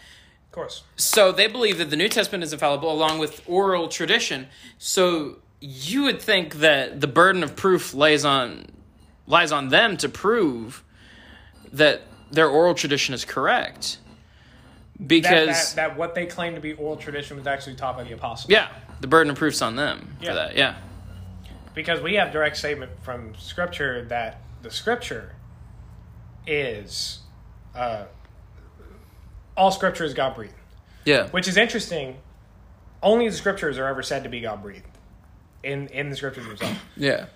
of 0.48 0.52
course 0.52 0.82
So 0.96 1.32
they 1.32 1.46
believe 1.46 1.78
that 1.78 1.88
the 1.88 1.96
New 1.96 2.10
Testament 2.10 2.44
is 2.44 2.52
infallible 2.52 2.92
along 2.92 3.20
with 3.20 3.40
oral 3.46 3.88
tradition. 3.88 4.48
So 4.76 5.36
you 5.62 6.02
would 6.02 6.20
think 6.20 6.56
that 6.56 7.00
the 7.00 7.06
burden 7.06 7.42
of 7.42 7.56
proof 7.56 7.94
lays 7.94 8.26
on 8.26 8.66
lies 9.26 9.50
on 9.50 9.70
them 9.70 9.96
to 9.96 10.10
prove 10.10 10.84
that 11.72 12.02
their 12.30 12.48
oral 12.50 12.74
tradition 12.74 13.14
is 13.14 13.24
correct. 13.24 13.96
that, 14.98 15.08
Because 15.08 15.74
that, 15.74 15.90
that 15.90 15.96
what 15.98 16.14
they 16.14 16.26
claim 16.26 16.54
to 16.54 16.60
be 16.60 16.74
oral 16.74 16.96
tradition 16.96 17.38
was 17.38 17.46
actually 17.46 17.76
taught 17.76 17.96
by 17.96 18.04
the 18.04 18.12
apostles 18.12 18.50
yeah, 18.50 18.68
the 19.00 19.06
burden 19.06 19.30
of 19.30 19.36
proof's 19.38 19.62
on 19.62 19.76
them 19.76 20.16
Yeah. 20.20 20.28
for 20.28 20.34
that. 20.34 20.56
Yeah. 20.56 20.74
because 21.74 22.00
we 22.00 22.14
have 22.14 22.32
direct 22.32 22.56
statement 22.56 22.90
from 23.02 23.34
scripture 23.36 24.04
that 24.06 24.40
the 24.62 24.70
scripture 24.70 25.34
is 26.46 27.20
uh, 27.74 28.04
all 29.56 29.70
scripture 29.70 30.04
is 30.04 30.14
God 30.14 30.34
breathed, 30.34 30.54
Yeah. 31.04 31.28
which 31.28 31.46
is 31.46 31.56
interesting. 31.56 32.16
Only 33.02 33.28
the 33.28 33.36
scriptures 33.36 33.78
are 33.78 33.86
ever 33.86 34.02
said 34.02 34.24
to 34.24 34.28
be 34.28 34.40
God 34.40 34.62
breathed 34.62 34.84
in 35.62 35.86
in 35.88 36.10
the 36.10 36.16
scriptures 36.16 36.46
themselves. 36.46 36.78
Yeah. 36.96 37.26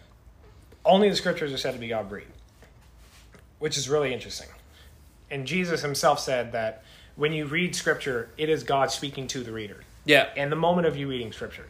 Only 0.84 1.08
the 1.08 1.16
scriptures 1.16 1.52
are 1.52 1.58
said 1.58 1.74
to 1.74 1.78
be 1.78 1.86
God 1.88 2.08
breathed, 2.08 2.30
which 3.60 3.76
is 3.78 3.88
really 3.88 4.12
interesting. 4.12 4.48
And 5.30 5.46
Jesus 5.46 5.82
himself 5.82 6.18
said 6.18 6.50
that 6.52 6.82
when 7.14 7.32
you 7.32 7.46
read 7.46 7.76
scripture, 7.76 8.30
it 8.36 8.48
is 8.48 8.64
God 8.64 8.90
speaking 8.90 9.28
to 9.28 9.44
the 9.44 9.52
reader 9.52 9.82
Yeah. 10.04 10.28
And 10.36 10.50
the 10.50 10.56
moment 10.56 10.86
of 10.86 10.96
you 10.96 11.08
reading 11.08 11.32
scripture. 11.32 11.66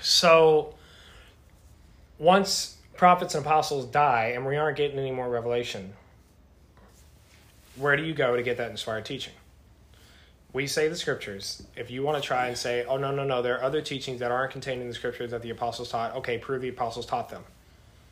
So 0.00 0.74
once 2.18 2.76
prophets 2.96 3.34
and 3.34 3.44
apostles 3.44 3.86
die 3.86 4.32
and 4.34 4.44
we 4.44 4.56
aren't 4.56 4.76
getting 4.76 4.98
any 4.98 5.10
more 5.10 5.28
revelation, 5.28 5.94
where 7.76 7.96
do 7.96 8.02
you 8.02 8.12
go 8.12 8.36
to 8.36 8.42
get 8.42 8.56
that 8.58 8.70
inspired 8.70 9.04
teaching? 9.04 9.32
We 10.52 10.66
say 10.66 10.88
the 10.88 10.96
scriptures. 10.96 11.62
If 11.76 11.90
you 11.90 12.02
want 12.02 12.20
to 12.20 12.26
try 12.26 12.48
and 12.48 12.56
say, 12.56 12.84
oh, 12.84 12.96
no, 12.96 13.14
no, 13.14 13.24
no, 13.24 13.40
there 13.40 13.58
are 13.58 13.62
other 13.62 13.80
teachings 13.80 14.18
that 14.18 14.32
aren't 14.32 14.52
contained 14.52 14.82
in 14.82 14.88
the 14.88 14.94
scriptures 14.94 15.30
that 15.30 15.42
the 15.42 15.50
apostles 15.50 15.90
taught, 15.90 16.14
okay, 16.16 16.38
prove 16.38 16.60
the 16.60 16.68
apostles 16.68 17.06
taught 17.06 17.28
them. 17.28 17.44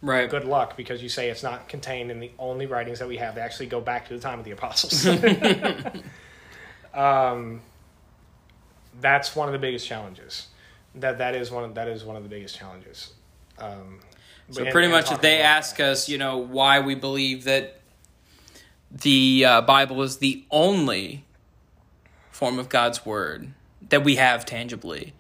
Right. 0.01 0.31
Good 0.31 0.45
luck 0.45 0.77
because 0.77 1.03
you 1.03 1.09
say 1.09 1.29
it's 1.29 1.43
not 1.43 1.69
contained 1.69 2.13
in 2.13 2.21
the 2.21 2.31
only 2.39 2.67
writings 2.67 3.01
that 3.01 3.09
we 3.09 3.17
have 3.17 3.35
that 3.35 3.41
actually 3.41 3.67
go 3.67 3.81
back 3.81 4.07
to 4.09 4.15
the 4.15 4.21
time 4.21 4.39
of 4.39 4.45
the 4.45 4.53
apostles. 4.53 5.05
um, 6.95 7.61
that's 9.01 9.35
one 9.37 9.49
of 9.49 9.53
the 9.53 9.59
biggest 9.59 9.87
challenges. 9.87 10.49
That 10.95 11.19
that 11.19 11.35
is 11.35 11.51
one 11.51 11.65
of, 11.65 11.75
that 11.75 11.89
is 11.89 12.05
one 12.05 12.17
of 12.17 12.23
the 12.23 12.29
biggest 12.29 12.57
challenges. 12.57 13.13
Um, 13.59 14.01
So 14.51 14.63
and- 14.63 14.73
pretty 14.73 14.87
and 14.87 14.95
much, 14.95 15.13
if 15.13 15.21
they 15.21 15.41
ask 15.41 15.81
us, 15.81 16.09
you 16.09 16.19
know, 16.19 16.39
why 16.39 16.81
we 16.81 16.95
believe 16.95 17.45
that 17.45 17.81
the 18.91 19.45
uh, 19.45 19.61
Bible 19.63 20.03
is 20.03 20.19
the 20.19 20.45
only 20.51 21.25
form 22.31 22.59
of 22.59 22.69
God's 22.69 23.05
word 23.05 23.53
that 23.91 24.03
we 24.05 24.17
have 24.17 24.45
tangibly, 24.45 25.13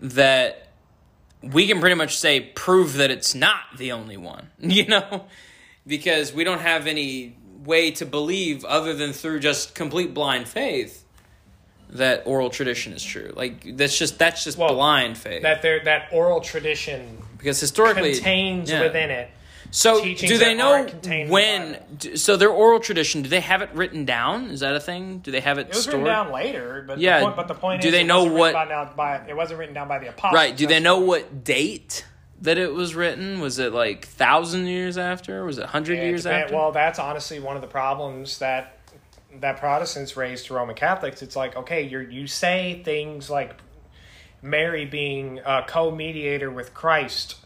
that 0.00 0.68
we 1.42 1.66
can 1.66 1.80
pretty 1.80 1.94
much 1.96 2.16
say 2.16 2.40
prove 2.40 2.94
that 2.94 3.10
it's 3.10 3.34
not 3.34 3.76
the 3.76 3.92
only 3.92 4.16
one, 4.16 4.50
you 4.58 4.86
know, 4.86 5.26
because 5.86 6.32
we 6.32 6.44
don't 6.44 6.60
have 6.60 6.86
any 6.86 7.36
way 7.64 7.90
to 7.90 8.06
believe 8.06 8.64
other 8.64 8.94
than 8.94 9.12
through 9.12 9.40
just 9.40 9.74
complete 9.74 10.12
blind 10.14 10.48
faith 10.48 11.03
that 11.94 12.22
oral 12.26 12.50
tradition 12.50 12.92
is 12.92 13.02
true. 13.04 13.32
Like 13.34 13.76
that's 13.76 13.96
just 13.96 14.18
that's 14.18 14.44
just 14.44 14.58
Well, 14.58 14.74
blind 14.74 15.16
faith. 15.16 15.42
that 15.42 15.62
there 15.62 15.82
that 15.84 16.08
oral 16.12 16.40
tradition 16.40 17.18
because 17.38 17.60
historically 17.60 18.14
contains 18.14 18.70
yeah. 18.70 18.82
within 18.82 19.10
it. 19.10 19.30
So 19.70 20.04
do 20.04 20.38
they 20.38 20.54
know 20.54 20.72
aren't 20.72 20.88
contained 20.90 21.22
in 21.22 21.26
the 21.28 21.32
when? 21.32 22.16
So 22.16 22.36
their 22.36 22.50
oral 22.50 22.78
tradition, 22.78 23.22
do 23.22 23.28
they 23.28 23.40
have 23.40 23.60
it 23.60 23.70
written 23.74 24.04
down? 24.04 24.50
Is 24.50 24.60
that 24.60 24.76
a 24.76 24.80
thing? 24.80 25.18
Do 25.18 25.32
they 25.32 25.40
have 25.40 25.58
it, 25.58 25.62
It 25.62 25.68
was 25.70 25.82
stored? 25.82 25.96
written 25.96 26.06
down 26.06 26.32
later, 26.32 26.84
but 26.86 26.98
Yeah, 26.98 27.18
The 27.18 27.24
point, 27.24 27.36
but 27.36 27.48
the 27.48 27.54
point 27.54 27.82
do 27.82 27.88
is, 27.88 27.92
they 27.92 28.04
know 28.04 28.22
what- 28.24 28.52
by, 28.52 28.66
now 28.66 28.84
by 28.94 29.22
it 29.28 29.34
wasn't 29.36 29.58
written 29.58 29.74
down 29.74 29.88
by 29.88 29.98
the 29.98 30.10
apostles. 30.10 30.34
Right. 30.36 30.56
Do 30.56 30.68
they 30.68 30.78
know 30.78 31.00
what 31.00 31.42
date 31.42 32.04
that 32.42 32.56
it 32.56 32.72
was 32.72 32.94
written? 32.94 33.40
Was 33.40 33.58
it 33.58 33.72
like 33.72 34.06
thousand 34.06 34.66
years 34.68 34.96
after? 34.96 35.44
Was 35.44 35.58
it 35.58 35.66
hundred 35.66 35.96
Yeah, 35.98 36.04
years 36.04 36.24
after? 36.26 36.54
Well, 36.54 36.70
that's 36.70 37.00
honestly 37.00 37.40
one 37.40 37.56
of 37.56 37.62
the 37.62 37.68
problems 37.68 38.38
that 38.38 38.78
that 39.40 39.58
Protestants 39.58 40.16
raised 40.16 40.46
to 40.46 40.54
Roman 40.54 40.74
Catholics. 40.74 41.22
It's 41.22 41.36
like, 41.36 41.56
okay, 41.56 41.82
you 41.82 42.00
you 42.00 42.26
say 42.26 42.82
things 42.84 43.30
like 43.30 43.54
Mary 44.42 44.84
being 44.84 45.40
a 45.44 45.64
co-mediator 45.66 46.50
with 46.50 46.74
Christ 46.74 47.36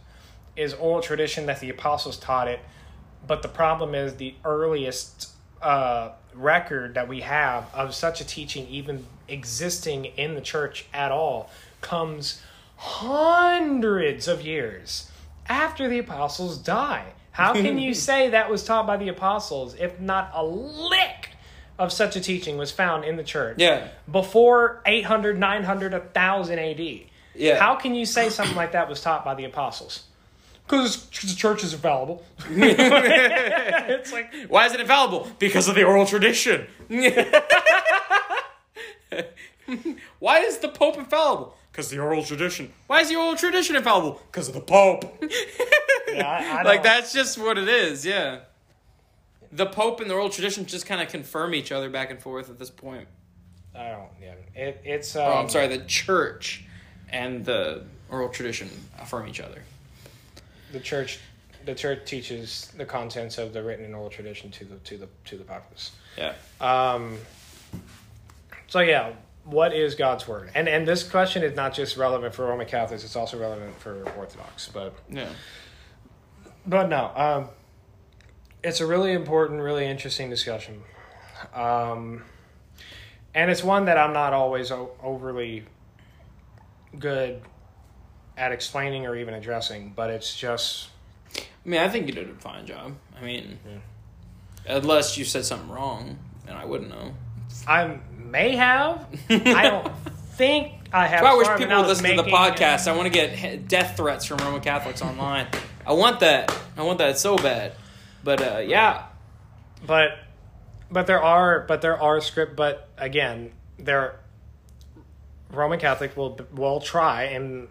is 0.56 0.74
oral 0.74 1.00
tradition 1.00 1.46
that 1.46 1.60
the 1.60 1.70
apostles 1.70 2.18
taught 2.18 2.48
it, 2.48 2.60
but 3.26 3.42
the 3.42 3.48
problem 3.48 3.94
is 3.94 4.16
the 4.16 4.34
earliest 4.44 5.30
uh, 5.62 6.10
record 6.34 6.94
that 6.94 7.08
we 7.08 7.20
have 7.20 7.72
of 7.74 7.94
such 7.94 8.20
a 8.20 8.24
teaching 8.24 8.66
even 8.68 9.06
existing 9.28 10.06
in 10.06 10.34
the 10.34 10.40
church 10.40 10.86
at 10.92 11.12
all 11.12 11.50
comes 11.80 12.42
hundreds 12.76 14.28
of 14.28 14.42
years 14.42 15.10
after 15.48 15.88
the 15.88 15.98
apostles 15.98 16.58
die. 16.58 17.04
How 17.30 17.52
can 17.52 17.78
you 17.78 17.94
say 18.08 18.30
that 18.30 18.50
was 18.50 18.64
taught 18.64 18.86
by 18.86 18.96
the 18.96 19.08
apostles 19.08 19.74
if 19.74 20.00
not 20.00 20.30
a 20.34 20.44
lick 20.44 21.30
of 21.78 21.92
such 21.92 22.16
a 22.16 22.20
teaching 22.20 22.56
was 22.56 22.70
found 22.70 23.04
in 23.04 23.16
the 23.16 23.22
church 23.22 23.56
yeah. 23.58 23.88
before 24.10 24.82
800, 24.84 25.38
900, 25.38 25.92
1000 25.92 26.58
AD? 26.58 27.00
Yeah. 27.34 27.58
How 27.58 27.76
can 27.76 27.94
you 27.94 28.04
say 28.04 28.30
something 28.30 28.56
like 28.56 28.72
that 28.72 28.88
was 28.88 29.00
taught 29.00 29.24
by 29.24 29.34
the 29.34 29.44
apostles? 29.44 30.04
Because 30.66 31.08
the 31.08 31.34
church 31.34 31.64
is 31.64 31.72
infallible. 31.72 32.24
it's 32.50 34.12
like, 34.12 34.34
Why 34.48 34.66
is 34.66 34.74
it 34.74 34.80
infallible? 34.80 35.30
Because 35.38 35.66
of 35.66 35.74
the 35.74 35.84
oral 35.84 36.04
tradition. 36.04 36.66
Why 40.18 40.40
is 40.40 40.58
the 40.58 40.68
Pope 40.68 40.98
infallible? 40.98 41.56
Because 41.72 41.88
the 41.90 42.00
oral 42.00 42.22
tradition. 42.22 42.72
Why 42.86 43.00
is 43.00 43.08
the 43.08 43.16
oral 43.16 43.36
tradition 43.36 43.76
infallible? 43.76 44.20
Because 44.30 44.48
of 44.48 44.54
the 44.54 44.60
Pope. 44.60 45.04
yeah, 46.12 46.28
I, 46.28 46.58
I 46.58 46.62
like 46.64 46.82
that's 46.82 47.14
just 47.14 47.38
what 47.38 47.56
it 47.56 47.68
is. 47.68 48.04
Yeah. 48.04 48.40
The 49.52 49.66
Pope 49.66 50.00
and 50.00 50.10
the 50.10 50.14
oral 50.14 50.28
tradition 50.28 50.66
just 50.66 50.86
kind 50.86 51.00
of 51.00 51.08
confirm 51.08 51.54
each 51.54 51.72
other 51.72 51.88
back 51.88 52.10
and 52.10 52.20
forth 52.20 52.50
at 52.50 52.58
this 52.58 52.70
point. 52.70 53.08
I 53.74 53.88
don't. 53.90 54.08
Yeah, 54.20 54.34
it, 54.54 54.80
it's. 54.84 55.16
Um, 55.16 55.22
Oh, 55.22 55.32
I'm 55.38 55.48
sorry. 55.48 55.68
The 55.68 55.84
church 55.84 56.64
and 57.10 57.44
the 57.44 57.84
oral 58.10 58.28
tradition 58.28 58.68
affirm 58.98 59.28
each 59.28 59.40
other. 59.40 59.62
The 60.72 60.80
church, 60.80 61.18
the 61.64 61.74
church 61.74 62.04
teaches 62.06 62.70
the 62.76 62.84
contents 62.84 63.38
of 63.38 63.52
the 63.52 63.62
written 63.62 63.84
and 63.84 63.94
oral 63.94 64.10
tradition 64.10 64.50
to 64.52 64.64
the 64.64 64.76
to 64.78 64.98
the 64.98 65.08
to 65.26 65.36
the 65.38 65.44
populace. 65.44 65.92
Yeah. 66.16 66.34
Um, 66.60 67.16
so 68.66 68.80
yeah, 68.80 69.12
what 69.44 69.72
is 69.72 69.94
God's 69.94 70.28
word? 70.28 70.50
And 70.54 70.68
and 70.68 70.86
this 70.86 71.08
question 71.08 71.42
is 71.42 71.56
not 71.56 71.72
just 71.72 71.96
relevant 71.96 72.34
for 72.34 72.44
Roman 72.46 72.66
Catholics; 72.66 73.04
it's 73.04 73.16
also 73.16 73.38
relevant 73.38 73.78
for 73.80 74.02
Orthodox. 74.18 74.68
But 74.68 74.94
Yeah. 75.08 75.28
but 76.66 76.88
no, 76.90 77.10
um, 77.16 77.48
it's 78.62 78.80
a 78.80 78.86
really 78.86 79.12
important, 79.12 79.60
really 79.60 79.86
interesting 79.86 80.30
discussion, 80.30 80.82
um, 81.54 82.24
and 83.34 83.50
it's 83.50 83.62
one 83.62 83.84
that 83.86 83.98
I'm 83.98 84.12
not 84.12 84.32
always 84.32 84.70
o- 84.70 84.90
overly 85.02 85.64
good 86.98 87.40
at 88.36 88.52
explaining 88.52 89.06
or 89.06 89.16
even 89.16 89.34
addressing. 89.34 89.92
But 89.94 90.10
it's 90.10 90.34
just 90.36 90.88
I 91.36 91.68
mean, 91.68 91.80
I 91.80 91.88
think 91.88 92.06
you 92.06 92.14
did 92.14 92.30
a 92.30 92.34
fine 92.34 92.66
job. 92.66 92.94
I 93.20 93.24
mean, 93.24 93.58
unless 94.66 95.18
you 95.18 95.24
said 95.24 95.44
something 95.44 95.68
wrong, 95.68 96.18
and 96.46 96.56
I 96.56 96.64
wouldn't 96.64 96.90
know. 96.90 97.14
I 97.66 97.98
may 98.16 98.56
have. 98.56 99.06
I 99.28 99.68
don't 99.68 99.92
think 100.36 100.72
I 100.92 101.06
have. 101.06 101.20
That's 101.20 101.22
why 101.22 101.30
I 101.32 101.36
wish 101.36 101.48
people 101.58 101.76
would 101.76 101.86
listen 101.88 102.16
to 102.16 102.22
the 102.22 102.30
podcast. 102.30 102.88
I 102.88 102.96
want 102.96 103.12
to 103.12 103.12
get 103.12 103.68
death 103.68 103.96
threats 103.96 104.24
from 104.24 104.38
Roman 104.38 104.60
Catholics 104.60 105.02
online. 105.02 105.48
I 105.86 105.92
want 105.92 106.20
that. 106.20 106.54
I 106.76 106.82
want 106.82 106.98
that 106.98 107.18
so 107.18 107.36
bad. 107.36 107.74
But 108.24 108.42
uh, 108.42 108.58
yeah, 108.58 109.04
but 109.86 110.18
but 110.90 111.06
there 111.06 111.22
are 111.22 111.60
but 111.60 111.82
there 111.82 112.00
are 112.00 112.20
script 112.20 112.56
but 112.56 112.88
again 112.96 113.52
there 113.78 114.18
roman 115.50 115.78
catholic 115.78 116.16
will 116.16 116.38
will 116.52 116.80
try 116.80 117.24
and 117.24 117.68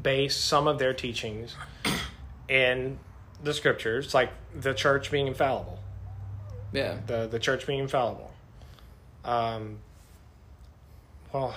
base 0.00 0.36
some 0.36 0.66
of 0.66 0.78
their 0.78 0.92
teachings 0.92 1.56
in 2.48 2.98
the 3.42 3.54
scriptures 3.54 4.14
like 4.14 4.30
the 4.54 4.74
church 4.74 5.10
being 5.10 5.26
infallible. 5.26 5.78
Yeah, 6.72 6.96
the 7.06 7.26
the 7.26 7.38
church 7.38 7.66
being 7.66 7.80
infallible. 7.80 8.32
Um 9.24 9.78
well 11.32 11.54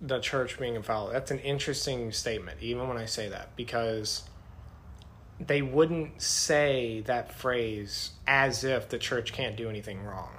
the 0.00 0.18
church 0.18 0.58
being 0.58 0.74
infallible. 0.74 1.12
That's 1.12 1.30
an 1.30 1.38
interesting 1.38 2.12
statement 2.12 2.58
even 2.60 2.88
when 2.88 2.96
i 2.96 3.04
say 3.04 3.28
that 3.28 3.54
because 3.56 4.22
they 5.40 5.62
wouldn't 5.62 6.20
say 6.20 7.02
that 7.06 7.32
phrase 7.32 8.10
as 8.26 8.62
if 8.64 8.88
the 8.88 8.98
church 8.98 9.32
can't 9.32 9.56
do 9.56 9.68
anything 9.68 10.02
wrong 10.04 10.32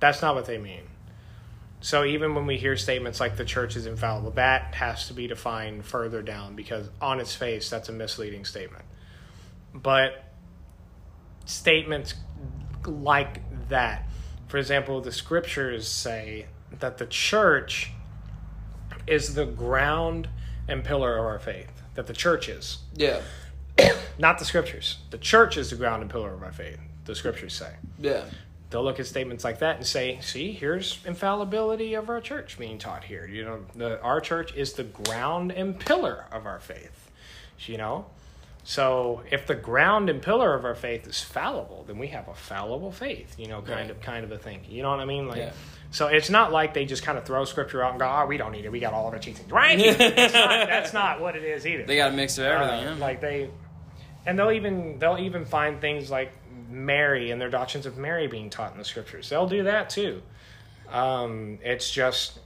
that's 0.00 0.22
not 0.22 0.34
what 0.34 0.46
they 0.46 0.58
mean 0.58 0.82
so 1.80 2.04
even 2.04 2.34
when 2.34 2.46
we 2.46 2.56
hear 2.56 2.76
statements 2.76 3.20
like 3.20 3.36
the 3.36 3.44
church 3.44 3.76
is 3.76 3.86
infallible 3.86 4.30
that 4.30 4.74
has 4.74 5.06
to 5.08 5.14
be 5.14 5.26
defined 5.26 5.84
further 5.84 6.22
down 6.22 6.54
because 6.54 6.88
on 7.00 7.20
its 7.20 7.34
face 7.34 7.68
that's 7.68 7.88
a 7.88 7.92
misleading 7.92 8.44
statement 8.44 8.84
but 9.74 10.24
statements 11.48 12.14
like 12.86 13.40
that. 13.68 14.06
For 14.46 14.58
example, 14.58 15.00
the 15.00 15.12
scriptures 15.12 15.88
say 15.88 16.46
that 16.78 16.98
the 16.98 17.06
church 17.06 17.92
is 19.06 19.34
the 19.34 19.46
ground 19.46 20.28
and 20.68 20.84
pillar 20.84 21.18
of 21.18 21.24
our 21.24 21.38
faith. 21.38 21.72
That 21.94 22.06
the 22.06 22.12
church 22.12 22.48
is. 22.48 22.78
yeah, 22.94 23.20
Not 24.18 24.38
the 24.38 24.44
scriptures. 24.44 24.98
The 25.10 25.18
church 25.18 25.56
is 25.56 25.70
the 25.70 25.76
ground 25.76 26.02
and 26.02 26.10
pillar 26.10 26.32
of 26.34 26.42
our 26.42 26.52
faith, 26.52 26.78
the 27.04 27.14
scriptures 27.14 27.54
say. 27.54 27.72
yeah, 28.00 28.24
They'll 28.70 28.84
look 28.84 29.00
at 29.00 29.06
statements 29.06 29.44
like 29.44 29.60
that 29.60 29.76
and 29.76 29.86
say, 29.86 30.18
see, 30.20 30.52
here's 30.52 30.98
infallibility 31.06 31.94
of 31.94 32.10
our 32.10 32.20
church 32.20 32.58
being 32.58 32.78
taught 32.78 33.04
here. 33.04 33.26
You 33.26 33.44
know, 33.44 33.64
the, 33.74 34.00
our 34.02 34.20
church 34.20 34.54
is 34.54 34.74
the 34.74 34.84
ground 34.84 35.52
and 35.52 35.78
pillar 35.78 36.26
of 36.30 36.44
our 36.46 36.60
faith. 36.60 37.10
You 37.66 37.78
know? 37.78 38.06
So 38.64 39.22
if 39.30 39.46
the 39.46 39.54
ground 39.54 40.10
and 40.10 40.20
pillar 40.20 40.54
of 40.54 40.66
our 40.66 40.74
faith 40.74 41.06
is 41.06 41.22
fallible, 41.22 41.84
then 41.86 41.96
we 41.96 42.08
have 42.08 42.28
a 42.28 42.34
fallible 42.34 42.92
faith, 42.92 43.38
you 43.38 43.46
know, 43.48 43.62
kind 43.62 43.80
Right. 43.80 43.90
of 43.90 44.02
kind 44.02 44.24
of 44.24 44.32
a 44.32 44.36
thing. 44.38 44.60
You 44.68 44.82
know 44.82 44.90
what 44.90 45.00
I 45.00 45.06
mean? 45.06 45.26
Like 45.28 45.38
Yeah. 45.38 45.52
so 45.90 46.08
it's 46.08 46.28
not 46.28 46.52
like 46.52 46.74
they 46.74 46.84
just 46.84 47.02
kind 47.02 47.16
of 47.16 47.24
throw 47.24 47.46
scripture 47.46 47.82
out 47.82 47.92
and 47.92 48.00
go, 48.00 48.06
Oh, 48.06 48.26
we 48.26 48.36
don't 48.36 48.52
need 48.52 48.66
it, 48.66 48.70
we 48.72 48.80
got 48.80 48.92
all 48.92 49.08
of 49.08 49.14
our 49.14 49.18
teachings. 49.20 49.50
Right? 49.50 49.78
that's, 49.98 50.34
not, 50.34 50.68
that's 50.68 50.92
not 50.92 51.20
what 51.22 51.34
it 51.36 51.44
is 51.44 51.66
either. 51.66 51.84
they 51.84 51.96
got 51.96 52.12
a 52.12 52.14
mix 52.16 52.36
of 52.36 52.44
everything. 52.44 52.86
Uh, 52.86 52.94
yeah. 52.96 53.00
Like 53.00 53.22
they, 53.22 53.48
and 54.26 54.38
they'll 54.38 54.50
even 54.52 54.98
they'll 54.98 55.18
even 55.18 55.44
find 55.44 55.80
things 55.80 56.10
like 56.10 56.32
Mary 56.70 57.30
and 57.30 57.40
their 57.40 57.50
doctrines 57.50 57.86
of 57.86 57.96
Mary 57.96 58.26
being 58.26 58.50
taught 58.50 58.72
in 58.72 58.78
the 58.78 58.84
scriptures. 58.84 59.28
They'll 59.28 59.48
do 59.48 59.64
that 59.64 59.88
too. 59.90 60.22
Um, 60.90 61.58
it's 61.62 61.90
just, 61.90 62.38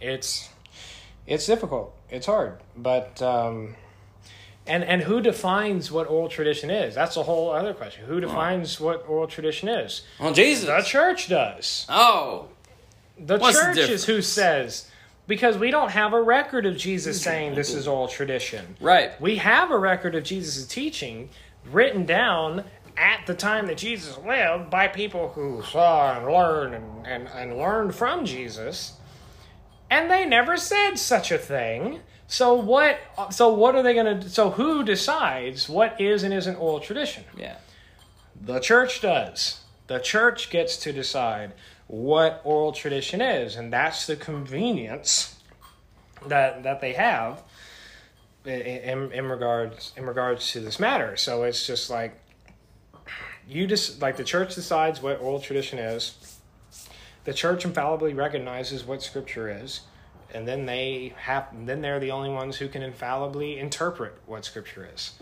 it's, 0.00 0.48
it's 1.26 1.46
difficult. 1.46 1.94
It's 2.10 2.26
hard, 2.26 2.58
but 2.76 3.22
um, 3.22 3.76
and 4.66 4.84
and 4.84 5.02
who 5.02 5.20
defines 5.20 5.90
what 5.90 6.08
oral 6.10 6.28
tradition 6.28 6.68
is? 6.70 6.94
That's 6.94 7.16
a 7.16 7.22
whole 7.22 7.50
other 7.50 7.72
question. 7.72 8.04
Who 8.04 8.20
defines 8.20 8.78
what 8.78 9.04
oral 9.08 9.26
tradition 9.26 9.68
is? 9.68 10.02
well, 10.20 10.32
Jesus. 10.34 10.66
The 10.66 10.82
church 10.82 11.28
does. 11.28 11.86
oh, 11.88 12.48
The 13.18 13.38
What's 13.38 13.58
the 13.58 13.74
church 13.74 13.90
is 13.90 14.04
who 14.04 14.20
says 14.20 14.90
because 15.26 15.56
we 15.56 15.70
don't 15.70 15.90
have 15.90 16.12
a 16.12 16.22
record 16.22 16.66
of 16.66 16.76
Jesus 16.76 17.22
saying 17.22 17.54
this 17.54 17.74
is 17.74 17.86
all 17.86 18.08
tradition. 18.08 18.76
right. 18.80 19.18
We 19.20 19.36
have 19.36 19.70
a 19.70 19.78
record 19.78 20.14
of 20.14 20.24
Jesus' 20.24 20.66
teaching 20.66 21.30
written 21.70 22.04
down 22.04 22.64
at 22.96 23.26
the 23.26 23.34
time 23.34 23.66
that 23.66 23.78
Jesus 23.78 24.18
lived 24.18 24.68
by 24.68 24.88
people 24.88 25.30
who 25.30 25.62
saw 25.62 26.16
and 26.16 26.26
learned 26.26 26.74
and, 26.74 27.06
and, 27.06 27.28
and 27.28 27.56
learned 27.56 27.94
from 27.94 28.24
Jesus. 28.24 28.94
And 29.90 30.10
they 30.10 30.24
never 30.26 30.56
said 30.56 30.96
such 30.96 31.30
a 31.30 31.38
thing. 31.38 32.00
So 32.26 32.54
what 32.54 32.98
so 33.30 33.52
what 33.52 33.74
are 33.74 33.82
they 33.82 33.94
gonna 33.94 34.26
so 34.28 34.50
who 34.50 34.82
decides 34.84 35.68
what 35.68 36.00
is 36.00 36.22
and 36.22 36.32
isn't 36.32 36.56
oral 36.56 36.80
tradition? 36.80 37.24
Yeah. 37.36 37.56
The 38.40 38.58
church 38.58 39.02
does. 39.02 39.60
The 39.86 39.98
church 39.98 40.48
gets 40.48 40.76
to 40.78 40.92
decide 40.92 41.52
what 41.92 42.40
oral 42.44 42.72
tradition 42.72 43.20
is, 43.20 43.56
and 43.56 43.70
that's 43.70 44.06
the 44.06 44.16
convenience 44.16 45.36
that 46.26 46.62
that 46.62 46.80
they 46.80 46.94
have 46.94 47.42
in, 48.46 49.12
in 49.12 49.26
regards 49.26 49.92
in 49.94 50.06
regards 50.06 50.52
to 50.52 50.60
this 50.60 50.80
matter. 50.80 51.18
So 51.18 51.42
it's 51.42 51.66
just 51.66 51.90
like 51.90 52.18
you 53.46 53.66
just 53.66 54.00
like 54.00 54.16
the 54.16 54.24
church 54.24 54.54
decides 54.54 55.02
what 55.02 55.20
oral 55.20 55.38
tradition 55.38 55.78
is. 55.78 56.38
The 57.24 57.34
church 57.34 57.66
infallibly 57.66 58.14
recognizes 58.14 58.84
what 58.84 59.02
scripture 59.02 59.50
is, 59.50 59.82
and 60.32 60.48
then 60.48 60.64
they 60.64 61.12
have 61.18 61.48
then 61.66 61.82
they're 61.82 62.00
the 62.00 62.12
only 62.12 62.30
ones 62.30 62.56
who 62.56 62.68
can 62.68 62.80
infallibly 62.80 63.58
interpret 63.58 64.18
what 64.24 64.46
scripture 64.46 64.88
is. 64.94 65.12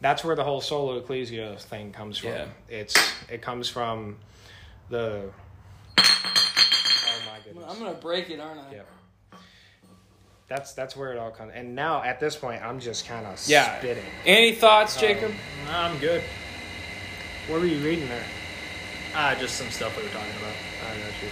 That's 0.00 0.24
where 0.24 0.34
the 0.34 0.44
whole 0.44 0.62
sola 0.62 0.96
ecclesia 0.96 1.56
thing 1.58 1.92
comes 1.92 2.16
from. 2.16 2.30
Yeah. 2.30 2.46
It's 2.70 2.96
it 3.28 3.42
comes 3.42 3.68
from 3.68 4.16
the. 4.88 5.24
I'm 7.68 7.78
gonna 7.78 7.94
break 7.94 8.30
it, 8.30 8.40
aren't 8.40 8.60
I? 8.60 8.72
Yep. 8.76 8.86
That's 10.48 10.72
that's 10.72 10.96
where 10.96 11.12
it 11.12 11.18
all 11.18 11.30
comes. 11.30 11.52
And 11.54 11.74
now 11.74 12.02
at 12.02 12.18
this 12.20 12.34
point, 12.36 12.62
I'm 12.62 12.80
just 12.80 13.06
kind 13.06 13.24
of 13.26 13.40
Yeah. 13.46 13.78
spitting. 13.78 14.04
Any 14.26 14.52
thoughts, 14.52 14.98
Jacob? 14.98 15.32
I'm 15.68 15.96
good. 15.98 16.22
What 17.48 17.60
were 17.60 17.66
you 17.66 17.78
reading 17.84 18.08
there? 18.08 18.24
Ah, 19.14 19.34
just 19.38 19.56
some 19.56 19.70
stuff 19.70 19.96
we 19.96 20.02
were 20.02 20.08
talking 20.10 20.32
about. 20.40 20.54
I 20.86 20.96
got 20.98 21.22
you. 21.22 21.28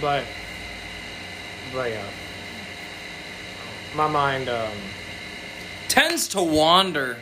But, 0.00 0.24
but 1.72 1.90
yeah, 1.90 2.04
my 3.94 4.08
mind, 4.08 4.48
um, 4.48 4.72
Tends 5.88 6.26
to 6.28 6.42
wander, 6.42 7.16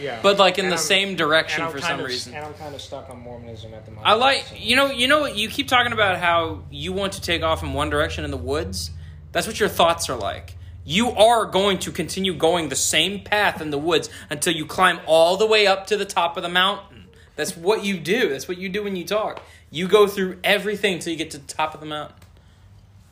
yeah. 0.00 0.18
but 0.22 0.38
like 0.38 0.58
in 0.58 0.64
And 0.66 0.72
the 0.72 0.76
I'm- 0.76 0.84
same 0.84 1.16
direction 1.16 1.68
for 1.70 1.80
some 1.80 2.00
of- 2.00 2.06
reason. 2.06 2.34
And 2.34 2.44
I'm 2.44 2.54
kind 2.54 2.74
of 2.74 2.80
stuck 2.80 3.08
on 3.10 3.20
Mormonism 3.20 3.74
at 3.74 3.84
the 3.84 3.90
moment. 3.92 4.06
I 4.08 4.14
like 4.14 4.46
so- 4.48 4.54
you 4.56 4.76
know 4.76 4.90
you 4.90 5.06
know 5.08 5.20
what 5.20 5.36
you 5.36 5.48
keep 5.48 5.68
talking 5.68 5.92
about 5.92 6.18
how 6.18 6.62
you 6.70 6.92
want 6.92 7.12
to 7.14 7.20
take 7.20 7.42
off 7.42 7.62
in 7.62 7.72
one 7.72 7.90
direction 7.90 8.24
in 8.24 8.30
the 8.30 8.36
woods. 8.36 8.90
That's 9.32 9.46
what 9.46 9.60
your 9.60 9.68
thoughts 9.68 10.08
are 10.08 10.16
like. 10.16 10.56
You 10.84 11.10
are 11.10 11.44
going 11.44 11.78
to 11.80 11.92
continue 11.92 12.34
going 12.34 12.68
the 12.68 12.74
same 12.76 13.20
path 13.22 13.60
in 13.60 13.70
the 13.70 13.78
woods 13.78 14.08
until 14.30 14.54
you 14.54 14.66
climb 14.66 14.98
all 15.06 15.36
the 15.36 15.46
way 15.46 15.66
up 15.66 15.86
to 15.88 15.96
the 15.96 16.04
top 16.06 16.36
of 16.36 16.42
the 16.42 16.48
mountain. 16.48 17.04
That's 17.36 17.56
what 17.56 17.84
you 17.84 17.98
do. 17.98 18.30
That's 18.30 18.48
what 18.48 18.58
you 18.58 18.68
do 18.68 18.82
when 18.82 18.96
you 18.96 19.04
talk. 19.04 19.42
You 19.70 19.86
go 19.86 20.06
through 20.08 20.38
everything 20.42 20.98
till 20.98 21.12
you 21.12 21.16
get 21.18 21.30
to 21.32 21.38
the 21.38 21.46
top 21.46 21.74
of 21.74 21.80
the 21.80 21.86
mountain. 21.86 22.16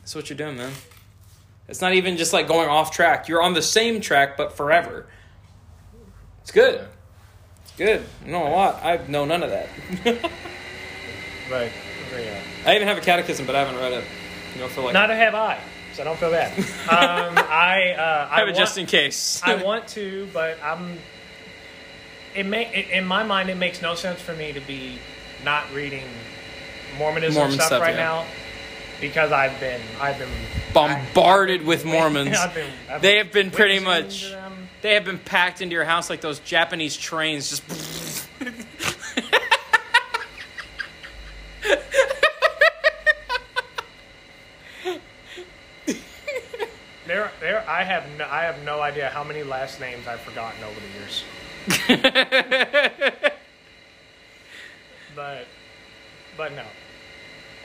That's 0.01 0.13
what 0.15 0.29
you're 0.29 0.37
doing, 0.37 0.57
man. 0.57 0.73
It's 1.67 1.81
not 1.81 1.93
even 1.93 2.17
just 2.17 2.33
like 2.33 2.47
going 2.47 2.67
off 2.67 2.91
track. 2.91 3.27
You're 3.27 3.41
on 3.43 3.53
the 3.53 3.61
same 3.61 4.01
track 4.01 4.35
but 4.35 4.57
forever. 4.57 5.07
It's 6.49 6.55
good. 6.55 6.83
It's 7.61 7.71
good. 7.77 8.03
You 8.25 8.31
know 8.31 8.47
a 8.47 8.49
lot. 8.49 8.83
I 8.83 9.05
know 9.07 9.23
none 9.23 9.43
of 9.43 9.51
that. 9.51 9.69
But 11.49 11.71
yeah. 12.11 12.41
I 12.65 12.75
even 12.75 12.87
have 12.87 12.97
a 12.97 13.01
catechism, 13.01 13.47
but 13.47 13.55
I 13.55 13.59
haven't 13.65 13.79
read 13.79 13.93
it. 13.93 14.03
You 14.55 14.83
like 14.83 14.93
Neither 14.93 15.15
have 15.15 15.33
I, 15.33 15.59
so 15.93 16.03
I 16.03 16.05
don't 16.05 16.17
feel 16.19 16.29
bad. 16.29 16.57
um, 16.59 17.37
I, 17.37 17.95
uh, 17.97 18.27
I 18.31 18.39
have 18.39 18.47
I 18.47 18.51
it 18.51 18.55
just 18.55 18.77
in 18.77 18.85
case. 18.85 19.41
I 19.45 19.63
want 19.63 19.87
to, 19.89 20.27
but 20.31 20.57
I'm. 20.63 20.99
It 22.35 22.45
may 22.45 22.87
in 22.93 23.05
my 23.05 23.23
mind 23.23 23.49
it 23.49 23.57
makes 23.57 23.81
no 23.81 23.95
sense 23.95 24.21
for 24.21 24.35
me 24.35 24.51
to 24.53 24.59
be 24.59 24.99
not 25.43 25.71
reading 25.73 26.05
Mormonism 26.99 27.39
Mormon 27.39 27.55
stuff, 27.55 27.67
stuff, 27.67 27.81
right 27.81 27.95
yeah. 27.95 28.03
now 28.03 28.25
because 29.01 29.31
I've 29.31 29.59
been 29.59 29.81
I've 29.99 30.17
been 30.17 30.29
bombarded 30.73 31.65
with 31.65 31.85
Mormons. 31.85 32.37
I've 32.37 32.53
been, 32.53 32.71
I've 32.89 33.01
They 33.01 33.17
have 33.17 33.31
been 33.31 33.51
pretty 33.51 33.79
much-. 33.79 34.31
They 34.81 34.93
have 34.93 35.03
been 35.03 35.19
packed 35.19 35.61
into 35.61 35.73
your 35.73 35.83
house 35.83 36.09
like 36.09 36.21
those 36.21 36.39
Japanese 36.39 36.95
trains 36.95 37.49
just. 37.49 37.63
there, 47.05 47.31
there. 47.41 47.65
I 47.67 47.83
have 47.83 48.05
no, 48.17 48.25
I 48.25 48.43
have 48.43 48.63
no 48.63 48.81
idea 48.81 49.09
how 49.09 49.23
many 49.25 49.43
last 49.43 49.81
names 49.81 50.07
I've 50.07 50.21
forgotten 50.21 50.63
over 50.63 50.79
the 50.79 50.87
years. 50.97 51.23
but, 55.15 55.45
but 56.37 56.53
no, 56.53 56.63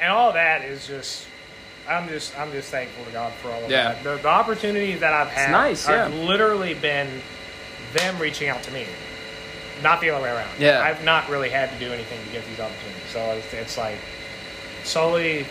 and 0.01 0.11
all 0.11 0.33
that 0.33 0.63
is 0.63 0.89
just 0.89 1.29
I'm 1.89 2.09
just, 2.09 2.39
I'm 2.39 2.51
just 2.53 2.71
thankful 2.71 3.05
to 3.05 3.11
God 3.13 3.33
for 3.35 3.51
all 3.51 3.63
of 3.65 3.71
Yeah. 3.71 3.93
that. 3.95 4.03
The, 4.05 4.17
the 4.17 4.29
opportunities 4.29 5.01
that 5.01 5.13
I've 5.13 5.29
had, 5.29 5.51
nice, 5.51 5.85
have 5.87 6.13
yeah. 6.13 6.25
literally 6.25 6.75
been 6.75 7.21
them 7.93 8.19
reaching 8.19 8.49
out 8.49 8.63
to 8.65 8.71
me, 8.71 8.87
not 9.83 10.01
the 10.01 10.11
other 10.11 10.23
way 10.23 10.31
around. 10.31 10.49
Yeah. 10.59 10.81
I've 10.83 11.05
not 11.05 11.29
really 11.29 11.51
had 11.51 11.71
to 11.71 11.79
do 11.79 11.93
anything 11.93 12.25
to 12.27 12.33
get 12.33 12.47
these 12.47 12.59
opportunities. 12.61 13.03
So 13.11 13.21
it's, 13.33 13.53
it's 13.53 13.77
like 13.79 13.99
solely, 14.83 15.47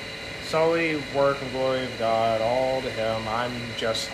solely 0.47 1.01
work 1.15 1.41
and 1.41 1.51
glory 1.51 1.83
of 1.85 1.99
God, 1.99 2.41
all 2.41 2.81
to 2.81 2.89
Him. 2.89 3.27
I'm 3.27 3.51
just, 3.77 4.09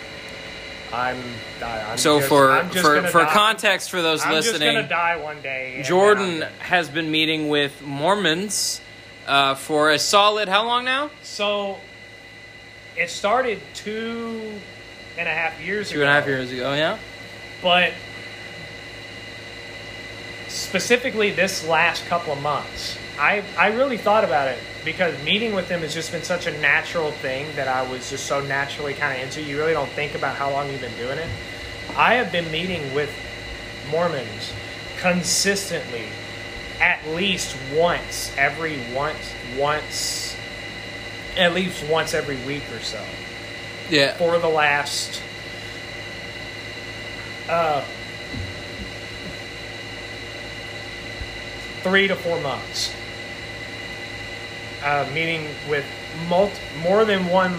I'm, 0.92 1.16
I'm 1.62 1.96
So 1.98 2.18
just- 2.18 2.28
for 2.28 2.62
for 2.70 3.02
for 3.08 3.20
die. 3.22 3.32
context 3.32 3.90
for 3.90 4.02
those 4.02 4.22
I'm 4.24 4.32
just 4.34 4.48
listening, 4.52 4.74
gonna 4.74 4.88
die 4.88 5.16
one 5.16 5.40
day. 5.42 5.82
Jordan 5.84 6.24
then 6.24 6.34
I'm 6.34 6.40
dead. 6.40 6.52
has 6.60 6.88
been 6.88 7.10
meeting 7.10 7.48
with 7.48 7.80
Mormons 7.82 8.80
uh, 9.26 9.54
for 9.54 9.90
a 9.90 9.98
solid 9.98 10.48
how 10.48 10.64
long 10.66 10.84
now? 10.84 11.10
So 11.22 11.78
it 13.00 13.08
started 13.08 13.58
two 13.74 14.60
and 15.18 15.26
a 15.26 15.32
half 15.32 15.58
years 15.60 15.88
Two 15.90 15.96
ago. 15.96 16.02
and 16.04 16.10
a 16.10 16.14
half 16.20 16.26
years 16.28 16.52
ago. 16.52 16.74
Yeah. 16.74 16.98
But 17.62 17.92
specifically 20.48 21.30
this 21.30 21.66
last 21.66 22.04
couple 22.06 22.32
of 22.32 22.42
months, 22.42 22.98
I 23.18 23.42
I 23.58 23.68
really 23.68 23.96
thought 23.96 24.24
about 24.24 24.48
it 24.48 24.58
because 24.84 25.14
meeting 25.24 25.54
with 25.54 25.68
them 25.68 25.80
has 25.80 25.94
just 25.94 26.12
been 26.12 26.22
such 26.22 26.46
a 26.46 26.58
natural 26.60 27.10
thing 27.10 27.46
that 27.56 27.68
I 27.68 27.90
was 27.90 28.10
just 28.10 28.26
so 28.26 28.40
naturally 28.40 28.94
kind 28.94 29.16
of 29.16 29.22
into. 29.24 29.42
You 29.42 29.56
really 29.58 29.72
don't 29.72 29.90
think 29.90 30.14
about 30.14 30.36
how 30.36 30.50
long 30.50 30.70
you've 30.70 30.80
been 30.80 30.96
doing 30.96 31.18
it. 31.18 31.28
I 31.96 32.14
have 32.14 32.30
been 32.30 32.50
meeting 32.50 32.94
with 32.94 33.10
Mormons 33.90 34.52
consistently 34.98 36.04
at 36.80 37.06
least 37.08 37.56
once 37.74 38.32
every 38.36 38.78
once 38.94 39.34
once 39.56 40.29
at 41.36 41.54
least 41.54 41.84
once 41.88 42.14
every 42.14 42.36
week 42.46 42.62
or 42.72 42.80
so 42.80 43.02
Yeah. 43.88 44.14
for 44.16 44.38
the 44.38 44.48
last 44.48 45.22
uh, 47.48 47.84
three 51.82 52.08
to 52.08 52.14
four 52.16 52.40
months. 52.40 52.94
Uh, 54.82 55.06
meeting 55.12 55.46
with 55.68 55.84
mul- 56.28 56.50
more 56.82 57.04
than 57.04 57.26
one 57.28 57.54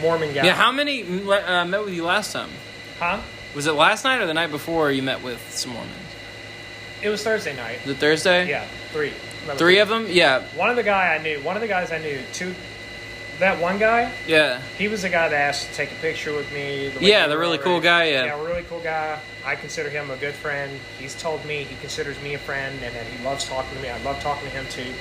Mormon 0.00 0.32
guy. 0.32 0.44
Yeah. 0.44 0.54
How 0.54 0.70
many 0.70 1.02
uh, 1.02 1.64
met 1.64 1.84
with 1.84 1.92
you 1.94 2.04
last 2.04 2.32
time? 2.32 2.50
Huh? 2.98 3.20
Was 3.54 3.66
it 3.66 3.72
last 3.72 4.04
night 4.04 4.20
or 4.20 4.26
the 4.26 4.34
night 4.34 4.50
before 4.50 4.90
you 4.90 5.02
met 5.02 5.22
with 5.22 5.40
some 5.52 5.72
Mormons? 5.72 5.92
It 7.02 7.08
was 7.08 7.22
Thursday 7.22 7.54
night. 7.56 7.80
The 7.84 7.94
Thursday? 7.94 8.48
Yeah, 8.48 8.64
three. 8.92 9.12
Remember 9.44 9.58
Three 9.58 9.78
of 9.78 9.88
them? 9.88 10.06
Yeah. 10.08 10.42
One 10.56 10.70
of 10.70 10.76
the 10.76 10.82
guy 10.82 11.14
I 11.14 11.22
knew. 11.22 11.38
One 11.40 11.56
of 11.56 11.60
the 11.60 11.68
guys 11.68 11.92
I 11.92 11.98
knew. 11.98 12.20
Two. 12.32 12.54
That 13.40 13.60
one 13.60 13.78
guy. 13.78 14.12
Yeah. 14.26 14.62
He 14.78 14.88
was 14.88 15.02
the 15.02 15.08
guy 15.08 15.28
that 15.28 15.36
asked 15.36 15.68
to 15.68 15.74
take 15.74 15.92
a 15.92 15.96
picture 15.96 16.32
with 16.32 16.50
me. 16.52 16.88
The 16.88 17.04
Yeah, 17.04 17.26
the 17.26 17.36
really 17.36 17.58
cool 17.58 17.80
guy, 17.80 18.10
yeah. 18.10 18.24
yeah, 18.26 18.42
really 18.44 18.62
cool 18.62 18.80
guy. 18.80 19.18
I 19.44 19.56
consider 19.56 19.90
him 19.90 20.10
a 20.10 20.16
good 20.16 20.34
friend. 20.34 20.78
He's 20.98 21.20
told 21.20 21.44
me 21.44 21.64
he 21.64 21.74
considers 21.76 22.20
me 22.22 22.34
a 22.34 22.38
friend, 22.38 22.78
and 22.82 22.94
that 22.94 23.06
he 23.06 23.24
loves 23.24 23.46
talking 23.46 23.76
to 23.76 23.82
me. 23.82 23.90
I 23.90 24.00
love 24.02 24.20
talking 24.20 24.48
to 24.48 24.54
him 24.54 24.66
too. 24.70 24.92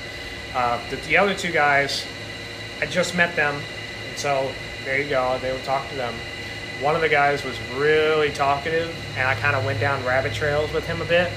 Uh, 0.56 0.80
the, 0.90 0.96
the 1.08 1.18
other 1.18 1.36
two 1.36 1.52
guys, 1.52 2.06
I 2.82 2.88
just 2.88 3.16
met 3.16 3.36
them, 3.36 3.62
and 4.10 4.18
so 4.18 4.52
there 4.84 5.00
you 5.00 5.10
go. 5.10 5.38
They 5.40 5.52
were 5.52 5.60
talk 5.60 5.88
to 5.90 5.96
them. 5.96 6.14
One 6.82 6.96
of 6.96 7.02
the 7.02 7.10
guys 7.10 7.46
was 7.46 7.58
really 7.76 8.32
talkative, 8.32 8.94
and 9.16 9.28
I 9.28 9.36
kind 9.36 9.56
of 9.56 9.64
went 9.64 9.80
down 9.80 10.04
rabbit 10.04 10.34
trails 10.34 10.74
with 10.74 10.88
him 10.88 11.02
a 11.02 11.06
bit. 11.06 11.32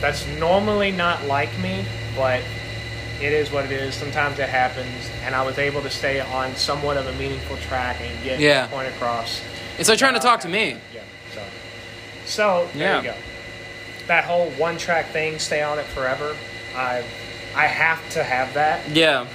That's 0.00 0.26
normally 0.38 0.90
not 0.92 1.24
like 1.26 1.56
me, 1.58 1.84
but 2.16 2.40
it 3.20 3.32
is 3.32 3.50
what 3.50 3.66
it 3.66 3.72
is. 3.72 3.94
Sometimes 3.94 4.38
it 4.38 4.48
happens, 4.48 5.10
and 5.24 5.34
I 5.34 5.42
was 5.42 5.58
able 5.58 5.82
to 5.82 5.90
stay 5.90 6.20
on 6.20 6.56
somewhat 6.56 6.96
of 6.96 7.06
a 7.06 7.12
meaningful 7.12 7.56
track 7.58 8.00
and 8.00 8.24
get 8.24 8.40
Yeah. 8.40 8.62
the 8.62 8.68
point 8.68 8.88
across. 8.88 9.42
It's 9.78 9.88
like 9.88 9.98
trying 9.98 10.14
to 10.14 10.20
talk 10.20 10.40
to 10.40 10.48
me. 10.48 10.76
Yeah. 10.94 11.00
So, 11.34 11.42
so 12.24 12.68
there 12.74 12.88
Yeah. 12.88 12.96
you 12.98 13.02
go. 13.08 13.14
That 14.06 14.24
whole 14.24 14.50
one 14.52 14.78
track 14.78 15.10
thing, 15.12 15.38
stay 15.38 15.62
on 15.62 15.78
it 15.78 15.84
forever. 15.86 16.34
I, 16.74 17.02
I 17.54 17.66
have 17.66 17.98
to 18.10 18.24
have 18.24 18.54
that, 18.54 18.80
Yeah. 18.90 19.26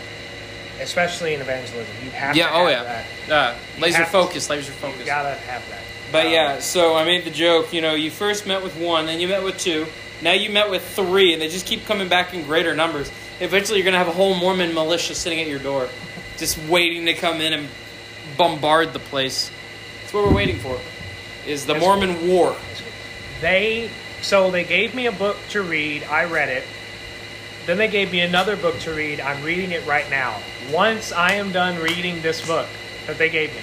especially 0.81 1.33
in 1.35 1.41
evangelism. 1.41 1.93
You 2.03 2.09
have 2.11 2.35
Yeah. 2.35 2.47
to 2.49 2.53
Oh 2.55 2.67
yeah. 2.67 2.83
that. 3.27 3.31
Uh, 3.31 3.53
laser 3.79 3.97
have 3.99 4.07
to- 4.07 4.11
focus. 4.11 4.49
Laser 4.49 4.71
You 4.71 4.77
focus. 4.79 5.05
gotta 5.05 5.35
have 5.47 5.61
that. 5.69 5.79
But 6.11 6.25
Um, 6.27 6.31
yeah, 6.31 6.59
so 6.59 6.95
I 6.95 7.03
made 7.03 7.23
the 7.23 7.29
joke. 7.31 7.71
You 7.71 7.81
know, 7.81 7.93
you 7.93 8.09
first 8.11 8.45
met 8.47 8.63
with 8.63 8.75
one, 8.75 9.05
then 9.05 9.19
you 9.19 9.27
met 9.27 9.43
with 9.43 9.59
two, 9.59 9.87
now 10.21 10.33
you 10.33 10.49
met 10.49 10.69
with 10.69 10.87
three, 10.87 11.33
and 11.33 11.41
they 11.41 11.47
just 11.47 11.65
keep 11.65 11.85
coming 11.85 12.09
back 12.09 12.33
in 12.33 12.43
greater 12.43 12.75
numbers. 12.75 13.11
Eventually, 13.39 13.79
you're 13.79 13.85
gonna 13.85 13.97
have 13.97 14.07
a 14.07 14.13
whole 14.13 14.35
Mormon 14.35 14.73
militia 14.73 15.15
sitting 15.15 15.39
at 15.39 15.47
your 15.47 15.59
door, 15.59 15.89
just 16.37 16.57
waiting 16.69 17.05
to 17.05 17.13
come 17.13 17.41
in 17.41 17.53
and 17.53 17.67
bombard 18.37 18.93
the 18.93 18.99
place. 18.99 19.51
That's 20.01 20.13
what 20.13 20.25
we're 20.25 20.35
waiting 20.35 20.59
for. 20.59 20.79
Is 21.45 21.65
the. 21.65 21.75
Mormon 21.75 22.27
War? 22.27 22.55
They 23.41 23.89
so 24.21 24.49
they 24.49 24.63
gave 24.63 24.95
me 24.95 25.05
a 25.05 25.11
book 25.11 25.37
to 25.49 25.61
read. 25.61 26.03
I 26.03 26.25
read 26.25 26.49
it. 26.49 26.63
Then 27.65 27.77
they 27.77 27.87
gave 27.87 28.11
me 28.11 28.21
another 28.21 28.55
book 28.55 28.79
to 28.79 28.93
read. 28.93 29.19
I'm 29.19 29.43
reading 29.43 29.71
it 29.71 29.85
right 29.85 30.09
now. 30.09 30.39
Once 30.71 31.11
I 31.11 31.33
am 31.33 31.51
done 31.51 31.79
reading 31.79 32.21
this 32.21 32.45
book 32.45 32.67
that 33.07 33.17
they 33.17 33.29
gave 33.29 33.53
me, 33.53 33.61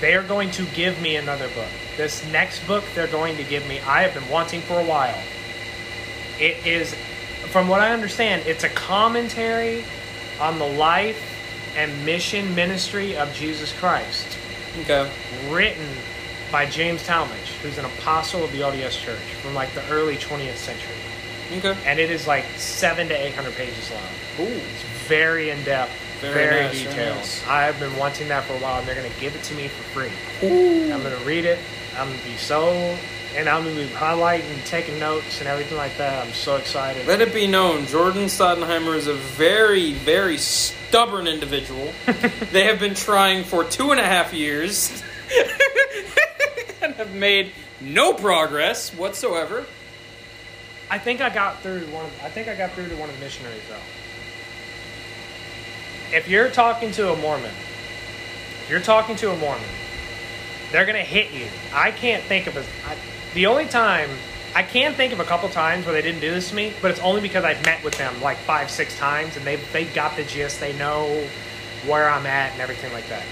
they 0.00 0.14
are 0.14 0.22
going 0.22 0.50
to 0.52 0.66
give 0.66 1.00
me 1.00 1.14
another 1.14 1.48
book. 1.48 1.68
This 1.96 2.24
next 2.32 2.66
book 2.66 2.82
they're 2.94 3.06
going 3.06 3.36
to 3.36 3.44
give 3.44 3.66
me, 3.68 3.78
I 3.80 4.02
have 4.02 4.14
been 4.14 4.28
wanting 4.28 4.62
for 4.62 4.80
a 4.80 4.84
while. 4.84 5.16
It 6.42 6.66
is, 6.66 6.94
from 7.52 7.68
what 7.68 7.80
I 7.80 7.92
understand, 7.92 8.42
it's 8.46 8.64
a 8.64 8.68
commentary 8.68 9.84
on 10.40 10.58
the 10.58 10.66
life 10.66 11.20
and 11.76 12.04
mission 12.04 12.52
ministry 12.54 13.16
of 13.16 13.32
Jesus 13.32 13.72
Christ 13.78 14.26
Okay. 14.80 15.08
written 15.48 15.86
by 16.50 16.66
James 16.66 17.06
Talmage, 17.06 17.52
who's 17.62 17.78
an 17.78 17.84
apostle 17.84 18.42
of 18.42 18.50
the 18.52 18.58
LDS 18.60 18.98
Church 19.00 19.20
from 19.40 19.54
like 19.54 19.72
the 19.74 19.86
early 19.88 20.16
20th 20.16 20.56
century. 20.56 20.96
Okay. 21.58 21.76
And 21.86 21.98
it 22.00 22.10
is 22.10 22.26
like 22.26 22.44
seven 22.56 23.06
to 23.08 23.14
800 23.14 23.54
pages 23.54 23.90
long. 23.90 24.02
Ooh. 24.48 24.52
It's 24.52 24.82
very 25.06 25.50
in 25.50 25.62
depth, 25.64 25.92
Very 26.20 26.34
very, 26.34 26.60
nice, 26.62 26.80
very 26.82 26.94
detailed. 26.94 27.16
nice. 27.18 27.46
I've 27.46 27.78
been 27.78 27.96
wanting 27.96 28.28
that 28.28 28.44
for 28.44 28.54
a 28.54 28.58
while, 28.58 28.78
and 28.80 28.88
they're 28.88 28.94
going 28.96 29.10
to 29.10 29.20
give 29.20 29.34
it 29.36 29.42
to 29.44 29.54
me 29.54 29.68
for 29.68 29.82
free. 29.92 30.48
Ooh. 30.48 30.92
I'm 30.92 31.02
going 31.02 31.16
to 31.16 31.24
read 31.24 31.44
it. 31.44 31.58
I'm 31.96 32.08
going 32.08 32.18
to 32.18 32.24
be 32.24 32.36
so, 32.36 32.96
and 33.34 33.48
I'm 33.48 33.64
to 33.64 33.74
be 33.74 33.86
highlighting, 33.86 34.64
taking 34.66 34.98
notes, 34.98 35.40
and 35.40 35.48
everything 35.48 35.78
like 35.78 35.96
that. 35.98 36.26
I'm 36.26 36.32
so 36.32 36.56
excited. 36.56 37.06
Let 37.06 37.20
it 37.20 37.32
be 37.32 37.46
known, 37.46 37.86
Jordan 37.86 38.24
Stodenheimer 38.24 38.96
is 38.96 39.06
a 39.06 39.14
very, 39.14 39.92
very 39.92 40.38
stubborn 40.38 41.26
individual. 41.26 41.92
they 42.52 42.64
have 42.64 42.78
been 42.78 42.94
trying 42.94 43.44
for 43.44 43.64
two 43.64 43.90
and 43.90 44.00
a 44.00 44.04
half 44.04 44.34
years 44.34 45.02
and 46.82 46.94
have 46.94 47.14
made 47.14 47.52
no 47.80 48.12
progress 48.12 48.90
whatsoever. 48.94 49.64
I 50.90 50.98
think 50.98 51.20
I 51.22 51.30
got 51.30 51.60
through 51.60 51.80
one. 51.86 52.04
Of, 52.04 52.22
I 52.22 52.28
think 52.28 52.48
I 52.48 52.54
got 52.54 52.72
through 52.72 52.88
to 52.88 52.96
one 52.96 53.08
of 53.08 53.14
the 53.18 53.24
missionaries 53.24 53.62
though. 53.68 53.76
If 56.14 56.28
you're 56.28 56.50
talking 56.50 56.92
to 56.92 57.12
a 57.12 57.16
Mormon, 57.16 57.46
if 57.46 58.66
you're 58.68 58.80
talking 58.80 59.16
to 59.16 59.30
a 59.30 59.36
Mormon, 59.38 59.64
they're 60.70 60.84
gonna 60.84 60.98
hit 60.98 61.32
you. 61.32 61.46
I 61.72 61.92
can't 61.92 62.22
think 62.24 62.46
of 62.46 62.58
a. 62.58 62.60
I, 62.60 62.96
the 63.34 63.46
only 63.46 63.66
time 63.66 64.10
I 64.54 64.62
can 64.62 64.92
think 64.94 65.12
of 65.12 65.20
a 65.20 65.24
couple 65.24 65.48
times 65.48 65.86
where 65.86 65.94
they 65.94 66.02
didn't 66.02 66.20
do 66.20 66.30
this 66.30 66.50
to 66.50 66.54
me, 66.54 66.74
but 66.82 66.90
it's 66.90 67.00
only 67.00 67.22
because 67.22 67.44
I've 67.44 67.64
met 67.64 67.82
with 67.82 67.96
them 67.96 68.20
like 68.20 68.36
five, 68.38 68.70
six 68.70 68.96
times, 68.98 69.36
and 69.36 69.46
they 69.46 69.56
they 69.72 69.86
got 69.86 70.16
the 70.16 70.24
gist. 70.24 70.60
They 70.60 70.74
know 70.74 71.26
where 71.86 72.08
I'm 72.08 72.26
at 72.26 72.52
and 72.52 72.60
everything 72.60 72.92
like 72.92 73.08
that. 73.08 73.24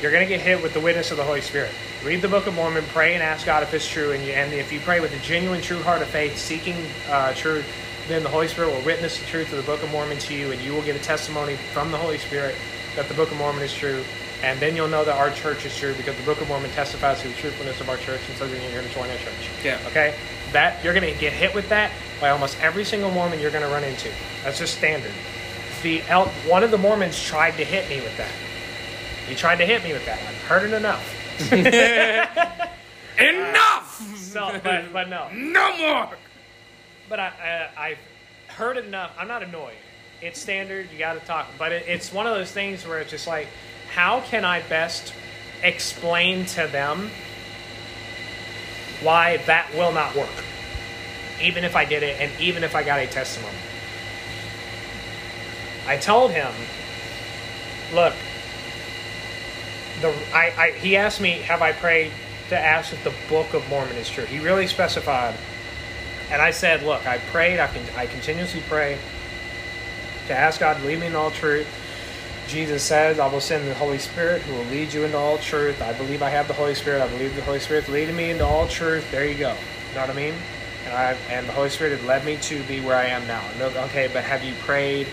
You're 0.00 0.12
gonna 0.12 0.26
get 0.26 0.40
hit 0.40 0.62
with 0.62 0.72
the 0.72 0.80
witness 0.80 1.10
of 1.10 1.16
the 1.16 1.24
Holy 1.24 1.42
Spirit. 1.42 1.70
Read 2.02 2.22
the 2.22 2.28
Book 2.28 2.46
of 2.46 2.54
Mormon, 2.54 2.84
pray 2.88 3.14
and 3.14 3.22
ask 3.22 3.46
God 3.46 3.62
if 3.62 3.72
it's 3.72 3.88
true, 3.88 4.12
and, 4.12 4.24
you, 4.24 4.32
and 4.32 4.52
if 4.52 4.72
you 4.72 4.80
pray 4.80 5.00
with 5.00 5.14
a 5.14 5.18
genuine, 5.20 5.62
true 5.62 5.82
heart 5.82 6.02
of 6.02 6.08
faith, 6.08 6.36
seeking 6.36 6.76
uh, 7.08 7.32
truth, 7.34 7.66
then 8.08 8.22
the 8.22 8.28
Holy 8.28 8.48
Spirit 8.48 8.74
will 8.74 8.84
witness 8.84 9.18
the 9.18 9.24
truth 9.26 9.50
of 9.52 9.56
the 9.56 9.62
Book 9.62 9.82
of 9.82 9.90
Mormon 9.90 10.18
to 10.18 10.34
you, 10.34 10.52
and 10.52 10.60
you 10.60 10.72
will 10.74 10.82
get 10.82 10.96
a 10.96 10.98
testimony 10.98 11.56
from 11.72 11.90
the 11.90 11.96
Holy 11.96 12.18
Spirit 12.18 12.54
that 12.96 13.08
the 13.08 13.14
Book 13.14 13.30
of 13.30 13.38
Mormon 13.38 13.62
is 13.62 13.72
true. 13.72 14.04
And 14.44 14.60
then 14.60 14.76
you'll 14.76 14.88
know 14.88 15.06
that 15.06 15.16
our 15.16 15.30
church 15.30 15.64
is 15.64 15.74
true 15.74 15.94
because 15.94 16.14
the 16.18 16.22
Book 16.24 16.38
of 16.42 16.48
Mormon 16.48 16.70
testifies 16.72 17.22
to 17.22 17.28
the 17.28 17.34
truthfulness 17.34 17.80
of 17.80 17.88
our 17.88 17.96
church, 17.96 18.20
and 18.28 18.36
so 18.36 18.46
then 18.46 18.60
you're 18.62 18.72
going 18.72 18.86
to 18.86 18.94
join 18.94 19.08
our 19.08 19.16
church. 19.16 19.48
Yeah. 19.64 19.80
Okay. 19.86 20.14
That 20.52 20.84
you're 20.84 20.92
going 20.92 21.10
to 21.10 21.18
get 21.18 21.32
hit 21.32 21.54
with 21.54 21.66
that 21.70 21.90
by 22.20 22.28
almost 22.28 22.60
every 22.60 22.84
single 22.84 23.10
Mormon 23.10 23.40
you're 23.40 23.50
going 23.50 23.64
to 23.64 23.70
run 23.70 23.84
into. 23.84 24.10
That's 24.42 24.58
just 24.58 24.76
standard. 24.76 25.12
The 25.82 26.02
El- 26.08 26.28
one 26.46 26.62
of 26.62 26.70
the 26.70 26.76
Mormons 26.76 27.20
tried 27.22 27.52
to 27.52 27.64
hit 27.64 27.88
me 27.88 28.02
with 28.02 28.14
that. 28.18 28.30
He 29.26 29.34
tried 29.34 29.56
to 29.56 29.66
hit 29.66 29.82
me 29.82 29.94
with 29.94 30.04
that. 30.04 30.18
I've 30.18 30.42
heard 30.42 30.70
it 30.70 30.74
enough. 30.74 31.02
Enough! 33.18 34.16
So, 34.18 34.60
but 34.62 34.92
but 34.92 35.08
no. 35.08 35.28
no 35.32 35.76
more! 35.78 36.16
But 37.08 37.20
I, 37.20 37.70
I 37.76 37.84
I've 37.86 37.98
heard 38.48 38.76
enough. 38.76 39.12
I'm 39.18 39.28
not 39.28 39.42
annoyed. 39.42 39.76
It's 40.20 40.40
standard. 40.40 40.88
You 40.92 40.98
got 40.98 41.14
to 41.14 41.20
talk. 41.20 41.46
But 41.58 41.72
it, 41.72 41.84
it's 41.86 42.12
one 42.12 42.26
of 42.26 42.34
those 42.34 42.50
things 42.50 42.86
where 42.86 42.98
it's 42.98 43.10
just 43.10 43.26
like, 43.26 43.48
how 43.94 44.20
can 44.20 44.44
I 44.44 44.60
best 44.62 45.14
explain 45.62 46.46
to 46.46 46.66
them 46.66 47.10
why 49.02 49.38
that 49.46 49.72
will 49.74 49.92
not 49.92 50.14
work. 50.14 50.44
Even 51.40 51.64
if 51.64 51.76
I 51.76 51.84
did 51.84 52.02
it 52.02 52.20
and 52.20 52.30
even 52.40 52.64
if 52.64 52.74
I 52.74 52.82
got 52.82 53.00
a 53.00 53.06
testimony. 53.06 53.56
I 55.86 55.96
told 55.96 56.30
him, 56.30 56.50
look, 57.92 58.14
the 60.00 60.08
I, 60.32 60.52
I 60.56 60.70
he 60.72 60.96
asked 60.96 61.20
me, 61.20 61.32
have 61.40 61.62
I 61.62 61.72
prayed 61.72 62.12
to 62.48 62.58
ask 62.58 62.92
if 62.92 63.04
the 63.04 63.12
Book 63.28 63.54
of 63.54 63.68
Mormon 63.68 63.96
is 63.96 64.08
true. 64.08 64.24
He 64.24 64.38
really 64.38 64.66
specified. 64.66 65.34
And 66.30 66.40
I 66.40 66.50
said, 66.50 66.82
look, 66.82 67.06
I 67.06 67.18
prayed, 67.18 67.60
I 67.60 67.66
can 67.66 67.82
I 67.96 68.06
continuously 68.06 68.62
pray 68.68 68.98
to 70.28 70.34
ask 70.34 70.60
God 70.60 70.78
to 70.78 70.84
lead 70.84 71.00
me 71.00 71.06
in 71.06 71.14
all 71.14 71.30
truth. 71.30 71.68
Jesus 72.46 72.82
says, 72.82 73.18
I 73.18 73.26
will 73.26 73.40
send 73.40 73.66
the 73.66 73.74
Holy 73.74 73.98
Spirit 73.98 74.42
who 74.42 74.54
will 74.54 74.64
lead 74.66 74.92
you 74.92 75.04
into 75.04 75.16
all 75.16 75.38
truth. 75.38 75.80
I 75.80 75.92
believe 75.94 76.22
I 76.22 76.30
have 76.30 76.46
the 76.46 76.54
Holy 76.54 76.74
Spirit. 76.74 77.02
I 77.02 77.08
believe 77.08 77.34
the 77.34 77.42
Holy 77.42 77.58
Spirit 77.58 77.88
leading 77.88 78.16
me 78.16 78.30
into 78.30 78.44
all 78.44 78.68
truth. 78.68 79.10
There 79.10 79.26
you 79.26 79.38
go. 79.38 79.54
You 79.88 79.94
know 79.94 80.00
what 80.02 80.10
I 80.10 80.14
mean? 80.14 80.34
And 80.84 80.92
I 80.92 81.16
and 81.30 81.48
the 81.48 81.52
Holy 81.52 81.70
Spirit 81.70 81.98
had 81.98 82.06
led 82.06 82.24
me 82.24 82.36
to 82.36 82.62
be 82.64 82.80
where 82.80 82.96
I 82.96 83.06
am 83.06 83.26
now. 83.26 83.42
Okay, 83.86 84.08
but 84.12 84.24
have 84.24 84.44
you 84.44 84.54
prayed 84.60 85.06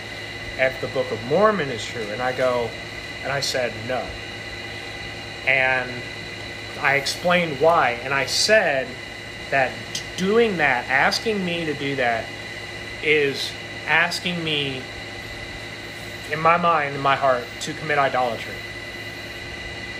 if 0.58 0.80
the 0.82 0.88
Book 0.88 1.10
of 1.12 1.24
Mormon 1.28 1.70
is 1.70 1.86
true? 1.86 2.06
And 2.12 2.22
I 2.22 2.36
go, 2.36 2.70
and 3.24 3.32
I 3.32 3.40
said 3.40 3.74
no. 3.88 4.06
And 5.48 5.90
I 6.82 6.96
explained 6.96 7.60
why, 7.62 7.92
and 8.04 8.14
I 8.14 8.26
said 8.26 8.88
that 9.50 9.72
doing 10.18 10.58
that, 10.58 10.88
asking 10.90 11.44
me 11.44 11.66
to 11.66 11.74
do 11.74 11.96
that, 11.96 12.26
is 13.04 13.52
asking 13.88 14.44
me, 14.44 14.82
in 16.32 16.40
my 16.40 16.58
mind, 16.58 16.96
in 16.96 17.02
my 17.02 17.16
heart, 17.16 17.44
to 17.62 17.74
commit 17.74 17.98
idolatry. 17.98 18.56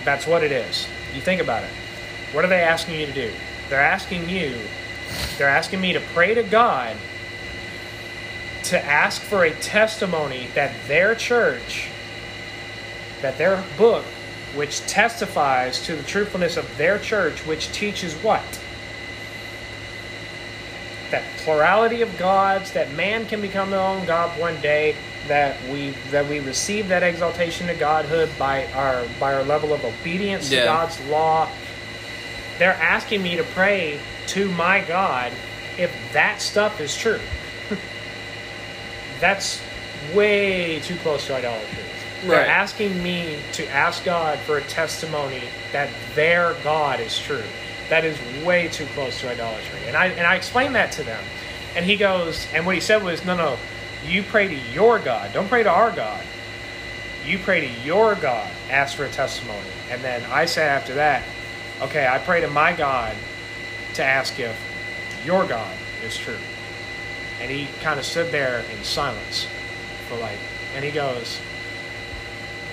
That's 0.04 0.26
what 0.26 0.42
it 0.42 0.52
is. 0.52 0.88
You 1.14 1.20
think 1.20 1.40
about 1.40 1.62
it. 1.62 1.70
What 2.32 2.44
are 2.44 2.48
they 2.48 2.62
asking 2.62 2.98
you 2.98 3.06
to 3.06 3.12
do? 3.12 3.32
They're 3.68 3.80
asking 3.80 4.28
you, 4.28 4.56
they're 5.38 5.48
asking 5.48 5.80
me 5.80 5.92
to 5.92 6.00
pray 6.14 6.34
to 6.34 6.42
God 6.42 6.96
to 8.64 8.82
ask 8.84 9.20
for 9.20 9.44
a 9.44 9.50
testimony 9.50 10.48
that 10.54 10.72
their 10.86 11.14
church, 11.14 11.88
that 13.20 13.36
their 13.36 13.62
book, 13.76 14.04
which 14.54 14.80
testifies 14.86 15.84
to 15.84 15.96
the 15.96 16.02
truthfulness 16.02 16.56
of 16.56 16.76
their 16.78 16.98
church, 16.98 17.44
which 17.46 17.72
teaches 17.72 18.14
what? 18.16 18.42
That 21.10 21.24
plurality 21.38 22.02
of 22.02 22.16
gods, 22.18 22.72
that 22.72 22.92
man 22.92 23.26
can 23.26 23.40
become 23.40 23.70
their 23.70 23.80
own 23.80 24.06
God 24.06 24.38
one 24.40 24.60
day, 24.60 24.96
that 25.28 25.56
we 25.68 25.90
that 26.10 26.28
we 26.28 26.40
receive 26.40 26.88
that 26.88 27.02
exaltation 27.02 27.66
to 27.68 27.74
godhood 27.74 28.30
by 28.38 28.66
our 28.72 29.04
by 29.20 29.34
our 29.34 29.44
level 29.44 29.72
of 29.72 29.84
obedience 29.84 30.50
Yeah. 30.50 30.60
to 30.60 30.66
God's 30.66 31.00
law. 31.06 31.48
They're 32.58 32.72
asking 32.74 33.22
me 33.22 33.36
to 33.36 33.44
pray 33.44 33.98
to 34.28 34.50
my 34.52 34.80
God 34.80 35.32
if 35.78 35.90
that 36.12 36.40
stuff 36.42 36.80
is 36.80 36.96
true. 36.96 37.20
That's 39.20 39.60
way 40.14 40.80
too 40.80 40.96
close 40.96 41.26
to 41.28 41.36
idolatry. 41.36 41.78
They're 42.24 42.46
asking 42.46 43.02
me 43.02 43.38
to 43.52 43.66
ask 43.68 44.04
God 44.04 44.38
for 44.40 44.58
a 44.58 44.62
testimony 44.62 45.42
that 45.72 45.90
their 46.14 46.54
God 46.62 47.00
is 47.00 47.18
true. 47.18 47.42
That 47.88 48.04
is 48.04 48.16
way 48.44 48.68
too 48.68 48.86
close 48.94 49.20
to 49.20 49.30
idolatry. 49.30 49.80
And 49.86 49.96
I 49.96 50.06
and 50.06 50.26
I 50.26 50.36
explained 50.36 50.74
that 50.76 50.92
to 50.92 51.02
them. 51.02 51.22
And 51.74 51.84
he 51.84 51.96
goes, 51.96 52.46
and 52.52 52.66
what 52.66 52.74
he 52.74 52.80
said 52.80 53.02
was, 53.02 53.24
no, 53.24 53.34
no, 53.36 53.56
you 54.06 54.22
pray 54.22 54.48
to 54.48 54.54
your 54.72 54.98
God. 54.98 55.32
Don't 55.32 55.48
pray 55.48 55.62
to 55.62 55.70
our 55.70 55.90
God. 55.92 56.24
You 57.24 57.38
pray 57.38 57.60
to 57.60 57.80
your 57.82 58.14
God. 58.16 58.50
Ask 58.70 58.96
for 58.96 59.04
a 59.04 59.10
testimony. 59.10 59.60
And 59.90 60.02
then 60.02 60.22
I 60.30 60.44
say 60.46 60.62
after 60.66 60.94
that, 60.94 61.22
okay, 61.80 62.06
I 62.06 62.18
pray 62.18 62.40
to 62.40 62.48
my 62.48 62.72
God 62.72 63.14
to 63.94 64.04
ask 64.04 64.38
if 64.40 64.56
your 65.24 65.46
God 65.46 65.76
is 66.04 66.16
true. 66.18 66.38
And 67.40 67.50
he 67.50 67.68
kind 67.80 67.98
of 68.00 68.06
stood 68.06 68.32
there 68.32 68.64
in 68.76 68.82
silence 68.84 69.46
for 70.08 70.16
like, 70.16 70.38
and 70.74 70.84
he 70.84 70.90
goes, 70.90 71.40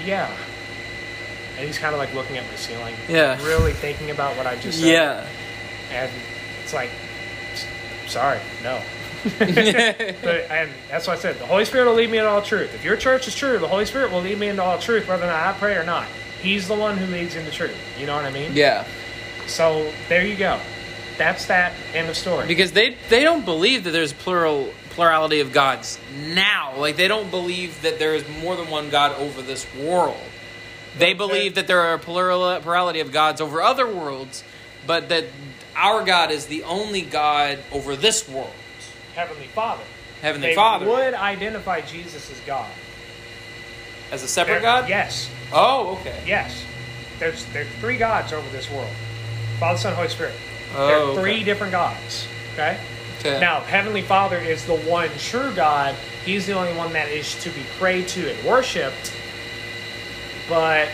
yeah. 0.04 0.32
And 1.58 1.68
he's 1.68 1.78
kind 1.78 1.94
of 1.94 2.00
like 2.00 2.14
looking 2.14 2.38
at 2.38 2.48
my 2.48 2.56
ceiling, 2.56 2.96
Yeah. 3.08 3.38
really 3.46 3.74
thinking 3.74 4.12
about 4.12 4.38
what 4.38 4.48
I 4.48 4.56
just 4.56 4.80
said. 4.80 4.88
Yeah. 4.88 5.28
And 5.92 6.12
it's 6.64 6.74
like, 6.74 6.90
sorry, 8.08 8.40
no. 8.64 8.82
But, 9.24 10.52
and 10.52 10.70
that's 10.90 11.08
why 11.08 11.14
I 11.14 11.18
said 11.18 11.38
the 11.40 11.46
Holy 11.46 11.66
Spirit 11.66 11.88
will 11.88 11.96
lead 11.96 12.10
me 12.10 12.18
into 12.18 12.30
all 12.30 12.42
truth. 12.42 12.74
If 12.74 12.84
your 12.84 12.98
church 12.98 13.28
is 13.28 13.36
true, 13.36 13.60
the 13.60 13.68
Holy 13.68 13.86
Spirit 13.86 14.12
will 14.12 14.22
lead 14.22 14.38
me 14.38 14.48
into 14.48 14.64
all 14.64 14.80
truth, 14.80 15.08
whether 15.08 15.24
or 15.24 15.28
not 15.28 15.36
I 15.36 15.58
pray 15.58 15.76
or 15.76 15.84
not. 15.84 16.08
He's 16.42 16.68
the 16.68 16.76
one 16.76 16.98
who 16.98 17.06
leads 17.08 17.36
into 17.36 17.52
truth. 17.52 17.76
You 18.00 18.06
know 18.06 18.16
what 18.16 18.26
I 18.26 18.32
mean? 18.32 18.52
yeah. 18.54 18.86
So 19.48 19.92
there 20.10 20.26
you 20.26 20.36
go. 20.36 20.60
That's 21.18 21.48
that 21.48 21.74
end 21.94 22.08
of 22.08 22.16
story. 22.16 22.48
Because 22.48 22.72
they 22.72 22.96
they 23.10 23.24
don't 23.24 23.44
believe 23.44 23.84
that 23.86 23.92
there's 23.92 24.14
plural 24.14 24.72
plurality 24.92 25.40
of 25.40 25.52
gods 25.52 26.00
now. 26.28 26.76
Like 26.78 26.96
they 26.98 27.08
don't 27.08 27.32
believe 27.32 27.82
that 27.82 28.00
there 28.00 28.16
is 28.16 28.24
more 28.42 28.56
than 28.56 28.70
one 28.70 28.90
God 28.90 29.16
over 29.18 29.42
this 29.42 29.66
world. 29.76 30.22
They 30.98 31.14
uh, 31.14 31.18
believe 31.18 31.56
that 31.56 31.68
there 31.68 31.82
are 31.82 31.94
a 31.96 32.00
plural, 32.00 32.60
plurality 32.62 33.00
of 33.00 33.12
gods 33.12 33.42
over 33.42 33.62
other 33.62 33.88
worlds, 33.88 34.44
but 34.86 35.10
that 35.10 35.26
our 35.76 36.04
God 36.04 36.32
is 36.32 36.48
the 36.48 36.64
only 36.64 37.02
God 37.02 37.60
over 37.72 37.96
this 37.96 38.28
world. 38.28 38.52
Heavenly 39.20 39.48
Father. 39.48 39.84
Heavenly 40.22 40.48
they 40.50 40.56
Father. 40.56 40.88
would 40.88 41.14
identify 41.14 41.82
Jesus 41.82 42.32
as 42.32 42.40
God. 42.42 42.70
As 44.14 44.24
a 44.24 44.28
separate 44.30 44.54
There- 44.54 44.62
God? 44.62 44.88
Yes. 44.88 45.30
Oh, 45.52 45.98
okay. 46.00 46.22
Yes. 46.26 46.64
There's 47.20 47.44
there's 47.48 47.68
three 47.82 47.98
gods 47.98 48.32
over 48.32 48.50
this 48.52 48.70
world. 48.72 48.90
Father, 49.60 49.78
Son, 49.78 49.94
Holy 49.94 50.08
Spirit. 50.08 50.36
Oh, 50.74 50.88
there 50.88 50.98
are 50.98 51.02
okay. 51.02 51.22
three 51.22 51.44
different 51.44 51.72
gods. 51.72 52.28
Okay? 52.54 52.80
Okay. 53.20 53.40
Now, 53.42 53.60
Heavenly 53.60 54.04
Father 54.04 54.38
is 54.38 54.66
the 54.66 54.76
one 54.76 55.10
true 55.18 55.54
God. 55.54 55.96
He's 56.24 56.46
the 56.46 56.54
only 56.54 56.74
one 56.74 56.94
that 56.94 57.10
is 57.10 57.36
to 57.44 57.50
be 57.50 57.64
prayed 57.78 58.08
to 58.10 58.34
and 58.34 58.46
worshipped. 58.46 59.12
But 60.48 60.88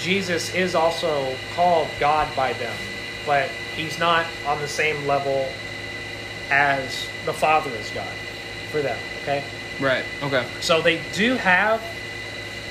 Jesus 0.00 0.52
is 0.54 0.74
also 0.74 1.36
called 1.54 1.88
God 2.00 2.34
by 2.34 2.52
them. 2.54 2.74
But 3.24 3.48
he's 3.76 4.00
not 4.00 4.26
on 4.46 4.58
the 4.60 4.66
same 4.66 5.06
level 5.06 5.48
as 6.50 7.08
the 7.24 7.32
Father 7.32 7.70
is 7.70 7.90
God 7.90 8.12
for 8.70 8.82
them. 8.82 8.98
Okay? 9.22 9.44
Right. 9.80 10.04
Okay. 10.22 10.46
So 10.60 10.82
they 10.82 11.00
do 11.12 11.36
have 11.36 11.82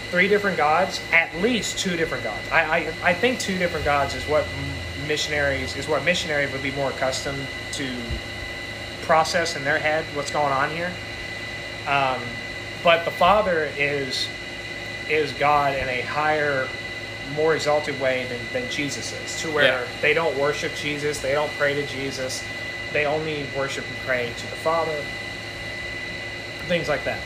three 0.09 0.27
different 0.27 0.57
gods, 0.57 1.01
at 1.11 1.33
least 1.37 1.79
two 1.79 1.95
different 1.95 2.23
gods. 2.23 2.47
I, 2.51 2.61
I, 2.61 2.93
I 3.03 3.13
think 3.13 3.39
two 3.39 3.57
different 3.57 3.85
gods 3.85 4.13
is 4.15 4.27
what 4.27 4.45
missionaries 5.07 5.75
is 5.75 5.87
what 5.87 6.03
missionaries 6.05 6.51
would 6.51 6.61
be 6.61 6.71
more 6.71 6.91
accustomed 6.91 7.47
to 7.73 7.89
process 9.01 9.55
in 9.55 9.63
their 9.63 9.79
head 9.79 10.05
what's 10.13 10.31
going 10.31 10.53
on 10.53 10.69
here. 10.69 10.91
Um, 11.87 12.21
but 12.83 13.03
the 13.05 13.11
Father 13.11 13.69
is 13.77 14.27
is 15.09 15.33
God 15.33 15.75
in 15.75 15.89
a 15.89 16.01
higher, 16.01 16.67
more 17.35 17.55
exalted 17.55 17.99
way 17.99 18.25
than, 18.29 18.39
than 18.53 18.71
Jesus 18.71 19.11
is, 19.13 19.41
to 19.41 19.51
where 19.51 19.65
Yeah. 19.81 19.87
they 20.01 20.13
don't 20.13 20.37
worship 20.37 20.73
Jesus, 20.75 21.19
they 21.19 21.33
don't 21.33 21.51
pray 21.57 21.73
to 21.73 21.85
Jesus, 21.87 22.43
they 22.93 23.05
only 23.05 23.45
worship 23.57 23.85
and 23.87 23.97
pray 24.05 24.31
to 24.37 24.47
the 24.49 24.55
Father, 24.57 24.95
things 26.67 26.87
like 26.89 27.03
that. 27.05 27.21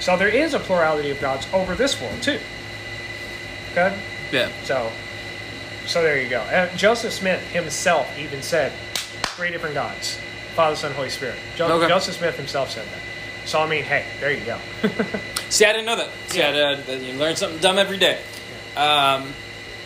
So 0.00 0.16
there 0.16 0.28
is 0.28 0.54
a 0.54 0.58
plurality 0.58 1.10
of 1.10 1.20
gods 1.20 1.46
over 1.52 1.74
this 1.74 2.00
world 2.00 2.22
too. 2.22 2.38
Okay, 3.72 3.96
Yeah. 4.32 4.50
so 4.64 4.90
so 5.86 6.02
there 6.02 6.20
you 6.20 6.28
go. 6.28 6.40
Uh, 6.40 6.74
Joseph 6.76 7.12
Smith 7.12 7.40
himself 7.52 8.08
even 8.18 8.42
said 8.42 8.72
three 9.22 9.50
different 9.50 9.74
gods: 9.74 10.18
Father, 10.54 10.76
Son, 10.76 10.92
Holy 10.92 11.10
Spirit. 11.10 11.36
Jo- 11.56 11.68
Okay. 11.78 11.88
Joseph 11.88 12.16
Smith 12.16 12.36
himself 12.36 12.70
said 12.70 12.86
that. 12.86 13.00
So 13.48 13.60
I 13.60 13.68
mean, 13.68 13.84
hey, 13.84 14.04
there 14.20 14.32
you 14.32 14.44
go. 14.44 14.58
See, 15.48 15.64
I 15.64 15.72
didn't 15.72 15.86
know 15.86 15.96
that. 15.96 16.08
See, 16.28 16.42
I, 16.42 16.50
uh, 16.50 16.80
you 16.92 17.12
learn 17.14 17.36
something 17.36 17.60
dumb 17.60 17.78
every 17.78 17.98
day. 17.98 18.18
Um, 18.76 19.32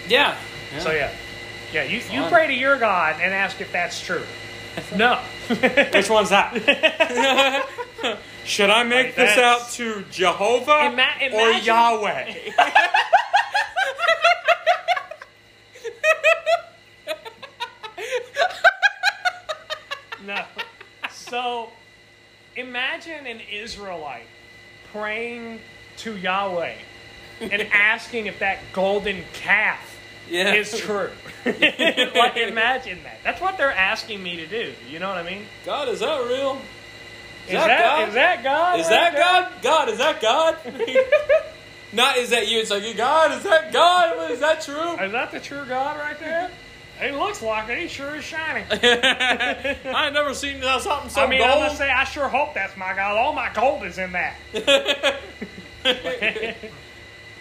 yeah. 0.09 0.36
So 0.78 0.90
yeah, 0.93 1.12
yeah. 1.73 1.82
You, 1.85 1.98
you 1.98 2.23
Fun. 2.23 2.31
pray 2.32 2.47
to 2.47 2.55
your 2.55 2.78
God 2.78 3.20
and 3.20 3.35
ask 3.35 3.61
if 3.61 3.70
that's 3.70 4.01
true. 4.01 4.23
No. 4.97 5.16
Which 5.92 6.10
one's 6.10 6.30
that? 6.30 7.66
Should 8.44 8.70
I 8.70 8.82
make 8.82 9.09
Like, 9.09 9.16
this 9.16 9.38
out 9.38 9.70
to 9.72 10.05
Jehovah 10.10 10.86
Ima- 10.92 11.34
or 11.34 11.51
Yahweh? 11.52 12.34
No. 20.24 20.44
So 21.10 21.70
imagine 22.56 23.26
an 23.26 23.40
Israelite 23.52 24.26
praying 24.92 25.60
to 25.98 26.16
Yahweh 26.16 26.74
and 27.40 27.62
asking 27.72 28.26
if 28.26 28.38
that 28.40 28.59
golden 28.72 29.22
calf 29.32 29.97
Yeah. 30.31 30.55
is 30.55 30.78
true. 30.78 31.11
like 31.44 32.36
imagine 32.36 33.02
that. 33.02 33.19
That's 33.24 33.40
what 33.40 33.59
they're 33.59 33.73
asking 33.73 34.23
me 34.23 34.36
to 34.36 34.47
do. 34.47 34.73
You 34.89 34.98
know 34.98 35.09
what 35.09 35.19
I 35.19 35.23
mean? 35.23 35.44
God, 35.66 35.89
is 35.89 36.01
that 36.01 36.27
real? 36.27 36.61
Is 37.47 37.55
that, 37.55 38.09
is 38.09 38.15
that 38.15 38.44
God? 38.44 38.81
Is 38.81 38.89
that 38.89 39.16
God? 39.16 39.62
God, 39.62 39.89
is 39.89 39.98
that 39.98 40.20
God? 40.20 40.57
Not 41.93 42.19
is 42.19 42.31
that 42.31 42.47
you? 42.47 42.61
It's 42.61 42.70
like 42.70 42.97
God. 42.97 43.32
Is 43.32 43.43
that 43.43 43.73
God? 43.73 44.31
Is 44.31 44.40
that 44.40 44.62
true? 44.62 44.93
Is 44.93 45.12
that 45.12 45.32
the 45.32 45.40
true 45.40 45.65
God 45.66 45.98
right 45.98 46.19
there? 46.20 46.51
He 47.01 47.11
looks 47.12 47.43
like 47.43 47.69
it. 47.70 47.78
He 47.78 47.89
sure 47.89 48.16
is 48.16 48.24
shining. 48.24 48.65
I 48.70 50.05
ain't 50.05 50.15
never 50.15 50.35
seen 50.35 50.61
something 50.62 51.09
so 51.09 51.23
I 51.23 51.27
mean, 51.27 51.43
I'm 51.43 51.48
gold. 51.48 51.65
gonna 51.65 51.77
say, 51.77 51.90
I 51.90 52.05
sure 52.05 52.28
hope 52.28 52.55
that's 52.55 52.77
my 52.77 52.94
God. 52.94 53.16
All 53.16 53.32
my 53.32 53.51
gold 53.52 53.85
is 53.85 53.97
in 53.98 54.12
that. 54.12 54.36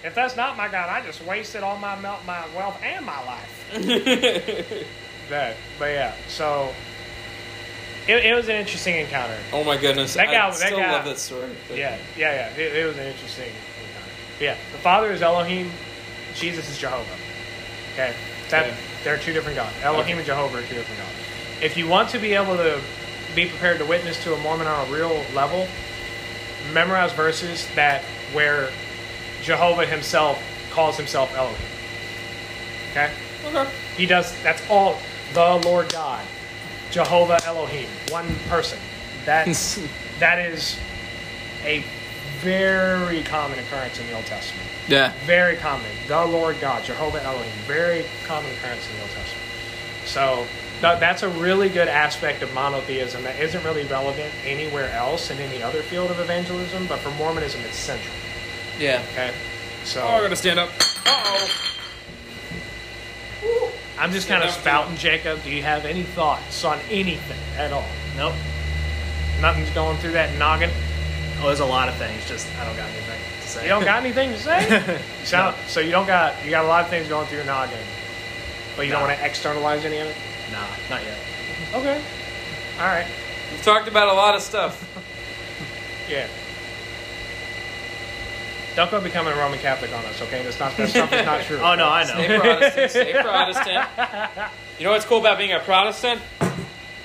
If 0.03 0.15
that's 0.15 0.35
not 0.35 0.55
my 0.57 0.67
God, 0.67 0.89
I 0.89 1.05
just 1.05 1.23
wasted 1.25 1.63
all 1.63 1.77
my 1.77 1.95
my 1.99 2.45
wealth 2.55 2.79
and 2.83 3.05
my 3.05 3.23
life. 3.25 3.55
that, 5.29 5.55
but 5.77 5.85
yeah. 5.85 6.13
So 6.27 6.73
it, 8.07 8.25
it 8.25 8.33
was 8.33 8.47
an 8.49 8.55
interesting 8.55 8.95
encounter. 8.97 9.37
oh 9.53 9.63
my 9.63 9.77
goodness! 9.77 10.13
That 10.15 10.27
guy- 10.27 10.45
I 10.47 10.49
that 10.49 10.55
still 10.55 10.77
guy- 10.79 10.91
love 10.91 11.05
that 11.05 11.17
story. 11.19 11.49
Yeah, 11.69 11.97
yeah, 12.17 12.49
yeah. 12.57 12.61
It, 12.61 12.75
it 12.77 12.85
was 12.85 12.97
an 12.97 13.05
interesting 13.07 13.49
encounter. 13.49 14.11
Yeah, 14.39 14.55
the 14.71 14.77
Father 14.79 15.11
is 15.11 15.21
Elohim. 15.21 15.71
Jesus 16.35 16.69
is 16.69 16.77
Jehovah. 16.77 17.05
Okay, 17.93 18.13
that 18.49 18.65
Okay. 18.67 18.77
they're 19.03 19.17
two 19.17 19.33
different 19.33 19.55
gods. 19.57 19.75
Elohim 19.83 20.17
and 20.17 20.25
Jehovah 20.25 20.59
are 20.59 20.61
two 20.61 20.75
different 20.75 20.99
gods. 20.99 21.13
If 21.61 21.75
you 21.75 21.87
want 21.87 22.09
to 22.11 22.19
be 22.19 22.33
able 22.33 22.55
to 22.55 22.79
be 23.35 23.47
prepared 23.47 23.79
to 23.79 23.85
witness 23.85 24.23
to 24.23 24.33
a 24.33 24.37
Mormon 24.39 24.65
on 24.67 24.87
a 24.87 24.91
real 24.91 25.23
level, 25.35 25.67
memorize 26.73 27.11
verses 27.13 27.67
that 27.75 28.01
where 28.33 28.69
Jehovah 29.41 29.85
himself 29.85 30.41
calls 30.71 30.97
himself 30.97 31.33
Elohim. 31.35 31.57
Okay, 32.91 33.11
Okay. 33.45 33.69
he 33.97 34.05
does. 34.05 34.33
That's 34.43 34.61
all. 34.69 34.99
The 35.33 35.55
Lord 35.65 35.91
God, 35.91 36.25
Jehovah 36.91 37.39
Elohim, 37.45 37.87
one 38.09 38.33
person. 38.49 38.79
That's 39.25 39.79
that 40.19 40.39
is 40.39 40.77
a 41.63 41.83
very 42.39 43.21
common 43.23 43.59
occurrence 43.59 43.99
in 43.99 44.07
the 44.07 44.13
Old 44.13 44.25
Testament. 44.25 44.67
Yeah. 44.87 45.11
Very 45.25 45.55
common. 45.57 45.91
The 46.07 46.25
Lord 46.25 46.59
God, 46.61 46.83
Jehovah 46.83 47.21
Elohim. 47.23 47.51
Very 47.67 48.05
common 48.25 48.49
occurrence 48.53 48.87
in 48.89 48.95
the 48.95 49.01
Old 49.01 49.11
Testament. 49.11 49.45
So 50.05 50.47
th- 50.81 50.99
that's 50.99 51.21
a 51.21 51.29
really 51.29 51.69
good 51.69 51.87
aspect 51.89 52.41
of 52.41 52.51
monotheism 52.53 53.23
that 53.23 53.39
isn't 53.39 53.63
really 53.63 53.83
relevant 53.83 54.33
anywhere 54.45 54.89
else 54.93 55.29
in 55.29 55.37
any 55.39 55.61
other 55.61 55.81
field 55.83 56.09
of 56.11 56.19
evangelism, 56.19 56.87
but 56.87 56.99
for 56.99 57.11
Mormonism, 57.11 57.61
it's 57.65 57.77
central. 57.77 58.15
Yeah. 58.79 59.03
Okay. 59.11 59.33
So 59.83 60.01
Oh, 60.01 60.07
I 60.07 60.21
gotta 60.21 60.35
stand 60.35 60.59
up. 60.59 60.69
Uh 61.05 61.23
oh. 61.25 61.49
I'm 63.99 64.11
just 64.11 64.27
kind 64.29 64.43
of 64.43 64.49
spouting, 64.51 64.95
Jacob. 64.95 65.43
Do 65.43 65.49
you 65.51 65.61
have 65.61 65.85
any 65.85 66.03
thoughts 66.03 66.63
on 66.63 66.79
anything 66.89 67.37
at 67.57 67.73
all? 67.73 67.85
Nope. 68.15 68.33
Nothing's 69.41 69.69
going 69.71 69.97
through 69.97 70.13
that 70.13 70.37
noggin. 70.37 70.69
Oh, 71.41 71.47
there's 71.47 71.59
a 71.59 71.65
lot 71.65 71.89
of 71.89 71.95
things. 71.95 72.25
Just 72.27 72.47
I 72.59 72.65
don't 72.65 72.75
got 72.77 72.89
anything 72.89 73.19
to 73.41 73.47
say. 73.47 73.63
You 73.63 73.69
don't 73.69 73.83
got 73.83 73.99
anything 74.03 74.31
to 74.31 74.37
say? 74.39 74.99
You 75.19 75.25
sound, 75.25 75.55
So 75.67 75.79
you 75.81 75.91
don't 75.91 76.07
got 76.07 76.33
you 76.45 76.49
got 76.51 76.63
a 76.65 76.67
lot 76.67 76.83
of 76.83 76.89
things 76.89 77.07
going 77.09 77.27
through 77.27 77.37
your 77.39 77.45
noggin, 77.45 77.77
but 78.77 78.85
you 78.85 78.91
don't 78.91 79.01
want 79.01 79.17
to 79.17 79.25
externalize 79.25 79.83
any 79.85 79.97
of 79.97 80.07
it. 80.07 80.15
Nah, 80.51 80.65
not 80.89 81.03
yet. 81.03 81.17
Okay. 81.73 82.01
All 82.79 82.85
right. 82.87 83.07
We've 83.51 83.61
talked 83.61 83.87
about 83.87 84.07
a 84.09 84.13
lot 84.13 84.35
of 84.35 84.41
stuff. 84.41 84.85
Yeah. 86.09 86.27
Don't 88.75 88.91
go 88.91 89.01
becoming 89.01 89.33
a 89.33 89.35
Roman 89.37 89.59
Catholic 89.59 89.91
on 89.93 90.05
us, 90.05 90.21
okay? 90.21 90.43
That's 90.43 90.59
not 90.59 90.75
that's 90.77 90.93
something 90.93 91.25
not 91.25 91.41
true. 91.41 91.57
Oh 91.61 91.75
no, 91.75 91.87
I 91.87 92.03
know. 92.03 92.13
Stay 92.13 92.39
Protestant. 92.39 92.91
Stay 92.91 93.13
Protestant. 93.13 93.87
You 94.77 94.85
know 94.85 94.91
what's 94.91 95.05
cool 95.05 95.19
about 95.19 95.37
being 95.37 95.51
a 95.51 95.59
Protestant? 95.59 96.21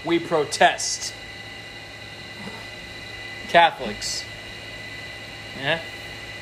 We 0.04 0.18
protest. 0.18 1.14
Catholics. 3.48 4.24
Yeah. 5.58 5.80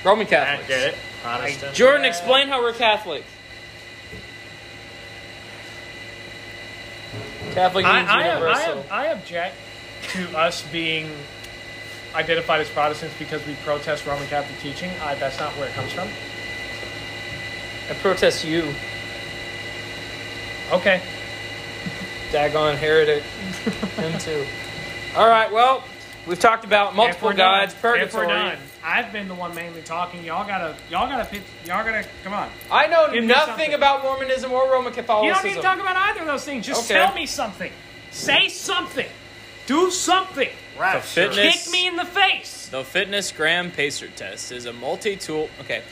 Roman 0.05 0.27
Catholics. 0.27 0.65
I 0.65 0.67
Catholics. 0.67 0.69
get 0.69 0.95
it. 0.95 0.99
Protestant. 1.23 1.75
Jordan, 1.75 2.05
explain 2.05 2.49
how 2.49 2.61
we're 2.63 2.73
Catholic. 2.73 3.25
Catholic 7.53 7.85
means 7.85 8.09
I, 8.09 8.23
I, 8.23 8.23
I, 8.23 8.35
universal. 8.35 8.87
I 8.91 9.07
object 9.07 9.57
to 10.13 10.37
us 10.39 10.63
being 10.73 11.11
identified 12.15 12.61
as 12.61 12.69
Protestants 12.71 13.17
because 13.19 13.45
we 13.47 13.55
protest 13.65 14.07
Roman 14.07 14.27
Catholic 14.29 14.59
teaching. 14.61 14.91
I, 15.03 15.15
that's 15.17 15.39
not 15.39 15.53
where 15.57 15.69
it 15.69 15.75
comes 15.75 15.93
from. 15.93 16.09
I 17.91 17.95
protest 18.01 18.45
you, 18.45 18.73
Okay. 20.71 21.01
daggone 22.31 22.77
heretic. 22.77 23.23
Him 23.97 24.19
too. 24.19 24.47
All 25.17 25.29
right. 25.29 25.53
Well, 25.53 25.85
we've 26.27 26.39
talked 26.41 26.65
about 26.65 26.95
multiple 26.97 27.29
done- 27.31 27.37
gods, 27.37 27.75
If 27.75 27.83
purgatory. 27.83 28.29
done, 28.29 28.57
I've 28.85 29.13
been 29.13 29.29
the 29.29 29.35
one 29.35 29.55
mainly 29.55 29.83
talking. 29.83 30.25
Y'all 30.25 30.47
gotta, 30.47 30.75
y'all 30.91 31.09
gotta, 31.09 31.29
y'all 31.67 31.85
gotta, 31.85 32.07
come 32.25 32.33
on. 32.33 32.49
I 32.71 32.87
know 32.87 33.11
Give 33.13 33.25
nothing 33.25 33.75
about 33.75 34.03
Mormonism 34.03 34.51
or 34.53 34.71
Roman 34.71 34.93
Catholicism. 34.93 35.27
You 35.29 35.35
don't 35.35 35.45
need 35.45 35.61
to 35.61 35.67
talk 35.67 35.79
about 35.81 35.97
either 35.97 36.21
of 36.21 36.27
those 36.27 36.45
things. 36.45 36.67
Just 36.67 36.91
Okay. 36.91 37.01
tell 37.01 37.15
me 37.15 37.27
something. 37.27 37.71
Say 38.11 38.49
something. 38.49 39.07
Do 39.67 39.91
something. 39.91 40.49
Right. 40.79 40.97
The 41.01 41.07
fitness- 41.07 41.65
Kick 41.65 41.73
me 41.73 41.87
in 41.87 41.97
the 41.97 42.05
face. 42.05 42.69
The 42.69 42.83
FitnessGram 42.83 43.73
pacer 43.75 44.09
test 44.09 44.51
is 44.53 44.67
a 44.67 44.73
multi-tool. 44.73 45.49
Okay. 45.61 45.83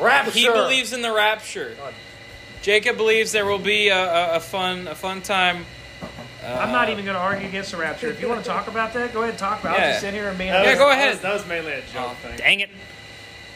Rapture. 0.00 0.30
He 0.32 0.48
believes 0.48 0.92
in 0.92 1.02
the 1.02 1.12
rapture. 1.12 1.76
Jacob 2.62 2.96
believes 2.96 3.32
there 3.32 3.46
will 3.46 3.58
be 3.58 3.88
a, 3.88 3.96
a, 3.98 4.36
a 4.36 4.40
fun 4.40 4.86
a 4.88 4.94
fun 4.94 5.20
time. 5.22 5.64
I'm 6.44 6.70
not 6.72 6.88
uh, 6.88 6.92
even 6.92 7.04
going 7.04 7.16
to 7.16 7.20
argue 7.20 7.46
against 7.48 7.72
the 7.72 7.76
rapture. 7.76 8.06
If 8.08 8.20
you 8.20 8.28
want 8.28 8.42
to 8.42 8.48
talk 8.48 8.68
about 8.68 8.92
that, 8.94 9.12
go 9.12 9.20
ahead 9.20 9.30
and 9.30 9.38
talk 9.38 9.60
about 9.60 9.76
it. 9.78 9.82
I'll 9.82 9.88
just 9.90 10.00
sit 10.00 10.14
here 10.14 10.28
and 10.28 10.38
be. 10.38 10.44
That 10.46 10.64
Yeah, 10.64 10.70
was- 10.70 10.78
go 10.78 10.88
that 10.88 10.98
ahead. 10.98 11.12
was- 11.14 11.20
That 11.22 11.34
was 11.34 11.46
mainly 11.46 11.72
a 11.72 11.82
joke 11.92 12.16
thing. 12.18 12.36
Dang 12.38 12.60
it! 12.60 12.70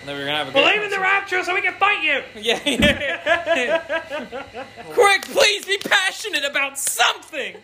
Then 0.05 0.17
we're 0.17 0.25
gonna 0.27 0.39
have 0.39 0.49
a 0.49 0.53
good 0.53 0.65
Believe 0.65 0.83
in 0.83 0.91
the 0.91 0.99
rapture 0.99 1.45
so 1.45 1.55
we 1.55 1.63
can 1.63 1.75
fight 1.75 2.03
you. 2.03 2.23
Yeah. 2.43 2.59
Quick, 4.93 5.23
please 5.27 5.65
be 5.65 5.79
passionate 5.79 6.45
about 6.45 6.77
something. 6.79 7.55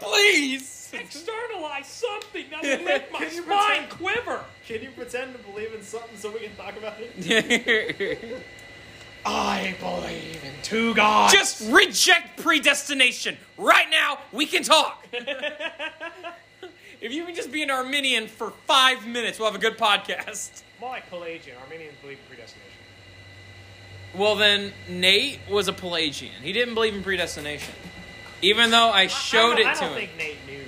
Please. 0.00 0.74
Externalize 0.92 1.86
something 1.86 2.44
that 2.50 2.62
will 2.62 2.84
make 2.84 3.12
my 3.12 3.28
spine 3.28 3.88
quiver. 3.88 4.44
Can 4.66 4.82
you 4.82 4.90
pretend 4.90 5.32
to 5.32 5.38
believe 5.50 5.74
in 5.74 5.82
something 5.82 6.16
so 6.16 6.30
we 6.30 6.40
can 6.40 6.56
talk 6.56 6.76
about 6.76 6.94
it? 6.98 8.42
I 9.26 9.76
believe 9.80 10.42
in 10.44 10.52
two 10.62 10.94
gods. 10.94 11.32
Just 11.34 11.70
reject 11.70 12.40
predestination 12.40 13.36
right 13.58 13.86
now. 13.90 14.18
We 14.32 14.46
can 14.46 14.62
talk. 14.62 15.06
if 17.00 17.12
you 17.12 17.24
can 17.26 17.34
just 17.34 17.52
be 17.52 17.62
an 17.62 17.70
Arminian 17.70 18.28
for 18.28 18.52
five 18.66 19.06
minutes, 19.06 19.38
we'll 19.38 19.50
have 19.50 19.60
a 19.60 19.62
good 19.62 19.76
podcast. 19.76 20.62
more 20.80 20.90
like 20.90 21.08
Pelagian. 21.10 21.56
Arminians 21.62 21.94
believe 22.00 22.18
in 22.18 22.24
predestination. 22.28 22.64
Well, 24.16 24.36
then 24.36 24.72
Nate 24.88 25.40
was 25.50 25.68
a 25.68 25.72
Pelagian. 25.72 26.32
He 26.42 26.52
didn't 26.52 26.74
believe 26.74 26.94
in 26.94 27.02
predestination, 27.02 27.74
even 28.40 28.70
though 28.70 28.88
I 28.88 29.06
showed 29.08 29.54
I 29.54 29.56
don't, 29.56 29.58
it 29.60 29.66
I 29.66 29.74
to 29.74 29.80
don't 29.80 29.88
him. 29.90 29.96
think 29.98 30.16
Nate 30.16 30.36
knew 30.46 30.58
that 30.58 30.60
much 30.60 30.67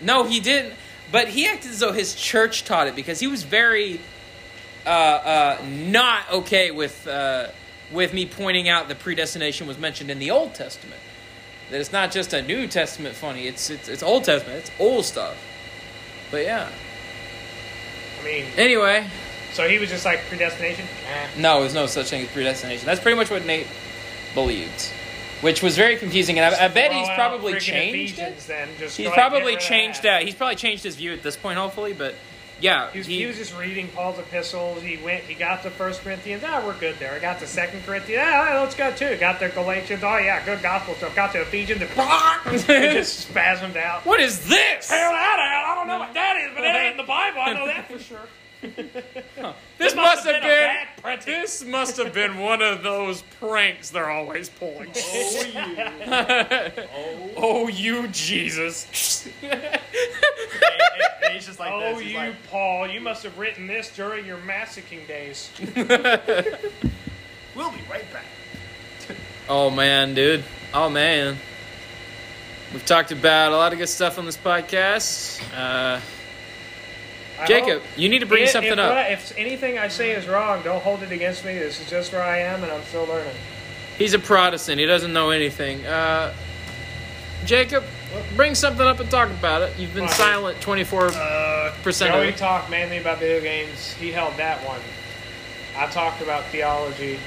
No, 0.00 0.24
he 0.24 0.40
didn't. 0.40 0.74
But 1.12 1.28
he 1.28 1.46
acted 1.46 1.70
as 1.70 1.78
though 1.78 1.92
his 1.92 2.14
church 2.14 2.64
taught 2.64 2.88
it 2.88 2.96
because 2.96 3.20
he 3.20 3.26
was 3.26 3.42
very 3.44 4.00
uh, 4.84 4.88
uh, 4.88 5.58
not 5.68 6.30
okay 6.32 6.70
with 6.70 7.06
uh, 7.06 7.48
with 7.92 8.12
me 8.12 8.26
pointing 8.26 8.68
out 8.68 8.88
that 8.88 8.98
predestination 8.98 9.66
was 9.66 9.78
mentioned 9.78 10.10
in 10.10 10.18
the 10.18 10.30
Old 10.30 10.54
Testament. 10.54 11.00
That 11.70 11.80
it's 11.80 11.92
not 11.92 12.12
just 12.12 12.32
a 12.32 12.42
New 12.42 12.66
Testament 12.66 13.14
funny; 13.14 13.46
it's 13.46 13.70
it's, 13.70 13.88
it's 13.88 14.02
Old 14.02 14.24
Testament. 14.24 14.60
It's 14.60 14.70
old 14.78 15.04
stuff. 15.04 15.36
But 16.30 16.44
yeah. 16.44 16.68
I 18.20 18.24
mean, 18.24 18.46
Anyway, 18.56 19.06
so 19.52 19.68
he 19.68 19.78
was 19.78 19.88
just 19.88 20.04
like 20.04 20.20
predestination. 20.26 20.84
Eh. 21.08 21.28
no, 21.38 21.60
there's 21.60 21.74
no 21.74 21.86
such 21.86 22.10
thing 22.10 22.22
as 22.22 22.28
predestination. 22.28 22.84
That's 22.86 23.00
pretty 23.00 23.16
much 23.16 23.30
what 23.30 23.46
Nate 23.46 23.66
believed, 24.34 24.92
which 25.46 25.62
was 25.62 25.76
very 25.76 25.94
confusing, 25.96 26.40
and 26.40 26.52
I, 26.56 26.64
I 26.64 26.68
bet 26.68 26.92
he's 26.92 27.08
probably 27.14 27.60
changed 27.60 28.18
it. 28.18 28.22
Ephesians, 28.22 28.46
Then 28.46 28.68
just 28.80 28.96
He's 28.96 29.06
go 29.06 29.12
ahead 29.12 29.24
and 29.26 29.32
get 29.32 29.42
probably 29.44 29.56
changed 29.58 29.98
that. 30.02 30.18
that. 30.18 30.22
He's 30.24 30.34
probably 30.34 30.56
changed 30.56 30.82
his 30.82 30.96
view 30.96 31.12
at 31.12 31.22
this 31.22 31.36
point, 31.36 31.56
hopefully. 31.56 31.92
But 31.92 32.16
yeah, 32.60 32.90
He 32.90 32.98
was, 32.98 33.06
he 33.06 33.26
was 33.26 33.36
just 33.36 33.56
reading 33.56 33.86
Paul's 33.94 34.18
epistles. 34.18 34.82
He 34.82 34.96
went. 34.96 35.22
He 35.22 35.34
got 35.34 35.62
to 35.62 35.70
First 35.70 36.02
Corinthians. 36.02 36.42
Ah, 36.44 36.64
we're 36.66 36.76
good 36.80 36.96
there. 36.98 37.12
I 37.12 37.20
got 37.20 37.38
to 37.38 37.46
Second 37.46 37.84
Corinthians. 37.86 38.24
Ah, 38.26 38.58
let's 38.60 38.74
go 38.74 38.90
too. 38.90 39.16
Got 39.18 39.38
to 39.38 39.48
Galatians. 39.50 40.02
Oh 40.02 40.16
yeah, 40.16 40.44
good 40.44 40.62
gospel 40.62 40.94
stuff. 40.96 41.14
Got 41.14 41.30
to 41.34 41.42
Ephesians. 41.42 41.80
And 41.80 41.90
he 42.60 42.66
just 42.66 43.32
spasmed 43.32 43.76
out. 43.76 44.04
What 44.04 44.18
is 44.18 44.48
this? 44.48 44.90
Hell 44.90 45.12
that 45.12 45.38
out. 45.38 45.70
I 45.70 45.74
don't 45.76 45.86
know 45.86 46.00
what 46.00 46.12
that 46.14 46.36
is, 46.38 46.50
but 46.56 46.62
that 46.62 46.74
ain't 46.74 46.90
in 46.92 46.96
the 46.96 47.04
Bible. 47.04 47.40
I 47.40 47.52
know 47.52 47.66
that 47.66 47.88
for 47.88 48.00
sure. 48.00 48.18
This 49.78 49.94
must 49.94 49.96
must 49.96 50.26
have 50.26 50.42
have 50.42 50.42
been 51.02 51.18
been. 51.26 51.42
This 51.42 51.64
must 51.64 51.96
have 51.98 52.12
been 52.14 52.38
one 52.38 52.62
of 52.62 52.82
those 52.82 53.22
pranks 53.40 53.90
they're 53.90 54.10
always 54.10 54.48
pulling. 54.48 54.90
Oh, 54.96 55.44
you. 55.54 56.72
Oh, 57.38 57.68
you 57.68 58.08
Jesus! 58.08 59.28
And- 59.42 59.52
and- 59.52 59.80
and 61.24 61.34
he's 61.34 61.46
just 61.46 61.58
like 61.58 61.72
Oh, 61.72 61.80
this. 61.80 62.00
He's 62.00 62.12
you 62.12 62.18
like, 62.18 62.46
Paul, 62.50 62.88
you 62.88 63.00
must 63.00 63.22
have 63.24 63.36
written 63.38 63.66
this 63.66 63.94
during 63.94 64.24
your 64.24 64.38
massacring 64.38 65.04
days. 65.06 65.50
we'll 65.76 67.70
be 67.70 67.82
right 67.90 68.04
back. 68.12 68.24
oh 69.48 69.70
man, 69.70 70.14
dude. 70.14 70.44
Oh 70.72 70.88
man. 70.88 71.36
We've 72.72 72.84
talked 72.84 73.12
about 73.12 73.52
a 73.52 73.56
lot 73.56 73.72
of 73.72 73.78
good 73.78 73.88
stuff 73.88 74.18
on 74.18 74.26
this 74.26 74.36
podcast. 74.36 75.40
Uh, 75.56 76.00
I 77.38 77.46
Jacob, 77.46 77.82
you 77.96 78.08
need 78.08 78.20
to 78.20 78.26
bring 78.26 78.44
if, 78.44 78.50
something 78.50 78.72
if 78.72 78.78
up. 78.78 78.92
I- 78.92 79.08
if 79.08 79.36
anything 79.36 79.78
I 79.78 79.88
say 79.88 80.12
is 80.12 80.26
wrong, 80.26 80.62
don't 80.62 80.82
hold 80.82 81.02
it 81.02 81.12
against 81.12 81.44
me. 81.44 81.58
This 81.58 81.80
is 81.80 81.88
just 81.90 82.12
where 82.12 82.22
I 82.22 82.38
am, 82.38 82.62
and 82.62 82.72
I'm 82.72 82.82
still 82.84 83.04
learning. 83.04 83.34
He's 83.98 84.14
a 84.14 84.18
Protestant. 84.18 84.78
He 84.78 84.86
doesn't 84.86 85.12
know 85.12 85.30
anything. 85.30 85.84
Uh, 85.86 86.32
Jacob, 87.44 87.84
bring 88.34 88.54
something 88.54 88.86
up 88.86 89.00
and 89.00 89.10
talk 89.10 89.28
about 89.30 89.62
it. 89.62 89.72
You've 89.78 89.94
been 89.94 90.06
Fine. 90.08 90.16
silent 90.16 90.60
24 90.60 91.08
Uh, 91.14 91.72
percent 91.82 92.12
Joey 92.12 92.28
of 92.28 92.34
it. 92.34 92.38
talked 92.38 92.70
mainly 92.70 92.98
about 92.98 93.18
video 93.20 93.40
games. 93.40 93.92
He 93.92 94.12
held 94.12 94.36
that 94.38 94.58
one. 94.66 94.80
I 95.76 95.86
talked 95.88 96.22
about 96.22 96.44
theology. 96.46 97.18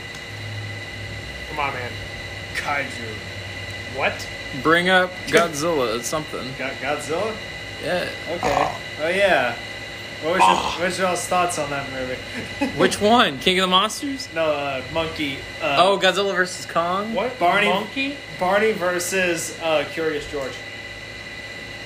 Come 1.50 1.60
on, 1.60 1.74
man. 1.74 1.92
Kaiju. 2.56 3.98
What? 3.98 4.28
Bring 4.64 4.90
up 4.90 5.12
Godzilla. 5.28 5.96
It's 5.98 6.08
something. 6.08 6.48
Godzilla? 6.58 7.34
Yeah. 7.84 8.10
Okay. 8.32 8.76
Oh, 9.02 9.08
yeah. 9.10 9.56
What 10.24 10.34
was, 10.34 10.42
your, 10.42 10.84
what's 10.86 11.00
y'all's 11.00 11.26
thoughts 11.26 11.58
on 11.58 11.70
that 11.70 11.90
movie? 11.94 12.16
Which 12.80 13.00
one? 13.00 13.40
King 13.40 13.60
of 13.60 13.64
the 13.64 13.68
Monsters? 13.72 14.28
no, 14.34 14.52
uh, 14.52 14.84
Monkey. 14.92 15.38
Uh, 15.62 15.78
Oh, 15.80 15.98
Godzilla 15.98 16.36
versus 16.36 16.66
Kong. 16.66 17.14
What? 17.14 17.40
Barney- 17.40 17.70
Monkey? 17.70 18.18
Barney 18.40 18.74
versus 18.74 19.58
uh, 19.62 19.86
Curious 19.94 20.30
George. 20.30 20.52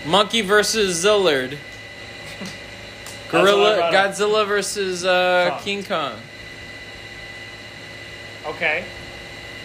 Monkey 0.05 0.41
versus 0.41 1.05
Zillard. 1.05 1.57
Gorilla 3.29 3.75
brought 3.77 3.93
up. 3.93 4.15
Godzilla 4.15 4.47
versus 4.47 5.05
uh, 5.05 5.49
Kong. 5.51 5.59
King 5.61 5.83
Kong. 5.83 6.13
Okay. 8.47 8.83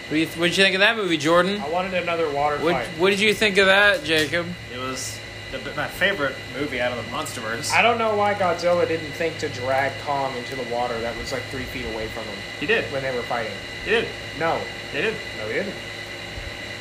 What 0.07 0.09
do 0.11 0.17
you 0.17 0.27
what 0.27 0.47
did 0.47 0.57
you 0.57 0.63
think 0.63 0.75
of 0.75 0.79
that 0.81 0.95
movie, 0.95 1.17
Jordan? 1.17 1.59
I 1.59 1.69
wanted 1.69 1.93
another 1.95 2.29
water 2.31 2.57
What 2.57 2.73
fight. 2.73 2.87
What 2.99 3.09
did 3.11 3.19
you 3.19 3.33
think 3.33 3.57
of 3.57 3.65
that, 3.67 4.03
Jacob? 4.03 4.47
It 4.73 4.77
was 4.77 5.19
the, 5.51 5.59
my 5.75 5.87
favorite 5.87 6.35
movie 6.57 6.79
out 6.79 6.91
of 6.91 7.03
the 7.03 7.11
MonsterVerse. 7.11 7.71
I 7.73 7.81
don't 7.81 7.97
know 7.97 8.15
why 8.15 8.33
Godzilla 8.33 8.87
didn't 8.87 9.11
think 9.11 9.37
to 9.39 9.49
drag 9.49 9.91
Kong 10.01 10.35
into 10.37 10.55
the 10.55 10.63
water 10.73 10.99
that 11.01 11.17
was 11.17 11.31
like 11.31 11.41
three 11.43 11.63
feet 11.63 11.85
away 11.93 12.07
from 12.07 12.23
him 12.23 12.37
He 12.59 12.65
did. 12.65 12.85
when 12.91 13.01
they 13.01 13.15
were 13.15 13.23
fighting. 13.23 13.51
He 13.83 13.91
did. 13.91 14.07
No. 14.39 14.59
He 14.91 15.01
did. 15.01 15.15
No, 15.39 15.47
he 15.47 15.53
didn't. 15.53 15.73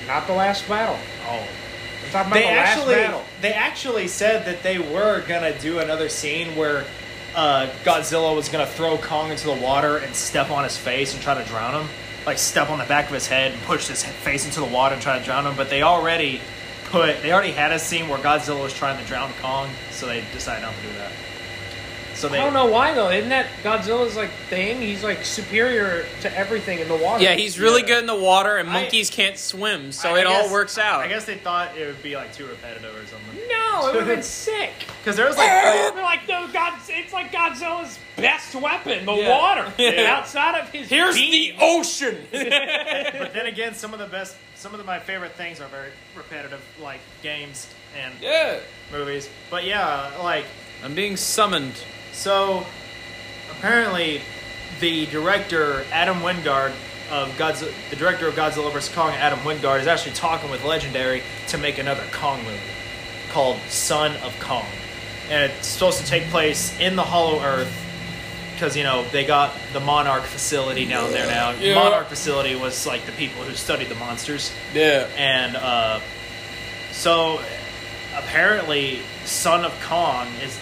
Not 0.06 0.26
the 0.26 0.32
last 0.34 0.68
battle. 0.68 0.98
Oh. 1.28 1.46
I'm 2.04 2.10
talking 2.12 2.32
about 2.32 2.34
They 2.34 2.40
the 2.42 2.50
actually, 2.50 2.94
last 2.96 3.06
battle. 3.06 3.24
they 3.42 3.52
actually 3.52 4.08
said 4.08 4.44
that 4.46 4.62
they 4.62 4.78
were 4.78 5.22
gonna 5.26 5.58
do 5.58 5.78
another 5.80 6.08
scene 6.08 6.56
where 6.56 6.84
uh, 7.34 7.68
Godzilla 7.84 8.34
was 8.34 8.48
gonna 8.48 8.66
throw 8.66 8.96
Kong 8.98 9.30
into 9.30 9.46
the 9.46 9.54
water 9.54 9.98
and 9.98 10.14
step 10.14 10.50
on 10.50 10.64
his 10.64 10.76
face 10.76 11.12
and 11.12 11.22
try 11.22 11.34
to 11.34 11.46
drown 11.48 11.82
him, 11.82 11.88
like 12.24 12.38
step 12.38 12.70
on 12.70 12.78
the 12.78 12.84
back 12.86 13.06
of 13.08 13.12
his 13.14 13.26
head 13.26 13.52
and 13.52 13.60
push 13.62 13.88
his 13.88 14.02
face 14.04 14.44
into 14.46 14.60
the 14.60 14.66
water 14.66 14.94
and 14.94 15.02
try 15.02 15.18
to 15.18 15.24
drown 15.24 15.46
him. 15.46 15.54
But 15.56 15.68
they 15.68 15.82
already 15.82 16.40
put, 16.90 17.22
they 17.22 17.32
already 17.32 17.52
had 17.52 17.72
a 17.72 17.78
scene 17.78 18.08
where 18.08 18.18
Godzilla 18.18 18.62
was 18.62 18.74
trying 18.74 18.98
to 18.98 19.04
drown 19.04 19.32
Kong, 19.40 19.70
so 19.90 20.06
they 20.06 20.24
decided 20.32 20.62
not 20.62 20.74
to 20.74 20.82
do 20.82 20.92
that. 20.98 21.12
So 22.18 22.28
they 22.28 22.38
I 22.38 22.44
don't 22.44 22.52
know 22.52 22.66
why 22.66 22.94
though. 22.94 23.10
Isn't 23.10 23.28
that 23.30 23.46
Godzilla's 23.62 24.16
like 24.16 24.30
thing? 24.50 24.80
He's 24.82 25.04
like 25.04 25.24
superior 25.24 26.04
to 26.22 26.36
everything 26.36 26.80
in 26.80 26.88
the 26.88 26.96
water. 26.96 27.22
Yeah, 27.22 27.34
he's 27.34 27.60
really 27.60 27.82
Yeah. 27.82 27.86
good 27.86 27.98
in 28.00 28.06
the 28.06 28.16
water, 28.16 28.56
and 28.56 28.68
I- 28.68 28.72
monkeys 28.72 29.08
can't 29.08 29.38
swim, 29.38 29.92
so 29.92 30.16
I 30.16 30.20
it 30.20 30.26
all 30.26 30.42
guess- 30.42 30.50
works 30.50 30.78
out. 30.78 31.00
I 31.00 31.06
guess 31.06 31.24
they 31.26 31.36
thought 31.36 31.76
it 31.78 31.86
would 31.86 32.02
be 32.02 32.16
like 32.16 32.34
too 32.34 32.46
repetitive 32.46 32.92
or 32.92 33.06
something. 33.06 33.48
No, 33.48 33.86
it 33.88 33.94
would 33.94 34.04
have 34.04 34.08
been 34.08 34.22
sick. 34.48 34.72
Because 35.00 35.16
there 35.16 35.26
was 35.28 35.36
like, 35.36 35.48
They're 35.48 35.92
like 36.02 36.26
no, 36.28 36.48
God, 36.52 36.74
it's 36.88 37.12
like 37.12 37.30
Godzilla's 37.30 37.98
best 38.16 38.52
weapon, 38.56 39.06
the 39.06 39.14
Yeah. 39.14 39.38
water. 39.38 39.72
Yeah. 39.78 40.16
Outside 40.18 40.58
of 40.60 40.68
his 40.70 40.88
Here's 40.88 41.14
beak. 41.14 41.56
the 41.56 41.64
ocean. 41.64 42.16
but 42.32 43.32
then 43.32 43.46
again, 43.46 43.74
some 43.74 43.92
of 43.92 44.00
the 44.00 44.06
best, 44.06 44.34
some 44.56 44.72
of 44.74 44.78
the, 44.78 44.84
my 44.84 44.98
favorite 44.98 45.34
things 45.36 45.60
are 45.60 45.68
very 45.68 45.90
repetitive, 46.16 46.60
like 46.82 46.98
games 47.22 47.68
and 47.96 48.12
yeah, 48.20 48.58
movies. 48.90 49.28
But 49.50 49.64
yeah, 49.64 50.10
like 50.20 50.44
I'm 50.84 50.96
being 50.96 51.16
summoned. 51.16 51.74
So. 52.18 52.66
Apparently, 53.50 54.20
the 54.78 55.06
director 55.06 55.84
Adam 55.90 56.18
Wingard 56.18 56.72
of 57.10 57.28
Godzilla, 57.36 57.72
the 57.90 57.96
director 57.96 58.28
of 58.28 58.34
Godzilla 58.34 58.72
vs 58.72 58.94
Kong, 58.94 59.10
Adam 59.14 59.40
Wingard, 59.40 59.80
is 59.80 59.86
actually 59.88 60.12
talking 60.14 60.48
with 60.50 60.62
Legendary 60.64 61.22
to 61.48 61.58
make 61.58 61.78
another 61.78 62.04
Kong 62.12 62.38
movie 62.44 62.58
called 63.30 63.58
Son 63.68 64.14
of 64.18 64.38
Kong, 64.38 64.64
and 65.28 65.50
it's 65.50 65.66
supposed 65.66 65.98
to 66.00 66.06
take 66.06 66.24
place 66.28 66.78
in 66.78 66.94
the 66.94 67.02
Hollow 67.02 67.40
Earth 67.42 67.72
because 68.54 68.76
you 68.76 68.84
know 68.84 69.04
they 69.10 69.24
got 69.24 69.52
the 69.72 69.80
Monarch 69.80 70.22
facility 70.24 70.84
down 70.86 71.10
there 71.10 71.26
now. 71.26 71.50
Yeah. 71.52 71.74
Monarch 71.74 72.06
facility 72.08 72.54
was 72.54 72.86
like 72.86 73.04
the 73.06 73.12
people 73.12 73.42
who 73.42 73.54
studied 73.54 73.88
the 73.88 73.94
monsters 73.96 74.52
Yeah. 74.72 75.08
and 75.16 75.56
uh, 75.56 75.98
so 76.92 77.40
apparently 78.16 79.00
son 79.24 79.64
of 79.64 79.72
kong 79.82 80.28
is 80.42 80.58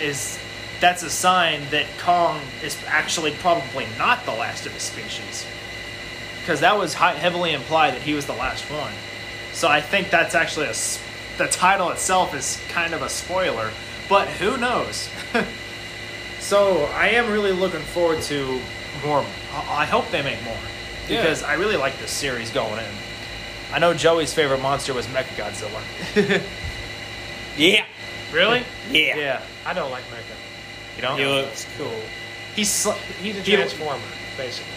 is 0.00 0.38
that's 0.80 1.02
a 1.02 1.10
sign 1.10 1.60
that 1.70 1.86
kong 1.98 2.40
is 2.62 2.76
actually 2.86 3.32
probably 3.32 3.86
not 3.98 4.24
the 4.24 4.32
last 4.32 4.66
of 4.66 4.72
his 4.72 4.82
species 4.82 5.46
because 6.40 6.60
that 6.60 6.76
was 6.76 6.94
heavily 6.94 7.52
implied 7.52 7.92
that 7.94 8.02
he 8.02 8.14
was 8.14 8.26
the 8.26 8.32
last 8.34 8.64
one 8.70 8.92
so 9.52 9.68
i 9.68 9.80
think 9.80 10.10
that's 10.10 10.34
actually 10.34 10.66
a 10.66 10.74
the 11.38 11.46
title 11.50 11.90
itself 11.90 12.34
is 12.34 12.60
kind 12.68 12.92
of 12.94 13.02
a 13.02 13.08
spoiler 13.08 13.70
but 14.08 14.26
who 14.28 14.56
knows 14.56 15.08
so 16.40 16.84
i 16.94 17.08
am 17.08 17.30
really 17.30 17.52
looking 17.52 17.80
forward 17.80 18.20
to 18.22 18.60
more 19.04 19.24
i 19.52 19.84
hope 19.84 20.08
they 20.10 20.22
make 20.22 20.42
more 20.44 20.56
Yeah. 21.08 21.20
because 21.22 21.42
i 21.42 21.54
really 21.54 21.76
like 21.76 21.98
this 21.98 22.10
series 22.10 22.50
going 22.50 22.78
in 22.78 22.90
I 23.72 23.78
know 23.78 23.94
Joey's 23.94 24.34
favorite 24.34 24.60
monster 24.60 24.92
was 24.92 25.06
Mechagodzilla. 25.06 25.80
Yeah. 27.56 27.84
really? 28.32 28.64
Yeah. 28.90 29.16
yeah, 29.16 29.42
I 29.64 29.74
don't 29.74 29.92
like 29.92 30.02
Mecha. 30.04 30.34
You 31.02 31.08
know, 31.08 31.16
He 31.16 31.24
looks 31.24 31.66
cool. 31.78 32.00
he's. 32.54 32.70
sl- 32.70 32.90
He's 33.22 33.36
a 33.36 33.40
He- 33.40 33.54
transformer, 33.56 34.00
basically. 34.36 34.72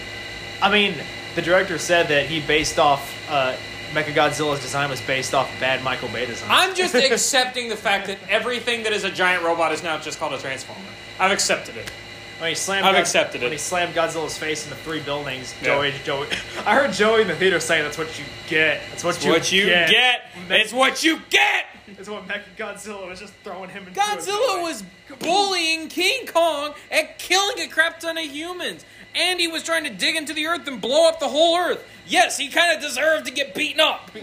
I 0.61 0.69
mean, 0.71 0.95
the 1.35 1.41
director 1.41 1.77
said 1.77 2.07
that 2.09 2.25
he 2.27 2.39
based 2.39 2.79
off 2.79 3.13
uh, 3.29 3.55
Mechagodzilla's 3.93 4.61
design 4.61 4.89
was 4.89 5.01
based 5.01 5.33
off 5.33 5.49
bad 5.59 5.83
Michael 5.83 6.07
Bay 6.09 6.25
design. 6.25 6.47
I'm 6.51 6.73
just 6.75 6.95
accepting 7.11 7.69
the 7.69 7.75
fact 7.75 8.07
that 8.07 8.17
everything 8.29 8.83
that 8.83 8.93
is 8.93 9.03
a 9.03 9.11
giant 9.11 9.43
robot 9.43 9.71
is 9.71 9.83
now 9.83 9.97
just 9.99 10.19
called 10.19 10.33
a 10.33 10.37
transformer. 10.39 10.81
I've 11.19 11.31
accepted 11.31 11.75
it. 11.77 11.91
when 12.39 12.49
he 12.49 12.55
slammed, 12.55 12.85
I've 12.85 12.93
God- 12.93 13.01
accepted 13.01 13.41
it. 13.41 13.45
When 13.45 13.51
he 13.51 13.57
slammed 13.57 13.93
Godzilla's 13.93 14.37
face 14.37 14.63
into 14.65 14.75
three 14.77 14.99
buildings, 15.01 15.53
Yeah. 15.61 15.67
Joey, 15.75 15.93
Joey. 16.03 16.27
I 16.65 16.75
heard 16.75 16.93
Joey 16.93 17.21
in 17.21 17.27
the 17.27 17.35
theater 17.35 17.59
saying 17.59 17.83
that's 17.83 17.97
what 17.97 18.17
you 18.17 18.25
get. 18.47 18.81
That's 18.89 19.03
what 19.03 19.15
It's 19.17 19.25
you 19.25 19.31
what 19.31 19.51
you 19.51 19.65
get. 19.65 19.89
get. 19.89 20.21
It's 20.49 20.73
what 20.73 21.03
you 21.03 21.19
get. 21.29 21.65
It's 21.97 22.09
what 22.09 22.27
Mechagodzilla 22.27 23.07
was 23.07 23.19
just 23.19 23.33
throwing 23.43 23.69
him 23.69 23.87
into. 23.87 23.99
Godzilla 23.99 24.61
was 24.61 24.83
bullying 25.19 25.87
King 25.89 26.25
Kong 26.27 26.73
and 26.91 27.07
killing 27.17 27.59
a 27.59 27.67
crap 27.67 27.99
ton 27.99 28.17
of 28.17 28.25
humans. 28.25 28.85
And 29.15 29.39
he 29.39 29.47
was 29.47 29.61
trying 29.63 29.83
to 29.83 29.91
dig 29.91 30.15
into 30.15 30.33
the 30.33 30.47
earth 30.47 30.67
and 30.67 30.81
blow 30.81 31.07
up 31.07 31.19
the 31.19 31.27
whole 31.27 31.55
earth. 31.57 31.83
Yes, 32.07 32.37
he 32.37 32.49
kind 32.49 32.75
of 32.75 32.81
deserved 32.81 33.25
to 33.27 33.31
get 33.31 33.53
beaten 33.55 33.79
up. 33.79 34.11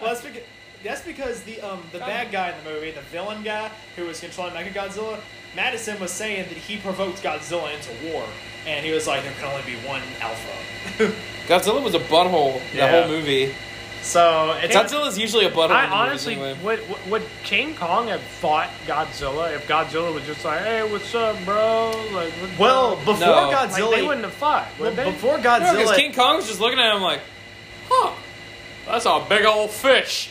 Well, 0.00 0.14
that's 0.14 0.22
because, 0.24 0.42
that's 0.84 1.00
because 1.02 1.42
the 1.42 1.60
um 1.60 1.82
the 1.90 1.98
bad 1.98 2.30
guy 2.30 2.50
in 2.56 2.64
the 2.64 2.70
movie, 2.70 2.92
the 2.92 3.00
villain 3.00 3.42
guy 3.42 3.68
who 3.96 4.04
was 4.04 4.20
controlling 4.20 4.54
Mechagodzilla, 4.54 5.18
Madison 5.56 5.98
was 5.98 6.12
saying 6.12 6.44
that 6.48 6.56
he 6.56 6.76
provoked 6.76 7.20
Godzilla 7.20 7.74
into 7.74 8.12
war, 8.12 8.24
and 8.64 8.86
he 8.86 8.92
was 8.92 9.08
like, 9.08 9.24
there 9.24 9.32
can 9.40 9.46
only 9.46 9.64
be 9.66 9.76
one 9.88 10.02
alpha. 10.20 11.12
Godzilla 11.48 11.82
was 11.82 11.96
a 11.96 11.98
butthole 11.98 12.60
the 12.70 12.76
Yeah. 12.78 12.90
whole 12.92 13.08
movie. 13.10 13.52
So 14.02 14.52
it's 14.62 14.74
Godzilla's 14.74 15.18
usually 15.18 15.46
a 15.46 15.50
butthole. 15.50 15.70
I 15.70 15.84
in 15.84 15.90
the 15.90 15.96
movies 15.96 16.10
honestly, 16.10 16.34
anyway. 16.34 16.56
would, 16.64 16.88
would 16.88 17.10
would 17.10 17.22
King 17.42 17.74
Kong 17.74 18.08
have 18.08 18.20
fought 18.20 18.68
Godzilla 18.86 19.54
if 19.54 19.66
Godzilla 19.68 20.12
was 20.14 20.24
just 20.24 20.44
like, 20.44 20.60
"Hey, 20.60 20.90
what's 20.90 21.14
up, 21.14 21.36
bro?" 21.44 21.90
Like, 22.12 22.32
what's 22.34 22.58
well 22.58 22.92
up? 22.92 22.98
before 23.04 23.18
No. 23.20 23.48
like 23.48 23.70
Godzilla. 23.70 23.90
they 23.94 24.02
wouldn't 24.02 24.24
have 24.24 24.34
fought. 24.34 24.68
well, 24.78 24.90
Would 24.90 24.96
they? 24.98 25.10
before 25.10 25.38
Godzilla, 25.38 25.76
because 25.76 25.96
King 25.96 26.12
Kong 26.12 26.36
was 26.36 26.46
just 26.48 26.60
looking 26.60 26.78
at 26.78 26.94
him 26.94 27.02
like, 27.02 27.20
huh, 27.88 28.12
that's 28.86 29.06
a 29.06 29.24
big 29.28 29.44
old 29.44 29.70
fish. 29.70 30.30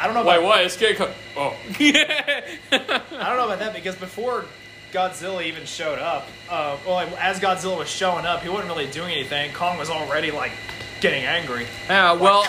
I 0.00 0.04
don't 0.06 0.14
know. 0.14 0.24
Wait, 0.24 0.36
About, 0.36 0.44
what? 0.46 0.64
It's 0.64 0.76
King 0.76 0.94
Kong. 0.96 1.08
Oh. 1.36 1.56
I 1.80 2.70
don't 2.70 3.36
know 3.36 3.46
about 3.46 3.58
that 3.58 3.74
because 3.74 3.96
before 3.96 4.44
Godzilla 4.92 5.44
even 5.44 5.64
showed 5.64 5.98
up, 5.98 6.26
uh, 6.48 6.76
well, 6.86 6.94
like, 6.94 7.12
as 7.20 7.40
Godzilla 7.40 7.76
was 7.76 7.88
showing 7.88 8.24
up, 8.24 8.42
he 8.42 8.48
wasn't 8.48 8.68
really 8.68 8.86
doing 8.90 9.12
anything. 9.12 9.52
Kong 9.52 9.76
was 9.76 9.90
already 9.90 10.30
like 10.30 10.52
getting 11.00 11.24
angry. 11.24 11.66
yeah, 11.88 12.12
well, 12.12 12.44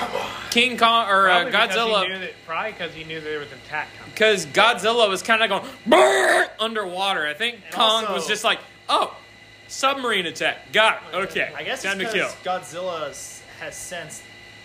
King 0.49 0.77
Kong 0.77 1.07
or 1.09 1.29
uh, 1.29 1.49
Probably 1.49 1.51
because 1.51 1.75
he 1.75 2.07
knew 2.09 2.19
that- 2.19 2.45
Probably 2.45 2.71
because 2.71 2.93
he 2.93 3.03
knew 3.03 3.21
there 3.21 3.39
was 3.39 3.51
an 3.51 3.57
attack 3.65 3.87
coming. 3.97 4.11
because 4.13 4.45
Godzilla 4.47 5.07
was 5.09 5.21
kind 5.21 5.43
of 5.43 5.49
going 5.49 5.63
"Brrr" 5.87 6.49
underwater. 6.59 7.27
I 7.27 7.33
think 7.33 7.55
And 7.65 7.73
Kong 7.73 8.03
also- 8.05 8.13
was 8.13 8.27
just 8.27 8.43
like, 8.43 8.59
oh, 8.89 9.15
submarine 9.67 10.25
attack. 10.25 10.71
Got 10.71 11.01
it. 11.13 11.15
Okay. 11.15 11.51
I 11.55 11.63
guess 11.63 11.83
time 11.83 11.99
it's 12.01 12.11
to 12.11 12.17
kill. 12.17 12.29
because 12.43 12.73
Godzilla 12.73 13.41
has 13.59 13.75
sensed. 13.75 14.23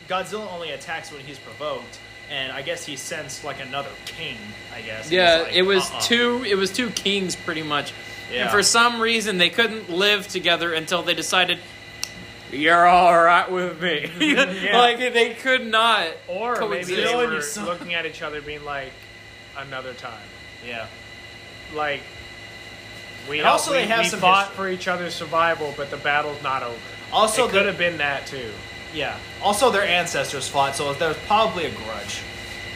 Godzilla 0.09 0.51
only 0.53 0.71
attacks 0.71 1.11
when 1.13 1.21
he's 1.23 1.39
provoked, 1.39 1.99
and 2.31 2.53
I 2.53 2.63
guess 2.63 2.85
he 2.85 2.97
sensed 2.97 3.43
like 3.45 3.61
another 3.61 3.89
king. 4.07 4.37
I 4.75 4.81
guess. 4.83 5.11
Yeah, 5.11 5.43
like, 5.45 5.55
it 5.55 5.63
was 5.63 5.91
"Uh-uh." 5.91 6.01
two. 6.01 6.45
It 6.47 6.57
was 6.57 6.71
two 6.71 6.91
kings, 6.91 7.37
pretty 7.37 7.63
much. 7.63 7.93
Yeah. 8.33 8.43
And 8.43 8.51
for 8.51 8.63
some 8.63 9.01
reason, 9.01 9.37
they 9.39 9.51
couldn't 9.51 9.91
live 9.91 10.27
together 10.29 10.73
until 10.73 11.03
they 11.03 11.13
decided, 11.15 11.59
"You're 12.57 12.87
all 12.87 13.17
right 13.23 13.51
with 13.51 13.81
me." 13.83 14.11
Like 14.73 14.99
they 14.99 15.35
could 15.35 15.67
not. 15.67 16.09
Or 16.29 16.57
maybe 16.69 16.85
they 16.85 16.97
You 16.97 17.05
know 17.05 17.17
were 17.19 17.35
you 17.35 17.43
saw- 17.43 17.65
looking 17.65 17.95
at 17.95 18.07
each 18.07 18.23
other, 18.23 18.41
being 18.41 18.65
like, 18.65 18.93
"Another 19.57 19.93
time." 19.95 20.29
Yeah. 20.67 20.87
Like 21.75 22.01
We 23.29 23.39
And 23.39 23.49
also 23.49 23.71
we, 23.73 23.79
they 23.79 23.87
have 23.87 24.01
we 24.01 24.09
some 24.09 24.21
fought 24.21 24.49
history. 24.49 24.57
for 24.57 24.69
each 24.71 24.89
other's 24.89 25.15
survival, 25.15 25.75
but 25.77 25.91
the 25.91 25.97
battle's 25.97 26.43
not 26.43 26.63
over. 26.63 26.77
Also, 27.13 27.47
it 27.47 27.51
could 27.53 27.67
have 27.67 27.79
been 27.79 27.99
that 27.99 28.27
too. 28.27 28.51
Yeah. 28.95 29.17
Also, 29.43 29.71
their 29.71 29.83
ancestors 29.85 30.49
fought, 30.49 30.77
so 30.77 30.93
there's 30.95 31.17
probably 31.27 31.67
a 31.67 31.71
grudge. 31.71 32.21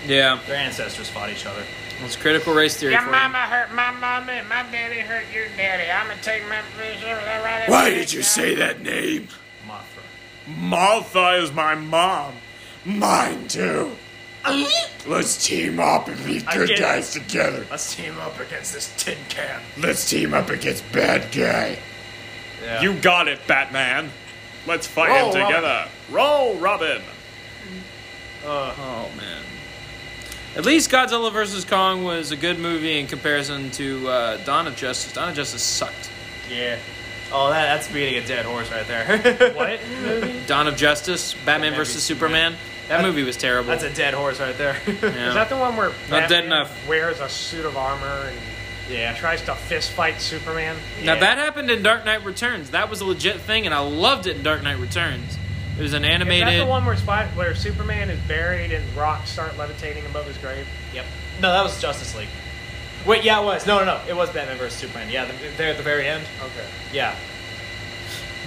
Yeah, 0.06 0.38
Their 0.46 0.56
ancestors 0.56 1.09
fought 1.09 1.28
each 1.30 1.44
other. 1.44 1.62
it's 2.05 2.16
critical 2.16 2.55
race 2.55 2.76
theory. 2.76 2.92
Your 2.92 3.00
for 3.02 3.06
you. 3.09 3.12
mama 3.12 3.38
hurt 3.38 3.72
my 3.74 3.90
mama, 3.90 4.32
and 4.32 4.48
my 4.48 4.62
daddy 4.70 5.00
hurt 5.00 5.24
your 5.34 5.46
daddy. 5.56 5.90
I'm 5.90 6.06
gonna 6.09 6.20
take 6.22 6.42
my 6.48 6.60
fish 6.76 7.02
over 7.05 7.20
there 7.20 7.64
Why 7.68 7.90
did 7.90 8.12
you 8.12 8.22
say 8.22 8.55
that 8.56 8.80
name? 8.82 9.28
Mothra. 10.48 10.56
Martha 10.60 11.30
is 11.42 11.52
my 11.52 11.74
mom. 11.74 12.34
Mine 12.84 13.48
too. 13.48 13.92
Let's 15.06 15.46
team 15.46 15.78
up 15.78 16.08
and 16.08 16.16
be 16.24 16.40
good 16.40 16.68
get 16.68 16.70
it. 16.70 16.78
guys 16.78 17.12
together. 17.12 17.66
Let's 17.70 17.94
team 17.94 18.16
up 18.18 18.38
against 18.40 18.72
this 18.72 18.94
tin 18.96 19.18
can. 19.28 19.60
Let's 19.78 20.08
team 20.08 20.32
up 20.32 20.48
against 20.48 20.90
bad 20.92 21.30
guy. 21.32 21.78
Yeah. 22.62 22.80
You 22.82 22.94
got 22.94 23.28
it, 23.28 23.40
Batman. 23.46 24.10
Let's 24.66 24.86
fight 24.86 25.10
Roll, 25.10 25.34
him 25.34 25.46
together. 25.46 25.88
Roll, 26.10 26.54
Robin. 26.56 27.02
Uh, 28.46 28.74
Oh 28.78 29.10
man. 29.16 29.42
At 30.56 30.64
least 30.64 30.90
Godzilla 30.90 31.30
vs 31.32 31.64
Kong 31.64 32.04
was 32.04 32.30
a 32.30 32.36
good 32.36 32.58
movie 32.58 32.98
in 32.98 33.06
comparison 33.06 33.70
to 33.72 34.08
uh, 34.08 34.36
Dawn 34.44 34.66
of 34.66 34.76
Justice. 34.76 35.12
Dawn 35.12 35.28
of 35.28 35.34
Justice 35.34 35.62
sucked. 35.62 36.10
yeah. 36.50 36.78
Oh, 37.30 37.50
that, 37.50 37.66
that's 37.76 37.88
beating 37.92 38.22
a 38.22 38.26
dead 38.26 38.46
horse 38.46 38.70
right 38.70 38.86
there. 38.86 39.52
What 39.55 39.80
movie? 40.02 40.40
Dawn 40.46 40.66
of 40.66 40.76
Justice, 40.76 41.34
Batman 41.44 41.74
vs 41.74 41.94
v 41.94 42.00
Superman. 42.00 42.55
That 42.88 43.02
movie 43.02 43.22
was 43.22 43.36
terrible. 43.36 43.68
That's 43.68 43.84
a 43.84 43.92
dead 43.92 44.14
horse 44.14 44.40
right 44.40 44.56
there. 44.56 44.76
Yeah. 44.86 45.28
Is 45.28 45.34
that 45.34 45.50
the 45.50 45.56
one 45.59 45.76
where 45.76 45.92
Not 46.10 46.28
dead 46.30 46.44
enough. 46.46 46.72
wears 46.88 47.20
a 47.20 47.28
suit 47.28 47.66
of 47.66 47.76
armor 47.76 48.06
and 48.30 48.36
yeah. 48.90 49.14
tries 49.14 49.42
to 49.42 49.55
fist 49.55 49.90
fight 49.92 50.22
Superman? 50.22 50.74
Now 51.05 51.12
Yeah. 51.14 51.20
that 51.20 51.36
happened 51.38 51.70
in 51.70 51.82
Dark 51.82 52.06
Knight 52.06 52.24
Returns. 52.24 52.70
That 52.70 52.88
was 52.88 53.02
a 53.02 53.05
legit 53.05 53.40
thing, 53.42 53.66
and 53.66 53.74
I 53.74 53.80
loved 53.80 54.26
it 54.26 54.36
in 54.38 54.42
Dark 54.42 54.62
Knight 54.62 54.78
Returns. 54.78 55.36
It 55.78 55.82
was 55.82 55.92
an 55.92 56.05
Is 56.05 56.10
animated. 56.10 56.48
that 56.48 56.59
the 56.59 56.66
one 56.66 56.86
where 56.86 56.96
Spy- 56.96 57.26
where 57.34 57.55
Superman 57.55 58.09
is 58.09 58.18
buried 58.26 58.72
and 58.72 58.96
rocks 58.96 59.30
start 59.30 59.56
levitating 59.59 60.06
above 60.06 60.26
his 60.26 60.38
grave? 60.38 60.66
Yep. 60.94 61.05
No, 61.42 61.52
that 61.52 61.62
was 61.62 61.78
Justice 61.80 62.16
League. 62.16 62.28
Wait, 63.09 63.24
yeah, 63.24 63.40
it 63.40 63.44
was. 63.44 63.66
No, 63.66 63.78
no, 63.78 63.85
no. 63.86 64.01
It 64.09 64.14
was 64.14 64.30
Batman 64.30 64.59
vs 64.59 64.78
Superman. 64.78 65.10
Yeah, 65.10 65.24
the, 65.24 65.32
there 65.56 65.70
at 65.70 65.76
the 65.76 65.82
very 65.82 66.06
end. 66.06 66.24
Okay. 66.40 66.66
Yeah. 66.93 67.16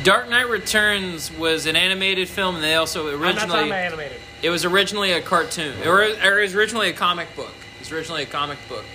Dark 0.03 0.29
Knight 0.29 0.49
Returns 0.49 1.31
was 1.31 1.65
an 1.65 1.75
animated 1.75 2.27
film, 2.29 2.55
and 2.55 2.63
they 2.63 2.75
also 2.75 3.07
originally 3.07 3.27
I'm 3.29 3.35
not 3.35 3.41
talking 3.41 3.51
originally 3.51 3.69
about 3.69 3.85
animated. 3.85 4.17
it 4.41 4.49
was 4.49 4.65
originally 4.65 5.11
a 5.11 5.21
cartoon, 5.21 5.75
or, 5.87 6.01
or 6.01 6.39
it 6.39 6.43
was 6.43 6.55
originally 6.55 6.89
a 6.89 6.93
comic 6.93 7.35
book. 7.35 7.53
It 7.75 7.79
was 7.79 7.91
originally 7.91 8.23
a 8.23 8.27
comic 8.27 8.57
book, 8.67 8.85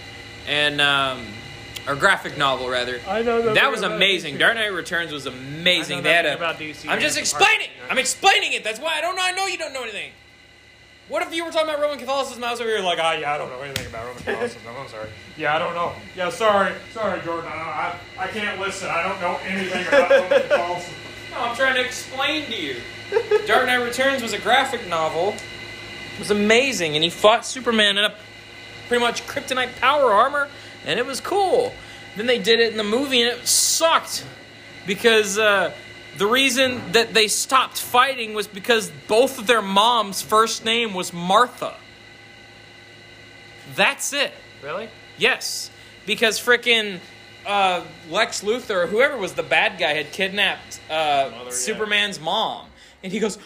and 0.48 0.80
um, 0.80 1.26
or 1.86 1.94
graphic 1.94 2.36
novel 2.36 2.68
rather. 2.68 3.00
I 3.06 3.22
know 3.22 3.38
nothing 3.38 3.54
That 3.54 3.70
was 3.70 3.80
about 3.82 3.96
amazing. 3.96 4.34
DC. 4.36 4.38
Dark 4.40 4.54
Knight 4.56 4.72
Returns 4.72 5.12
was 5.12 5.26
amazing. 5.26 5.98
I 5.98 6.00
know 6.00 6.02
They 6.04 6.12
had 6.14 6.24
nothing 6.24 6.42
a. 6.42 6.44
about 6.44 6.58
DC 6.60 6.88
I'm 6.88 7.00
just 7.00 7.18
explaining. 7.18 7.68
Park- 7.78 7.92
I'm 7.92 7.98
explaining 7.98 8.52
it. 8.54 8.64
That's 8.64 8.80
why 8.80 8.94
I 8.98 9.00
don't 9.00 9.14
know. 9.14 9.22
I 9.24 9.32
know 9.32 9.46
you 9.46 9.58
don't 9.58 9.72
know 9.72 9.82
anything. 9.82 10.10
What 11.08 11.22
if 11.22 11.32
you 11.32 11.44
were 11.44 11.52
talking 11.52 11.68
about 11.68 11.80
Roman 11.80 11.98
Catholicism? 11.98 12.42
I 12.42 12.50
was 12.50 12.60
over 12.60 12.68
here 12.68 12.80
like, 12.80 12.98
ah, 13.00 13.12
yeah, 13.12 13.32
I 13.32 13.38
don't 13.38 13.48
know 13.48 13.60
anything 13.60 13.86
about 13.86 14.06
Roman 14.06 14.22
Catholicism. 14.22 14.62
I'm 14.76 14.88
sorry. 14.88 15.08
Yeah, 15.36 15.54
I 15.54 15.58
don't 15.60 15.74
know. 15.74 15.92
Yeah, 16.16 16.30
sorry. 16.30 16.72
Sorry, 16.92 17.20
Jordan. 17.22 17.48
I, 17.52 17.96
I, 18.18 18.24
I 18.24 18.26
can't 18.26 18.58
listen. 18.58 18.88
I 18.88 19.04
don't 19.04 19.20
know 19.20 19.38
anything 19.44 19.86
about 19.86 20.10
Roman 20.10 20.28
Catholicism. 20.48 20.94
No, 21.30 21.38
I'm 21.38 21.56
trying 21.56 21.76
to 21.76 21.84
explain 21.84 22.46
to 22.46 22.56
you. 22.60 22.80
Dark 23.46 23.66
Knight 23.66 23.76
Returns 23.84 24.20
was 24.20 24.32
a 24.32 24.38
graphic 24.38 24.88
novel. 24.88 25.36
It 26.14 26.18
was 26.18 26.32
amazing, 26.32 26.96
and 26.96 27.04
he 27.04 27.10
fought 27.10 27.46
Superman 27.46 27.98
in 27.98 28.04
a 28.04 28.14
pretty 28.88 29.04
much 29.04 29.24
kryptonite 29.26 29.78
power 29.78 30.12
armor, 30.12 30.48
and 30.84 30.98
it 30.98 31.06
was 31.06 31.20
cool. 31.20 31.72
Then 32.16 32.26
they 32.26 32.38
did 32.38 32.58
it 32.58 32.72
in 32.72 32.78
the 32.78 32.84
movie, 32.84 33.22
and 33.22 33.38
it 33.38 33.46
sucked 33.46 34.24
because 34.86 35.38
uh, 35.38 35.72
the 36.18 36.26
reason 36.26 36.92
that 36.92 37.14
they 37.14 37.28
stopped 37.28 37.78
fighting 37.78 38.34
was 38.34 38.46
because 38.46 38.90
both 39.08 39.38
of 39.38 39.46
their 39.46 39.62
moms' 39.62 40.22
first 40.22 40.64
name 40.64 40.94
was 40.94 41.12
Martha. 41.12 41.74
That's 43.74 44.12
it. 44.12 44.32
Really? 44.62 44.88
Yes, 45.18 45.70
because 46.06 46.38
frickin' 46.38 47.00
uh, 47.46 47.84
Lex 48.10 48.42
Luthor, 48.42 48.84
or 48.84 48.86
whoever 48.86 49.16
was 49.16 49.34
the 49.34 49.42
bad 49.42 49.78
guy, 49.78 49.94
had 49.94 50.12
kidnapped 50.12 50.80
uh, 50.90 51.28
Mother, 51.30 51.44
yeah. 51.44 51.50
Superman's 51.50 52.20
mom, 52.20 52.66
and 53.02 53.12
he 53.12 53.18
goes, 53.18 53.38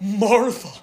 Martha, 0.00 0.80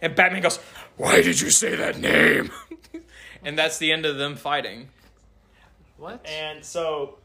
and 0.00 0.14
Batman 0.14 0.42
goes, 0.42 0.58
Why 0.96 1.22
did 1.22 1.40
you 1.40 1.50
say 1.50 1.76
that 1.76 1.98
name? 1.98 2.50
and 3.44 3.58
that's 3.58 3.78
the 3.78 3.92
end 3.92 4.06
of 4.06 4.16
them 4.16 4.36
fighting. 4.36 4.88
What? 5.96 6.24
And 6.26 6.64
so 6.64 7.16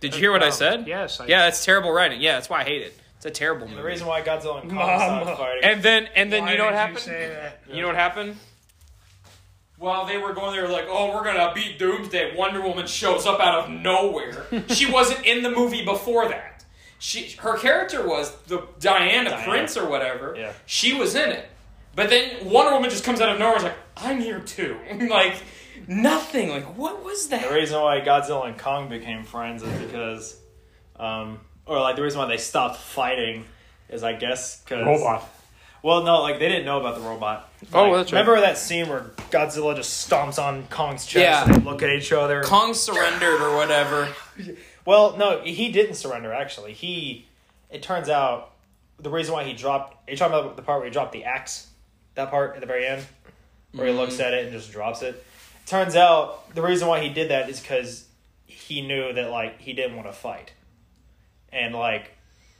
Did 0.00 0.14
you 0.14 0.20
hear 0.20 0.32
what 0.32 0.42
I 0.42 0.50
said? 0.50 0.86
yes, 0.86 1.20
I- 1.20 1.26
yeah, 1.26 1.44
that's 1.46 1.64
terrible 1.64 1.90
writing. 1.90 2.20
Yeah, 2.20 2.32
that's 2.34 2.48
why 2.50 2.60
I 2.60 2.64
hate 2.64 2.82
it. 2.82 2.98
It's 3.16 3.24
a 3.26 3.30
terrible 3.30 3.66
movie. 3.66 3.80
the 3.80 3.86
reason 3.86 4.06
why 4.06 4.20
Godzilla 4.22 4.60
and 4.60 4.70
Kong 4.70 4.78
Mama. 4.78 5.24
stopped 5.24 5.38
fighting. 5.40 5.64
and 5.64 5.82
then, 5.82 6.08
and 6.14 6.30
then 6.32 6.42
Why 6.44 6.52
you 6.52 6.58
know 6.58 6.64
what 6.64 6.70
did 6.72 6.76
happened? 6.76 6.98
say 6.98 7.28
that? 7.28 7.60
You 7.74 7.80
know 7.80 7.86
what 7.88 7.96
happened? 7.96 8.36
While 9.78 10.06
they 10.06 10.16
were 10.16 10.32
going 10.32 10.52
there, 10.56 10.68
like, 10.68 10.86
oh, 10.88 11.14
we're 11.14 11.24
gonna 11.24 11.52
beat 11.54 11.78
Doomsday. 11.78 12.34
Wonder 12.36 12.62
Woman 12.62 12.86
shows 12.86 13.26
up 13.26 13.40
out 13.40 13.64
of 13.64 13.70
nowhere. 13.70 14.46
she 14.68 14.90
wasn't 14.90 15.24
in 15.26 15.42
the 15.42 15.50
movie 15.50 15.84
before 15.84 16.28
that. 16.28 16.64
She, 16.98 17.30
her 17.38 17.58
character 17.58 18.06
was 18.06 18.34
the 18.46 18.66
Diana, 18.80 19.28
Diana. 19.30 19.44
Prince 19.50 19.76
or 19.76 19.86
whatever. 19.86 20.34
Yeah. 20.36 20.52
She 20.64 20.94
was 20.94 21.14
in 21.14 21.30
it, 21.30 21.46
but 21.94 22.08
then 22.08 22.48
Wonder 22.50 22.72
Woman 22.72 22.88
just 22.88 23.04
comes 23.04 23.20
out 23.20 23.28
of 23.28 23.38
nowhere. 23.38 23.56
and 23.56 23.64
is 23.66 23.70
like, 23.70 23.78
I'm 23.98 24.20
here 24.20 24.40
too. 24.40 24.78
like, 25.10 25.34
nothing. 25.88 26.48
Like, 26.50 26.76
what 26.76 27.04
was 27.04 27.28
that? 27.28 27.48
The 27.48 27.54
reason 27.54 27.80
why 27.80 28.00
Godzilla 28.00 28.46
and 28.48 28.58
Kong 28.58 28.88
became 28.88 29.24
friends 29.24 29.62
is 29.62 29.78
because, 29.82 30.38
um, 30.98 31.40
or 31.66 31.80
like 31.80 31.96
the 31.96 32.02
reason 32.02 32.18
why 32.20 32.26
they 32.26 32.36
stopped 32.38 32.76
fighting 32.78 33.44
is 33.88 34.02
I 34.02 34.12
guess 34.14 34.60
because 34.62 34.84
Robot. 34.86 35.28
Well, 35.82 36.02
no, 36.02 36.20
like 36.22 36.38
they 36.40 36.48
didn't 36.48 36.64
know 36.64 36.80
about 36.80 36.96
the 36.96 37.02
robot. 37.02 37.48
Oh, 37.72 37.84
Like, 37.84 37.92
that's 37.98 38.12
right. 38.12 38.20
Remember 38.20 38.40
that 38.40 38.58
scene 38.58 38.88
where 38.88 39.02
Godzilla 39.30 39.76
just 39.76 40.08
stomps 40.10 40.42
on 40.42 40.66
Kong's 40.68 41.06
chest 41.06 41.22
Yeah. 41.22 41.44
and 41.44 41.54
they 41.54 41.70
look 41.70 41.82
at 41.82 41.90
each 41.90 42.12
other? 42.12 42.42
Kong 42.42 42.74
surrendered 42.74 43.40
or 43.40 43.54
whatever. 43.56 44.08
well, 44.84 45.16
no, 45.16 45.42
he 45.42 45.70
didn't 45.70 45.94
surrender. 45.94 46.32
Actually, 46.32 46.72
he. 46.72 47.26
It 47.70 47.82
turns 47.82 48.08
out 48.08 48.52
the 48.98 49.10
reason 49.10 49.32
why 49.34 49.44
he 49.44 49.52
dropped. 49.52 50.08
Are 50.08 50.12
you 50.12 50.16
talking 50.16 50.36
about 50.36 50.56
the 50.56 50.62
part 50.62 50.80
where 50.80 50.86
he 50.88 50.92
dropped 50.92 51.12
the 51.12 51.24
axe? 51.24 51.68
That 52.14 52.30
part 52.30 52.54
at 52.54 52.60
the 52.60 52.66
very 52.66 52.86
end, 52.86 53.04
where 53.72 53.86
he 53.86 53.92
looks 53.92 54.18
at 54.20 54.32
it 54.34 54.44
and 54.44 54.52
just 54.52 54.72
drops 54.72 55.02
it. 55.02 55.22
Turns 55.66 55.96
out 55.96 56.54
the 56.54 56.62
reason 56.62 56.86
why 56.88 57.00
he 57.00 57.08
did 57.08 57.30
that 57.30 57.48
is 57.50 57.60
because 57.60 58.06
he 58.46 58.80
knew 58.86 59.12
that 59.12 59.30
like 59.30 59.60
he 59.60 59.72
didn't 59.72 59.96
want 59.96 60.08
to 60.08 60.12
fight, 60.12 60.52
and 61.52 61.74
like 61.74 62.12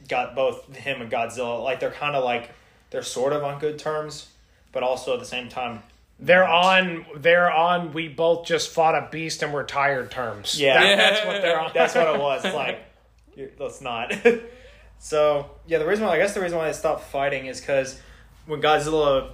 got 0.09 0.35
both 0.35 0.74
him 0.77 1.01
and 1.01 1.11
Godzilla 1.11 1.62
like 1.62 1.81
they're 1.81 1.91
kind 1.91 2.15
of 2.16 2.24
like 2.24 2.51
they're 2.91 3.03
sort 3.03 3.33
of 3.33 3.43
on 3.45 3.59
good 3.61 3.78
terms, 3.78 4.28
but 4.73 4.83
also 4.83 5.15
at 5.15 5.20
the 5.20 5.27
same 5.27 5.49
time 5.49 5.83
They're 6.19 6.47
on. 6.49 7.07
They're 7.16 7.53
on. 7.53 7.93
We 7.93 8.09
both 8.09 8.47
just 8.47 8.70
fought 8.70 8.95
a 8.95 9.09
beast 9.11 9.43
and 9.43 9.53
we're 9.53 9.65
tired. 9.65 10.11
Terms. 10.11 10.59
Yeah. 10.61 10.81
That- 10.83 10.97
that's 10.97 11.27
what 11.27 11.43
they're 11.43 11.61
on. 11.61 11.70
That's 11.74 11.95
what 11.95 12.09
it 12.15 12.20
was. 12.20 12.45
It's 12.45 12.55
like, 12.65 12.81
you- 13.37 13.53
let's 13.59 13.81
not. 13.81 14.15
so 14.99 15.51
yeah, 15.66 15.78
the 15.78 15.87
reason 15.87 16.05
why 16.07 16.12
I 16.15 16.19
guess 16.19 16.35
the 16.35 16.41
reason 16.41 16.59
why 16.59 16.66
they 16.66 16.73
stopped 16.73 17.05
fighting 17.05 17.47
is 17.47 17.61
because 17.61 18.01
when 18.47 18.61
Godzilla 18.61 19.31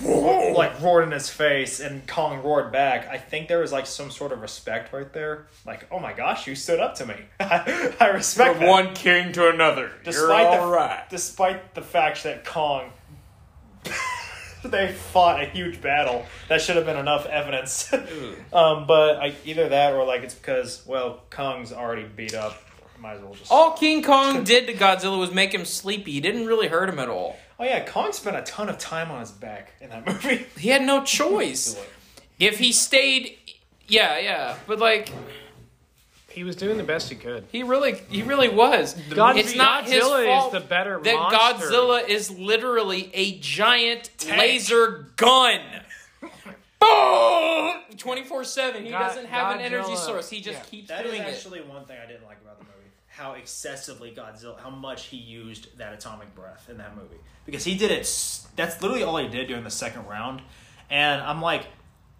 like 0.00 0.80
roared 0.80 1.04
in 1.04 1.10
his 1.10 1.28
face 1.28 1.80
and 1.80 2.06
Kong 2.06 2.42
roared 2.42 2.70
back, 2.72 3.08
I 3.08 3.18
think 3.18 3.48
there 3.48 3.58
was 3.58 3.72
like 3.72 3.86
some 3.86 4.10
sort 4.10 4.32
of 4.32 4.40
respect 4.40 4.92
right 4.92 5.12
there. 5.12 5.46
Like, 5.66 5.86
oh 5.90 5.98
my 5.98 6.12
gosh, 6.12 6.46
you 6.46 6.54
stood 6.54 6.80
up 6.80 6.94
to 6.96 7.06
me. 7.06 7.16
I 7.40 8.10
respect 8.14 8.56
From 8.56 8.60
that. 8.64 8.68
one 8.68 8.94
king 8.94 9.32
to 9.32 9.48
another. 9.48 9.90
You're 10.04 10.12
despite 10.12 10.46
all 10.46 10.66
the 10.66 10.72
right. 10.72 11.08
despite 11.10 11.74
the 11.74 11.82
fact 11.82 12.24
that 12.24 12.44
Kong. 12.44 12.92
They 14.64 14.92
fought 14.92 15.40
a 15.40 15.46
huge 15.46 15.80
battle. 15.80 16.26
That 16.48 16.60
should 16.60 16.76
have 16.76 16.84
been 16.84 16.96
enough 16.96 17.26
evidence. 17.26 17.92
um, 18.52 18.86
but 18.86 19.16
I, 19.16 19.34
either 19.44 19.68
that 19.68 19.92
or 19.92 20.04
like 20.04 20.22
it's 20.22 20.34
because 20.34 20.84
well, 20.84 21.22
Kong's 21.30 21.72
already 21.72 22.04
beat 22.04 22.34
up. 22.34 22.60
Might 22.98 23.14
as 23.14 23.22
well 23.22 23.34
just. 23.34 23.52
All 23.52 23.72
King 23.72 24.02
Kong 24.02 24.42
did 24.42 24.66
to 24.66 24.74
Godzilla 24.74 25.18
was 25.18 25.32
make 25.32 25.54
him 25.54 25.64
sleepy. 25.64 26.12
He 26.12 26.20
didn't 26.20 26.46
really 26.46 26.66
hurt 26.66 26.88
him 26.88 26.98
at 26.98 27.08
all. 27.08 27.36
Oh 27.58 27.64
yeah, 27.64 27.84
Kong 27.84 28.12
spent 28.12 28.36
a 28.36 28.42
ton 28.42 28.68
of 28.68 28.78
time 28.78 29.10
on 29.10 29.20
his 29.20 29.32
back 29.32 29.72
in 29.80 29.90
that 29.90 30.06
movie. 30.06 30.46
He 30.56 30.68
had 30.68 30.82
no 30.82 31.02
choice. 31.02 31.76
If 32.38 32.58
he 32.58 32.70
stayed, 32.72 33.36
yeah, 33.88 34.18
yeah, 34.18 34.56
but 34.66 34.78
like 34.78 35.10
He 36.28 36.44
was 36.44 36.54
doing 36.54 36.76
the 36.76 36.84
best 36.84 37.08
he 37.10 37.16
could. 37.16 37.46
he 37.50 37.64
really, 37.64 37.94
he 38.10 38.22
really 38.22 38.48
was. 38.48 38.94
God- 39.10 39.36
it's 39.36 39.56
not 39.56 39.86
his 39.88 40.04
Godzilla 40.04 40.46
is 40.46 40.52
the 40.52 40.60
better 40.60 41.00
that 41.02 41.14
monster. 41.14 41.66
Godzilla 41.66 42.08
is 42.08 42.30
literally 42.30 43.10
a 43.12 43.38
giant 43.40 44.10
laser 44.28 45.08
gun. 45.16 45.60
Boom! 46.80 47.72
Twenty 47.96 48.22
four 48.22 48.44
seven. 48.44 48.84
He 48.84 48.90
God- 48.90 49.08
doesn't 49.08 49.26
have 49.26 49.56
an 49.56 49.62
energy 49.62 49.96
source. 49.96 50.30
He 50.30 50.40
just 50.40 50.58
yeah. 50.58 50.64
keeps 50.70 50.88
That 50.88 51.04
is 51.04 51.10
doing 51.10 51.22
it. 51.22 51.24
That 51.24 51.30
is 51.32 51.36
actually 51.38 51.62
one 51.62 51.84
thing 51.86 51.96
I 52.00 52.06
didn't 52.06 52.24
like 52.26 52.40
about 52.40 52.58
the 52.60 52.64
movie. 52.66 52.74
How 53.18 53.32
excessively 53.32 54.12
Godzilla, 54.12 54.60
how 54.60 54.70
much 54.70 55.06
he 55.06 55.16
used 55.16 55.76
that 55.78 55.92
atomic 55.92 56.32
breath 56.36 56.68
in 56.70 56.78
that 56.78 56.96
movie. 56.96 57.16
Because 57.46 57.64
he 57.64 57.76
did 57.76 57.90
it, 57.90 58.02
that's 58.54 58.80
literally 58.80 59.02
all 59.02 59.16
he 59.16 59.26
did 59.26 59.48
during 59.48 59.64
the 59.64 59.72
second 59.72 60.06
round. 60.06 60.40
And 60.88 61.20
I'm 61.20 61.42
like, 61.42 61.66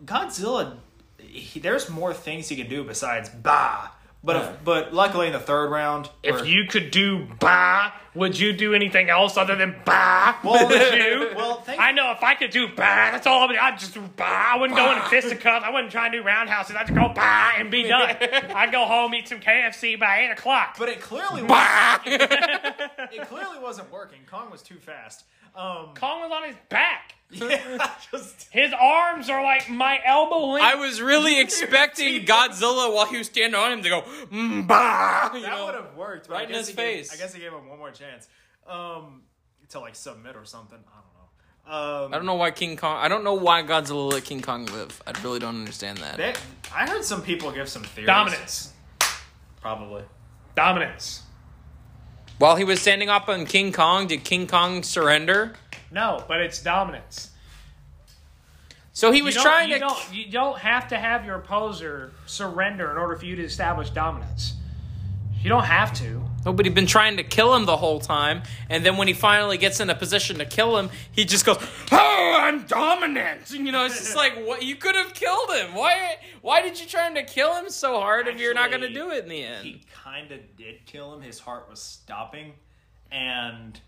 Godzilla, 0.05 0.77
he, 1.19 1.61
there's 1.61 1.89
more 1.89 2.13
things 2.13 2.49
he 2.49 2.57
can 2.57 2.69
do 2.69 2.83
besides 2.83 3.29
bah, 3.29 3.91
But 4.29 4.37
Yeah. 4.37 4.51
if, 4.51 4.63
but 4.65 4.93
luckily 4.93 5.29
in 5.29 5.33
the 5.33 5.39
third 5.41 5.71
round, 5.71 6.11
If 6.23 6.47
you 6.47 6.67
could 6.67 6.91
do 6.91 7.27
bah, 7.41 7.93
would 8.15 8.39
you 8.39 8.53
do 8.53 8.75
anything 8.75 9.09
else 9.09 9.39
other 9.39 9.57
than 9.57 9.75
bah? 9.87 10.37
Well, 10.45 10.69
would 10.69 10.93
you? 10.99 11.31
well, 11.35 11.63
thank- 11.63 11.81
I 11.81 11.93
know 11.93 12.11
if 12.13 12.23
I 12.23 12.35
could 12.35 12.51
do 12.51 12.69
bah, 12.69 13.11
that's 13.11 13.27
all 13.27 13.43
I 13.45 13.47
would 13.47 13.53
do. 13.55 13.59
I'd 13.59 13.79
just 13.79 13.95
do 13.95 14.03
bah. 14.19 14.51
I 14.53 14.59
wouldn't 14.59 14.77
go 14.79 14.93
into 14.93 15.03
fisticuffs. 15.09 15.65
I 15.65 15.71
wouldn't 15.71 15.91
try 15.91 16.05
and 16.09 16.13
do 16.13 16.23
roundhouses. 16.23 16.77
I'd 16.77 16.89
just 16.89 16.95
go 16.99 17.09
bah 17.09 17.53
and 17.59 17.71
be 17.71 17.85
done. 17.85 18.17
I'd 18.55 18.71
go 18.71 18.85
home, 18.85 19.15
eat 19.15 19.29
some 19.29 19.41
KFC 19.41 19.99
by 19.99 20.27
8 20.29 20.33
o'clock. 20.33 20.77
but 20.79 20.91
it 20.91 21.01
clearly 21.01 21.41
was, 21.41 21.49
Bah! 21.49 21.99
it 22.05 23.27
clearly 23.31 23.59
wasn't 23.63 23.91
working. 23.91 24.21
Kong 24.31 24.51
was 24.51 24.61
too 24.61 24.77
fast. 24.77 25.25
Um, 25.59 25.89
Kong 25.95 26.21
was 26.21 26.31
on 26.33 26.45
his 26.49 26.57
back. 26.69 27.17
yeah, 27.31 27.91
just 28.13 28.49
His 28.53 28.73
arms 28.73 29.29
are 29.29 29.43
like 29.43 29.69
my 29.69 29.99
elbow 30.05 30.53
length. 30.53 30.65
I 30.65 30.77
was 30.77 31.03
really 31.03 31.41
expecting 31.45 32.25
Godzilla 32.25 32.95
while 32.95 33.07
he 33.07 33.19
was 33.19 33.27
standing 33.27 33.59
on 33.59 33.73
him 33.73 33.83
to 33.83 33.89
go, 33.89 34.03
mm, 34.03 34.67
bah! 34.67 35.31
You 35.35 35.43
that 35.43 35.51
know? 35.51 35.67
would 35.67 35.75
have 35.75 35.95
worked. 35.97 36.29
but 36.29 36.35
right 36.35 36.49
in 36.49 36.55
his 36.55 36.69
he 36.69 36.75
gave- 36.75 37.07
face. 37.09 37.13
I 37.13 37.17
guess 37.17 37.35
he 37.35 37.41
gave 37.41 37.53
him 37.53 37.69
one 37.69 37.79
more 37.79 37.91
chance. 37.91 38.29
Um, 38.67 39.23
to 39.71 39.81
like 39.81 39.95
submit 39.97 40.37
or 40.37 40.45
something. 40.45 40.79
I 40.79 40.93
don't 40.95 41.75
know. 41.75 42.05
Um, 42.07 42.15
I 42.15 42.17
don't 42.17 42.25
know 42.27 42.37
why 42.37 42.51
King 42.51 42.77
Kong. 42.79 42.97
I 42.97 43.09
don't 43.09 43.25
know 43.25 43.35
why 43.35 43.63
Godzilla 43.63 44.11
let 44.13 44.25
King 44.25 44.41
Kong 44.41 44.65
live. 44.67 45.03
I 45.07 45.13
really 45.23 45.39
don't 45.39 45.57
understand 45.57 45.99
that. 45.99 46.17
They, 46.17 46.35
I 46.75 46.89
heard 46.89 47.05
some 47.05 47.21
people 47.21 47.51
give 47.51 47.69
some 47.69 47.83
theories. 47.83 48.07
Dominance. 48.07 48.73
Probably. 49.61 50.05
Dominance. 50.55 51.23
While 52.39 52.55
he 52.57 52.65
was 52.65 52.81
standing 52.81 53.09
up 53.09 53.29
on 53.29 53.47
King 53.47 53.73
Kong, 53.73 54.07
did 54.07 54.23
King 54.25 54.47
Kong 54.47 54.83
surrender? 54.83 55.55
No, 55.91 56.25
but 56.29 56.41
it's 56.41 56.63
dominance. 56.63 57.31
So 58.93 59.13
he 59.13 59.23
was 59.23 59.35
you 59.35 59.43
trying 59.43 59.69
you 59.71 59.75
to. 59.77 59.81
Don't, 59.81 60.15
you 60.15 60.31
don't 60.31 60.59
have 60.59 60.89
to 60.89 60.97
have 60.97 61.25
your 61.25 61.37
opposer 61.37 62.13
surrender 62.27 62.91
in 62.91 62.97
order 62.97 63.17
for 63.17 63.27
you 63.27 63.37
to 63.37 63.45
establish 63.45 63.91
dominance. 63.91 64.55
You 65.41 65.49
don't 65.49 65.65
have 65.65 65.93
to. 65.99 66.28
Nobody'd 66.49 66.75
been 66.75 66.87
trying 66.87 67.19
to 67.19 67.23
kill 67.23 67.55
him 67.55 67.67
the 67.67 67.77
whole 67.77 68.01
time, 68.01 68.43
and 68.71 68.83
then 68.83 68.97
when 68.97 69.07
he 69.07 69.13
finally 69.13 69.59
gets 69.59 69.81
in 69.81 69.91
a 69.91 69.95
position 69.95 70.39
to 70.39 70.47
kill 70.47 70.79
him, 70.79 70.89
he 71.13 71.27
just 71.27 71.45
goes, 71.45 71.59
"Oh, 71.93 72.39
I'm 72.41 72.63
dominant." 72.63 73.51
And, 73.51 73.67
you 73.67 73.71
know, 73.71 73.85
it's 73.85 73.99
just 73.99 74.17
like, 74.17 74.33
what? 74.47 74.63
You 74.63 74.77
could 74.77 74.95
have 74.95 75.13
killed 75.13 75.51
him. 75.51 75.75
Why? 75.75 76.17
Why 76.41 76.63
did 76.63 76.81
you 76.81 76.87
try 76.87 77.13
to 77.13 77.23
kill 77.23 77.55
him 77.55 77.69
so 77.69 78.01
hard 78.01 78.29
if 78.29 78.41
you're 78.41 78.55
not 78.55 78.71
going 78.71 78.81
to 78.81 78.91
do 78.91 79.11
it 79.11 79.25
in 79.25 79.29
the 79.29 79.45
end? 79.45 79.67
He 79.67 79.83
kind 79.93 80.33
of 80.33 80.57
did 80.57 80.87
kill 80.87 81.13
him. 81.13 81.21
His 81.21 81.39
heart 81.39 81.69
was 81.69 81.83
stopping, 81.83 82.55
and 83.13 83.79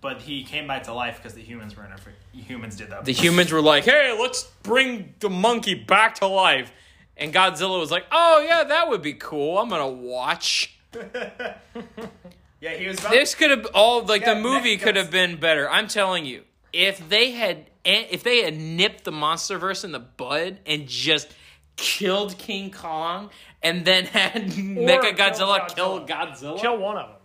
but 0.00 0.22
he 0.22 0.44
came 0.44 0.68
back 0.68 0.84
to 0.84 0.92
life 0.92 1.16
because 1.16 1.34
the 1.34 1.42
humans 1.42 1.76
were 1.76 1.84
interfering. 1.84 2.14
Humans 2.34 2.76
did 2.76 2.90
that. 2.90 3.04
the 3.04 3.12
humans 3.12 3.50
were 3.50 3.60
like, 3.60 3.82
"Hey, 3.84 4.16
let's 4.16 4.44
bring 4.62 5.12
the 5.18 5.28
monkey 5.28 5.74
back 5.74 6.14
to 6.20 6.28
life," 6.28 6.70
and 7.16 7.34
Godzilla 7.34 7.80
was 7.80 7.90
like, 7.90 8.06
"Oh 8.12 8.44
yeah, 8.46 8.62
that 8.62 8.88
would 8.88 9.02
be 9.02 9.14
cool. 9.14 9.58
I'm 9.58 9.68
gonna 9.68 9.88
watch." 9.88 10.70
yeah, 12.60 12.74
he 12.74 12.86
was. 12.86 12.98
About, 12.98 13.12
This 13.12 13.34
could 13.34 13.50
have 13.50 13.66
all 13.74 14.04
like 14.04 14.22
Yeah, 14.22 14.34
the 14.34 14.40
movie 14.40 14.76
could 14.76 14.96
have 14.96 15.10
been 15.10 15.36
better. 15.38 15.68
I'm 15.68 15.88
telling 15.88 16.24
you, 16.24 16.42
if 16.72 17.08
they 17.08 17.32
had 17.32 17.70
eh, 17.84 18.06
if 18.10 18.22
they 18.22 18.42
had 18.42 18.56
nipped 18.56 19.04
the 19.04 19.12
MonsterVerse 19.12 19.84
in 19.84 19.92
the 19.92 20.00
bud 20.00 20.58
and 20.66 20.86
just 20.86 21.28
killed 21.76 22.38
King 22.38 22.70
Kong 22.70 23.30
and 23.62 23.84
then 23.84 24.04
had 24.06 24.46
Mecha 24.46 25.16
Godzilla 25.16 25.74
kill 25.74 26.06
Godzilla. 26.06 26.08
Godzilla. 26.08 26.60
Kill 26.60 26.78
one 26.78 26.96
of 26.96 27.08
them. 27.08 27.16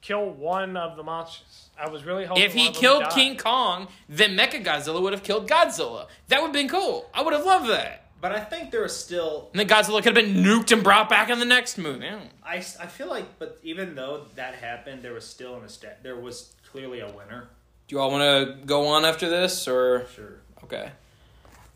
Kill 0.00 0.30
one 0.30 0.76
of 0.76 0.96
the 0.96 1.02
monsters. 1.02 1.70
I 1.78 1.88
was 1.88 2.04
really 2.04 2.24
hoping. 2.24 2.42
if 2.42 2.52
he 2.52 2.70
killed. 2.70 3.08
King 3.10 3.36
Kong, 3.36 3.88
then 4.08 4.36
Mecha 4.36 4.64
Godzilla 4.64 5.00
would 5.00 5.12
have 5.12 5.22
killed 5.22 5.48
Godzilla. 5.48 6.06
That 6.28 6.40
would 6.40 6.48
have 6.48 6.52
been 6.52 6.68
cool. 6.68 7.08
I 7.14 7.22
would 7.22 7.32
have 7.32 7.44
loved 7.44 7.68
that. 7.70 8.01
But 8.22 8.30
I 8.30 8.38
think 8.38 8.70
there 8.70 8.82
was 8.82 8.96
still. 8.96 9.50
And 9.52 9.60
then 9.60 9.68
Godzilla 9.68 10.00
could 10.00 10.16
have 10.16 10.24
been 10.24 10.44
nuked 10.44 10.70
and 10.70 10.82
brought 10.82 11.10
back 11.10 11.28
in 11.28 11.40
the 11.40 11.44
next 11.44 11.76
movie. 11.76 12.04
Yeah. 12.06 12.20
I, 12.44 12.56
I 12.56 12.86
feel 12.86 13.08
like, 13.08 13.38
but 13.40 13.58
even 13.64 13.96
though 13.96 14.26
that 14.36 14.54
happened, 14.54 15.02
there 15.02 15.12
was 15.12 15.26
still 15.26 15.56
an 15.56 15.64
estate. 15.64 16.04
There 16.04 16.14
was 16.16 16.54
clearly 16.70 17.00
a 17.00 17.08
winner. 17.08 17.48
Do 17.88 17.96
you 17.96 18.00
all 18.00 18.12
want 18.12 18.22
to 18.22 18.64
go 18.64 18.86
on 18.86 19.04
after 19.04 19.28
this, 19.28 19.66
or 19.66 20.06
Sure. 20.14 20.38
Okay. 20.62 20.92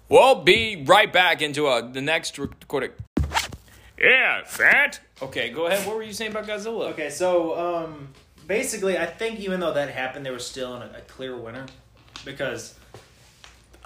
We'll 0.08 0.36
be 0.36 0.84
right 0.86 1.12
back 1.12 1.42
into 1.42 1.66
uh, 1.66 1.80
the 1.80 2.00
next 2.00 2.38
recording. 2.38 2.92
Yeah, 3.98 4.44
fat. 4.44 5.00
Okay, 5.20 5.50
go 5.50 5.66
ahead. 5.66 5.84
What 5.84 5.96
were 5.96 6.04
you 6.04 6.12
saying 6.12 6.30
about 6.30 6.46
Godzilla? 6.46 6.90
Okay, 6.90 7.10
so 7.10 7.58
um, 7.58 8.10
basically, 8.46 8.96
I 8.96 9.06
think 9.06 9.40
even 9.40 9.58
though 9.58 9.72
that 9.72 9.90
happened, 9.90 10.24
there 10.24 10.32
was 10.32 10.46
still 10.46 10.74
an, 10.76 10.94
a 10.94 11.00
clear 11.00 11.36
winner 11.36 11.66
because 12.24 12.74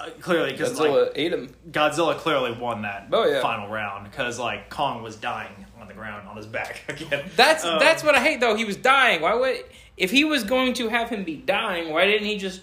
uh, 0.01 0.10
clearly 0.20 0.52
because 0.52 0.78
Godzilla 0.78 1.06
like 1.06 1.12
ate 1.16 1.32
him. 1.32 1.55
Godzilla 1.70 2.16
clearly 2.16 2.52
won 2.52 2.82
that 2.82 3.09
Oh, 3.12 3.24
yeah. 3.27 3.40
final 3.43 3.68
round 3.68 4.10
because 4.10 4.39
like 4.39 4.70
Kong 4.70 5.02
was 5.02 5.16
dying 5.16 5.66
on 5.81 5.89
the 5.89 5.94
ground 5.94 6.27
on 6.28 6.36
his 6.36 6.47
back 6.47 6.82
again. 6.89 7.28
That's 7.36 7.64
Um, 7.64 7.78
that's 7.78 8.02
what 8.02 8.14
I 8.14 8.20
hate 8.20 8.40
though. 8.40 8.55
He 8.56 8.64
was 8.64 8.77
dying. 8.77 9.20
Why 9.22 9.35
would 9.35 9.64
if 9.97 10.10
he 10.10 10.24
was 10.24 10.44
going 10.44 10.74
to 10.74 10.89
have 10.89 11.10
him 11.10 11.24
be 11.24 11.36
dying? 11.36 11.93
Why 11.93 12.06
didn't 12.06 12.27
he 12.27 12.36
just 12.39 12.62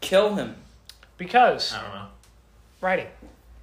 kill 0.00 0.34
him? 0.34 0.56
because 1.18 1.72
I 1.72 1.82
don't 1.82 1.94
know. 1.94 2.06
writing. 2.80 3.06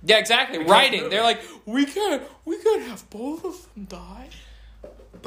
Yeah, 0.03 0.17
exactly. 0.17 0.59
Writing. 0.59 1.09
They're 1.09 1.23
like, 1.23 1.41
we 1.65 1.85
can't 1.85 2.23
we 2.45 2.57
can't 2.61 2.83
have 2.83 3.09
both 3.09 3.43
of 3.43 3.73
them 3.73 3.85
die. 3.85 4.29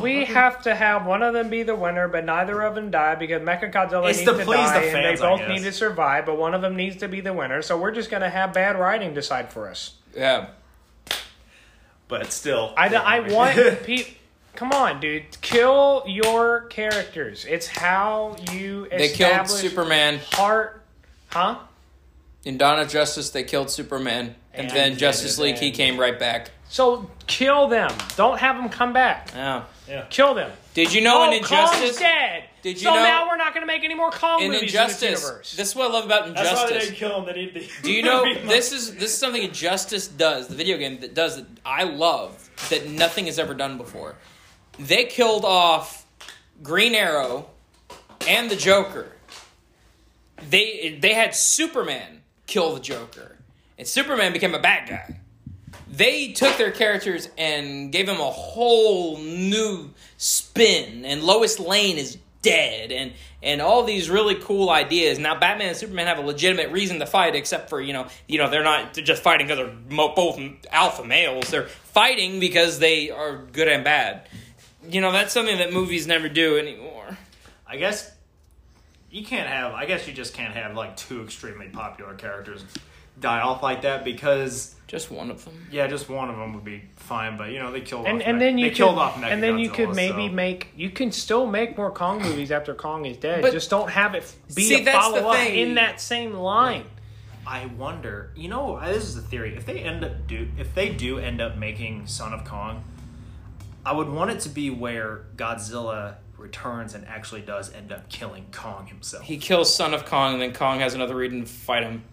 We 0.01 0.25
have 0.25 0.63
to 0.63 0.75
have 0.75 1.05
one 1.07 1.23
of 1.23 1.35
them 1.35 1.51
be 1.51 1.63
the 1.65 1.75
winner, 1.75 2.09
but 2.09 2.25
neither 2.25 2.61
of 2.63 2.75
them 2.75 2.91
die 2.91 3.15
because 3.15 3.43
Mechagodzilla 3.43 4.09
It's 4.11 4.21
needs 4.21 4.31
to 4.31 4.39
to 4.39 4.45
please 4.45 4.57
die, 4.57 4.79
the 4.81 4.85
and 4.87 4.93
fans, 4.93 5.21
they 5.21 5.27
I 5.27 5.31
both 5.31 5.41
guess. 5.41 5.49
need 5.51 5.63
to 5.65 5.73
survive. 5.73 6.27
But 6.27 6.39
one 6.39 6.55
of 6.55 6.63
them 6.63 6.77
needs 6.77 6.97
to 6.97 7.09
be 7.09 7.21
the 7.21 7.33
winner, 7.33 7.63
so 7.63 7.77
we're 7.79 7.91
just 7.93 8.11
gonna 8.11 8.31
have 8.31 8.53
bad 8.53 8.79
writing 8.79 9.13
decide 9.15 9.53
for 9.53 9.69
us. 9.69 9.95
Yeah. 10.17 10.47
But 12.09 12.33
still, 12.33 12.75
I, 12.77 12.89
I 12.95 13.21
want 13.21 13.83
people. 13.85 14.13
Come 14.55 14.73
on, 14.73 15.01
dude. 15.01 15.41
Kill 15.41 16.05
your 16.07 16.63
characters. 16.67 17.47
It's 17.49 17.67
how 17.67 18.37
you 18.53 18.87
They 18.91 19.09
killed 19.09 19.31
establish 19.31 19.51
Superman 19.61 20.21
heart. 20.33 20.83
Huh? 21.29 21.59
in 22.45 22.59
Dawn 22.59 22.79
of 22.79 22.89
Justice. 22.91 23.31
They 23.31 23.45
killed 23.45 23.71
Superman, 23.71 24.35
and, 24.53 24.67
And 24.67 24.71
then 24.77 24.97
Justice 24.99 25.37
then- 25.37 25.47
League. 25.47 25.59
He 25.59 25.71
came 25.71 25.99
right 25.99 26.19
back. 26.19 26.51
So 26.69 27.11
kill 27.27 27.69
them. 27.69 27.91
Don't 28.17 28.39
have 28.39 28.57
them 28.57 28.69
come 28.69 28.93
back. 28.93 29.31
Yeah. 29.35 29.63
Kill 30.11 30.35
them. 30.35 30.51
Did 30.75 30.93
you 30.93 31.01
know 31.01 31.23
oh, 31.23 31.29
in 31.29 31.35
Injustice? 31.35 31.81
Kong's 31.81 31.99
dead. 31.99 32.45
Did 32.63 32.77
you 32.77 32.85
so 32.85 32.95
know- 32.95 33.03
now 33.03 33.27
we're 33.29 33.37
not 33.37 33.53
going 33.55 33.63
to 33.63 33.67
make 33.67 33.83
any 33.85 33.95
more 33.95 34.11
Kong 34.11 34.41
in 34.41 34.53
movies 34.53 34.63
Injustice, 34.71 35.03
in 35.03 35.11
this 35.11 35.23
universe. 35.23 35.57
this 35.57 35.69
is 35.71 35.75
what 35.75 35.91
I 35.91 35.93
love 35.93 36.05
about 36.05 36.35
That's 36.35 36.37
why 36.37 36.69
they 36.69 36.75
Injustice. 36.77 36.85
didn't 36.85 36.97
kill 36.97 37.19
him. 37.19 37.27
They 37.27 37.33
need 37.33 37.55
to. 37.55 37.83
Do 37.83 37.93
you 37.93 38.03
know 38.03 38.35
this 38.47 38.73
is 38.73 38.95
this 38.95 39.13
is 39.13 39.19
something 39.19 39.43
Injustice 39.43 40.09
does, 40.09 40.49
the 40.49 40.55
video 40.55 40.79
game 40.79 41.01
that 41.01 41.15
does 41.15 41.37
that 41.37 41.47
I 41.67 41.85
love 41.85 42.51
that 42.71 42.89
nothing 42.89 43.27
has 43.27 43.39
ever 43.39 43.55
done 43.55 43.77
before. 43.77 44.15
They 44.79 45.05
killed 45.05 45.45
off 45.45 46.07
Green 46.63 46.95
Arrow 46.95 47.51
and 48.27 48.51
the 48.51 48.57
Joker. 48.57 49.13
They 50.49 50.99
they 51.01 51.15
had 51.15 51.35
Superman 51.35 52.23
kill 52.47 52.75
the 52.75 52.81
Joker, 52.81 53.37
and 53.79 53.87
Superman 53.87 54.33
became 54.33 54.55
a 54.55 54.61
bad 54.61 54.89
guy. 54.89 55.19
They 55.93 56.33
took 56.33 56.57
their 56.57 56.71
characters 56.71 57.29
and 57.37 57.93
gave 57.93 58.07
them 58.07 58.19
a 58.19 58.31
whole 58.31 59.19
new 59.19 59.91
spin, 60.17 61.05
and 61.05 61.23
Lois 61.23 61.61
Lane 61.61 61.99
is 61.99 62.17
dead, 62.41 62.91
and 62.91 63.13
and 63.43 63.61
all 63.61 63.85
these 63.85 64.09
really 64.09 64.37
cool 64.37 64.71
ideas. 64.71 65.19
Now, 65.19 65.39
Batman 65.39 65.69
and 65.69 65.77
Superman 65.77 66.07
have 66.07 66.19
a 66.19 66.23
legitimate 66.23 66.71
reason 66.71 66.99
to 67.01 67.07
fight, 67.07 67.35
except 67.35 67.69
for 67.69 67.79
you 67.79 67.93
know, 67.93 68.07
you 68.27 68.39
know, 68.39 68.49
they're 68.49 68.65
not 68.65 68.95
just 68.95 69.23
fighting 69.23 69.47
because 69.47 69.59
they're 69.59 70.09
both 70.15 70.41
alpha 70.71 71.05
males. 71.05 71.51
They're 71.51 71.67
fighting 71.67 72.41
because 72.41 72.79
they 72.79 73.11
are 73.11 73.37
good 73.53 73.69
and 73.69 73.85
bad. 73.85 74.29
You 74.89 75.03
know, 75.03 75.13
that's 75.13 75.35
something 75.35 75.59
that 75.59 75.75
movies 75.75 76.07
never 76.07 76.31
do 76.31 76.57
anymore. 76.57 77.19
I 77.67 77.77
guess 77.77 78.11
you 79.11 79.27
can't 79.27 79.49
have. 79.49 79.75
I 79.75 79.85
guess 79.85 80.09
you 80.09 80.15
just 80.15 80.33
can't 80.33 80.55
have 80.55 80.75
like 80.75 80.97
two 80.97 81.23
extremely 81.23 81.69
popular 81.69 82.15
characters 82.15 82.65
die 83.23 83.41
off 83.41 83.63
like 83.63 83.83
that 83.83 84.05
because 84.05 84.75
Just 84.87 85.11
one 85.11 85.31
of 85.31 85.43
them. 85.45 85.67
yeah, 85.71 85.87
just 85.87 86.11
one 86.11 86.29
of 86.29 86.37
them 86.37 86.53
would 86.55 86.65
be 86.65 86.83
fine. 86.97 87.39
But 87.39 87.53
you 87.53 87.59
know 87.61 87.73
they 87.73 87.81
killed 87.81 88.07
and 88.07 88.21
off. 88.21 88.27
and 88.29 88.39
Me- 88.39 88.45
then 88.45 88.59
you 88.59 88.65
they 88.67 88.71
could, 88.71 88.77
killed 88.77 88.99
off 88.99 89.23
and 89.23 89.43
then 89.43 89.59
you 89.59 89.71
could 89.71 89.95
maybe 89.95 90.29
so- 90.29 90.35
make 90.35 90.69
you 90.77 90.91
can 90.91 91.11
still 91.13 91.47
make 91.47 91.77
more 91.79 91.91
Kong 91.91 92.21
movies 92.21 92.51
after 92.51 92.75
Kong 92.75 93.07
is 93.07 93.17
dead. 93.17 93.41
But- 93.41 93.53
Just 93.53 93.71
don't 93.71 93.89
have 93.91 94.15
it 94.15 94.31
be 94.55 94.63
See, 94.65 94.75
a 94.83 94.85
that's 94.85 95.09
the 95.09 95.21
follow 95.23 95.31
up 95.31 95.37
thing. 95.37 95.59
in 95.59 95.75
that 95.77 96.01
same 96.01 96.35
line. 96.35 96.85
I 97.47 97.67
wonder. 97.67 98.31
You 98.37 98.49
know, 98.49 98.77
uh, 98.77 98.87
this 98.93 99.05
is 99.05 99.17
a 99.17 99.21
theory. 99.23 99.57
If 99.57 99.65
they 99.67 99.79
end 99.81 100.05
up 100.05 100.27
do, 100.27 100.47
if 100.59 100.75
they 100.75 100.91
do 100.91 101.19
end 101.19 101.41
up 101.41 101.57
making 101.57 102.07
Son 102.07 102.33
of 102.33 102.45
Kong, 102.45 102.85
I 103.85 103.93
would 103.93 104.09
want 104.09 104.31
it 104.31 104.41
to 104.41 104.49
be 104.49 104.71
where 104.71 105.25
Godzilla 105.37 106.15
returns 106.39 106.95
and 106.95 107.07
actually 107.09 107.41
does 107.41 107.73
end 107.73 107.91
up 107.93 108.09
killing 108.09 108.47
Kong 108.53 108.87
himself. 108.87 109.25
He 109.25 109.39
kills 109.39 109.75
Son 109.75 109.93
of 109.95 110.05
Kong, 110.07 110.35
and 110.35 110.43
then 110.43 110.53
Kong 110.53 110.79
has 110.81 110.95
another 110.95 111.17
reason 111.17 111.41
to 111.41 111.47
fight 111.47 111.83
him. 111.83 112.05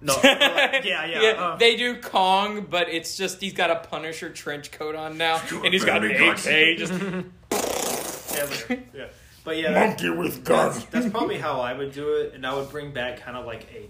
No, 0.00 0.16
yeah, 0.24 1.04
yeah. 1.06 1.18
uh, 1.36 1.56
they 1.56 1.76
do 1.76 2.00
Kong, 2.00 2.66
but 2.68 2.88
it's 2.88 3.16
just 3.16 3.40
he's 3.40 3.52
got 3.52 3.70
a 3.70 3.76
Punisher 3.76 4.30
trench 4.30 4.70
coat 4.70 4.94
on 4.94 5.16
now, 5.18 5.40
and 5.64 5.72
he's 5.72 5.84
got 5.84 6.04
an 6.04 6.08
very 6.08 6.28
AK. 6.74 6.78
Just 6.78 6.92
yeah, 7.52 8.46
but- 8.68 8.78
yeah. 8.94 9.06
But 9.44 9.56
yeah, 9.56 9.72
Monkey 9.72 10.10
with 10.10 10.44
that's, 10.44 10.78
guns. 10.80 10.84
that's 10.90 11.08
probably 11.08 11.38
how 11.38 11.60
I 11.60 11.72
would 11.72 11.92
do 11.92 12.14
it, 12.16 12.34
and 12.34 12.46
I 12.46 12.54
would 12.54 12.68
bring 12.70 12.92
back 12.92 13.20
kind 13.20 13.34
of 13.34 13.46
like 13.46 13.66
a 13.74 13.88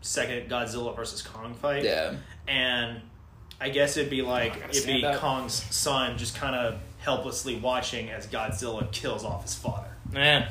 second 0.00 0.48
Godzilla 0.48 0.94
versus 0.94 1.22
Kong 1.22 1.54
fight. 1.54 1.82
yeah. 1.82 2.14
and 2.46 3.00
I 3.60 3.70
guess 3.70 3.96
it'd 3.96 4.10
be 4.10 4.22
like 4.22 4.60
gotta 4.60 4.70
it'd 4.76 4.86
be 4.86 5.04
up. 5.04 5.18
Kong's 5.18 5.54
son 5.74 6.18
just 6.18 6.36
kind 6.36 6.54
of 6.54 6.78
helplessly 6.98 7.56
watching 7.56 8.10
as 8.10 8.28
Godzilla 8.28 8.90
kills 8.92 9.24
off 9.24 9.42
his 9.42 9.54
father. 9.56 9.88
Man, 10.12 10.48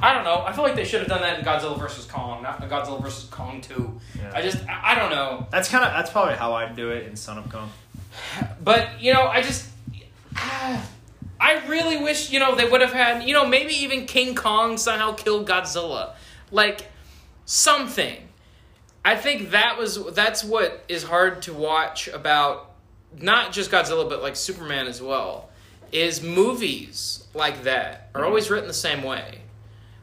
I 0.00 0.14
don't 0.14 0.24
know. 0.24 0.42
I 0.46 0.52
feel 0.52 0.64
like 0.64 0.74
they 0.74 0.84
should 0.84 1.00
have 1.00 1.08
done 1.08 1.20
that 1.20 1.38
in 1.38 1.44
Godzilla 1.44 1.78
vs 1.78 2.06
Kong, 2.06 2.42
not 2.42 2.62
in 2.62 2.68
Godzilla 2.68 3.02
vs 3.02 3.24
Kong 3.24 3.60
Two. 3.60 4.00
Yeah. 4.16 4.32
I 4.34 4.42
just, 4.42 4.66
I, 4.68 4.92
I 4.92 4.94
don't 4.94 5.10
know. 5.10 5.46
That's 5.50 5.68
kind 5.68 5.84
of 5.84 5.92
that's 5.92 6.10
probably 6.10 6.34
how 6.34 6.54
I'd 6.54 6.74
do 6.74 6.90
it 6.90 7.06
in 7.06 7.16
Son 7.16 7.38
of 7.38 7.48
Kong. 7.50 7.70
But 8.62 9.00
you 9.00 9.12
know, 9.12 9.26
I 9.26 9.42
just, 9.42 9.68
I 10.36 11.66
really 11.66 11.98
wish 11.98 12.30
you 12.30 12.40
know 12.40 12.54
they 12.54 12.68
would 12.68 12.80
have 12.80 12.92
had 12.92 13.24
you 13.24 13.34
know 13.34 13.46
maybe 13.46 13.74
even 13.74 14.06
King 14.06 14.34
Kong 14.34 14.78
somehow 14.78 15.12
killed 15.12 15.46
Godzilla, 15.46 16.14
like 16.50 16.86
something. 17.44 18.28
I 19.04 19.16
think 19.16 19.50
that 19.50 19.78
was 19.78 20.02
that's 20.14 20.44
what 20.44 20.84
is 20.88 21.02
hard 21.02 21.42
to 21.42 21.52
watch 21.52 22.08
about 22.08 22.70
not 23.18 23.52
just 23.52 23.70
Godzilla 23.70 24.08
but 24.08 24.22
like 24.22 24.36
Superman 24.36 24.86
as 24.86 25.02
well. 25.02 25.50
Is 25.90 26.22
movies 26.22 27.26
like 27.34 27.64
that 27.64 28.08
are 28.14 28.20
mm-hmm. 28.22 28.28
always 28.28 28.50
written 28.50 28.66
the 28.66 28.74
same 28.74 29.02
way. 29.02 29.41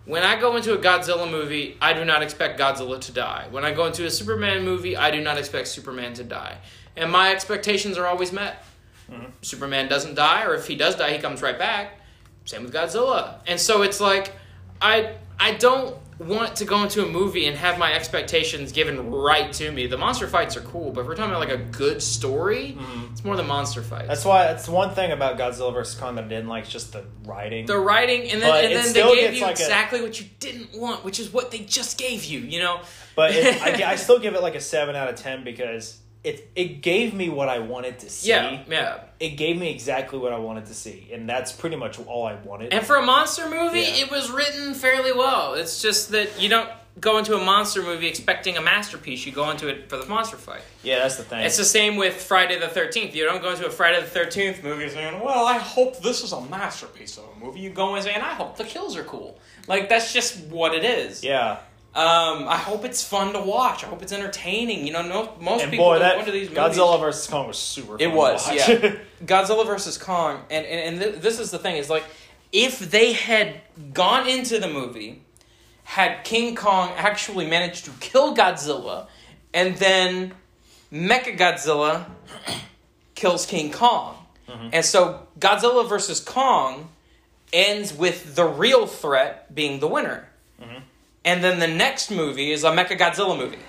When 0.06 0.24
I 0.24 0.40
go 0.40 0.56
into 0.56 0.74
a 0.74 0.78
Godzilla 0.78 1.30
movie, 1.30 1.78
I 1.82 1.94
do 1.94 2.04
not 2.04 2.24
expect 2.24 2.60
Godzilla 2.60 3.00
to 3.00 3.12
die. 3.12 3.48
When 3.52 3.64
I 3.64 3.72
go 3.74 3.86
into 3.86 4.06
a 4.06 4.10
Superman 4.10 4.64
movie, 4.64 4.98
I 4.98 5.12
do 5.12 5.22
not 5.22 5.38
expect 5.38 5.68
Superman 5.68 6.14
to 6.16 6.24
die. 6.24 6.58
And 6.98 7.12
my 7.12 7.32
expectations 7.32 7.98
are 7.98 8.08
always 8.08 8.32
met. 8.32 8.64
Mm-hmm. 9.12 9.26
Superman 9.42 9.88
doesn't 9.88 10.16
die, 10.16 10.46
or 10.46 10.56
if 10.56 10.68
he 10.68 10.76
does 10.76 10.96
die, 10.96 11.14
he 11.14 11.20
comes 11.20 11.42
right 11.42 11.58
back. 11.58 12.00
Same 12.46 12.64
with 12.64 12.74
Godzilla. 12.74 13.40
And 13.48 13.60
so 13.60 13.84
it's 13.84 14.02
like 14.02 14.34
I 14.82 15.16
I 15.40 15.54
don't 15.54 15.96
want 16.20 16.58
to 16.58 16.66
go 16.66 16.84
into 16.84 17.04
a 17.04 17.10
movie 17.10 17.46
and 17.46 17.58
have 17.58 17.80
my 17.80 17.94
expectations 17.94 18.74
given 18.74 19.10
right 19.10 19.52
to 19.54 19.72
me. 19.72 19.88
The 19.88 19.98
monster 19.98 20.28
fights 20.28 20.58
are 20.58 20.62
cool, 20.62 20.92
but 20.92 21.02
if 21.02 21.08
we're 21.08 21.16
talking 21.16 21.32
about 21.32 21.40
like 21.40 21.58
a 21.58 21.64
good 21.64 22.02
story, 22.02 22.76
mm-hmm. 22.78 23.14
it's 23.14 23.24
more 23.24 23.38
the 23.38 23.44
monster 23.44 23.82
fights. 23.82 24.10
That's 24.10 24.26
why 24.26 24.44
that's 24.44 24.68
one 24.68 24.94
thing 24.94 25.12
about 25.12 25.38
Godzilla 25.38 25.74
vs 25.74 25.96
Kong 26.00 26.16
that 26.16 26.26
I 26.26 26.28
didn't 26.28 26.50
like, 26.50 26.66
is 26.66 26.70
just 26.70 26.92
the 26.92 27.06
writing. 27.24 27.66
the 27.66 27.80
writing, 27.80 28.30
and 28.30 28.42
then 28.42 28.50
But 28.50 28.66
and 28.66 28.74
then 28.74 28.94
they 28.94 29.16
gave 29.16 29.34
you 29.34 29.42
like 29.42 29.60
a- 29.60 29.64
exactly 29.64 30.02
what 30.02 30.20
you 30.20 30.28
didn't 30.40 30.78
want, 30.78 31.06
which 31.06 31.20
is 31.20 31.32
what 31.32 31.52
they 31.52 31.60
just 31.60 31.98
gave 31.98 32.26
you. 32.26 32.40
You 32.40 32.60
know, 32.60 32.82
But 33.16 33.32
it, 33.32 33.62
I, 33.62 33.92
I 33.92 33.96
still 33.96 34.20
give 34.20 34.36
it 34.36 34.42
like 34.42 34.56
a 34.56 34.62
seven 34.62 34.96
out 34.96 35.08
of 35.08 35.16
ten 35.16 35.44
because 35.46 36.00
it 36.24 36.50
it 36.56 36.82
gave 36.82 37.14
me 37.14 37.30
what 37.30 37.48
I 37.50 37.60
wanted 37.60 38.00
to 38.00 38.10
see. 38.10 38.30
yeah, 38.30 38.64
yeah. 38.70 39.00
It 39.20 39.32
gave 39.32 39.58
me 39.58 39.70
exactly 39.72 40.18
what 40.20 40.34
I 40.34 40.38
wanted 40.38 40.66
to 40.68 40.74
see, 40.74 41.10
and 41.14 41.28
that's 41.30 41.52
pretty 41.52 41.76
much 41.76 42.00
all 42.00 42.26
I 42.26 42.36
wanted. 42.36 42.74
And 42.74 42.86
for 42.86 42.96
a 42.98 43.02
monster 43.06 43.50
movie, 43.50 43.80
Yeah. 43.82 44.04
it 44.06 44.12
was 44.12 44.30
written 44.30 44.74
fairly 44.74 45.12
well. 45.14 45.54
It's 45.56 45.82
just 45.82 46.12
that 46.12 46.40
you 46.42 46.50
don't 46.50 46.70
go 47.00 47.18
into 47.18 47.34
a 47.36 47.44
monster 47.44 47.82
movie 47.82 48.08
expecting 48.08 48.58
a 48.58 48.62
masterpiece. 48.62 49.26
You 49.26 49.32
go 49.32 49.50
into 49.52 49.70
it 49.70 49.90
for 49.90 49.96
the 49.98 50.06
monster 50.06 50.36
fight. 50.36 50.62
yeah, 50.84 51.00
that's 51.00 51.16
the 51.16 51.24
thing. 51.24 51.46
It's 51.46 51.56
the 51.58 51.64
same 51.66 51.96
with 51.96 52.16
Friday 52.22 52.60
the 52.60 52.68
Thirteenth. 52.68 53.16
You 53.16 53.24
don't 53.26 53.42
go 53.42 53.52
into 53.52 53.66
a 53.66 53.70
Friday 53.70 54.02
the 54.02 54.08
Thirteenth 54.08 54.62
movie 54.64 54.90
saying, 54.90 55.22
"Well, 55.22 55.46
I 55.46 55.58
hope 55.58 56.02
this 56.02 56.22
is 56.24 56.34
a 56.34 56.42
masterpiece 56.42 57.18
of 57.18 57.26
a 57.34 57.40
movie." 57.46 57.62
You 57.62 57.70
go 57.70 57.96
in 57.96 58.04
saying, 58.04 58.20
"I 58.22 58.34
hope 58.34 58.58
the 58.58 58.66
kills 58.66 58.98
are 58.98 59.04
cool." 59.06 59.40
Like 59.68 59.88
that's 59.88 60.12
just 60.14 60.38
what 60.48 60.74
it 60.74 60.84
is. 60.84 61.24
yeah, 61.24 61.60
Um, 61.96 62.48
I 62.48 62.56
hope 62.56 62.86
it's 62.86 63.04
fun 63.04 63.34
to 63.34 63.40
watch. 63.40 63.84
I 63.84 63.88
hope 63.88 64.04
it's 64.04 64.14
entertaining. 64.14 64.86
You 64.86 64.94
know, 64.94 65.02
no, 65.02 65.34
most 65.42 65.64
and 65.64 65.72
people 65.72 65.86
boy, 65.86 66.00
that 66.00 66.20
into 66.20 66.32
these 66.32 66.50
movies. 66.50 66.78
Godzilla 66.78 67.00
vs 67.00 67.28
Kong 67.28 67.48
was 67.48 67.58
super. 67.58 67.98
It 68.00 68.12
was, 68.12 68.48
yeah. 68.54 68.96
Godzilla 69.26 69.66
versus 69.66 69.98
Kong, 69.98 70.42
and 70.52 70.66
and, 70.66 71.02
and 71.02 71.02
th- 71.02 71.22
this 71.22 71.40
is 71.40 71.50
the 71.50 71.58
thing 71.58 71.78
is 71.78 71.90
like, 71.90 72.04
if 72.52 72.80
they 72.92 73.14
had 73.14 73.62
gone 73.94 74.28
into 74.28 74.60
the 74.60 74.68
movie, 74.68 75.24
had 75.84 76.24
King 76.24 76.56
Kong 76.56 76.92
actually 76.96 77.48
managed 77.48 77.86
to 77.86 77.92
kill 78.00 78.36
Godzilla, 78.36 79.08
and 79.52 79.76
then 79.78 80.34
Mecha 80.94 81.36
Godzilla 81.38 82.06
kills 83.16 83.48
King 83.48 83.72
Kong, 83.72 84.16
and 84.72 84.86
so 84.86 85.28
Godzilla 85.40 85.90
versus 85.90 86.20
Kong 86.20 86.90
ends 87.52 87.92
with 87.96 88.36
the 88.36 88.46
real 88.46 88.86
threat 88.86 89.54
being 89.56 89.80
the 89.80 89.88
winner, 89.88 90.30
and 91.26 91.44
then 91.44 91.60
the 91.60 91.68
next 91.68 92.12
movie 92.12 92.52
is 92.52 92.64
a 92.64 92.72
Mecha 92.72 92.98
Godzilla 92.98 93.38
movie, 93.38 93.60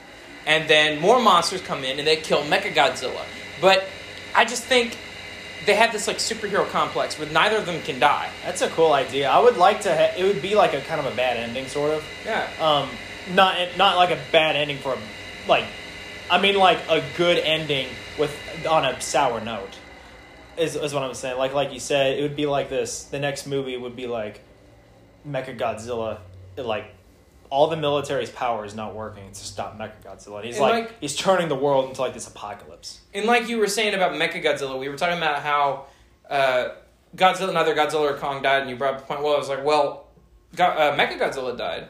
and 0.47 0.69
then 0.69 1.01
more 1.01 1.21
monsters 1.21 1.61
come 1.61 1.85
in 1.85 1.99
and 1.99 2.07
they 2.07 2.17
kill 2.17 2.43
Mecha 2.43 2.73
Godzilla, 2.73 3.25
but 3.61 3.85
I 4.35 4.45
just 4.45 4.65
think 4.65 4.97
they 5.67 5.75
have 5.75 5.93
this 5.93 6.07
like 6.07 6.17
superhero 6.17 6.67
complex 6.71 7.19
where 7.19 7.29
neither 7.31 7.57
of 7.57 7.67
them 7.67 7.83
can 7.83 7.99
die. 8.01 8.31
that's 8.45 8.63
a 8.63 8.69
cool 8.71 8.93
idea. 8.93 9.29
I 9.31 9.41
would 9.41 9.57
like 9.57 9.83
to. 9.83 9.95
Ha- 9.95 10.15
it 10.17 10.25
would 10.25 10.43
be 10.43 10.55
like 10.55 10.75
a 10.75 10.81
kind 10.83 11.01
of 11.01 11.13
a 11.13 11.15
bad 11.17 11.37
ending, 11.37 11.67
sort 11.67 11.93
of. 11.93 12.05
Yeah. 12.25 12.49
Um, 12.61 12.89
not 13.35 13.57
not 13.77 13.97
like 13.97 14.11
a 14.11 14.19
bad 14.33 14.57
ending 14.57 14.79
for 14.79 14.95
a, 14.95 14.99
like, 15.49 15.65
I 16.31 16.41
mean 16.41 16.55
like 16.57 16.79
a 16.89 17.05
good 17.17 17.39
ending 17.39 17.89
with 18.19 18.35
on 18.69 18.85
a 18.85 19.01
sour 19.01 19.41
note. 19.41 19.77
Is 20.57 20.77
is 20.77 20.95
what 20.95 21.03
I'm 21.03 21.15
saying. 21.15 21.39
Like 21.39 21.53
like 21.55 21.73
you 21.73 21.81
said, 21.81 22.19
it 22.19 22.23
would 22.23 22.37
be 22.37 22.47
like 22.47 22.69
this. 22.71 23.05
The 23.05 23.19
next 23.19 23.47
movie 23.47 23.77
would 23.77 23.97
be 23.97 24.07
like, 24.07 24.41
Mecha 25.29 25.59
Godzilla. 25.59 26.21
Like, 26.57 26.87
all 27.51 27.67
the 27.67 27.77
military's 27.77 28.31
power 28.31 28.65
is 28.65 28.75
not 28.75 28.95
working 28.95 29.29
to 29.31 29.35
stop 29.35 29.77
Mecha 29.79 29.93
Godzilla. 30.05 30.37
And 30.37 30.45
he's 30.47 30.55
And, 30.57 30.63
like, 30.63 30.85
like- 30.85 31.01
he's 31.01 31.17
turning 31.17 31.49
the 31.49 31.57
world 31.57 31.89
into 31.89 32.01
like 32.01 32.15
this 32.15 32.29
apocalypse. 32.29 33.01
And 33.13 33.27
like 33.27 33.49
you 33.49 33.59
were 33.59 33.67
saying 33.67 33.95
about 33.95 34.13
Mecha 34.13 34.43
Godzilla, 34.43 34.79
we 34.79 34.89
were 34.89 34.97
talking 34.97 35.19
about 35.19 35.41
how 35.43 35.87
uh, 36.31 36.69
Godzilla, 37.17 37.53
neither 37.53 37.75
Godzilla 37.75 38.11
or 38.13 38.17
Kong 38.17 38.41
died, 38.43 38.61
and 38.63 38.71
you 38.71 38.77
brought 38.77 38.95
up 38.95 39.01
the 39.01 39.07
point. 39.07 39.23
Well, 39.23 39.35
I 39.35 39.39
was 39.39 39.49
like, 39.49 39.65
well, 39.65 40.07
Go- 40.55 40.65
uh, 40.65 40.97
Mecha 40.97 41.19
Godzilla 41.19 41.57
died, 41.59 41.89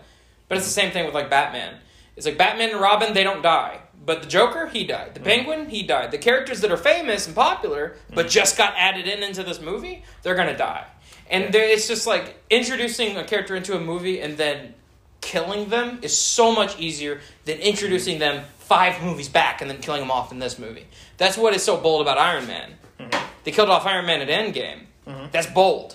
but 0.49 0.57
it's 0.59 0.67
the 0.67 0.73
same 0.73 0.93
thing 0.93 1.05
with 1.05 1.15
like 1.15 1.29
Batman. 1.31 1.75
It's 2.17 2.27
like 2.27 2.39
Batman 2.39 2.71
and 2.71 2.81
Robin, 2.81 3.13
they 3.15 3.23
don't 3.25 3.43
die, 3.43 3.81
but 4.05 4.23
the 4.23 4.29
Joker, 4.29 4.67
he 4.67 4.85
died. 4.85 5.15
The 5.15 5.21
Penguin, 5.21 5.69
he 5.71 5.83
died. 5.83 6.11
The 6.11 6.19
characters 6.19 6.61
that 6.63 6.71
are 6.71 6.77
famous 6.77 7.27
and 7.27 7.35
popular, 7.37 7.97
but 8.15 8.29
just 8.29 8.57
got 8.59 8.75
added 8.77 9.07
in 9.07 9.23
into 9.23 9.43
this 9.43 9.61
movie, 9.61 10.05
they're 10.23 10.35
gonna 10.35 10.57
die. 10.57 10.87
And 11.31 11.53
there, 11.55 11.65
it's 11.65 11.87
just 11.87 12.07
like 12.07 12.37
introducing 12.51 13.17
a 13.17 13.25
character 13.25 13.55
into 13.55 13.77
a 13.77 13.81
movie 13.81 14.21
and 14.21 14.37
then 14.37 14.75
killing 15.21 15.69
them 15.69 15.99
is 16.03 16.17
so 16.17 16.53
much 16.55 16.79
easier 16.79 17.21
than 17.45 17.59
introducing 17.59 18.19
them 18.19 18.45
five 18.59 19.03
movies 19.03 19.29
back 19.29 19.61
and 19.61 19.71
then 19.71 19.79
killing 19.81 20.01
them 20.01 20.11
off 20.11 20.33
in 20.33 20.39
this 20.39 20.59
movie. 20.59 20.87
That's 21.19 21.37
what 21.37 21.55
is 21.55 21.63
so 21.63 21.77
bold 21.77 22.03
about 22.03 22.19
Iron 22.19 22.47
Man. 22.47 22.71
Mm-hmm. 22.99 23.27
They 23.45 23.51
killed 23.51 23.69
off 23.71 23.87
Iron 23.87 24.07
Man 24.07 24.21
at 24.21 24.29
Endgame. 24.29 24.81
Mm-hmm. 25.07 25.27
That's 25.33 25.47
bold. 25.47 25.95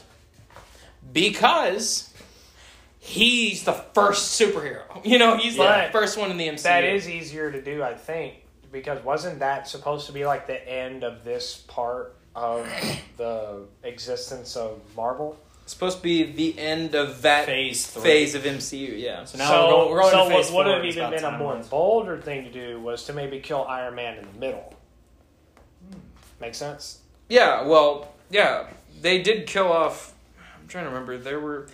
Because 1.13 2.13
he's 2.99 3.63
the 3.63 3.73
first 3.73 4.39
superhero. 4.39 4.81
You 5.05 5.19
know, 5.19 5.37
he's 5.37 5.55
Yeah. 5.55 5.87
the 5.87 5.91
first 5.91 6.17
one 6.17 6.31
in 6.31 6.37
the 6.37 6.47
MCU. 6.47 6.63
That 6.63 6.83
is 6.83 7.07
easier 7.09 7.51
to 7.51 7.61
do, 7.61 7.83
I 7.83 7.93
think, 7.93 8.35
because 8.71 9.03
wasn't 9.03 9.39
that 9.39 9.67
supposed 9.67 10.07
to 10.07 10.13
be 10.13 10.25
like 10.25 10.47
the 10.47 10.67
end 10.67 11.03
of 11.03 11.23
this 11.23 11.57
part 11.67 12.15
of 12.35 12.67
the 13.17 13.65
existence 13.83 14.55
of 14.55 14.79
Marvel? 14.95 15.37
Supposed 15.65 15.97
to 15.97 16.03
be 16.03 16.23
the 16.31 16.57
end 16.59 16.93
of 16.95 17.21
that 17.23 17.45
Phase 17.45 17.87
three. 17.87 18.01
phase 18.03 18.35
of 18.35 18.43
MCU, 18.43 18.99
yeah. 19.01 19.23
So 19.25 19.37
now 19.37 19.65
we're 19.65 19.69
going, 19.71 19.89
we're 19.91 19.99
going 20.01 20.11
so 20.11 20.29
to 20.29 20.35
phase 20.35 20.51
what 20.51 20.65
would 20.67 20.75
have 20.75 20.85
even 20.85 21.09
been 21.09 21.23
a 21.23 21.37
more 21.37 21.55
once. 21.55 21.67
bolder 21.67 22.19
thing 22.21 22.43
to 22.45 22.51
do 22.51 22.79
was 22.79 23.03
to 23.05 23.13
maybe 23.13 23.39
kill 23.39 23.63
Iron 23.67 23.95
Man 23.95 24.17
in 24.17 24.25
the 24.33 24.39
middle. 24.39 24.73
Make 26.39 26.55
sense? 26.55 26.99
Yeah, 27.29 27.63
well, 27.63 28.13
yeah, 28.29 28.67
they 29.01 29.21
did 29.21 29.47
kill 29.47 29.71
off. 29.71 30.13
I'm 30.61 30.67
trying 30.67 30.83
to 30.83 30.89
remember. 30.89 31.17
There 31.17 31.39
were 31.39 31.67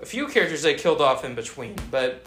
a 0.00 0.06
few 0.06 0.26
characters 0.28 0.62
they 0.62 0.74
killed 0.74 1.00
off 1.00 1.24
in 1.24 1.34
between, 1.34 1.76
but 1.90 2.24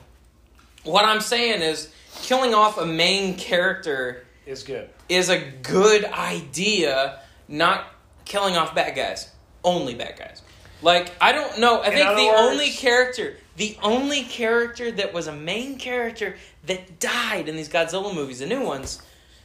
what 0.83 1.03
I'm 1.05 1.21
saying 1.21 1.61
is 1.61 1.91
killing 2.21 2.53
off 2.53 2.77
a 2.77 2.85
main 2.85 3.35
character 3.35 4.25
Is 4.45 4.63
good. 4.63 4.89
is 5.09 5.29
a 5.29 5.39
good 5.39 6.05
idea, 6.05 7.19
not 7.47 7.87
killing 8.25 8.55
off 8.55 8.73
bad 8.75 8.95
guys. 8.95 9.29
Only 9.63 9.93
bad 9.95 10.17
guys. 10.17 10.41
Like, 10.81 11.11
I 11.21 11.31
don't 11.31 11.59
know. 11.59 11.81
I 11.81 11.87
In 11.87 11.93
think 11.93 12.09
the 12.17 12.25
words- 12.27 12.39
only 12.41 12.69
character, 12.71 13.35
the 13.57 13.77
only 13.83 14.23
character 14.23 14.91
that 14.91 15.13
was 15.13 15.27
a 15.27 15.31
main 15.33 15.77
character 15.77 16.35
that 16.65 16.99
died 16.99 17.47
in 17.47 17.55
these 17.55 17.69
Godzilla 17.69 18.13
movies, 18.13 18.39
the 18.39 18.45
new 18.47 18.61
ones, 18.65 19.01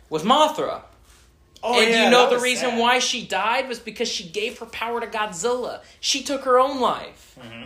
was 0.08 0.22
Mothra. 0.22 0.82
Oh, 1.62 1.80
and 1.80 1.90
yeah, 1.90 2.04
you 2.04 2.10
know 2.10 2.30
the 2.30 2.38
reason 2.38 2.70
sad. 2.70 2.78
why 2.78 2.98
she 3.00 3.26
died 3.26 3.68
was 3.68 3.78
because 3.78 4.08
she 4.08 4.28
gave 4.28 4.58
her 4.58 4.66
power 4.66 5.00
to 5.00 5.06
Godzilla. 5.06 5.80
She 6.00 6.22
took 6.22 6.42
her 6.42 6.58
own 6.60 6.80
life. 6.80 7.36
Mm-hmm. 7.40 7.64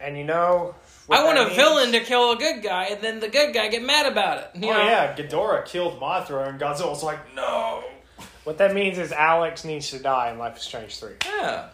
And 0.00 0.16
you 0.18 0.24
know, 0.24 0.74
I 1.08 1.22
want 1.24 1.38
a 1.38 1.44
means? 1.44 1.56
villain 1.56 1.92
to 1.92 2.00
kill 2.00 2.32
a 2.32 2.36
good 2.36 2.62
guy, 2.62 2.86
and 2.86 3.02
then 3.02 3.20
the 3.20 3.28
good 3.28 3.52
guy 3.54 3.68
get 3.68 3.82
mad 3.82 4.06
about 4.10 4.38
it. 4.38 4.50
Oh 4.56 4.58
know? 4.60 4.68
yeah, 4.68 5.14
Ghidorah 5.14 5.66
killed 5.66 6.00
Mothra, 6.00 6.48
and 6.48 6.60
Godzilla's 6.60 7.02
like, 7.02 7.18
no. 7.34 7.84
What 8.44 8.56
that 8.58 8.74
means 8.74 8.96
is 8.98 9.12
Alex 9.12 9.64
needs 9.66 9.90
to 9.90 9.98
die 9.98 10.30
in 10.32 10.38
Life 10.38 10.56
is 10.56 10.62
Strange 10.62 10.98
three. 10.98 11.12
Yeah. 11.26 11.68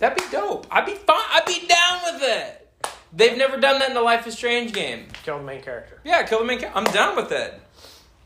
That'd 0.00 0.18
be 0.18 0.30
dope. 0.30 0.66
I'd 0.70 0.86
be 0.86 0.94
fine. 0.94 1.16
I'd 1.30 1.46
be 1.46 1.66
down 1.66 2.14
with 2.14 2.22
it. 2.22 2.68
They've 3.12 3.36
never 3.36 3.58
done 3.58 3.78
that 3.80 3.88
in 3.88 3.94
the 3.94 4.00
Life 4.00 4.26
is 4.26 4.34
Strange 4.34 4.72
game. 4.72 5.06
Kill 5.24 5.38
the 5.38 5.44
main 5.44 5.62
character. 5.62 6.00
Yeah, 6.04 6.22
kill 6.24 6.40
the 6.40 6.44
main 6.44 6.58
character. 6.58 6.78
I'm 6.78 6.92
down 6.92 7.16
with 7.16 7.32
it. 7.32 7.60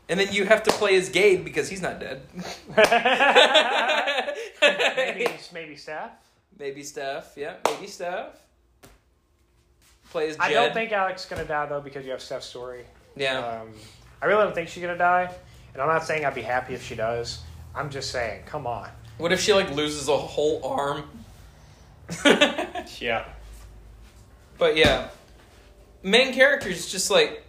And 0.07 0.19
then 0.19 0.31
you 0.31 0.45
have 0.45 0.63
to 0.63 0.71
play 0.71 0.95
as 0.95 1.09
Gabe 1.09 1.43
because 1.43 1.67
he's 1.67 1.81
not 1.81 1.99
dead. 1.99 2.21
maybe 4.61 5.27
maybe 5.53 5.75
Steph. 5.75 6.11
Maybe 6.57 6.83
Steph. 6.83 7.33
Yeah, 7.35 7.55
maybe 7.65 7.87
Steph. 7.87 8.39
Play 10.11 10.29
as 10.29 10.37
Jed. 10.37 10.45
I 10.45 10.53
don't 10.53 10.73
think 10.73 10.91
Alex 10.91 11.23
is 11.23 11.29
gonna 11.29 11.43
die 11.43 11.65
though 11.65 11.81
because 11.81 12.05
you 12.05 12.11
have 12.11 12.21
Steph's 12.21 12.45
story. 12.45 12.85
Yeah. 13.15 13.39
Um, 13.39 13.69
I 14.21 14.27
really 14.27 14.43
don't 14.43 14.53
think 14.53 14.69
she's 14.69 14.83
gonna 14.83 14.97
die, 14.97 15.33
and 15.73 15.81
I'm 15.81 15.89
not 15.89 16.05
saying 16.05 16.23
I'd 16.23 16.35
be 16.35 16.43
happy 16.43 16.75
if 16.75 16.83
she 16.83 16.95
does. 16.95 17.41
I'm 17.73 17.89
just 17.89 18.11
saying, 18.11 18.43
come 18.45 18.67
on. 18.67 18.89
What 19.17 19.31
if 19.31 19.41
she 19.41 19.53
like 19.53 19.71
loses 19.71 20.07
a 20.07 20.15
whole 20.15 20.63
arm? 20.63 21.09
Yeah. 22.99 23.25
But 24.57 24.77
yeah, 24.77 25.09
main 26.01 26.33
characters 26.33 26.89
just 26.89 27.11
like 27.11 27.43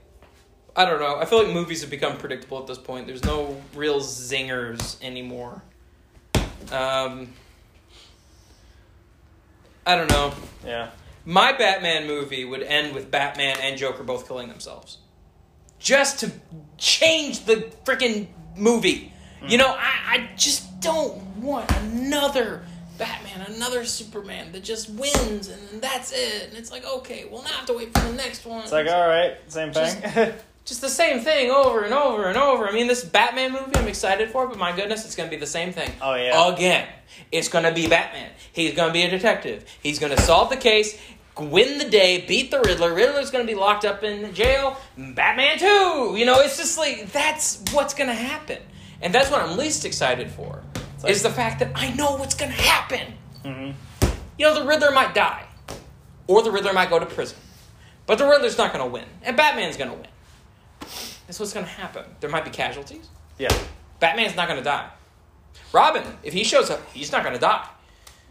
I 0.75 0.85
don't 0.85 1.01
know. 1.01 1.17
I 1.17 1.25
feel 1.25 1.43
like 1.43 1.53
movies 1.55 1.81
have 1.81 1.91
become 1.91 2.19
predictable 2.19 2.59
at 2.59 2.67
this 2.67 2.77
point. 2.79 3.07
There's 3.07 3.25
no 3.25 3.61
real 3.75 4.01
zingers 4.01 5.03
anymore. 5.03 5.63
Um, 6.71 7.33
I 9.87 9.97
don't 9.97 10.11
know. 10.11 10.35
Yeah. 10.65 10.91
My 11.25 11.53
Batman 11.53 12.07
movie 12.07 12.45
would 12.45 12.63
end 12.63 12.95
with 12.95 13.11
Batman 13.11 13.57
and 13.63 13.79
Joker 13.79 14.03
both 14.03 14.29
killing 14.29 14.49
themselves, 14.49 14.99
just 15.79 16.21
to 16.21 16.31
change 16.77 17.47
the 17.47 17.73
freaking 17.85 18.29
movie. 18.55 19.13
You 19.47 19.59
know, 19.59 19.69
I, 19.69 19.93
I 20.07 20.31
just 20.37 20.81
don't 20.81 21.17
want 21.37 21.71
another 21.71 22.65
Batman, 22.99 23.47
another 23.55 23.85
Superman 23.85 24.53
that 24.53 24.65
just 24.65 24.91
wins 24.91 25.49
and 25.49 25.83
that's 25.83 26.13
it. 26.13 26.49
And 26.49 26.57
it's 26.57 26.71
like, 26.71 26.87
okay, 26.87 27.27
we'll 27.31 27.43
now 27.43 27.51
have 27.51 27.67
to 27.67 27.75
wait 27.75 27.97
for 27.97 28.05
the 28.07 28.13
next 28.13 28.47
one. 28.47 28.63
It's 28.63 28.73
like, 28.73 28.89
all 28.89 29.07
right, 29.07 29.37
same 29.49 29.73
thing. 29.73 30.35
just 30.67 30.81
the 30.81 30.89
same 30.89 31.21
thing 31.21 31.51
over 31.51 31.85
and 31.85 31.95
over 31.95 32.27
and 32.27 32.37
over. 32.37 32.67
I 32.67 32.73
mean, 32.73 32.89
this 32.89 33.05
Batman 33.05 33.53
movie 33.53 33.77
I'm 33.77 33.87
excited 33.87 34.31
for, 34.31 34.47
but 34.49 34.59
my 34.59 34.75
goodness, 34.75 35.05
it's 35.05 35.15
going 35.15 35.31
to 35.31 35.35
be 35.35 35.39
the 35.39 35.47
same 35.47 35.73
thing. 35.73 35.91
Oh, 36.03 36.15
yeah. 36.17 36.53
Again, 36.53 36.89
it's 37.31 37.49
going 37.49 37.65
to 37.65 37.73
be 37.73 37.87
Batman. 37.87 38.31
He's 38.53 38.75
going 38.75 38.89
to 38.89 38.93
be 38.93 39.03
a 39.03 39.11
detective. 39.11 39.65
He's 39.81 39.99
going 39.99 40.15
to 40.15 40.21
solve 40.21 40.51
the 40.51 40.57
case, 40.57 40.99
win 41.39 41.79
the 41.79 41.89
day, 41.89 42.25
beat 42.27 42.51
the 42.51 42.61
Riddler. 42.61 42.93
Riddler's 42.93 43.31
going 43.31 43.47
to 43.47 43.53
be 43.53 43.59
locked 43.59 43.85
up 43.85 44.03
in 44.03 44.35
jail. 44.35 44.77
Batman 44.97 45.59
too. 45.59 46.17
You 46.19 46.27
know, 46.27 46.41
it's 46.41 46.57
just 46.57 46.79
like 46.79 47.13
that's 47.13 47.63
what's 47.73 47.95
going 47.95 48.09
to 48.09 48.15
happen, 48.15 48.59
and 49.01 49.15
that's 49.15 49.31
what 49.31 49.43
I'm 49.43 49.57
least 49.57 49.85
excited 49.85 50.31
for. 50.31 50.63
Like- 51.07 51.13
is 51.17 51.23
the 51.23 51.31
fact 51.31 51.59
that 51.61 51.73
I 51.75 51.91
know 51.93 52.17
what's 52.17 52.35
going 52.35 52.51
to 52.53 52.57
happen. 52.61 53.15
Mhm. 53.45 53.75
You 54.39 54.47
know, 54.47 54.55
the 54.55 54.67
Riddler 54.67 54.91
might 54.91 55.15
die, 55.15 55.45
or 56.27 56.43
the 56.43 56.51
Riddler 56.51 56.73
might 56.73 56.91
go 56.91 56.99
to 56.99 57.07
prison, 57.07 57.39
but 58.07 58.19
the 58.19 58.27
Riddler's 58.27 58.59
not 58.59 58.73
going 58.73 58.85
to 58.85 58.91
win, 58.91 59.07
and 59.23 59.37
Batman's 59.37 59.77
going 59.77 59.91
to 59.91 59.97
win. 59.97 60.09
That's 61.27 61.41
what's 61.41 61.53
going 61.53 61.67
to 61.67 61.73
happen. 61.73 62.05
There 62.21 62.31
might 62.31 62.45
be 62.45 62.51
casualties. 62.51 63.09
yeah. 63.39 63.49
Batman's 63.99 64.37
not 64.37 64.47
going 64.47 64.59
to 64.59 64.65
die. 64.65 64.91
Robin, 65.73 66.05
if 66.23 66.35
he 66.35 66.45
shows 66.45 66.69
up, 66.71 66.81
he's 66.93 67.11
not 67.11 67.23
going 67.23 67.33
to 67.35 67.41
die. 67.41 67.67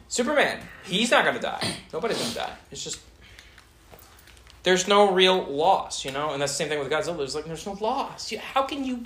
Superman, 0.08 0.60
he's 0.84 1.10
not 1.10 1.24
going 1.26 1.36
to 1.36 1.42
die. 1.42 1.76
Nobody's 1.92 2.18
going 2.20 2.30
to 2.30 2.36
die. 2.38 2.54
It's 2.72 2.84
just 2.84 3.00
there's 4.64 4.88
no 4.88 5.12
real 5.12 5.44
loss, 5.44 6.06
you 6.06 6.12
know. 6.12 6.32
And 6.34 6.42
that's 6.42 6.52
the 6.54 6.58
same 6.58 6.70
thing 6.70 6.80
with 6.80 6.90
Godzilla. 6.92 7.18
There's 7.18 7.34
like 7.36 7.46
there's 7.46 7.66
no 7.66 7.74
loss. 7.74 8.32
How 8.54 8.64
can 8.64 8.84
you 8.86 9.06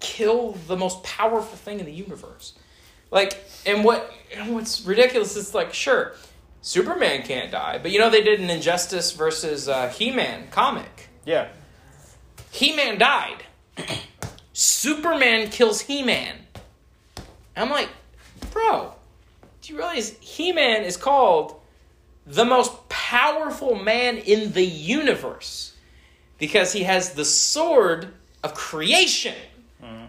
kill 0.00 0.52
the 0.68 0.76
most 0.76 1.02
powerful 1.02 1.56
thing 1.56 1.80
in 1.80 1.86
the 1.86 1.92
universe? 1.92 2.52
Like, 3.10 3.44
and 3.64 3.84
what 3.84 4.12
and 4.34 4.54
what's 4.54 4.82
ridiculous 4.82 5.36
is 5.36 5.54
like, 5.54 5.72
sure, 5.72 6.14
Superman 6.62 7.22
can't 7.22 7.50
die, 7.50 7.78
but 7.80 7.90
you 7.90 7.98
know 7.98 8.10
they 8.10 8.22
did 8.22 8.40
an 8.40 8.50
Injustice 8.50 9.12
versus 9.12 9.68
uh, 9.68 9.88
He-Man 9.88 10.48
comic. 10.50 11.08
Yeah. 11.24 11.48
He 12.50 12.74
Man 12.74 12.98
died. 12.98 13.44
Superman 14.52 15.50
kills 15.50 15.82
He 15.82 16.02
Man. 16.02 16.36
I'm 17.56 17.70
like, 17.70 17.88
bro, 18.50 18.94
do 19.62 19.72
you 19.72 19.78
realize 19.78 20.16
He 20.20 20.52
Man 20.52 20.82
is 20.82 20.96
called 20.96 21.60
the 22.26 22.44
most 22.44 22.88
powerful 22.88 23.76
man 23.76 24.18
in 24.18 24.52
the 24.52 24.64
universe 24.64 25.74
because 26.38 26.72
he 26.72 26.82
has 26.82 27.12
the 27.12 27.24
sword 27.24 28.08
of 28.42 28.54
creation? 28.54 29.36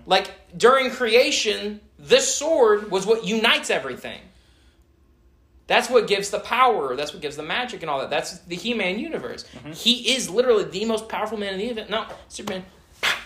Like, 0.06 0.32
during 0.57 0.90
creation, 0.90 1.82
this 1.99 2.34
sword 2.34 2.91
was 2.91 3.06
what 3.06 3.26
unites 3.26 3.69
everything. 3.69 4.19
That's 5.68 5.90
what 5.90 6.07
gives 6.07 6.30
the 6.30 6.40
power. 6.40 6.95
That's 6.95 7.11
what 7.11 7.22
gives 7.22 7.36
the 7.36 7.44
magic 7.44 7.82
and 7.82 7.90
all 7.90 7.99
that. 7.99 8.10
That's 8.10 8.40
the 8.40 8.56
He-Man 8.56 8.99
universe. 8.99 9.44
Mm-hmm. 9.53 9.72
He 9.74 10.15
is 10.15 10.30
literally 10.30 10.64
the 10.64 10.86
most 10.86 11.10
powerful 11.10 11.38
man 11.38 11.53
in 11.53 11.60
the 11.60 11.65
universe. 11.65 11.90
No, 11.90 12.06
Superman, 12.30 12.64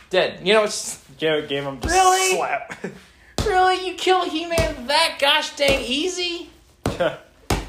dead. 0.10 0.39
You 0.45 0.53
know, 0.53 0.64
it's 0.64 1.03
Gave, 1.19 1.48
gave 1.48 1.64
him 1.64 1.80
just 1.80 1.93
Really? 1.93 2.35
slap. 2.35 2.84
really 3.45 3.88
you 3.88 3.93
kill 3.93 4.27
He-Man 4.27 4.88
that 4.88 5.18
gosh 5.19 5.56
dang 5.56 5.84
easy. 5.84 6.49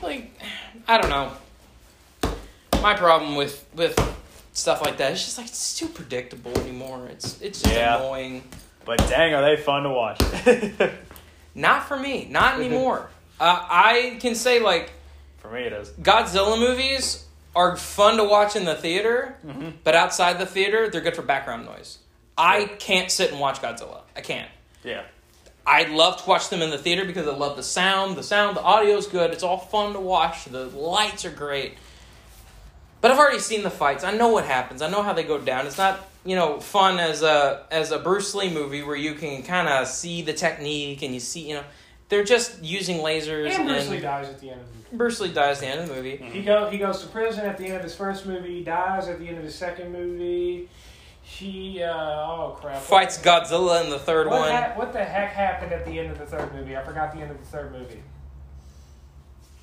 Like, 0.02 0.36
I 0.88 0.98
don't 1.00 1.10
know. 1.10 1.30
My 2.82 2.94
problem 2.94 3.36
with 3.36 3.64
with 3.72 3.96
stuff 4.52 4.82
like 4.82 4.96
that 4.96 5.12
is 5.12 5.24
just 5.24 5.38
like 5.38 5.46
it's 5.46 5.78
too 5.78 5.86
predictable 5.86 6.50
anymore. 6.58 7.06
It's 7.08 7.40
it's 7.40 7.62
just 7.62 7.72
Yeah. 7.72 7.98
annoying. 7.98 8.42
But 8.84 8.98
dang, 9.08 9.34
are 9.34 9.42
they 9.42 9.60
fun 9.60 9.84
to 9.84 9.90
watch? 9.90 10.20
Not 11.54 11.86
for 11.86 11.98
me. 11.98 12.26
Not 12.30 12.58
anymore. 12.58 13.10
uh, 13.40 13.66
I 13.68 14.16
can 14.20 14.34
say 14.34 14.60
like 14.60 14.92
For 15.38 15.50
me, 15.50 15.62
it 15.62 15.72
is. 15.72 15.90
Godzilla 15.90 16.58
movies 16.58 17.26
are 17.54 17.76
fun 17.76 18.16
to 18.16 18.24
watch 18.24 18.56
in 18.56 18.64
the 18.64 18.74
theater, 18.74 19.36
but 19.84 19.94
outside 19.94 20.38
the 20.38 20.46
theater, 20.46 20.88
they're 20.88 21.02
good 21.02 21.16
for 21.16 21.22
background 21.22 21.66
noise. 21.66 21.98
I 22.36 22.64
can't 22.78 23.10
sit 23.10 23.30
and 23.30 23.38
watch 23.38 23.60
Godzilla. 23.60 24.00
I 24.16 24.22
can't. 24.22 24.48
Yeah. 24.82 25.02
I 25.66 25.84
love 25.84 26.22
to 26.22 26.28
watch 26.28 26.48
them 26.48 26.62
in 26.62 26.70
the 26.70 26.78
theater 26.78 27.04
because 27.04 27.28
I 27.28 27.34
love 27.34 27.56
the 27.56 27.62
sound. 27.62 28.16
The 28.16 28.22
sound, 28.22 28.56
the 28.56 28.62
audio's 28.62 29.06
good. 29.06 29.30
It's 29.32 29.42
all 29.42 29.58
fun 29.58 29.92
to 29.92 30.00
watch. 30.00 30.46
The 30.46 30.66
lights 30.66 31.24
are 31.24 31.30
great. 31.30 31.74
But 33.00 33.10
I've 33.10 33.18
already 33.18 33.38
seen 33.38 33.62
the 33.62 33.70
fights. 33.70 34.02
I 34.02 34.12
know 34.12 34.28
what 34.28 34.44
happens. 34.44 34.82
I 34.82 34.88
know 34.88 35.02
how 35.02 35.12
they 35.12 35.22
go 35.22 35.38
down. 35.38 35.66
It's 35.66 35.78
not, 35.78 36.08
you 36.24 36.36
know, 36.36 36.60
fun 36.60 37.00
as 37.00 37.22
a 37.22 37.66
as 37.70 37.90
a 37.90 37.98
Bruce 37.98 38.34
Lee 38.34 38.52
movie 38.52 38.82
where 38.82 38.96
you 38.96 39.14
can 39.14 39.42
kind 39.42 39.68
of 39.68 39.86
see 39.86 40.22
the 40.22 40.32
technique 40.32 41.02
and 41.02 41.12
you 41.14 41.20
see, 41.20 41.48
you 41.48 41.54
know, 41.54 41.64
they're 42.08 42.24
just 42.24 42.62
using 42.62 42.98
lasers 42.98 43.50
And 43.50 43.66
Bruce 43.66 43.82
and 43.82 43.90
Lee 43.90 44.00
dies 44.00 44.28
at 44.28 44.38
the 44.40 44.50
end 44.50 44.60
of 44.60 44.66
the 44.68 44.72
movie. 44.74 44.96
Bruce 44.96 45.20
Lee 45.20 45.32
dies 45.32 45.56
at 45.56 45.60
the 45.62 45.66
end 45.68 45.80
of 45.80 45.88
the 45.88 45.94
movie. 45.94 46.16
He 46.18 46.42
go 46.42 46.68
he 46.70 46.78
goes 46.78 47.00
to 47.00 47.06
prison 47.08 47.46
at 47.46 47.56
the 47.58 47.66
end 47.66 47.76
of 47.76 47.82
his 47.82 47.94
first 47.94 48.26
movie. 48.26 48.58
He 48.58 48.64
dies 48.64 49.08
at 49.08 49.18
the 49.18 49.28
end 49.28 49.38
of 49.38 49.44
his 49.44 49.54
second 49.54 49.92
movie. 49.92 50.68
He 51.22 51.82
uh, 51.82 51.92
oh 51.94 52.58
crap. 52.60 52.80
Fights 52.82 53.18
Godzilla 53.18 53.82
in 53.84 53.90
the 53.90 53.98
third 53.98 54.26
What, 54.26 54.40
one. 54.40 54.50
ha- 54.50 54.72
what 54.74 54.92
the 54.92 55.02
heck 55.04 55.30
happened 55.30 55.72
at 55.72 55.84
the 55.86 55.98
end 55.98 56.10
of 56.10 56.18
the 56.18 56.26
third 56.26 56.52
movie? 56.52 56.76
I 56.76 56.82
forgot 56.84 57.12
the 57.12 57.20
end 57.20 57.30
of 57.30 57.38
the 57.38 57.46
third 57.46 57.72
movie. 57.72 58.02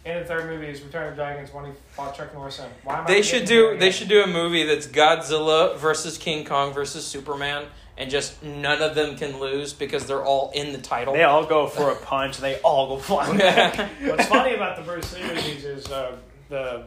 End 0.09 0.19
of 0.21 0.27
the 0.27 0.33
third 0.33 0.47
movie 0.49 0.67
is 0.67 0.81
Return 0.81 1.07
of 1.07 1.15
the 1.15 1.21
Dragons 1.21 1.53
when 1.53 1.65
he 1.65 1.71
fought 1.91 2.15
Chuck 2.15 2.33
Norris. 2.33 2.59
and- 2.59 2.71
Why 2.83 2.97
am 2.99 3.03
I 3.03 3.07
They 3.07 3.21
should 3.21 3.41
forgetting 3.47 3.73
do 3.73 3.77
they 3.77 3.91
should 3.91 4.07
do 4.09 4.23
a 4.23 4.27
movie 4.27 4.63
that's 4.63 4.87
Godzilla 4.87 5.77
versus 5.77 6.17
King 6.17 6.45
Kong 6.45 6.73
versus 6.73 7.05
Superman 7.05 7.65
and 7.97 8.09
just 8.09 8.41
none 8.41 8.81
of 8.81 8.95
them 8.95 9.17
can 9.17 9.39
lose 9.39 9.73
because 9.73 10.07
they're 10.07 10.23
all 10.23 10.51
in 10.55 10.71
the 10.71 10.79
title. 10.79 11.13
They 11.13 11.23
all 11.25 11.45
go 11.45 11.67
for 11.67 11.91
a 11.91 11.95
punch 11.95 12.37
they 12.37 12.57
all 12.61 12.95
go 12.95 12.97
flying 12.97 13.37
back. 13.37 13.77
What's 14.01 14.25
funny 14.25 14.55
about 14.55 14.77
the 14.77 14.83
Bruce 14.83 15.13
Lee 15.13 15.21
movies 15.23 15.63
is 15.65 15.91
uh, 15.91 16.15
the 16.49 16.85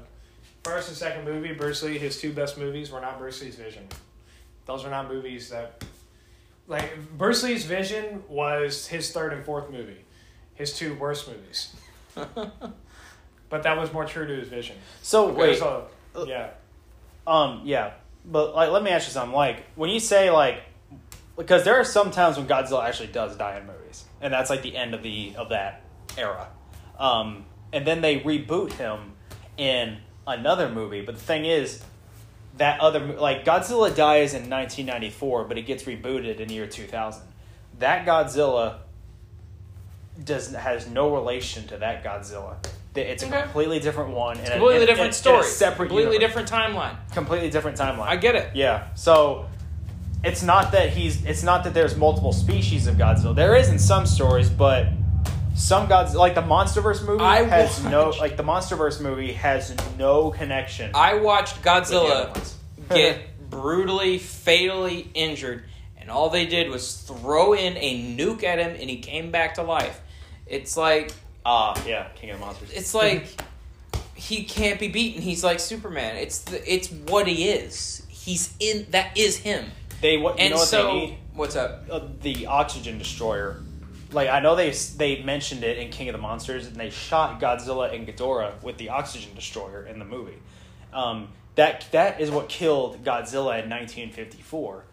first 0.64 0.88
and 0.88 0.96
second 0.96 1.24
movie, 1.24 1.52
Bruce 1.52 1.82
Lee, 1.82 1.98
his 1.98 2.20
two 2.20 2.32
best 2.32 2.58
movies 2.58 2.90
were 2.90 3.00
not 3.00 3.18
Bruce 3.18 3.40
Lee's 3.42 3.56
vision. 3.56 3.86
Those 4.66 4.84
are 4.84 4.90
not 4.90 5.08
movies 5.08 5.50
that. 5.50 5.84
Like, 6.68 6.92
Bruce 7.18 7.42
Lee's 7.42 7.64
vision 7.64 8.22
was 8.28 8.86
his 8.86 9.10
third 9.12 9.32
and 9.32 9.44
fourth 9.44 9.70
movie, 9.70 10.04
his 10.54 10.72
two 10.72 10.94
worst 10.94 11.28
movies. 11.28 11.74
but 13.52 13.64
that 13.64 13.76
was 13.78 13.92
more 13.92 14.06
true 14.06 14.26
to 14.26 14.34
his 14.34 14.48
vision. 14.48 14.74
So 15.02 15.30
wait, 15.30 15.60
Because, 15.60 15.84
uh, 16.16 16.24
yeah. 16.24 16.48
um, 17.26 17.60
yeah, 17.64 17.92
but 18.24 18.54
like, 18.54 18.70
let 18.70 18.82
me 18.82 18.90
ask 18.90 19.06
you 19.06 19.12
something. 19.12 19.34
Like, 19.34 19.64
when 19.74 19.90
you 19.90 20.00
say 20.00 20.30
like, 20.30 20.62
because 21.36 21.62
there 21.62 21.78
are 21.78 21.84
some 21.84 22.10
times 22.10 22.38
when 22.38 22.46
Godzilla 22.46 22.82
actually 22.82 23.08
does 23.08 23.36
die 23.36 23.58
in 23.58 23.66
movies, 23.66 24.06
and 24.22 24.32
that's 24.32 24.48
like 24.48 24.62
the 24.62 24.74
end 24.74 24.94
of 24.94 25.02
the 25.02 25.34
of 25.36 25.50
that 25.50 25.82
era. 26.16 26.48
Um, 26.98 27.44
and 27.74 27.86
then 27.86 28.00
they 28.00 28.20
reboot 28.20 28.72
him 28.72 29.12
in 29.58 29.98
another 30.26 30.70
movie. 30.70 31.02
But 31.02 31.16
the 31.16 31.20
thing 31.20 31.44
is, 31.44 31.84
that 32.56 32.80
other 32.80 33.00
like 33.00 33.44
Godzilla 33.44 33.94
dies 33.94 34.32
in 34.32 34.48
1994, 34.48 35.44
but 35.44 35.58
it 35.58 35.66
gets 35.66 35.82
rebooted 35.82 36.40
in 36.40 36.48
year 36.48 36.66
2000. 36.66 37.22
That 37.80 38.06
Godzilla 38.06 38.78
does 40.24 40.54
has 40.54 40.88
no 40.88 41.14
relation 41.14 41.66
to 41.66 41.76
that 41.76 42.02
Godzilla. 42.02 42.56
It's 42.94 43.22
a 43.22 43.26
Okay. 43.26 43.42
completely 43.42 43.80
different 43.80 44.10
one. 44.10 44.36
And 44.38 44.48
a- 44.48 44.50
completely 44.52 44.76
and- 44.76 44.86
different 44.86 45.06
and- 45.06 45.14
story. 45.14 45.36
and 45.38 45.44
a 45.46 45.48
separate, 45.48 45.86
completely 45.88 46.14
universe. 46.14 46.44
different 46.44 46.50
timeline. 46.76 46.96
completely 47.14 47.50
different 47.50 47.78
timeline. 47.78 48.06
I 48.08 48.16
get 48.16 48.34
it. 48.34 48.50
Yeah. 48.54 48.82
So 48.94 49.46
it's 50.24 50.42
not 50.42 50.72
that 50.72 50.90
he's 50.90 51.24
it's 51.24 51.42
not 51.42 51.64
that 51.64 51.74
there's 51.74 51.96
multiple 51.96 52.32
species 52.32 52.86
of 52.86 52.96
Godzilla. 52.96 53.34
There 53.34 53.56
is 53.56 53.68
in 53.70 53.78
some 53.78 54.04
stories, 54.06 54.48
but 54.50 54.88
some 55.54 55.86
gods 55.86 56.14
like 56.14 56.34
the 56.34 56.42
MonsterVerse 56.42 57.06
movie 57.06 57.22
I 57.24 57.42
has 57.44 57.82
no 57.84 58.10
like 58.20 58.36
the 58.36 58.42
MonsterVerse 58.44 59.00
movie 59.00 59.32
has 59.32 59.74
no 59.98 60.30
connection. 60.30 60.90
I 60.94 61.14
watched 61.14 61.56
with 61.56 61.64
the 61.64 61.70
other 61.72 62.30
Godzilla 62.30 62.52
get 62.90 63.18
brutally, 63.50 64.18
fatally 64.18 65.10
injured, 65.14 65.64
and 65.98 66.10
all 66.10 66.30
they 66.30 66.46
did 66.46 66.70
was 66.70 66.94
throw 66.94 67.52
in 67.54 67.76
a 67.76 68.16
nuke 68.16 68.44
at 68.44 68.58
him, 68.58 68.70
and 68.78 68.88
he 68.90 68.96
came 68.98 69.30
back 69.30 69.54
to 69.54 69.62
life. 69.62 70.00
It's 70.46 70.76
like 70.76 71.12
Ah, 71.44 71.80
yeah, 71.86 72.08
King 72.14 72.30
of 72.30 72.38
the 72.38 72.44
Monsters. 72.46 72.70
it's 72.72 72.94
like 72.94 73.26
he 74.14 74.44
can't 74.44 74.78
be 74.78 74.88
beaten. 74.88 75.22
He's 75.22 75.42
like 75.42 75.58
Superman. 75.60 76.16
It's 76.16 76.38
the, 76.40 76.72
it's 76.72 76.88
what 76.90 77.26
he 77.26 77.48
is. 77.48 78.06
He's 78.08 78.54
in 78.60 78.86
that 78.90 79.16
is 79.18 79.38
him. 79.38 79.70
they 80.00 80.16
what 80.16 80.38
you 80.38 80.44
And 80.44 80.50
know 80.52 80.58
what 80.58 80.68
so 80.68 80.84
they 80.86 80.92
need 81.00 81.18
what's 81.34 81.56
up? 81.56 81.84
uh, 81.90 82.00
the 82.20 82.46
oxygen 82.46 82.98
destroyer 82.98 83.60
like 84.12 84.28
I 84.28 84.40
know 84.40 84.54
they 84.54 84.70
they 84.70 85.22
mentioned 85.22 85.64
it 85.64 85.78
in 85.78 85.90
King 85.90 86.08
of 86.08 86.12
the 86.12 86.20
Monsters, 86.20 86.66
and 86.66 86.76
they 86.76 86.90
shot 86.90 87.40
Godzilla 87.40 87.92
and 87.94 88.06
Ghidorah 88.06 88.62
with 88.62 88.76
the 88.76 88.90
oxygen 88.90 89.34
destroyer 89.34 89.84
in 89.86 89.98
the 89.98 90.04
movie. 90.04 90.36
Um, 90.92 91.28
that 91.54 91.86
that 91.92 92.20
is 92.20 92.30
what 92.30 92.48
killed 92.48 93.02
Godzilla 93.04 93.62
in 93.62 93.70
1954. 93.70 94.84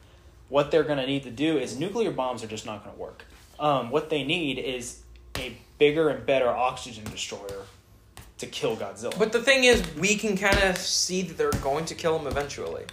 What 0.48 0.72
they're 0.72 0.84
going 0.84 0.98
to 0.98 1.06
need 1.06 1.24
to 1.24 1.32
do 1.32 1.58
is 1.58 1.78
nuclear 1.78 2.12
bombs 2.12 2.44
are 2.44 2.48
just 2.48 2.66
not 2.66 2.84
going 2.84 2.96
to 2.96 3.02
work. 3.02 3.26
Um, 3.60 3.92
what 3.92 4.10
they 4.10 4.24
need 4.24 4.58
is 4.58 5.02
a 5.38 5.56
bigger 5.80 6.10
and 6.10 6.26
better 6.26 6.48
oxygen 6.50 7.04
destroyer 7.06 7.64
to 8.38 8.46
kill 8.46 8.78
Godzilla. 8.78 9.18
But 9.18 9.32
the 9.32 9.42
thing 9.42 9.64
is, 9.64 9.84
we 9.96 10.16
can 10.16 10.38
kind 10.38 10.60
of 10.64 10.78
see 10.78 11.24
that 11.24 11.38
they're 11.38 11.50
going 11.64 11.86
to 11.86 11.96
kill 11.96 12.20
him 12.20 12.28
eventually. 12.28 12.86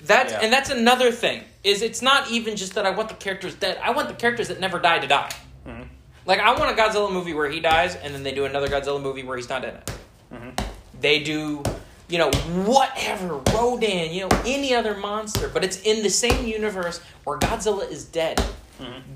That's 0.00 0.32
Yeah. 0.32 0.40
and 0.42 0.52
that's 0.52 0.68
another 0.68 1.10
thing. 1.10 1.44
Is 1.62 1.80
it's 1.80 2.02
not 2.02 2.30
even 2.30 2.56
just 2.56 2.74
that 2.74 2.84
I 2.84 2.90
want 2.90 3.08
the 3.08 3.14
characters 3.14 3.54
dead. 3.54 3.78
I 3.82 3.90
want 3.90 4.08
the 4.08 4.14
characters 4.14 4.48
that 4.48 4.60
never 4.60 4.78
die 4.78 4.98
to 4.98 5.06
die. 5.06 5.30
Mhm. 5.66 5.86
Like 6.26 6.40
I 6.40 6.52
want 6.52 6.70
a 6.78 6.80
Godzilla 6.80 7.10
movie 7.10 7.32
where 7.32 7.48
he 7.50 7.60
dies, 7.60 7.94
and 7.96 8.14
then 8.14 8.22
they 8.22 8.32
do 8.32 8.44
another 8.44 8.68
Godzilla 8.68 9.00
movie 9.00 9.22
where 9.22 9.36
he's 9.36 9.48
not 9.48 9.64
in 9.64 9.70
it. 9.70 9.90
Mhm. 10.32 10.58
They 11.00 11.20
do, 11.20 11.62
you 12.08 12.18
know, 12.18 12.30
whatever 12.64 13.36
Rodan, 13.54 14.12
you 14.12 14.28
know, 14.28 14.36
any 14.44 14.74
other 14.74 14.94
monster, 14.94 15.48
but 15.48 15.64
it's 15.64 15.80
in 15.82 16.02
the 16.02 16.10
same 16.10 16.46
universe 16.46 17.00
where 17.24 17.38
Godzilla 17.38 17.90
is 17.90 18.04
dead, 18.04 18.42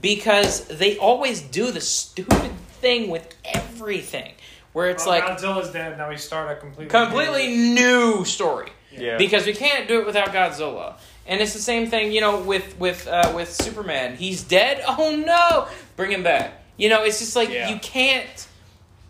because 0.01 0.65
they 0.69 0.97
always 0.99 1.41
do 1.43 1.71
the 1.71 1.81
stupid 1.81 2.51
thing 2.81 3.11
with 3.11 3.35
everything, 3.45 4.33
where 4.73 4.91
it's 4.91 5.07
Well, 5.07 5.21
like 5.21 5.39
Godzilla's 5.39 5.71
dead. 5.73 5.99
Now 5.99 6.09
we 6.09 6.17
start 6.17 6.51
a 6.51 6.61
completely 6.61 6.91
completely 6.91 7.49
new 7.57 8.25
story 8.25 8.71
yeah, 8.91 9.17
because 9.17 9.47
we 9.47 9.53
can't 9.53 9.87
do 9.89 10.01
it 10.01 10.07
without 10.07 10.29
Godzilla. 10.29 10.95
And 11.27 11.41
it's 11.43 11.53
the 11.53 11.61
same 11.61 11.89
thing, 11.91 12.11
you 12.13 12.21
know, 12.23 12.41
with 12.41 12.79
with 12.79 13.07
uh, 13.07 13.33
with 13.35 13.53
Superman. 13.53 14.17
He's 14.17 14.43
dead. 14.43 14.83
Oh 14.89 15.15
no, 15.15 15.69
bring 15.97 16.11
him 16.13 16.23
back. 16.23 16.53
You 16.77 16.89
know, 16.89 17.03
it's 17.05 17.19
just 17.19 17.37
like 17.37 17.51
Yeah. 17.51 17.69
you 17.69 17.79
can't. 17.81 18.47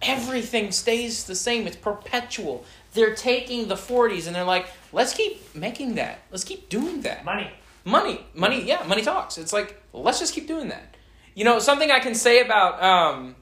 Everything 0.01 0.71
stays 0.71 1.25
the 1.25 1.35
same. 1.35 1.67
It's 1.67 1.77
perpetual. 1.77 2.65
They're 2.95 3.15
taking 3.15 3.69
the 3.69 3.75
'40s 3.75 4.27
and 4.27 4.35
they're 4.35 4.45
like, 4.45 4.67
let's 4.93 5.13
keep 5.13 5.55
making 5.55 5.97
that. 5.97 6.21
Let's 6.31 6.45
keep 6.45 6.69
doing 6.69 7.03
that. 7.03 7.25
money. 7.25 7.51
Money, 7.85 8.21
money, 8.35 8.63
yeah, 8.65 8.83
money 8.87 9.03
talks. 9.03 9.39
It's 9.39 9.53
like 9.53 9.81
let's 9.93 10.19
just 10.19 10.35
keep 10.35 10.47
doing 10.47 10.69
that. 10.69 10.97
You 11.35 11.45
know, 11.45 11.59
something 11.59 11.91
I 11.91 12.01
can 12.01 12.15
say 12.15 12.41
about 12.41 12.83
um, 12.83 13.35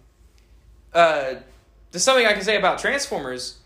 uh, 0.94 1.34
there's 1.90 2.04
something 2.04 2.26
I 2.26 2.32
can 2.32 2.42
say 2.42 2.56
about 2.56 2.78
Transformers 2.78 3.58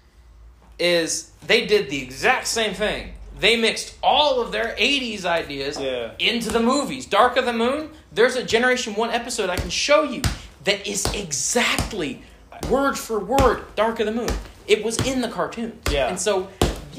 is 0.78 1.30
they 1.46 1.66
did 1.66 1.90
the 1.90 2.02
exact 2.02 2.46
same 2.46 2.74
thing. 2.74 3.12
They 3.38 3.56
mixed 3.56 3.96
all 4.02 4.40
of 4.40 4.52
their 4.52 4.74
80s 4.78 5.24
ideas 5.24 5.78
Yeah. 5.78 6.12
into 6.18 6.50
the 6.50 6.60
movies. 6.60 7.06
Dark 7.06 7.36
of 7.36 7.46
the 7.46 7.52
Moon, 7.52 7.90
there's 8.12 8.36
a 8.36 8.42
Generation 8.42 8.94
1 8.94 9.10
episode 9.10 9.48
I 9.50 9.56
can 9.56 9.70
show 9.70 10.02
you 10.02 10.22
that 10.64 10.86
is 10.86 11.06
exactly 11.14 12.22
word 12.68 12.98
for 12.98 13.18
word 13.18 13.64
Dark 13.76 13.98
of 14.00 14.06
the 14.06 14.12
Moon. 14.12 14.28
It 14.66 14.84
was 14.84 14.98
in 15.06 15.20
the 15.22 15.28
cartoons. 15.28 15.74
Yeah. 15.90 16.08
And 16.08 16.20
so, 16.20 16.48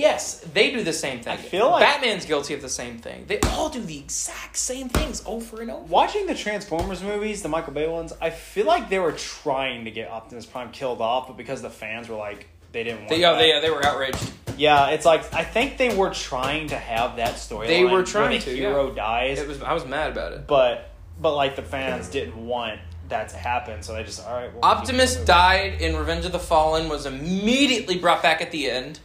yes, 0.01 0.39
they 0.53 0.71
do 0.71 0.83
the 0.83 0.91
same 0.93 1.21
thing. 1.21 1.33
I 1.33 1.37
feel 1.37 1.69
like- 1.71 1.81
Batman's 1.81 2.25
guilty 2.25 2.53
of 2.53 2.61
the 2.61 2.69
same 2.69 2.97
thing. 2.97 3.25
They 3.27 3.39
all 3.41 3.69
do 3.69 3.81
the 3.81 3.97
exact 3.97 4.57
same 4.57 4.89
things 4.89 5.23
over 5.25 5.61
and 5.61 5.71
over. 5.71 5.83
Watching 5.83 6.25
the 6.27 6.35
Transformers 6.35 7.01
movies, 7.01 7.41
the 7.41 7.49
Michael 7.49 7.73
Bay 7.73 7.87
ones, 7.87 8.11
I 8.19 8.31
feel 8.31 8.65
like 8.65 8.89
they 8.89 8.99
were 8.99 9.13
trying 9.13 9.85
to 9.85 9.91
get 9.91 10.09
Optimus 10.09 10.45
Prime 10.45 10.71
killed 10.71 11.01
off, 11.01 11.27
but 11.27 11.37
because 11.37 11.61
the 11.61 11.69
fans 11.69 12.09
were 12.09 12.17
like, 12.17 12.47
they 12.71 12.83
didn't 12.83 12.99
want. 12.99 13.09
They, 13.09 13.19
yeah, 13.19 13.33
that. 13.33 13.39
they, 13.39 13.61
they 13.61 13.69
were 13.69 13.85
outraged. 13.85 14.31
Yeah, 14.57 14.89
it's 14.89 15.05
like 15.05 15.33
I 15.33 15.43
think 15.43 15.77
they 15.77 15.95
were 15.95 16.11
trying 16.11 16.67
to 16.67 16.77
have 16.77 17.17
that 17.17 17.37
story. 17.37 17.67
They 17.67 17.83
were 17.83 17.91
where 17.91 18.03
trying 18.03 18.39
the 18.39 18.45
to, 18.45 18.55
hero 18.55 18.91
dies, 18.93 19.39
It 19.39 19.47
was 19.47 19.61
I 19.61 19.73
was 19.73 19.85
mad 19.85 20.11
about 20.11 20.33
it. 20.33 20.47
but 20.47 20.89
but 21.19 21.35
like 21.35 21.55
the 21.55 21.63
fans 21.63 22.07
didn't 22.09 22.37
want 22.37 22.79
that 23.09 23.29
to 23.29 23.37
happen, 23.37 23.83
so 23.83 23.93
they 23.93 24.03
just 24.03 24.25
all 24.25 24.33
right. 24.33 24.53
Well, 24.53 24.63
Optimus 24.63 25.15
died 25.17 25.81
in 25.81 25.95
Revenge 25.97 26.25
of 26.25 26.31
the 26.31 26.39
Fallen, 26.39 26.87
was 26.89 27.05
immediately 27.05 27.97
brought 27.97 28.21
back 28.23 28.41
at 28.41 28.51
the 28.51 28.69
end, 28.69 28.99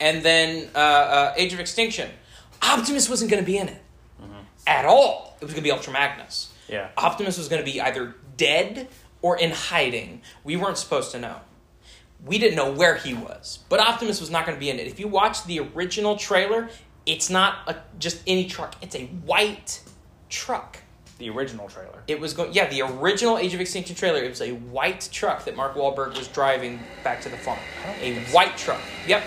and 0.00 0.22
then 0.22 0.68
uh, 0.74 0.78
uh, 0.78 1.34
Age 1.36 1.52
of 1.52 1.60
Extinction. 1.60 2.10
Optimus 2.62 3.08
wasn't 3.08 3.30
going 3.30 3.42
to 3.42 3.46
be 3.46 3.56
in 3.58 3.68
it 3.68 3.82
at 4.66 4.84
all. 4.84 5.36
It 5.40 5.44
was 5.44 5.52
going 5.52 5.62
to 5.62 5.68
be 5.68 5.70
Ultra 5.70 5.92
Magnus. 5.92 6.52
Yeah. 6.68 6.88
Optimus 6.96 7.38
was 7.38 7.48
going 7.48 7.64
to 7.64 7.70
be 7.70 7.80
either 7.80 8.14
dead 8.36 8.88
or 9.22 9.38
in 9.38 9.50
hiding. 9.50 10.22
We 10.44 10.56
weren't 10.56 10.78
supposed 10.78 11.10
to 11.12 11.18
know. 11.18 11.36
We 12.24 12.38
didn't 12.38 12.56
know 12.56 12.70
where 12.72 12.96
he 12.96 13.14
was, 13.14 13.60
but 13.70 13.80
Optimus 13.80 14.20
was 14.20 14.30
not 14.30 14.44
going 14.44 14.56
to 14.56 14.60
be 14.60 14.68
in 14.68 14.78
it. 14.78 14.86
If 14.86 15.00
you 15.00 15.08
watch 15.08 15.44
the 15.44 15.60
original 15.60 16.16
trailer, 16.16 16.68
it's 17.06 17.30
not 17.30 17.56
a, 17.66 17.76
just 17.98 18.22
any 18.26 18.46
truck. 18.46 18.76
It's 18.82 18.94
a 18.94 19.06
white 19.06 19.80
truck. 20.28 20.78
the 21.18 21.30
original 21.30 21.68
trailer. 21.68 22.02
It 22.06 22.20
was 22.20 22.34
going, 22.34 22.52
yeah, 22.52 22.68
the 22.68 22.82
original 22.82 23.38
Age 23.38 23.54
of 23.54 23.60
Extinction 23.60 23.96
trailer. 23.96 24.22
It 24.22 24.28
was 24.28 24.40
a 24.42 24.52
white 24.52 25.08
truck 25.10 25.44
that 25.46 25.56
Mark 25.56 25.74
Wahlberg 25.74 26.16
was 26.16 26.28
driving 26.28 26.80
back 27.02 27.20
to 27.22 27.28
the 27.30 27.36
farm. 27.38 27.58
A 28.02 28.20
white 28.32 28.56
truck. 28.56 28.80
Yep. 29.06 29.22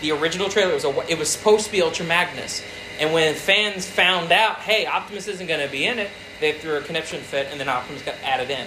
The 0.00 0.12
original 0.12 0.48
trailer 0.48 0.74
was 0.74 0.84
a, 0.84 1.10
it 1.10 1.18
was 1.18 1.28
supposed 1.28 1.66
to 1.66 1.72
be 1.72 1.82
Ultra 1.82 2.06
Magnus, 2.06 2.62
and 3.00 3.12
when 3.12 3.34
fans 3.34 3.86
found 3.86 4.30
out, 4.32 4.58
hey, 4.58 4.86
Optimus 4.86 5.26
isn't 5.28 5.46
going 5.46 5.64
to 5.64 5.70
be 5.70 5.86
in 5.86 5.98
it, 5.98 6.10
they 6.40 6.52
threw 6.52 6.76
a 6.76 6.80
conniption 6.80 7.20
fit, 7.20 7.48
and 7.50 7.58
then 7.60 7.68
Optimus 7.68 8.02
got 8.02 8.14
added 8.22 8.50
in, 8.50 8.66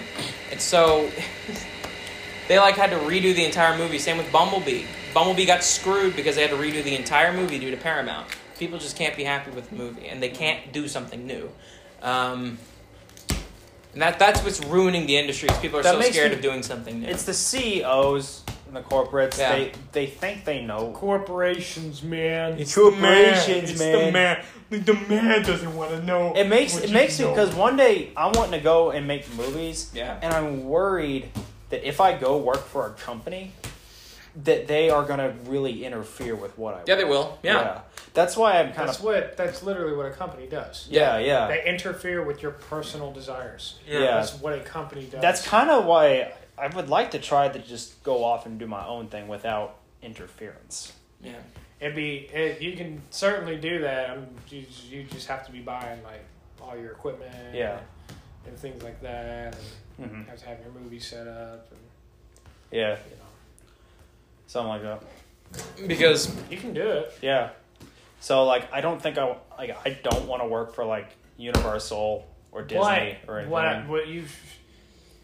and 0.50 0.60
so 0.60 1.10
they 2.48 2.58
like 2.58 2.74
had 2.76 2.90
to 2.90 2.96
redo 2.96 3.34
the 3.34 3.44
entire 3.44 3.76
movie. 3.78 3.98
Same 3.98 4.18
with 4.18 4.30
Bumblebee. 4.30 4.84
Bumblebee 5.14 5.46
got 5.46 5.62
screwed 5.64 6.16
because 6.16 6.36
they 6.36 6.42
had 6.42 6.50
to 6.50 6.56
redo 6.56 6.82
the 6.82 6.96
entire 6.96 7.32
movie 7.32 7.58
due 7.58 7.70
to 7.70 7.76
Paramount. 7.76 8.26
People 8.58 8.78
just 8.78 8.96
can't 8.96 9.16
be 9.16 9.24
happy 9.24 9.50
with 9.50 9.70
the 9.70 9.76
movie, 9.76 10.08
and 10.08 10.22
they 10.22 10.28
can't 10.28 10.72
do 10.72 10.86
something 10.88 11.26
new. 11.26 11.50
Um, 12.02 12.58
and 13.92 14.00
that 14.00 14.18
that's 14.18 14.42
what's 14.42 14.64
ruining 14.64 15.06
the 15.06 15.16
industry. 15.18 15.48
Is 15.50 15.58
people 15.58 15.78
are 15.78 15.82
That 15.82 15.94
so 15.94 16.10
scared 16.10 16.30
me- 16.30 16.36
of 16.36 16.42
doing 16.42 16.62
something 16.62 17.00
new. 17.00 17.06
It's 17.08 17.24
the 17.24 17.34
CEOs 17.34 18.41
the 18.74 18.82
corporates. 18.82 19.38
Yeah. 19.38 19.52
They 19.52 19.72
they 19.92 20.06
think 20.06 20.44
they 20.44 20.64
know. 20.64 20.92
Corporations, 20.92 22.02
man. 22.02 22.58
It's 22.58 22.74
corporations, 22.74 23.70
It's 23.70 23.78
man. 23.78 24.06
the 24.06 24.12
man. 24.12 24.44
The 24.70 24.94
man 25.08 25.42
doesn't 25.42 25.74
want 25.76 25.90
to 25.90 26.02
know. 26.02 26.32
It 26.34 26.48
makes 26.48 26.74
what 26.74 26.84
it 26.84 26.88
you 26.88 26.94
makes 26.94 27.18
me 27.20 27.26
because 27.26 27.54
one 27.54 27.76
day 27.76 28.10
I'm 28.16 28.32
wanting 28.32 28.58
to 28.58 28.64
go 28.64 28.90
and 28.90 29.06
make 29.06 29.32
movies. 29.34 29.90
Yeah. 29.94 30.18
And 30.22 30.32
I'm 30.32 30.64
worried 30.64 31.28
that 31.70 31.86
if 31.86 32.00
I 32.00 32.16
go 32.16 32.38
work 32.38 32.64
for 32.64 32.86
a 32.86 32.90
company, 32.90 33.52
that 34.44 34.66
they 34.66 34.88
are 34.88 35.04
gonna 35.04 35.34
really 35.44 35.84
interfere 35.84 36.34
with 36.34 36.56
what 36.56 36.74
I. 36.74 36.80
yeah, 36.86 36.94
they 36.94 37.04
will. 37.04 37.38
Yeah. 37.42 37.80
That's 38.14 38.36
why 38.36 38.58
I'm 38.60 38.72
kind 38.72 38.88
That's 38.88 38.98
of. 38.98 39.04
what. 39.04 39.36
That's 39.36 39.62
literally 39.62 39.96
what 39.96 40.06
a 40.06 40.10
company 40.10 40.46
does. 40.46 40.86
Yeah, 40.90 41.18
yeah. 41.18 41.48
They 41.48 41.64
interfere 41.66 42.22
with 42.22 42.42
your 42.42 42.52
personal 42.52 43.10
desires. 43.12 43.78
Yeah. 43.86 43.98
Yeah. 43.98 44.04
That's 44.16 44.34
what 44.34 44.52
a 44.54 44.60
company 44.60 45.04
does. 45.04 45.20
That's 45.22 45.46
kind 45.46 45.70
of 45.70 45.84
why 45.86 46.32
I 46.58 46.68
would 46.68 46.88
like 46.88 47.10
to 47.12 47.18
try 47.18 47.48
to 47.48 47.58
just 47.58 48.02
go 48.02 48.24
off 48.24 48.46
and 48.46 48.58
do 48.58 48.66
my 48.66 48.86
own 48.86 49.08
thing 49.08 49.28
without 49.28 49.76
interference. 50.02 50.92
Yeah. 51.22 51.32
It'd 51.80 51.96
be. 51.96 52.28
It, 52.32 52.62
you 52.62 52.76
can 52.76 53.02
certainly 53.10 53.56
do 53.56 53.80
that. 53.80 54.10
Um, 54.10 54.26
you, 54.48 54.64
you 54.88 55.02
just 55.04 55.26
have 55.26 55.44
to 55.46 55.52
be 55.52 55.60
buying 55.60 56.02
like 56.04 56.24
all 56.60 56.76
your 56.76 56.92
equipment. 56.92 57.54
Yeah. 57.54 57.80
And 58.46 58.56
things 58.56 58.82
like 58.82 59.00
that, 59.02 59.56
and 59.98 60.10
hmm 60.10 60.22
have 60.22 60.38
to 60.38 60.46
have 60.46 60.58
your 60.60 60.72
movie 60.80 60.98
set 60.98 61.28
up, 61.28 61.68
and 61.70 61.80
Yeah, 62.72 62.96
you 63.08 63.16
know 63.16 63.22
something 64.46 64.68
like 64.68 64.82
that. 64.82 65.02
Because 65.86 66.34
you 66.50 66.56
can 66.56 66.72
do 66.72 66.86
it. 66.88 67.12
Yeah. 67.22 67.50
So 68.20 68.44
like, 68.44 68.72
I 68.72 68.80
don't 68.80 69.00
think 69.00 69.18
I 69.18 69.36
like. 69.58 69.76
I 69.86 69.90
don't 70.02 70.26
want 70.26 70.42
to 70.42 70.48
work 70.48 70.74
for 70.74 70.84
like 70.84 71.10
Universal 71.36 72.26
or 72.52 72.62
Disney 72.62 72.78
what, 72.80 73.16
or 73.28 73.38
anything. 73.38 73.50
what 73.50 73.88
what 73.88 74.08
you 74.08 74.24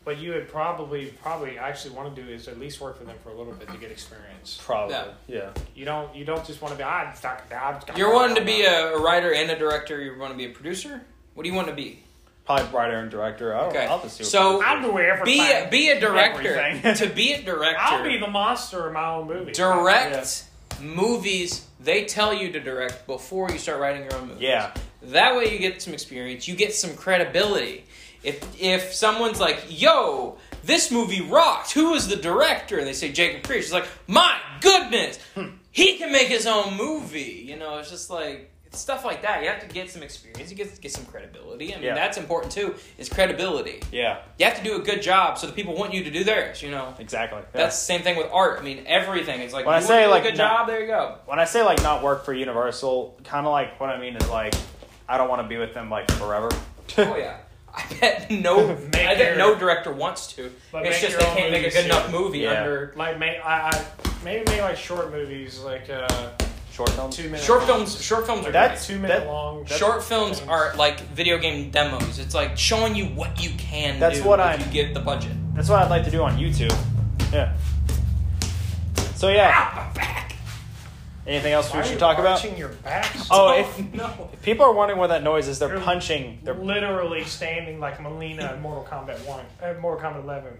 what 0.08 0.16
you 0.18 0.30
would 0.32 0.48
probably 0.48 1.12
probably 1.22 1.58
actually 1.58 1.94
want 1.94 2.16
to 2.16 2.22
do 2.22 2.26
is 2.30 2.48
at 2.48 2.58
least 2.58 2.80
work 2.80 2.96
for 2.96 3.04
them 3.04 3.14
for 3.22 3.28
a 3.28 3.34
little 3.34 3.52
bit 3.52 3.68
to 3.68 3.76
get 3.76 3.90
experience. 3.90 4.58
Probably. 4.64 4.94
Yeah. 4.94 5.10
Yeah. 5.26 5.50
You 5.74 5.84
don't 5.84 6.16
you 6.16 6.24
don't 6.24 6.46
just 6.46 6.62
want 6.62 6.72
to 6.72 6.78
be 6.78 6.82
ah 6.82 7.12
stuck 7.12 7.46
down. 7.50 7.78
you're 7.94 8.14
wanting 8.14 8.36
to 8.36 8.44
be 8.44 8.62
a, 8.62 8.94
a 8.94 8.98
writer 9.02 9.34
and 9.34 9.50
a 9.50 9.58
director. 9.58 10.00
You 10.02 10.18
want 10.18 10.32
to 10.32 10.38
be 10.38 10.46
a 10.46 10.48
producer. 10.48 11.02
What 11.34 11.42
do 11.42 11.50
you 11.50 11.54
want 11.54 11.68
to 11.68 11.74
be? 11.74 12.02
Probably 12.46 12.74
writer 12.74 12.96
and 13.00 13.10
director. 13.10 13.54
I 13.54 13.60
don't, 13.60 13.68
Okay. 13.68 13.84
I'll 13.86 14.00
just 14.00 14.16
see 14.16 14.22
what 14.22 14.30
So- 14.30 14.62
I'll 14.62 14.80
do 14.80 14.98
everything. 14.98 15.24
Be 15.26 15.40
a, 15.52 15.68
be 15.70 15.88
a 15.90 16.00
director. 16.00 16.94
To 16.94 17.06
be 17.10 17.34
a 17.34 17.42
director. 17.52 17.76
I'll 17.78 18.02
be 18.02 18.16
the 18.16 18.28
monster 18.28 18.86
in 18.88 18.94
my 18.94 19.10
own 19.10 19.26
movie. 19.28 19.52
direct 19.52 20.46
movies 20.80 21.66
they 21.80 22.06
tell 22.06 22.32
you 22.32 22.50
to 22.52 22.60
direct 22.60 23.06
before 23.06 23.50
you 23.50 23.58
start 23.58 23.78
writing 23.78 24.04
your 24.04 24.14
own 24.14 24.28
movies. 24.28 24.42
Yeah. 24.42 24.72
That 25.02 25.36
way 25.36 25.52
you 25.52 25.58
get 25.58 25.82
some 25.82 25.92
experience, 25.92 26.48
you 26.48 26.56
get 26.56 26.74
some 26.74 26.94
credibility. 26.96 27.84
If 28.22 28.60
if 28.60 28.92
someone's 28.92 29.40
like, 29.40 29.64
"Yo, 29.68 30.38
this 30.64 30.90
movie 30.90 31.20
rocked. 31.22 31.72
Who 31.72 31.90
was 31.90 32.08
the 32.08 32.16
director?" 32.16 32.78
and 32.78 32.86
they 32.86 32.92
say 32.92 33.12
Jacob 33.12 33.42
Creech, 33.44 33.64
it's 33.64 33.72
like, 33.72 33.86
"My 34.06 34.36
goodness, 34.60 35.18
hmm. 35.34 35.50
he 35.70 35.98
can 35.98 36.10
make 36.12 36.28
his 36.28 36.46
own 36.46 36.76
movie." 36.76 37.44
You 37.48 37.56
know, 37.56 37.78
it's 37.78 37.90
just 37.90 38.10
like 38.10 38.50
it's 38.66 38.80
stuff 38.80 39.04
like 39.04 39.22
that. 39.22 39.42
You 39.42 39.48
have 39.48 39.60
to 39.60 39.68
get 39.68 39.88
some 39.90 40.02
experience. 40.02 40.50
You 40.50 40.56
get 40.56 40.74
to 40.74 40.80
get 40.80 40.92
some 40.92 41.06
credibility. 41.06 41.72
I 41.72 41.76
mean, 41.76 41.84
Yeah. 41.86 41.94
that's 41.94 42.18
important 42.18 42.52
too. 42.52 42.74
Is 42.98 43.08
credibility. 43.08 43.80
Yeah. 43.92 44.18
You 44.38 44.44
have 44.46 44.58
to 44.58 44.64
do 44.64 44.76
a 44.76 44.80
good 44.80 45.00
job 45.00 45.38
so 45.38 45.46
the 45.46 45.54
people 45.54 45.74
want 45.74 45.94
you 45.94 46.04
to 46.04 46.10
do 46.10 46.22
theirs. 46.24 46.60
You 46.60 46.70
know. 46.72 46.92
Exactly. 46.98 47.38
Yeah. 47.38 47.46
That's 47.62 47.78
the 47.78 47.84
same 47.84 48.02
thing 48.02 48.16
with 48.18 48.26
art. 48.32 48.58
I 48.58 48.62
mean, 48.62 48.82
everything. 48.86 49.40
It's 49.40 49.54
like 49.54 49.64
When 49.64 49.74
I 49.76 49.80
say, 49.80 50.06
like, 50.06 50.24
a 50.24 50.30
good 50.30 50.38
not- 50.38 50.50
job. 50.58 50.66
There 50.66 50.80
you 50.82 50.86
go. 50.88 51.18
when 51.26 51.38
I 51.38 51.44
say 51.44 51.62
like 51.62 51.82
not 51.82 52.02
work 52.02 52.24
for 52.26 52.34
Universal, 52.34 53.18
kind 53.24 53.46
of 53.46 53.52
like 53.52 53.78
what 53.80 53.88
I 53.90 53.98
mean 53.98 54.16
is 54.16 54.28
like 54.28 54.54
I 55.08 55.16
don't 55.16 55.28
want 55.30 55.40
to 55.40 55.48
be 55.48 55.56
with 55.56 55.72
them 55.72 55.88
like 55.88 56.10
forever. 56.10 56.50
Oh 56.98 57.16
yeah. 57.16 57.36
I 57.74 57.84
bet 58.00 58.30
no. 58.30 58.66
Make 58.92 58.94
I 59.06 59.14
bet 59.14 59.18
your- 59.18 59.36
no 59.36 59.54
director 59.58 59.92
wants 59.92 60.28
to. 60.34 60.50
But 60.72 60.86
It's 60.86 61.00
just 61.00 61.18
they 61.18 61.24
can't 61.24 61.50
make 61.52 61.66
a 61.66 61.70
good 61.70 61.80
too. 61.80 61.86
enough 61.86 62.10
movie 62.10 62.40
Yeah. 62.40 62.60
under. 62.62 62.92
Like, 62.96 63.18
make, 63.18 63.38
I, 63.44 63.70
I, 63.70 63.84
maybe 64.24 64.44
make 64.50 64.60
like 64.60 64.76
short 64.76 65.10
movies, 65.12 65.60
like 65.60 65.88
uh, 65.90 66.30
Short 66.72 66.90
films. 66.90 67.16
two 67.16 67.24
minutes. 67.24 67.44
Short 67.44 67.64
films. 67.64 68.00
Short 68.02 68.24
films 68.26 68.46
are 68.46 68.52
That's- 68.52 68.86
two 68.86 68.98
minute 68.98 69.20
that- 69.20 69.26
long. 69.26 69.64
Short 69.66 70.02
films 70.02 70.38
things. 70.38 70.48
are 70.48 70.74
like 70.76 71.00
video 71.10 71.38
game 71.38 71.70
demos. 71.70 72.18
It's 72.18 72.34
like 72.34 72.56
showing 72.58 72.94
you 72.94 73.06
what 73.06 73.42
you 73.42 73.50
can 73.58 73.98
That's 74.00 74.18
do 74.20 74.24
what 74.24 74.38
if 74.40 74.46
I'm- 74.46 74.60
you 74.60 74.66
get 74.72 74.94
the 74.94 75.00
budget. 75.00 75.32
That's 75.54 75.68
what 75.68 75.82
I'd 75.82 75.90
like 75.90 76.04
to 76.04 76.10
do 76.10 76.22
on 76.22 76.38
YouTube. 76.38 76.72
Yeah. 77.32 77.52
So 79.16 79.28
yeah. 79.28 79.92
Anything 81.28 81.52
else 81.52 81.70
Why 81.70 81.76
we 81.76 81.80
are 81.80 81.84
should 81.84 81.92
you 81.92 81.98
talk 81.98 82.18
about? 82.18 82.58
your 82.58 82.70
back. 82.70 83.14
Oh, 83.30 83.48
Oh, 83.54 83.60
if, 83.60 83.78
no. 83.94 84.30
if 84.32 84.40
people 84.42 84.64
are 84.64 84.72
wondering 84.72 84.98
what 84.98 85.08
that 85.08 85.22
noise 85.22 85.46
is, 85.46 85.58
they're 85.58 85.68
You're 85.68 85.80
punching. 85.80 86.40
They're 86.42 86.54
literally 86.54 87.22
standing 87.24 87.78
like 87.80 87.98
Mileena 87.98 88.54
in 88.54 88.62
Mortal 88.62 88.84
Kombat 88.90 89.22
One, 89.26 89.44
uh, 89.62 89.74
Mortal 89.78 90.10
Kombat 90.10 90.22
Eleven. 90.24 90.54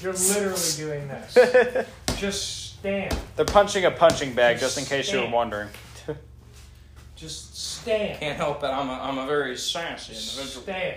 You're 0.00 0.12
literally 0.12 0.56
doing 0.76 1.08
this. 1.08 1.86
Just 2.18 2.74
stand. 2.78 3.16
they're 3.34 3.44
punching 3.44 3.84
a 3.84 3.90
punching 3.90 4.32
bag, 4.34 4.58
just 4.60 4.78
in 4.78 4.84
case 4.84 5.12
you 5.12 5.20
were 5.20 5.28
wondering. 5.30 5.68
Just 7.16 7.54
stand. 7.80 8.18
Can't 8.20 8.36
help 8.36 8.62
it. 8.62 8.68
I'm 8.68 8.88
a, 8.88 8.92
I'm 8.92 9.18
a 9.18 9.26
very 9.26 9.56
sassy 9.56 10.12
individual. 10.14 10.62
Stand. 10.62 10.96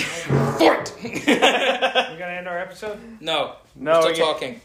Fort. 0.00 0.92
We 1.02 1.10
gonna 1.20 2.34
end 2.36 2.48
our 2.48 2.58
episode? 2.58 2.98
no. 3.20 3.56
No, 3.74 3.92
We're 3.92 4.00
still 4.00 4.10
we 4.12 4.16
get- 4.16 4.24
talking. 4.24 4.60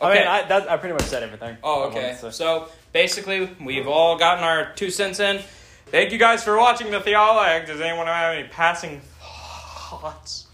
I 0.00 0.10
Okay. 0.10 0.18
mean, 0.18 0.28
I, 0.28 0.42
that, 0.48 0.70
I 0.70 0.76
pretty 0.76 0.92
much 0.94 1.04
said 1.04 1.22
everything. 1.22 1.56
Oh, 1.62 1.84
okay. 1.84 2.02
wanted 2.02 2.20
to. 2.20 2.32
So 2.32 2.68
basically, 2.92 3.48
we've 3.64 3.86
all 3.86 4.18
gotten 4.18 4.42
our 4.42 4.72
two 4.74 4.90
cents 4.90 5.20
in. 5.20 5.40
Thank 5.86 6.10
you 6.12 6.18
guys 6.18 6.42
for 6.42 6.56
watching 6.58 6.90
the 6.90 6.98
Theologue. 7.00 7.66
Does 7.66 7.80
anyone 7.80 8.06
have 8.08 8.34
any 8.36 8.48
passing 8.48 9.00
thoughts? 9.20 10.46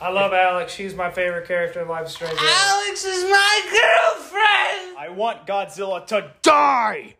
I 0.00 0.10
love 0.10 0.32
Alex. 0.32 0.72
She's 0.72 0.94
my 0.94 1.10
favorite 1.10 1.46
character 1.46 1.80
in 1.82 1.88
Life 1.88 2.06
is 2.06 2.12
Strange. 2.12 2.38
Alex 2.40 3.04
is 3.04 3.24
my 3.24 3.60
girlfriend. 3.64 4.96
I 4.98 5.08
want 5.14 5.46
Godzilla 5.46 6.06
to 6.08 6.30
die! 6.42 7.14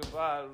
Goodbye. 0.00 0.44